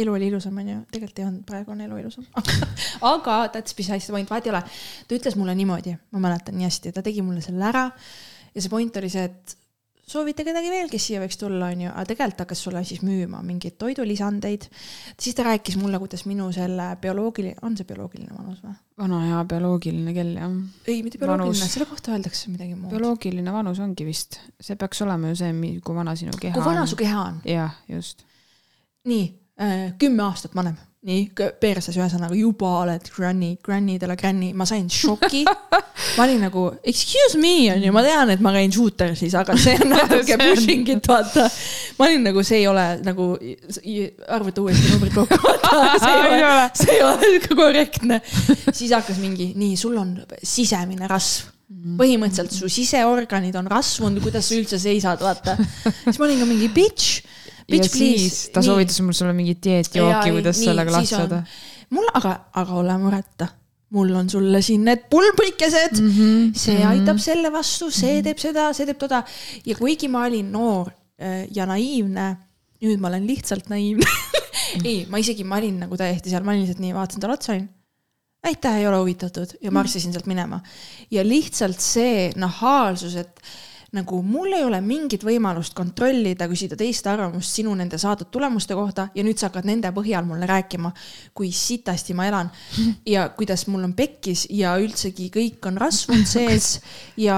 elu 0.01 0.15
oli 0.15 0.29
ilusam, 0.31 0.57
onju, 0.57 0.79
tegelikult 0.91 1.19
ei 1.21 1.25
olnud, 1.27 1.43
praegu 1.45 1.75
on 1.75 1.83
elu 1.85 1.99
ilusam. 2.01 2.25
Aga 3.13 3.37
that's 3.53 3.77
besides 3.77 4.07
the 4.07 4.15
point, 4.15 4.29
vahet 4.31 4.49
ei 4.49 4.53
ole. 4.55 4.63
ta 5.07 5.17
ütles 5.19 5.37
mulle 5.37 5.53
niimoodi, 5.59 5.93
ma 6.15 6.23
mäletan 6.25 6.57
nii 6.57 6.65
hästi, 6.65 6.95
ta 6.95 7.05
tegi 7.05 7.21
mulle 7.25 7.43
selle 7.45 7.67
ära. 7.69 7.89
Ja 8.55 8.63
see 8.63 8.73
point 8.73 8.97
oli 8.97 9.11
see, 9.13 9.27
et 9.29 9.55
soovite 10.11 10.45
kedagi 10.47 10.69
veel, 10.71 10.89
kes 10.91 11.07
siia 11.07 11.21
võiks 11.23 11.39
tulla, 11.39 11.69
onju, 11.71 11.89
aga 11.91 12.03
tegelikult 12.09 12.43
hakkas 12.43 12.63
sulle 12.65 12.83
siis 12.87 13.01
müüma 13.05 13.41
mingeid 13.45 13.77
toidulisandeid. 13.81 14.67
siis 15.19 15.37
ta 15.37 15.45
rääkis 15.47 15.77
mulle, 15.79 15.99
kuidas 16.01 16.25
minu 16.29 16.49
selle 16.55 16.91
bioloogiline, 17.01 17.61
on 17.67 17.77
see 17.79 17.87
bioloogiline 17.87 18.35
vanus 18.35 18.61
või? 18.65 18.75
vana 19.01 19.21
hea 19.25 19.41
bioloogiline 19.53 20.13
kell, 20.17 20.35
jah. 20.37 20.59
ei, 20.87 21.01
mitte 21.05 21.21
bioloogiline, 21.21 21.71
selle 21.73 21.89
kohta 21.89 22.15
öeldakse 22.17 22.51
midagi 22.53 22.75
muud. 22.75 22.91
bioloogiline 22.93 23.55
vanus 23.55 23.81
ongi 23.83 24.07
vist, 24.07 24.41
see 24.59 24.79
peaks 24.79 25.01
olema 25.07 25.31
ju 25.33 25.41
see, 25.41 25.75
kui 25.85 25.97
vana 25.97 26.15
sinu 26.19 26.35
keha 26.37 26.53
on. 26.53 26.59
kui 26.59 26.67
vana 26.67 26.85
su 26.89 26.99
keha 26.99 27.25
on. 27.31 27.41
jah, 27.47 27.81
just. 27.89 28.25
nii 29.09 29.27
äh,, 29.61 29.91
kümme 30.01 30.27
aastat 30.27 30.55
vanem 30.57 30.77
nii, 31.01 31.21
perses 31.57 31.95
ühesõnaga 31.97 32.35
juba 32.37 32.69
oled 32.83 33.07
granny, 33.15 33.55
granny 33.65 33.95
de 33.97 34.09
la 34.09 34.15
granny, 34.19 34.51
ma 34.53 34.67
sain 34.69 34.85
šoki. 34.91 35.41
ma 36.17 36.25
olin 36.27 36.43
nagu 36.45 36.67
excuse 36.85 37.39
me 37.41 37.71
on 37.73 37.81
ju, 37.81 37.93
ma 37.95 38.03
tean, 38.05 38.29
et 38.35 38.43
ma 38.43 38.53
käin 38.53 38.73
shooter'is, 38.73 39.33
aga 39.37 39.55
see 39.57 39.79
on 39.81 39.95
natuke 39.95 40.37
pushing 40.43 40.91
it, 40.93 41.09
vaata. 41.09 41.47
ma 41.97 42.05
olin 42.05 42.27
nagu, 42.29 42.43
see 42.45 42.61
ei 42.61 42.67
ole 42.69 42.85
nagu, 43.05 43.31
arvuta 44.37 44.65
uuesti 44.65 44.93
numbrid 44.93 45.17
kokku, 45.17 45.55
see 46.05 46.13
ei 46.19 46.45
ole, 46.45 46.69
see 46.77 46.99
ei 46.99 47.03
ole 47.07 47.41
korrektne. 47.49 48.21
siis 48.69 48.93
hakkas 48.93 49.17
mingi, 49.23 49.51
nii, 49.57 49.73
sul 49.81 49.97
on 49.97 50.13
sisemine 50.37 51.09
rasv 51.09 51.49
põhimõtteliselt 51.97 52.51
su 52.53 52.67
siseorganid 52.69 53.55
on 53.57 53.69
rasvunud, 53.71 54.21
kuidas 54.21 54.45
sa 54.45 54.57
üldse 54.57 54.77
seisad, 54.81 55.21
vaata. 55.23 55.55
siis 56.03 56.19
ma 56.19 56.27
olin 56.27 56.43
ka 56.43 56.49
mingi 56.49 56.69
bitch 56.75 57.23
ja 57.69 57.87
siis 57.87 58.49
ta 58.53 58.63
soovitas 58.65 59.01
mul 59.05 59.15
sulle 59.17 59.33
mingit 59.37 59.61
dieetjooki, 59.63 60.35
kuidas 60.37 60.59
nii, 60.59 60.69
sellega 60.69 60.93
lahti 60.95 61.15
saada. 61.15 61.41
mul, 61.95 62.07
aga, 62.17 62.35
aga 62.61 62.77
ole 62.81 62.97
mureta, 63.01 63.47
mul 63.95 64.13
on 64.15 64.29
sulle 64.31 64.61
siin 64.65 64.85
need 64.87 65.05
pulbrikesed 65.09 65.99
mm, 65.99 66.13
-hmm, 66.15 66.47
see 66.53 66.77
-hmm. 66.77 66.87
aitab 66.93 67.19
selle 67.23 67.51
vastu, 67.51 67.91
see 67.91 68.21
teeb 68.23 68.39
seda, 68.41 68.71
see 68.73 68.85
teeb 68.85 68.97
toda. 69.01 69.23
ja 69.65 69.75
kuigi 69.75 70.07
ma 70.07 70.25
olin 70.25 70.51
noor 70.51 70.91
äh, 71.21 71.45
ja 71.55 71.65
naiivne, 71.65 72.31
nüüd 72.81 72.99
ma 72.99 73.11
olen 73.13 73.27
lihtsalt 73.27 73.69
naiivne 73.69 74.07
ei, 74.89 75.05
ma 75.09 75.17
isegi, 75.17 75.43
ma 75.43 75.61
olin 75.61 75.83
nagu 75.85 75.97
täiesti 75.97 76.29
seal, 76.29 76.43
ma 76.43 76.55
olin 76.55 76.65
lihtsalt 76.65 76.83
nii, 76.83 76.93
vaatasin 76.95 77.21
talle 77.21 77.39
otsa, 77.39 77.53
olin 77.53 77.69
aitäh, 78.43 78.77
ei 78.77 78.87
ole 78.87 78.97
huvitatud 78.97 79.57
ja 79.61 79.71
marssisin 79.71 80.13
sealt 80.13 80.25
minema. 80.25 80.59
ja 81.11 81.27
lihtsalt 81.27 81.79
see 81.79 82.31
nahaalsus, 82.35 83.15
et 83.15 83.41
nagu 83.91 84.21
mul 84.23 84.53
ei 84.55 84.63
ole 84.63 84.79
mingit 84.83 85.23
võimalust 85.27 85.75
kontrollida, 85.75 86.47
küsida 86.47 86.77
teiste 86.79 87.09
arvamust 87.11 87.57
sinu 87.57 87.73
nende 87.75 87.97
saadud 87.99 88.29
tulemuste 88.31 88.75
kohta 88.77 89.09
ja 89.15 89.25
nüüd 89.27 89.39
sa 89.39 89.49
hakkad 89.49 89.67
nende 89.67 89.91
põhjal 89.95 90.23
mulle 90.27 90.47
rääkima, 90.47 90.93
kui 91.35 91.51
sitasti 91.55 92.15
ma 92.15 92.29
elan 92.29 92.51
ja 93.07 93.27
kuidas 93.35 93.65
mul 93.67 93.83
on 93.89 93.95
pekkis 93.97 94.45
ja 94.55 94.77
üldsegi 94.79 95.27
kõik 95.33 95.67
on 95.67 95.81
rasvunud 95.81 96.29
sees 96.29 96.77
ja, 97.19 97.35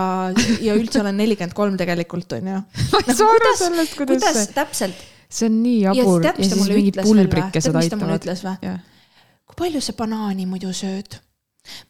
ja 0.62 0.78
üldse 0.78 1.02
olen 1.02 1.18
nelikümmend 1.24 1.58
kolm 1.58 1.80
tegelikult 1.80 2.38
onju. 2.38 2.62
sellest, 3.18 3.98
kuidas, 3.98 3.98
kuidas 3.98 4.38
see. 4.38 4.54
täpselt. 4.54 5.04
see 5.34 5.50
on 5.50 5.60
nii 5.66 5.82
jabur 5.88 6.30
ja, 6.30 6.38
ja 6.38 6.50
siis 6.54 6.70
mingid 6.70 7.02
pulbrikesed 7.02 7.82
aitavad. 7.82 8.30
kui 9.50 9.62
palju 9.66 9.82
sa 9.82 9.98
banaani 9.98 10.46
muidu 10.46 10.70
sööd? 10.70 11.18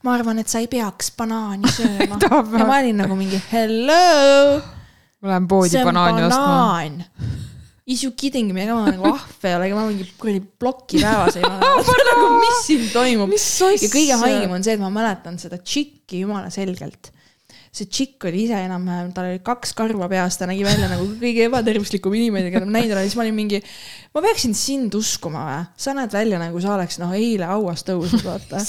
Ma 0.03 0.15
arvan, 0.17 0.39
et 0.41 0.49
sa 0.51 0.61
ei 0.63 0.69
peaks 0.71 1.11
banaani 1.17 1.71
sööma 1.77 2.19
ja 2.21 2.41
ma 2.67 2.79
olin 2.79 2.99
nagu 3.03 3.17
mingi 3.19 3.39
hello. 3.51 4.59
ma 5.21 5.33
lähen 5.33 5.47
poodi 5.49 5.81
banaani 5.83 6.27
banaan. 6.27 6.99
ostma. 7.01 7.39
Is 7.83 8.03
you 8.05 8.13
kidding 8.15 8.53
me, 8.55 8.63
ega 8.63 8.77
ma 8.77 8.91
nagu 8.93 9.09
ahve 9.09 9.49
ei 9.49 9.55
ole, 9.57 9.65
ega 9.67 9.79
ma 9.79 9.87
mingi 9.89 10.05
kuradi 10.19 10.39
ploki 10.39 11.01
päevas 11.03 11.35
ei 11.39 11.43
ole 11.49 12.05
nagu, 12.11 12.29
mis 12.39 12.61
siin 12.67 12.85
toimub. 12.93 13.33
ja 13.33 13.89
kõige 13.97 14.21
haigem 14.23 14.55
on 14.55 14.63
see, 14.63 14.77
et 14.77 14.83
ma 14.83 14.91
mäletan 14.93 15.39
seda 15.41 15.59
tšikki 15.59 16.23
jumala 16.23 16.53
selgelt 16.53 17.11
see 17.73 17.89
tšikk 17.89 18.27
oli 18.29 18.43
ise 18.45 18.57
enam-vähem, 18.67 19.09
tal 19.15 19.31
oli 19.31 19.39
kaks 19.45 19.71
karva 19.77 20.05
peas, 20.11 20.37
ta 20.37 20.45
nägi 20.49 20.61
välja 20.65 20.85
nagu 20.91 21.07
kõige 21.17 21.47
ebatervislikum 21.47 22.13
inimene, 22.19 22.51
keda 22.53 22.67
ma 22.67 22.75
näinud 22.77 22.93
olen, 22.93 23.07
siis 23.07 23.17
ma 23.17 23.25
olin 23.25 23.37
mingi, 23.37 23.61
ma 24.13 24.21
peaksin 24.21 24.53
sind 24.57 24.93
uskuma 24.99 25.45
või? 25.47 25.63
sa 25.85 25.95
näed 25.97 26.13
välja 26.13 26.41
nagu 26.41 26.61
sa 26.61 26.75
oleks 26.75 26.99
noh, 27.01 27.15
eile 27.17 27.49
hauast 27.49 27.89
tõusnud, 27.89 28.21
vaata 28.27 28.61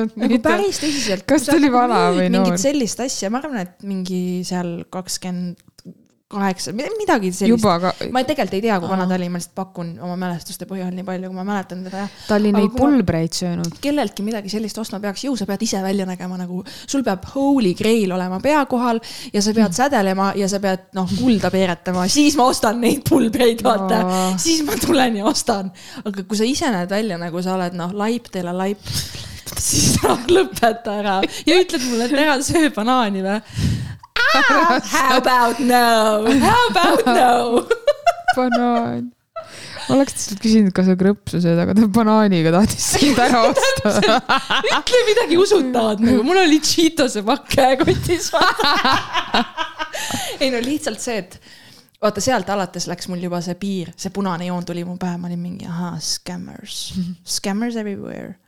nagu 0.20 0.40
päris 0.44 0.82
tõsiselt. 0.82 1.24
kas 1.28 1.48
ta 1.48 1.56
oli 1.56 1.72
vana 1.72 2.04
või 2.12 2.28
noor? 2.28 2.50
mingit 2.50 2.64
sellist 2.66 3.00
asja, 3.00 3.32
ma 3.32 3.40
arvan, 3.40 3.62
et 3.64 3.88
mingi 3.88 4.22
seal 4.48 4.82
kakskümmend 4.92 5.71
kaheksa, 6.32 6.72
midagi 6.74 7.32
sellist. 7.36 7.64
Ka... 7.64 7.92
ma 8.12 8.22
tegelikult 8.26 8.56
ei 8.56 8.64
tea, 8.64 8.78
kui 8.80 8.90
vana 8.90 9.06
ta 9.08 9.16
oli, 9.18 9.28
ma 9.32 9.40
lihtsalt 9.40 9.54
pakun 9.58 9.92
oma 10.02 10.16
mälestuste 10.20 10.66
põhjal 10.70 10.92
nii 10.96 11.06
palju, 11.06 11.30
kui 11.30 11.38
ma 11.38 11.44
mäletan 11.46 11.82
teda. 11.86 12.06
ta 12.28 12.38
oli 12.38 12.52
neid 12.54 12.74
pulbreid 12.76 13.36
söönud. 13.36 13.78
kelleltki 13.84 14.24
midagi 14.26 14.52
sellist 14.52 14.78
ostma 14.82 15.00
peaks, 15.02 15.24
ju 15.26 15.34
sa 15.38 15.46
pead 15.48 15.64
ise 15.66 15.82
välja 15.84 16.06
nägema 16.08 16.38
nagu, 16.40 16.62
sul 16.86 17.04
peab 17.06 17.26
holy 17.34 17.74
grail 17.78 18.14
olema 18.16 18.40
pea 18.44 18.64
kohal 18.70 19.00
ja 19.32 19.42
sa 19.42 19.54
pead 19.54 19.68
mm. 19.68 19.78
sädelema 19.78 20.30
ja 20.38 20.48
sa 20.50 20.60
pead 20.62 20.88
noh, 20.98 21.10
kulda 21.18 21.52
peeretama, 21.54 22.06
siis 22.12 22.38
ma 22.40 22.48
ostan 22.52 22.80
neid 22.82 23.04
pulbreid, 23.08 23.64
vaata 23.64 24.02
no.. 24.02 24.22
siis 24.42 24.64
ma 24.66 24.78
tulen 24.80 25.20
ja 25.20 25.28
ostan. 25.28 25.72
aga 26.04 26.24
kui 26.24 26.38
sa 26.38 26.48
ise 26.48 26.72
näed 26.72 26.90
välja 26.90 27.20
nagu 27.20 27.42
sa 27.44 27.56
oled 27.58 27.76
noh, 27.78 27.94
laip 27.96 28.32
teile 28.32 28.54
laip 28.56 28.80
siis 29.60 29.98
lõpeta 30.32 30.98
ära 31.00 31.20
ja 31.46 31.58
ütled 31.60 31.84
mulle, 31.88 32.08
et 32.08 32.18
ära 32.24 32.38
söö 32.44 32.70
banaani 32.74 33.24
või 33.24 33.40
ah, 34.34 34.80
how 34.94 35.16
about 35.18 35.58
no, 35.60 36.26
how 36.42 36.68
about 36.70 37.06
no? 37.06 37.66
Banaan. 38.36 39.10
Oleks 39.92 40.14
lihtsalt 40.14 40.40
küsinud, 40.40 40.72
kas 40.76 40.86
sa 40.88 40.94
krõpsu 40.96 41.40
sööd, 41.42 41.58
aga 41.58 41.74
ta 41.76 41.88
banaaniga 41.90 42.52
tahtis 42.54 42.84
sind 42.94 43.18
ära 43.24 43.42
osta. 43.50 43.92
Ütle 44.62 45.00
midagi 45.08 45.38
usutavat 45.40 46.00
nagu, 46.04 46.22
mul 46.24 46.40
oli 46.44 46.60
Cheetose 46.64 47.24
pakk 47.26 47.50
käekotis 47.52 48.30
ei 50.40 50.52
no 50.54 50.62
lihtsalt 50.62 51.02
see, 51.02 51.18
et 51.24 51.36
vaata 52.02 52.22
sealt 52.24 52.48
alates 52.54 52.86
läks 52.90 53.10
mul 53.10 53.20
juba 53.22 53.42
see 53.44 53.58
piir, 53.58 53.92
see 53.98 54.14
punane 54.14 54.48
joon 54.48 54.64
tuli 54.66 54.86
mu 54.86 54.96
pähe, 55.00 55.18
ma 55.20 55.28
olin 55.28 55.42
mingi 55.42 55.68
ahaa, 55.68 55.96
scammers, 56.02 56.94
scammers 57.26 57.76
everywhere 57.78 58.38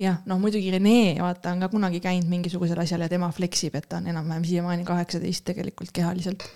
jah, 0.00 0.20
noh 0.26 0.40
muidugi 0.40 0.70
Rene, 0.72 1.16
vaata, 1.20 1.52
on 1.52 1.62
ka 1.64 1.68
kunagi 1.72 2.00
käinud 2.04 2.30
mingisugusel 2.30 2.80
asjal 2.82 3.04
ja 3.04 3.10
tema 3.12 3.30
fleksib, 3.34 3.76
et 3.78 3.88
ta 3.88 4.00
on 4.00 4.08
enam-vähem 4.12 4.44
siiamaani 4.48 4.84
kaheksateist 4.88 5.44
tegelikult 5.50 5.92
kehaliselt 5.92 6.48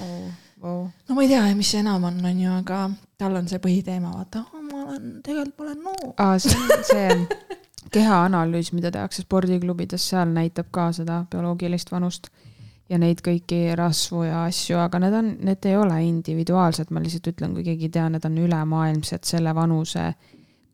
oh,. 0.00 0.30
Oh. 0.64 0.86
no 1.08 1.14
ma 1.16 1.22
ei 1.22 1.28
tea, 1.28 1.42
mis 1.58 1.74
see 1.74 1.82
enam 1.82 2.06
on, 2.08 2.22
on 2.24 2.38
ju, 2.40 2.52
aga 2.62 2.78
tal 3.20 3.34
on 3.36 3.48
see 3.50 3.60
põhiteema, 3.60 4.14
vaata 4.14 4.44
oh,, 4.46 4.62
ma 4.62 4.86
olen, 4.86 5.10
tegelikult 5.26 5.58
ma 5.58 5.66
olen 5.66 5.84
noor 5.84 6.14
ah,. 6.22 6.38
see 6.40 6.56
on 6.56 6.88
see 6.88 7.18
kehaanalüüs, 7.94 8.72
mida 8.72 8.90
tehakse 8.94 9.26
spordiklubides, 9.26 10.08
seal 10.14 10.32
näitab 10.32 10.70
ka 10.74 10.88
seda 10.96 11.24
bioloogilist 11.30 11.92
vanust 11.92 12.30
ja 12.90 12.98
neid 13.00 13.20
kõiki 13.24 13.74
rasvu 13.78 14.24
ja 14.26 14.44
asju, 14.48 14.78
aga 14.82 15.00
need 15.04 15.18
on, 15.18 15.30
need 15.48 15.68
ei 15.68 15.76
ole 15.80 15.98
individuaalsed, 16.06 16.90
ma 16.92 17.02
lihtsalt 17.02 17.30
ütlen, 17.32 17.54
kui 17.56 17.64
keegi 17.66 17.88
ei 17.88 17.94
tea, 17.96 18.08
need 18.12 18.24
on 18.28 18.40
ülemaailmsed 18.44 19.24
selle 19.28 19.54
vanuse 19.56 20.10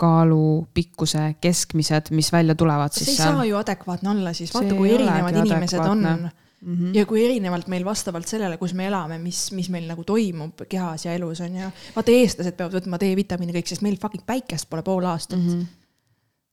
kaalu, 0.00 0.66
pikkuse, 0.74 1.34
keskmised, 1.40 2.12
mis 2.16 2.32
välja 2.32 2.54
tulevad 2.58 2.94
siis. 2.94 3.10
see 3.10 3.16
ei 3.16 3.32
saa 3.32 3.48
ju 3.48 3.58
adekvaatne 3.60 4.10
olla 4.14 4.32
siis, 4.36 4.54
vaata 4.54 4.76
kui 4.78 4.94
erinevad 4.94 5.42
inimesed 5.44 5.84
on 5.86 6.30
Mm 6.60 6.76
-hmm. 6.76 6.96
ja 6.96 7.06
kui 7.06 7.24
erinevalt 7.24 7.68
meil 7.72 7.84
vastavalt 7.84 8.28
sellele, 8.28 8.56
kus 8.56 8.74
me 8.74 8.86
elame, 8.86 9.18
mis, 9.18 9.52
mis 9.52 9.68
meil 9.68 9.86
nagu 9.88 10.04
toimub 10.04 10.60
kehas 10.68 11.04
ja 11.04 11.14
elus 11.16 11.40
on 11.40 11.56
ju. 11.56 11.68
vaata, 11.96 12.12
eestlased 12.12 12.52
peavad 12.56 12.74
võtma 12.74 12.98
D-vitamiini 13.00 13.54
kõik, 13.54 13.70
sest 13.70 13.82
meil 13.82 13.96
fucking 13.96 14.26
päikest 14.26 14.68
pole 14.68 14.82
pool 14.82 15.04
aastat 15.08 15.38
mm. 15.38 15.48
-hmm. 15.48 15.64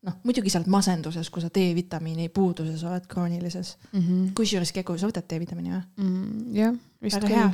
noh, 0.08 0.16
muidugi 0.24 0.50
sa 0.50 0.62
oled 0.62 0.72
masenduses, 0.72 1.30
kui 1.30 1.44
sa 1.44 1.50
D-vitamiini 1.58 2.30
puuduses 2.30 2.84
oled 2.84 3.08
kroonilises 3.08 3.78
mm 3.92 4.00
-hmm.. 4.00 4.32
kusjuures 4.34 4.72
Kegu, 4.72 4.98
sa 4.98 5.12
võtad 5.12 5.28
D-vitamiini 5.28 5.76
või 5.76 5.84
mm,? 5.98 6.56
jah, 6.56 6.74
vist 7.02 7.28
küll. 7.28 7.52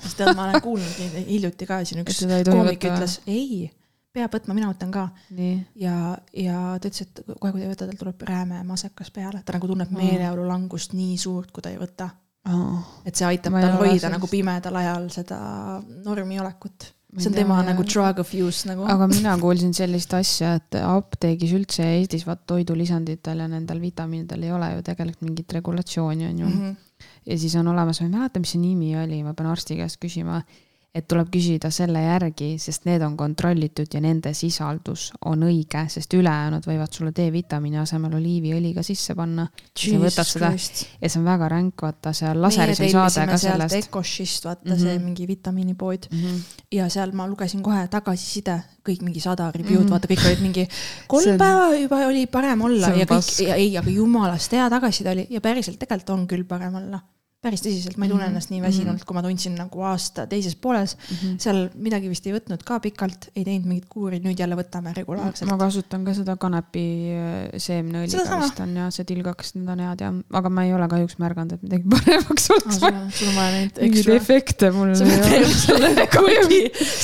sest 0.00 0.26
ma 0.34 0.48
olen 0.48 0.62
kuulnud 0.62 1.24
hiljuti 1.28 1.66
ka 1.66 1.84
siin 1.84 2.02
üks 2.02 2.24
koomik 2.50 2.90
ütles, 2.90 3.20
ei 3.26 3.70
peab 4.14 4.34
võtma, 4.36 4.56
mina 4.56 4.70
võtan 4.70 4.92
ka. 4.94 5.08
ja, 5.34 5.96
ja 6.32 6.58
ta 6.80 6.90
ütles, 6.90 7.06
et 7.06 7.22
kohe, 7.26 7.52
kui 7.52 7.60
ta 7.60 7.66
ei 7.66 7.72
võta, 7.72 7.88
tal 7.88 8.00
tuleb 8.00 8.26
rääme 8.28 8.62
masekas 8.66 9.10
peale, 9.14 9.42
ta 9.44 9.56
nagu 9.56 9.70
tunneb 9.70 9.94
meeleolu 9.94 10.46
langust 10.48 10.94
nii 10.96 11.16
suurt, 11.20 11.50
kui 11.54 11.64
ta 11.64 11.72
ei 11.74 11.80
võta 11.80 12.10
oh.. 12.50 12.82
et 13.04 13.14
see 13.16 13.26
aitab 13.28 13.56
tal 13.58 13.78
hoida 13.82 14.12
nagu 14.12 14.30
pimedal 14.30 14.82
ajal 14.82 15.08
seda 15.14 15.38
normi 16.04 16.38
olekut 16.42 16.92
see 17.14 17.30
on 17.30 17.36
tema 17.36 17.60
nagu 17.62 17.84
drug 17.86 18.18
of 18.18 18.32
use 18.34 18.68
nagu. 18.68 18.86
aga 18.90 19.06
mina 19.10 19.36
kuulsin 19.38 19.74
sellist 19.76 20.14
asja, 20.18 20.56
et 20.58 20.78
apteegis 20.80 21.54
üldse 21.54 21.86
Eestis 21.98 22.26
vaat 22.26 22.42
toidulisanditel 22.50 23.44
ja 23.44 23.48
nendel 23.50 23.80
vitamiinidel 23.82 24.46
ei 24.46 24.52
ole 24.54 24.72
ju 24.74 24.82
tegelikult 24.88 25.28
mingit 25.28 25.54
regulatsiooni, 25.58 26.26
on 26.26 26.38
ju 26.38 26.46
mm. 26.46 26.60
-hmm. 26.60 27.08
ja 27.30 27.38
siis 27.38 27.54
on 27.60 27.68
olemas, 27.68 28.00
ma 28.00 28.06
ei 28.06 28.14
mäleta, 28.16 28.42
mis 28.42 28.54
see 28.56 28.62
nimi 28.62 28.96
oli, 28.98 29.22
ma 29.22 29.34
pean 29.34 29.50
arsti 29.50 29.78
käest 29.78 30.00
küsima 30.02 30.42
et 30.94 31.08
tuleb 31.10 31.26
küsida 31.34 31.72
selle 31.74 32.04
järgi, 32.04 32.52
sest 32.62 32.84
need 32.86 33.02
on 33.02 33.16
kontrollitud 33.18 33.90
ja 33.96 34.00
nende 34.02 34.30
sisaldus 34.36 35.08
on 35.26 35.42
õige, 35.42 35.82
sest 35.90 36.14
ülejäänud 36.14 36.66
võivad 36.68 36.94
sulle 36.94 37.10
D-vitamiini 37.16 37.80
asemel 37.82 38.14
oliiviõli 38.20 38.70
ka 38.76 38.84
sisse 38.86 39.16
panna. 39.18 39.48
sa 39.74 39.98
võtad 39.98 40.28
seda 40.30 40.50
Christ. 40.52 40.84
ja 41.00 41.10
see 41.10 41.18
on 41.18 41.26
väga 41.26 41.48
ränk, 41.50 41.82
vaata 41.82 42.12
seal 42.14 42.38
laseris 42.42 42.82
on 42.84 42.92
saade 42.94 43.24
ka 43.32 43.38
sellest. 43.42 43.78
Ecoshist, 43.80 44.46
vaata 44.46 44.68
mm 44.68 44.72
-hmm. 44.72 44.82
see 44.82 44.98
mingi 44.98 45.26
vitamiinipood 45.26 46.06
mm. 46.10 46.20
-hmm. 46.20 46.60
ja 46.78 46.88
seal 46.88 47.12
ma 47.12 47.26
lugesin 47.26 47.62
kohe 47.62 47.88
tagasiside, 47.88 48.60
kõik 48.86 49.02
mingi 49.02 49.20
sada 49.20 49.50
review'd 49.50 49.80
mm, 49.80 49.86
-hmm. 49.86 49.90
vaata 49.90 50.08
kõik 50.08 50.26
olid 50.26 50.42
mingi 50.42 50.68
kolm 51.12 51.32
on... 51.32 51.38
päeva 51.38 51.74
juba 51.74 52.06
oli 52.06 52.26
parem 52.26 52.62
olla 52.62 52.94
ja 52.94 53.06
kõik, 53.06 53.48
ja 53.48 53.54
ei, 53.54 53.76
aga 53.78 53.90
jumalast 53.90 54.52
hea 54.52 54.70
tagasiside 54.70 55.10
oli 55.10 55.26
ja 55.30 55.40
päriselt 55.40 55.78
tegelikult 55.78 56.10
on 56.10 56.26
küll 56.28 56.44
parem 56.44 56.74
olla 56.74 57.00
päris 57.44 57.64
tõsiselt, 57.64 57.98
ma 57.98 58.08
ei 58.08 58.12
tunne 58.12 58.24
-hmm. 58.24 58.34
ennast 58.34 58.52
nii 58.52 58.62
väsinult, 58.64 59.04
kui 59.04 59.16
ma 59.16 59.22
tundsin 59.24 59.56
nagu 59.58 59.84
aasta 59.84 60.26
teises 60.30 60.56
pooles 60.56 60.96
mm. 60.96 61.16
-hmm. 61.16 61.38
seal 61.44 61.60
midagi 61.74 62.10
vist 62.12 62.26
ei 62.26 62.34
võtnud 62.36 62.64
ka 62.66 62.80
pikalt, 62.84 63.28
ei 63.36 63.44
teinud 63.44 63.68
mingit 63.68 63.88
kuuri, 63.90 64.20
nüüd 64.24 64.40
jälle 64.40 64.56
võtame 64.58 64.94
regulaarselt. 64.96 65.50
ma 65.50 65.58
kasutan 65.60 66.04
ka 66.04 66.14
seda 66.16 66.36
kanepi 66.40 66.86
äh, 67.14 67.54
seemneõliga 67.56 68.40
vist 68.42 68.60
on 68.64 68.76
ja 68.80 68.90
see 68.94 69.08
tilgaks, 69.08 69.54
need 69.58 69.68
on 69.68 69.84
head 69.84 70.04
ja, 70.04 70.12
aga 70.40 70.52
ma 70.52 70.64
ei 70.64 70.74
ole 70.74 70.88
kahjuks 70.88 71.18
märganud, 71.22 71.56
et 71.58 71.62
midagi 71.66 71.88
paremaks 71.96 72.50
oleks 72.56 72.80
vaja. 72.82 73.04
sul 73.10 73.28
on 73.28 73.38
vaja 73.40 73.50
neid 73.58 73.82
mingeid 73.84 74.12
efekte 74.16 74.70
mul 74.74 74.94
ei 74.94 75.00
ole. 75.76 76.08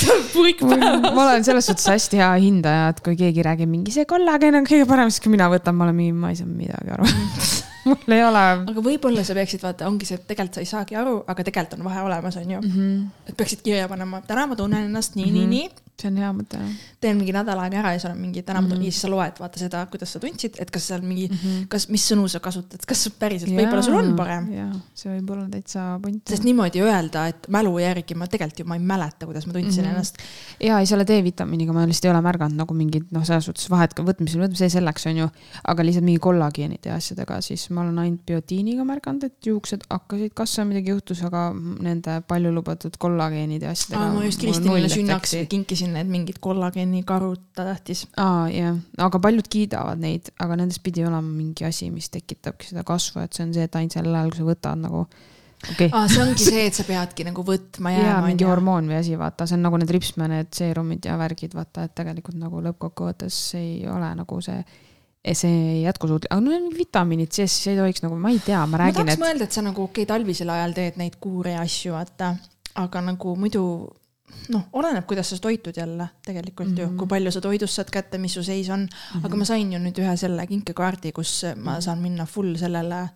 puik 0.34 0.62
päevas. 0.64 1.14
ma 1.14 1.24
olen 1.24 1.44
selles 1.44 1.66
suhtes 1.70 1.88
hästi 1.90 2.20
hea 2.20 2.30
hindaja, 2.44 2.90
et 2.94 3.02
kui 3.04 3.16
keegi 3.18 3.44
räägib 3.46 3.70
mingi 3.70 3.94
see 3.94 4.06
kollagen 4.08 4.60
on 4.60 4.68
kõige 4.68 4.88
parem, 4.88 5.10
siis 5.12 5.22
kui 5.24 5.34
mina 5.34 5.50
võtan, 5.52 5.76
ma 5.76 5.88
olen 5.88 5.98
mingi, 5.98 6.16
ma 6.16 6.32
ei 6.32 6.40
saa 6.40 6.48
midagi 6.48 6.96
aru 6.96 7.10
mul 7.88 8.14
ei 8.14 8.22
ole. 8.24 8.44
aga 8.70 8.84
võib-olla 8.84 9.24
sa 9.26 9.36
peaksid 9.36 9.62
vaata, 9.64 9.88
ongi 9.88 10.08
see, 10.08 10.20
tegelikult 10.30 10.58
sa 10.58 10.64
ei 10.64 10.70
saagi 10.70 10.98
aru, 11.00 11.20
aga 11.26 11.46
tegelikult 11.46 11.78
on 11.78 11.86
vahe 11.90 12.02
olemas, 12.06 12.40
on 12.40 12.50
ju 12.56 12.60
mm. 12.60 12.72
-hmm. 12.72 13.06
et 13.28 13.36
peaksid 13.36 13.62
kirja 13.66 13.88
panema, 13.88 14.22
täna 14.26 14.46
ma 14.46 14.56
tunnen 14.56 14.90
ennast 14.90 15.18
nii 15.18 15.26
mm, 15.26 15.36
-hmm. 15.36 15.54
nii, 15.54 15.68
nii 15.68 15.88
see 16.00 16.10
on 16.10 16.18
hea 16.20 16.30
mõte, 16.34 16.60
teen 17.02 17.18
mingi 17.18 17.34
nädal 17.34 17.60
aega 17.62 17.80
ära 17.82 17.92
ja 17.94 18.00
seal 18.02 18.14
on 18.14 18.20
mingi 18.22 18.42
täna 18.46 18.62
ma 18.62 18.68
tunnen 18.68 18.80
mm 18.80 18.88
-hmm. 18.88 18.92
ja 18.92 18.96
siis 18.96 19.04
sa 19.04 19.10
loed, 19.12 19.40
vaata 19.42 19.60
seda, 19.60 19.82
kuidas 19.92 20.12
sa 20.14 20.20
tundsid, 20.22 20.56
et 20.62 20.70
kas 20.70 20.86
seal 20.90 21.02
mingi 21.04 21.28
mm, 21.28 21.36
-hmm. 21.36 21.66
kas, 21.72 21.88
mis 21.92 22.06
sõnu 22.12 22.28
sa 22.28 22.40
kasutad, 22.40 22.84
kas 22.86 23.08
päriselt, 23.18 23.52
võib-olla 23.56 23.82
sul 23.84 23.98
on 23.98 24.14
parem. 24.16 24.48
jaa, 24.54 24.70
see 24.94 25.12
võib 25.12 25.32
olla 25.34 25.48
täitsa 25.52 25.86
point. 26.02 26.22
sest 26.28 26.44
niimoodi 26.48 26.82
öelda, 26.84 27.26
et 27.32 27.48
mälu 27.48 27.78
järgi 27.78 28.14
ma 28.14 28.26
tegelikult 28.26 28.60
ju 28.60 28.66
ma 28.66 28.78
ei 28.78 28.84
mäleta, 28.92 29.26
kuidas 29.26 29.46
ma 29.46 29.52
tundsin 29.52 29.84
mm 29.84 29.88
-hmm. 29.88 29.92
ennast. 29.92 30.18
jaa, 30.60 30.80
ei 30.80 30.86
selle 30.86 31.06
D-vitamiiniga 31.06 31.72
ma 31.72 31.86
lihtsalt 31.86 32.04
ei 32.04 32.14
ole 32.14 32.22
märganud 32.24 32.56
nagu 32.56 32.74
mingit 32.74 33.10
noh, 33.10 33.24
selles 33.24 33.44
suhtes 33.44 33.70
vahet 33.70 33.94
ka 33.94 34.02
võtmisel, 34.02 34.40
võtame 34.40 34.56
see 34.56 34.68
selleks, 34.68 35.06
on 35.06 35.16
ju. 35.16 35.28
aga 35.64 35.84
lihtsalt 35.84 36.04
mingi 36.04 36.18
kollageenide 36.18 36.88
ja 36.88 36.94
asjadega, 36.94 37.40
siis 37.40 37.70
ma 37.70 37.82
olen 37.82 37.98
ainult 37.98 38.26
biotiiniga 38.26 38.84
märganud, 38.84 39.24
et 39.24 39.46
juuksed 39.46 39.84
hakkasid 39.90 40.19
kasvama, 40.34 40.74
midagi 40.74 40.94
juhtus, 40.94 41.24
aga 41.26 41.48
nende 41.56 42.20
palju 42.28 42.52
lubatud 42.54 42.96
kollageenide 43.00 43.68
ja 43.68 43.74
asjadega. 43.76 44.12
ma 44.14 44.24
just 44.26 44.44
Kristinile 44.44 44.92
sünnaks 44.92 45.36
kinkisin 45.50 45.94
need 45.96 46.10
mingid 46.10 46.38
kollageenid 46.40 46.68
kollageeni 46.70 47.02
karud 47.04 47.40
ta 47.54 47.64
tahtis. 47.64 48.06
aa, 48.16 48.48
jah, 48.52 48.78
aga 48.98 49.20
paljud 49.22 49.48
kiidavad 49.50 50.00
neid, 50.02 50.30
aga 50.40 50.58
nendest 50.60 50.82
pidi 50.84 51.04
olema 51.04 51.22
mingi 51.22 51.66
asi, 51.66 51.90
mis 51.90 52.10
tekitabki 52.10 52.70
seda 52.70 52.84
kasvu, 52.86 53.24
et 53.24 53.36
see 53.36 53.46
on 53.46 53.54
see, 53.54 53.66
et 53.66 53.76
ainult 53.76 53.96
sel 53.96 54.10
ajal, 54.10 54.32
kui 54.32 54.40
sa 54.40 54.48
võtad 54.48 54.82
nagu 54.82 55.04
okay.. 55.70 55.88
aa, 55.92 56.06
see 56.10 56.22
ongi 56.24 56.46
see, 56.46 56.66
et 56.68 56.76
sa 56.76 56.86
peadki 56.88 57.26
nagu 57.28 57.44
võtma 57.46 57.94
jääma. 57.94 58.10
jaa, 58.10 58.20
mingi 58.26 58.48
hormoon 58.48 58.90
või 58.90 59.00
asi, 59.00 59.16
vaata, 59.20 59.48
see 59.48 59.58
on 59.58 59.66
nagu 59.68 59.80
need 59.80 59.94
ripsme, 59.96 60.28
need 60.30 60.52
seerumid 60.56 61.10
ja 61.10 61.16
värgid, 61.20 61.56
vaata, 61.56 61.88
et 61.88 61.96
tegelikult 61.98 62.38
nagu 62.40 62.62
lõppkokkuvõttes 62.68 63.42
ei 63.60 63.74
ole 63.90 64.14
nagu 64.20 64.40
see 64.44 64.60
see 65.20 65.82
jätkusuutlik, 65.82 66.30
aga 66.32 66.40
no 66.40 66.72
vitamiinid 66.72 67.32
sees, 67.36 67.52
siis 67.52 67.74
ei 67.74 67.78
tohiks 67.78 68.04
nagu, 68.04 68.16
ma 68.16 68.32
ei 68.32 68.40
tea, 68.44 68.60
ma 68.66 68.80
räägin. 68.80 68.96
ma 68.96 69.04
tahaks 69.04 69.18
et... 69.18 69.22
mõelda, 69.24 69.48
et 69.48 69.56
sa 69.56 69.64
nagu 69.64 69.82
okei 69.84 70.04
okay,, 70.04 70.08
talvisel 70.08 70.52
ajal 70.54 70.76
teed 70.76 71.00
neid 71.00 71.18
kuure 71.20 71.56
ja 71.56 71.64
asju, 71.66 71.92
vaata, 71.92 72.34
aga 72.80 73.02
nagu 73.04 73.34
muidu 73.36 73.64
noh, 74.54 74.64
oleneb, 74.80 75.04
kuidas 75.10 75.32
sa 75.32 75.38
toitud 75.42 75.76
jälle 75.76 76.08
tegelikult 76.24 76.70
mm 76.70 76.76
-hmm. 76.76 76.80
ju, 76.80 76.88
kui 76.88 77.06
mhm. 77.06 77.08
palju 77.08 77.32
sa 77.32 77.40
toidust 77.40 77.74
saad 77.74 77.90
kätte, 77.90 78.18
mis 78.18 78.34
su 78.34 78.42
seis 78.42 78.68
on 78.70 78.80
mm. 78.80 78.88
-hmm. 78.88 79.26
aga 79.26 79.36
ma 79.36 79.44
sain 79.44 79.72
ju 79.72 79.78
nüüd 79.78 79.98
ühe 79.98 80.16
selle 80.16 80.46
kinkekaardi, 80.46 81.12
kus 81.12 81.42
ma 81.56 81.72
mhm. 81.72 81.80
saan 81.80 81.98
minna 81.98 82.26
full 82.26 82.56
sellele, 82.56 83.02
äh, 83.02 83.10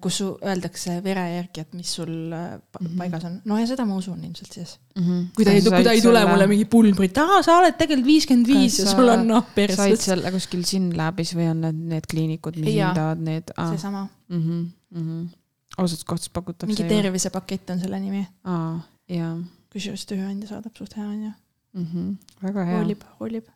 kus 0.00 0.20
su 0.20 0.26
öeldakse 0.38 1.00
vere 1.02 1.22
järgi, 1.32 1.64
et 1.64 1.72
mis 1.74 1.94
sul 1.96 2.10
mm 2.10 2.60
-hmm. 2.78 2.98
paigas 2.98 3.24
on. 3.26 3.40
no 3.44 3.58
ja 3.58 3.66
seda 3.66 3.84
ma 3.84 3.96
usun 3.96 4.22
ilmselt 4.24 4.52
siis 4.52 4.78
mm. 4.94 5.02
-hmm. 5.02 5.24
kui 5.36 5.44
ta 5.44 5.50
ei, 5.50 5.62
kui 5.62 5.84
ta 5.84 5.92
ei 5.92 6.02
tule 6.02 6.18
selle... 6.18 6.30
mulle 6.30 6.46
mingi 6.46 6.64
pulbrit, 6.64 7.18
aa, 7.18 7.42
sa 7.42 7.58
oled 7.58 7.74
tegelikult 7.78 8.06
viiskümmend 8.06 8.46
viis 8.46 8.78
ja 8.78 8.86
sul 8.90 9.08
on 9.08 9.26
noh, 9.26 9.48
perses. 9.54 9.82
said 9.82 10.04
selle 10.04 10.32
kuskil 10.36 10.62
Synlabis 10.64 11.34
või 11.34 11.50
on 11.50 11.60
need, 11.66 11.82
need 11.94 12.06
kliinikud, 12.10 12.60
mis 12.62 12.76
hindavad 12.76 13.26
need 13.30 13.50
ah.? 13.56 13.70
seesama 13.72 14.06
mm. 14.28 14.42
-hmm. 14.42 14.62
Mm 15.00 15.04
-hmm. 15.08 15.28
ausalt 15.76 16.04
kohtas 16.04 16.28
pakutakse. 16.28 16.70
mingi 16.70 16.88
tervisepakett 16.94 17.70
on 17.70 17.80
selle 17.80 18.00
nimi. 18.00 18.26
aa, 18.44 18.80
jaa 19.08 19.36
kusjuures 19.74 20.06
tööandja 20.06 20.54
saadab 20.54 20.76
suht 20.78 20.94
hea, 20.94 21.04
onju 21.04 21.32
mm. 21.74 21.86
-hmm. 21.86 22.16
väga 22.46 22.64
hea. 22.64 22.78
hoolib, 22.78 23.06
hoolib. 23.18 23.48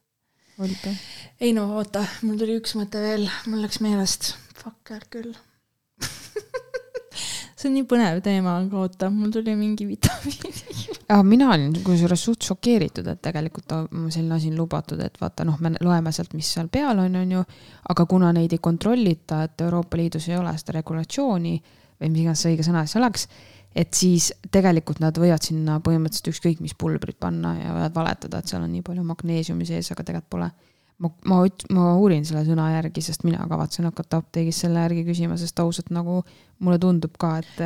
hoolib 0.59 0.81
jah. 0.83 0.97
ei 1.41 1.53
no 1.53 1.71
oota, 1.79 2.03
mul 2.23 2.41
tuli 2.41 2.59
üks 2.59 2.75
mõte 2.79 3.03
veel, 3.05 3.29
mul 3.47 3.63
läks 3.63 3.79
meelest. 3.85 4.35
Fuck, 4.59 4.91
hea 4.91 5.07
küll 5.15 5.37
see 7.59 7.69
on 7.71 7.75
nii 7.75 7.87
põnev 7.91 8.21
teema, 8.23 8.55
aga 8.63 8.79
oota, 8.85 9.11
mul 9.11 9.33
tuli 9.35 9.57
mingi 9.59 9.89
vitamiin 9.89 11.25
mina 11.27 11.51
olin 11.55 11.73
kusjuures 11.85 12.23
suht 12.29 12.47
šokeeritud, 12.47 13.07
et 13.11 13.21
tegelikult 13.25 13.75
selline 14.13 14.37
asi 14.37 14.53
on 14.53 14.61
lubatud, 14.61 15.01
et 15.03 15.19
vaata 15.21 15.47
noh, 15.49 15.59
me 15.65 15.73
loeme 15.81 16.13
sealt, 16.15 16.35
mis 16.39 16.51
seal 16.55 16.69
peal 16.73 17.01
on, 17.03 17.17
on 17.19 17.37
ju. 17.39 17.45
aga 17.89 18.07
kuna 18.07 18.33
neid 18.37 18.53
ei 18.55 18.63
kontrollita, 18.63 19.43
et 19.49 19.67
Euroopa 19.67 19.99
Liidus 19.99 20.29
ei 20.29 20.37
ole 20.39 20.53
seda 20.61 20.79
regulatsiooni 20.79 21.55
või 21.99 22.11
mis 22.13 22.23
iganes 22.23 22.45
see 22.45 22.53
õige 22.53 22.67
sõna 22.69 22.85
siis 22.87 23.01
oleks 23.01 23.29
et 23.79 23.95
siis 23.95 24.31
tegelikult 24.53 25.01
nad 25.03 25.17
võivad 25.19 25.45
sinna 25.45 25.79
põhimõtteliselt 25.85 26.33
ükskõik 26.33 26.63
mis 26.65 26.75
pulbrit 26.79 27.19
panna 27.21 27.55
ja 27.59 27.75
võivad 27.75 27.95
valetada, 27.95 28.41
et 28.41 28.51
seal 28.51 28.65
on 28.65 28.73
nii 28.73 28.85
palju 28.87 29.05
magneesiumi 29.07 29.69
sees, 29.69 29.93
aga 29.93 30.07
tegelikult 30.07 30.33
pole. 30.37 30.51
Ma, 30.99 31.11
ma, 31.31 31.43
ma 31.75 31.91
uurin 31.99 32.25
selle 32.29 32.45
sõna 32.47 32.71
järgi, 32.77 33.05
sest 33.05 33.27
mina 33.27 33.45
kavatsen 33.51 33.89
hakata 33.89 34.23
apteegis 34.23 34.65
selle 34.65 34.83
järgi 34.87 35.05
küsima, 35.09 35.39
sest 35.41 35.61
ausalt 35.63 35.93
nagu 35.95 36.23
mulle 36.59 36.79
tundub 36.83 37.15
ka, 37.21 37.37
et 37.43 37.61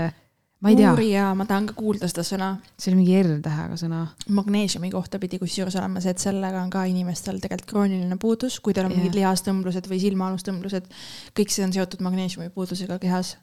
ma 0.62 0.70
ei 0.70 0.78
tea. 0.78 0.92
uurija, 0.92 1.30
ma 1.38 1.46
tahan 1.48 1.66
ka 1.70 1.76
kuulda 1.78 2.08
seda 2.10 2.24
sõna. 2.26 2.50
see 2.78 2.92
oli 2.92 3.00
mingi 3.02 3.16
R-tähega 3.22 3.78
sõna. 3.80 4.02
magneesiumi 4.40 4.92
kohta 4.94 5.20
pidi 5.22 5.40
kusjuures 5.42 5.76
olema 5.80 6.02
see, 6.04 6.14
et 6.14 6.22
sellega 6.22 6.62
on 6.62 6.70
ka 6.72 6.84
inimestel 6.90 7.40
tegelikult 7.42 7.70
krooniline 7.74 8.18
puudus, 8.22 8.60
kui 8.60 8.76
teil 8.76 8.86
on 8.86 8.94
yeah. 8.94 9.02
mingid 9.02 9.18
lihastõmblused 9.18 9.88
või 9.90 10.02
silmaalustõmblused, 10.04 10.92
kõik 11.38 11.54
see 11.54 11.66
on 11.66 11.74
seotud 11.74 12.04
magneesiumi 12.04 12.52
puudusega 12.54 13.00
kehas 13.02 13.36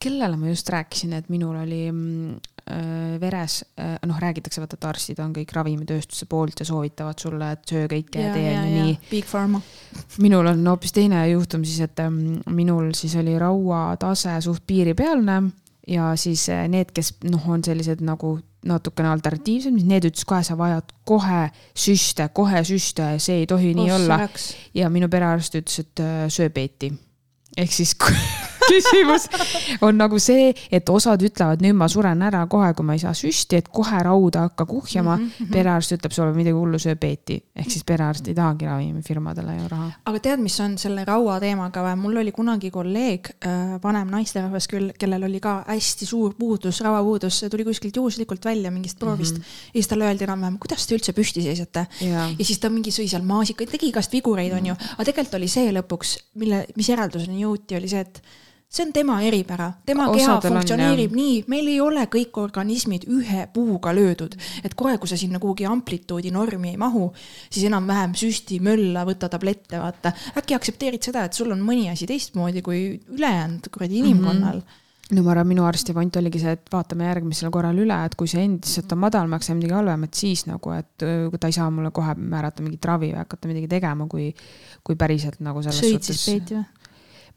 kellele 0.00 0.36
ma 0.36 0.48
just 0.48 0.68
rääkisin, 0.68 1.12
et 1.18 1.28
minul 1.28 1.56
oli 1.58 1.80
mm, 1.90 2.34
äh, 2.70 3.20
veres 3.20 3.60
äh,, 3.80 3.96
noh, 4.06 4.18
räägitakse, 4.20 4.62
vaata, 4.62 4.78
et 4.78 4.88
arstid 4.88 5.22
on 5.22 5.32
kõik 5.36 5.52
ravimitööstuse 5.54 6.28
poolt 6.30 6.62
ja 6.62 6.66
soovitavad 6.68 7.18
sulle, 7.18 7.52
et 7.54 7.64
söö 7.68 7.86
kõike 7.90 8.22
ja, 8.22 8.28
ja 8.30 8.34
tee 8.36 8.50
on 8.52 8.68
ju 8.68 8.74
nii. 8.74 8.98
Big 9.10 9.30
Pharma. 9.30 9.60
minul 10.22 10.50
on 10.52 10.66
hoopis 10.70 10.94
teine 10.94 11.24
juhtum 11.32 11.64
siis, 11.66 11.80
et 11.88 12.04
ähm, 12.04 12.38
minul 12.54 12.92
siis 12.98 13.16
oli 13.18 13.38
rauatase 13.38 14.36
suht 14.44 14.66
piiripealne 14.66 15.40
ja 15.88 16.12
siis 16.20 16.48
äh, 16.54 16.66
need, 16.70 16.92
kes 16.94 17.16
noh, 17.26 17.48
on 17.50 17.64
sellised 17.64 18.04
nagu 18.04 18.38
natukene 18.68 19.10
alternatiivsed, 19.12 19.72
mis 19.72 19.86
need 19.86 20.06
ütles 20.08 20.26
kohe, 20.26 20.42
sa 20.44 20.56
vajad 20.58 20.90
kohe 21.06 21.44
süste, 21.78 22.26
kohe 22.34 22.62
süste, 22.66 23.14
see 23.22 23.42
ei 23.42 23.50
tohi 23.50 23.70
oh, 23.72 23.82
nii 23.82 23.92
olla. 23.94 24.20
ja 24.74 24.90
minu 24.92 25.10
perearst 25.10 25.58
ütles, 25.58 25.82
et 25.86 26.06
söö 26.34 26.50
peeti 26.54 26.90
ehk 27.58 27.72
siis 27.72 27.94
küsimus 28.68 29.28
on 29.84 29.98
nagu 29.98 30.18
see, 30.22 30.52
et 30.72 30.88
osad 30.92 31.22
ütlevad, 31.24 31.62
nüüd 31.64 31.76
ma 31.78 31.88
suren 31.90 32.22
ära 32.24 32.44
kohe, 32.50 32.70
kui 32.76 32.86
ma 32.86 32.96
ei 32.96 33.02
saa 33.02 33.14
süsti, 33.16 33.60
et 33.62 33.70
kohe 33.72 34.00
rauda 34.04 34.46
hakka 34.48 34.66
kuhjama 34.68 35.16
mm. 35.16 35.30
-hmm. 35.30 35.52
perearst 35.52 35.94
ütleb 35.96 36.14
sulle 36.14 36.32
midagi 36.36 36.56
hullu, 36.56 36.78
söö 36.78 36.96
peeti. 36.96 37.38
ehk 37.56 37.70
siis 37.70 37.84
perearst 37.84 38.28
ei 38.28 38.34
tahagi 38.34 38.66
ravimifirmadele 38.66 39.56
ju 39.56 39.68
raha. 39.68 39.90
aga 40.04 40.20
tead, 40.20 40.40
mis 40.40 40.60
on 40.60 40.78
selle 40.78 41.04
raua 41.04 41.40
teemaga 41.40 41.82
või? 41.82 41.96
mul 41.96 42.16
oli 42.16 42.32
kunagi 42.32 42.70
kolleeg, 42.70 43.30
äh, 43.46 43.76
vanem 43.82 44.10
naisterahvas 44.10 44.68
küll, 44.68 44.92
kellel 44.98 45.22
oli 45.22 45.40
ka 45.40 45.64
hästi 45.68 46.06
suur 46.06 46.34
puudus, 46.38 46.80
rauapuudus, 46.80 47.38
see 47.38 47.50
tuli 47.50 47.64
kuskilt 47.64 47.96
juhuslikult 47.96 48.44
välja 48.44 48.70
mingist 48.70 48.98
proovist 48.98 49.38
mm. 49.38 49.42
-hmm. 49.42 49.66
ja 49.66 49.78
siis 49.80 49.88
talle 49.88 50.04
öeldi 50.04 50.24
enam-vähem, 50.24 50.58
kuidas 50.58 50.86
te 50.86 50.94
üldse 50.94 51.12
püsti 51.12 51.42
seisate. 51.42 51.86
ja 52.00 52.28
siis 52.42 52.58
ta 52.58 52.70
mingi 52.70 52.90
sõi 52.90 53.08
seal 53.08 53.22
maasikaid, 53.22 53.70
tegi 53.70 53.88
igast 53.92 54.12
vigureid, 54.12 54.52
onju. 54.52 54.74
aga 54.74 55.04
tegelikult 55.04 55.34
oli 55.40 55.48
see 55.48 55.72
lõpuks, 55.72 56.18
mille, 56.34 56.66
mis 56.76 56.88
järelduseni 56.88 57.42
jõuti, 57.42 57.76
oli 57.78 57.88
see, 57.88 58.00
et 58.00 58.22
see 58.68 58.84
on 58.84 58.92
tema 58.92 59.16
eripära, 59.24 59.70
tema 59.88 60.06
Osadel 60.10 60.20
keha 60.20 60.40
funktsioneerib 60.44 61.12
on, 61.14 61.20
nii, 61.22 61.36
meil 61.48 61.70
ei 61.72 61.78
ole 61.80 62.04
kõik 62.12 62.36
organismid 62.42 63.06
ühe 63.08 63.46
puuga 63.52 63.94
löödud, 63.96 64.36
et 64.60 64.76
kohe, 64.76 64.98
kui 65.00 65.08
sa 65.08 65.16
sinna 65.16 65.40
kuhugi 65.40 65.64
amplituudi 65.68 66.32
normi 66.34 66.74
ei 66.74 66.80
mahu, 66.80 67.06
siis 67.48 67.64
enam-vähem 67.70 68.12
süsti, 68.18 68.60
mölla, 68.64 69.06
võta 69.08 69.30
tablette, 69.32 69.80
vaata. 69.80 70.12
äkki 70.36 70.58
aktsepteerid 70.58 71.08
seda, 71.08 71.24
et 71.24 71.38
sul 71.38 71.54
on 71.54 71.64
mõni 71.64 71.88
asi 71.92 72.08
teistmoodi 72.10 72.64
kui 72.66 72.82
ülejäänud 73.16 73.72
kuradi 73.72 74.04
inimkonnal 74.04 74.60
mm. 74.60 74.66
-hmm 74.68 74.84
no 75.08 75.22
ma 75.24 75.32
arvan, 75.32 75.48
minu 75.48 75.64
arsti 75.64 75.94
point 75.96 76.16
oligi 76.20 76.40
see, 76.42 76.52
et 76.58 76.66
vaatame 76.72 77.06
järgmisel 77.08 77.52
korral 77.54 77.78
üle, 77.80 77.96
et 78.04 78.16
kui 78.18 78.28
see 78.30 78.42
endiselt 78.44 78.92
on 78.92 79.00
madal, 79.06 79.28
ma 79.30 79.38
hakkan 79.38 79.56
midagi 79.56 79.76
halvemat, 79.78 80.18
siis 80.20 80.44
nagu, 80.48 80.74
et 80.76 81.04
ta 81.40 81.48
ei 81.48 81.56
saa 81.56 81.70
mulle 81.72 81.92
kohe 81.96 82.14
määrata 82.18 82.64
mingit 82.64 82.84
ravi 82.84 83.12
või 83.14 83.22
hakata 83.22 83.50
midagi 83.50 83.70
tegema, 83.72 84.08
kui, 84.10 84.28
kui 84.84 84.98
päriselt 85.00 85.40
nagu 85.44 85.64
selles 85.64 85.80
Sõid 85.80 85.96
suhtes. 85.96 86.12
sõid 86.12 86.18
siis 86.18 86.28
peeti 86.28 86.58
või? 86.58 86.77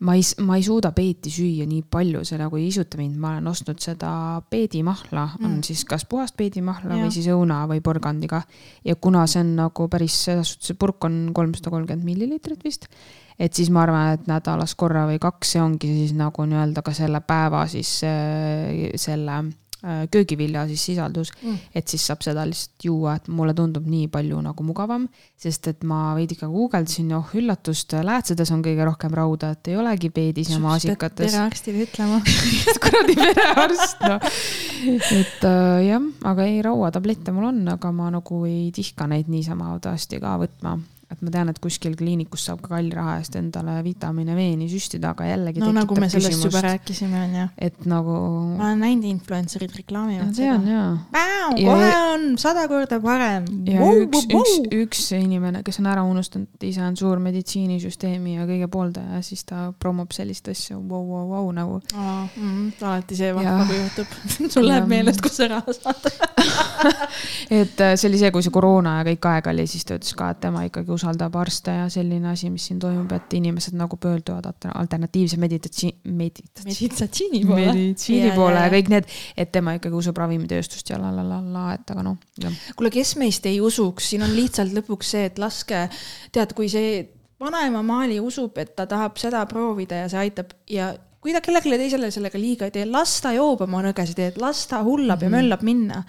Ma 0.01 0.15
ei, 0.17 0.23
ma 0.41 0.57
ei 0.57 0.63
suuda 0.65 0.91
peeti 0.97 1.31
süüa 1.33 1.67
nii 1.69 1.83
palju, 1.93 2.23
see 2.25 2.39
nagu 2.41 2.57
ei 2.57 2.67
isuta 2.71 2.97
mind, 2.99 3.17
ma 3.21 3.35
olen 3.35 3.49
ostnud 3.51 3.81
seda 3.83 4.11
peedimahla 4.49 5.25
mm., 5.27 5.45
on 5.47 5.63
siis 5.65 5.83
kas 5.89 6.07
puhast 6.09 6.35
peedimahla 6.39 6.97
ja. 6.97 7.05
või 7.05 7.13
siis 7.13 7.29
õuna 7.33 7.61
või 7.69 7.83
porgandiga. 7.85 8.41
ja 8.85 8.95
kuna 8.95 9.27
see 9.29 9.43
on 9.45 9.55
nagu 9.59 9.87
päris, 9.91 10.17
selles 10.25 10.55
suhtes 10.55 10.71
see 10.71 10.79
purk 10.81 11.05
on 11.05 11.23
kolmsada 11.37 11.73
kolmkümmend 11.73 12.07
milliliitrit 12.07 12.65
vist, 12.65 12.89
et 13.39 13.53
siis 13.53 13.69
ma 13.73 13.85
arvan, 13.85 14.15
et 14.17 14.29
nädalas 14.29 14.73
korra 14.75 15.05
või 15.09 15.21
kaks, 15.21 15.55
see 15.55 15.61
ongi 15.61 15.93
siis 16.01 16.15
nagu 16.17 16.45
nii-öelda 16.49 16.85
ka 16.85 16.95
selle 16.97 17.21
päeva 17.25 17.67
siis 17.69 17.99
äh, 18.07 18.89
selle 18.99 19.43
köögivilja 19.81 20.67
siis 20.69 20.83
sisaldus 20.91 21.31
mm., 21.41 21.57
et 21.75 21.87
siis 21.89 22.03
saab 22.05 22.21
seda 22.25 22.43
lihtsalt 22.45 22.85
juua, 22.85 23.15
et 23.17 23.29
mulle 23.33 23.55
tundub 23.57 23.87
nii 23.89 24.07
palju 24.13 24.41
nagu 24.45 24.65
mugavam, 24.65 25.07
sest 25.41 25.71
et 25.71 25.83
ma 25.87 26.11
veidike 26.17 26.45
guugeldasin, 26.51 27.09
oh 27.17 27.33
üllatust, 27.37 27.95
läätsedes 28.05 28.53
on 28.53 28.61
kõige 28.65 28.85
rohkem 28.85 29.15
rauda, 29.17 29.53
et 29.55 29.71
ei 29.71 29.79
olegi 29.81 30.11
peedis 30.13 30.53
ja 30.53 30.61
maasikates. 30.61 31.33
perearstile 31.33 31.85
ütlema 31.87 32.21
kuradi 32.85 33.17
perearst, 33.23 34.05
noh. 34.05 34.31
et 35.17 35.49
äh, 35.49 35.75
jah, 35.87 36.09
aga 36.29 36.47
ei, 36.47 36.61
rauatablette 36.65 37.33
mul 37.33 37.49
on, 37.49 37.61
aga 37.73 37.93
ma 37.95 38.13
nagu 38.13 38.45
ei 38.45 38.69
tihka 38.75 39.09
neid 39.09 39.31
niisama 39.33 39.73
audasti 39.73 40.21
ka 40.21 40.37
võtma 40.41 40.77
et 41.11 41.21
ma 41.25 41.33
tean, 41.33 41.51
et 41.51 41.59
kuskil 41.61 41.95
kliinikus 41.99 42.45
saab 42.47 42.61
ka 42.63 42.75
kalli 42.75 42.93
raha 42.95 43.17
eest 43.19 43.35
endale 43.39 43.77
vitamiine 43.85 44.35
veeni 44.37 44.69
süstida, 44.71 45.11
aga 45.15 45.27
jällegi. 45.27 45.61
no 45.63 45.71
nagu 45.75 45.97
me 45.99 46.09
sellest 46.11 46.35
küsimust, 46.35 46.47
juba 46.47 46.63
rääkisime, 46.67 47.23
on 47.25 47.35
ju. 47.39 47.47
et 47.67 47.85
nagu. 47.91 48.17
ma 48.57 48.69
olen 48.69 48.83
näinud 48.85 49.09
influencer'id 49.11 49.75
reklaamivad 49.81 50.31
seda. 50.31 50.37
see 50.37 50.51
on 50.53 50.67
jaa. 50.71 50.91
kohe 51.57 51.91
on 52.13 52.27
sada 52.41 52.67
korda 52.71 53.01
parem. 53.03 53.49
ja 53.67 53.81
wow, 53.83 54.01
üks 54.05 54.25
wow,, 54.31 54.37
wow. 54.37 54.45
üks, 54.45 54.75
üks 54.83 55.05
inimene, 55.19 55.63
kes 55.67 55.81
on 55.83 55.91
ära 55.91 56.05
unustanud, 56.07 56.49
ise 56.67 56.83
on 56.85 56.97
suur 56.99 57.21
meditsiinisüsteemi 57.23 58.37
ja 58.37 58.47
kõige 58.49 58.71
pooldaja, 58.71 59.21
siis 59.25 59.43
ta 59.49 59.69
promob 59.79 60.15
sellist 60.15 60.47
asja 60.51 60.79
vau, 60.79 61.03
vau, 61.07 61.25
vau 61.31 61.51
nagu. 61.55 61.79
Mm, 61.91 62.71
alati 62.79 63.17
see 63.19 63.33
vahva, 63.35 63.67
kui 63.67 63.79
juhtub 63.81 64.17
sul 64.53 64.69
läheb 64.69 64.87
meelest, 64.91 65.21
kus 65.23 65.39
sa 65.41 65.51
raha 65.51 65.75
saad 65.75 66.09
et 67.61 67.81
äh, 67.81 67.95
see 67.95 68.09
oli 68.09 68.19
see, 68.21 68.31
kui 68.33 68.43
see 68.45 68.53
koroona 68.53 68.97
ja 68.99 69.07
kõik 69.11 69.27
aeg 69.31 69.49
oli, 69.51 69.65
siis 69.69 69.85
ta 69.87 69.97
ütles 69.99 70.15
ka, 70.17 70.31
et 70.33 70.41
tema 70.43 70.63
ikkagi 70.67 70.93
usaldab 71.01 71.35
arste 71.41 71.73
ja 71.73 71.87
selline 71.91 72.29
asi, 72.31 72.51
mis 72.53 72.67
siin 72.69 72.79
toimub, 72.81 73.11
et 73.17 73.33
inimesed 73.33 73.75
nagu 73.77 73.97
pöörduvad 74.01 74.47
alternatiivse 74.69 75.39
meditatsi-, 75.41 75.93
meditatsi-. 76.05 76.67
meditatsiooni 76.69 77.43
poole. 77.45 77.67
meditsiini 77.73 78.31
poole 78.37 78.61
ja 78.61 78.73
kõik 78.73 78.91
need, 78.93 79.09
et 79.37 79.51
tema 79.51 79.75
ikkagi 79.79 79.97
usub 79.97 80.21
ravimitööstust 80.21 80.93
ja 80.93 80.99
la 81.01 81.13
la 81.15 81.25
la 81.27 81.41
la, 81.41 81.67
et 81.75 81.95
aga 81.95 82.05
noh. 82.05 82.17
kuule, 82.75 82.93
kes 82.93 83.15
meist 83.21 83.45
ei 83.49 83.59
usuks, 83.61 84.11
siin 84.13 84.25
on 84.27 84.35
lihtsalt 84.35 84.75
lõpuks 84.77 85.15
see, 85.15 85.27
et 85.31 85.41
laske, 85.41 85.87
tead, 86.31 86.53
kui 86.57 86.69
see 86.71 87.01
vanaema 87.41 87.81
Maali 87.85 88.19
usub, 88.21 88.57
et 88.61 88.75
ta 88.77 88.85
tahab 88.89 89.17
seda 89.21 89.45
proovida 89.49 90.03
ja 90.03 90.11
see 90.11 90.27
aitab 90.27 90.53
ja 90.69 90.91
kui 91.21 91.33
ta 91.35 91.41
kellelegi 91.43 91.77
teisele 91.77 92.09
sellega 92.13 92.41
liiga 92.41 92.67
ei 92.67 92.75
tee, 92.75 92.87
las 92.89 93.19
ta 93.23 93.33
joob 93.35 93.65
oma 93.67 93.83
nõgesid, 93.85 94.19
et 94.25 94.37
las 94.41 94.65
ta 94.69 94.81
hullab 94.85 95.21
mm 95.21 95.21
-hmm. 95.21 95.23
ja 95.23 95.29
mhm. 95.29 95.35
möllab 95.37 95.61
minna. 95.61 96.03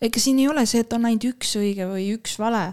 ega 0.00 0.20
siin 0.20 0.38
ei 0.38 0.48
ole 0.48 0.66
see, 0.66 0.80
et 0.80 0.92
on 0.92 1.04
ainult 1.04 1.24
üks 1.24 1.56
õige 1.56 1.88
või 1.88 2.12
üks 2.16 2.38
vale. 2.38 2.72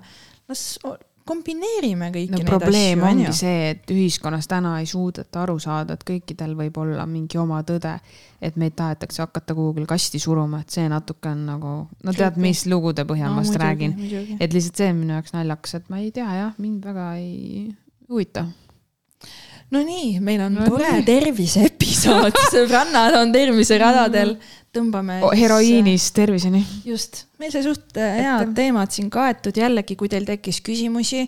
las 0.50 0.80
kombineerime 1.26 2.12
kõiki 2.14 2.34
no, 2.34 2.40
neid 2.40 2.50
probleem 2.50 3.02
asju. 3.02 3.12
ongi 3.12 3.34
see, 3.36 3.70
et 3.74 3.94
ühiskonnas 3.94 4.50
täna 4.50 4.76
ei 4.82 4.90
suudeta 4.90 5.42
aru 5.44 5.58
saada, 5.62 5.98
et 5.98 6.06
kõikidel 6.08 6.54
võib 6.58 6.78
olla 6.84 7.06
mingi 7.10 7.40
oma 7.42 7.62
tõde. 7.66 7.96
et 8.42 8.60
meid 8.62 8.76
tahetakse 8.78 9.24
hakata 9.24 9.56
kuhugile 9.58 9.88
kasti 9.90 10.20
suruma, 10.22 10.62
et 10.62 10.70
see 10.70 10.86
natuke 10.92 11.32
on 11.32 11.46
nagu, 11.48 11.72
no 12.04 12.14
tead, 12.14 12.38
mis 12.42 12.66
lugude 12.70 13.08
põhjal 13.10 13.34
no, 13.34 13.40
ma 13.40 13.48
seda 13.48 13.64
räägin. 13.64 13.96
et 14.40 14.54
lihtsalt 14.54 14.84
see 14.84 14.92
on 14.92 15.02
minu 15.02 15.18
jaoks 15.18 15.34
naljakas, 15.34 15.80
et 15.80 15.90
ma 15.90 16.04
ei 16.04 16.12
tea 16.14 16.30
jah, 16.42 16.54
mind 16.62 16.86
väga 16.86 17.10
ei 17.18 17.74
huvita 18.10 18.46
no 19.74 19.82
nii, 19.86 20.20
meil 20.24 20.44
on 20.46 20.60
no, 20.60 20.68
tore 20.70 21.00
terviseepisood 21.06 22.38
sõbrannad 22.54 23.18
on 23.18 23.34
terviseradadel, 23.34 24.36
tõmbame 24.76 25.22
oh,. 25.26 25.34
heroiinist 25.36 26.14
terviseni. 26.18 26.62
just, 26.86 27.24
meil 27.42 27.54
sai 27.54 27.64
suht 27.66 27.98
äh, 27.98 28.20
head 28.22 28.52
teemad 28.58 28.94
siin 28.94 29.10
kaetud, 29.14 29.58
jällegi, 29.58 29.98
kui 30.00 30.12
teil 30.12 30.28
tekkis 30.28 30.62
küsimusi. 30.66 31.24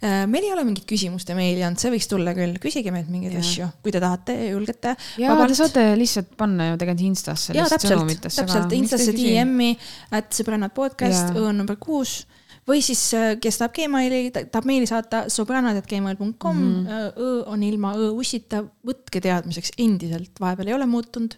Äh, 0.00 0.24
meil 0.30 0.46
ei 0.48 0.52
ole 0.54 0.64
mingit 0.68 0.86
küsimuste 0.88 1.36
meili 1.36 1.64
olnud, 1.64 1.80
see 1.80 1.92
võiks 1.92 2.08
tulla 2.10 2.34
küll, 2.36 2.56
küsige 2.62 2.92
meilt 2.92 3.08
mingeid 3.12 3.36
ja. 3.36 3.44
asju, 3.44 3.70
kui 3.84 3.94
te 3.94 4.02
tahate, 4.02 4.36
julgete. 4.50 4.96
ja 5.20 5.32
vabalt. 5.32 5.52
te 5.52 5.60
saate 5.60 5.86
lihtsalt 6.00 6.34
panna 6.40 6.70
ju 6.70 6.80
tegelikult 6.80 7.08
Instasse. 7.12 7.56
jaa, 7.56 7.68
täpselt, 7.72 8.28
täpselt, 8.28 8.76
Instasse 8.76 9.16
DM-i, 9.16 9.72
et 10.20 10.36
sõbrannad 10.36 10.76
podcast, 10.76 11.32
õun 11.36 11.60
number 11.62 11.80
kuus 11.80 12.22
või 12.68 12.82
siis, 12.84 13.02
äh, 13.16 13.34
kes 13.42 13.60
tahab 13.60 13.74
Gmaili, 13.76 14.30
tahab 14.36 14.66
meili 14.68 14.88
saata, 14.88 15.24
sõbrannad.gmail.com 15.32 16.56
mm, 16.56 16.74
-hmm. 16.86 17.14
õ 17.16 17.30
on 17.54 17.62
ilma 17.66 17.94
õ 17.96 18.10
ussita, 18.20 18.62
võtke 18.86 19.22
teadmiseks 19.24 19.74
endiselt, 19.78 20.32
vahepeal 20.40 20.72
ei 20.72 20.76
ole 20.78 20.86
muutunud. 20.86 21.36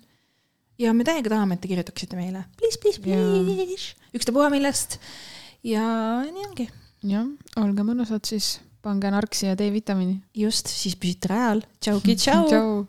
ja 0.79 0.93
me 0.93 1.05
täiega 1.05 1.31
tahame, 1.31 1.55
et 1.55 1.61
te 1.61 1.69
kirjutaksite 1.69 2.17
meile, 2.17 2.45
please, 2.59 2.79
please, 2.81 3.01
please, 3.01 3.95
ükstapuha 4.15 4.51
millest. 4.51 4.99
ja 5.63 5.85
nii 6.27 6.47
ongi. 6.49 6.69
jah, 7.03 7.29
olge 7.57 7.83
mõnusad 7.83 8.25
siis, 8.27 8.61
pange 8.83 9.11
narksi 9.11 9.47
ja 9.47 9.59
D-vitamiini. 9.59 10.21
just, 10.35 10.67
siis 10.67 10.97
püsite 10.97 11.29
rajal. 11.29 11.63
tšauki, 11.81 12.17
tšau, 12.17 12.49
tšau.. 12.51 12.87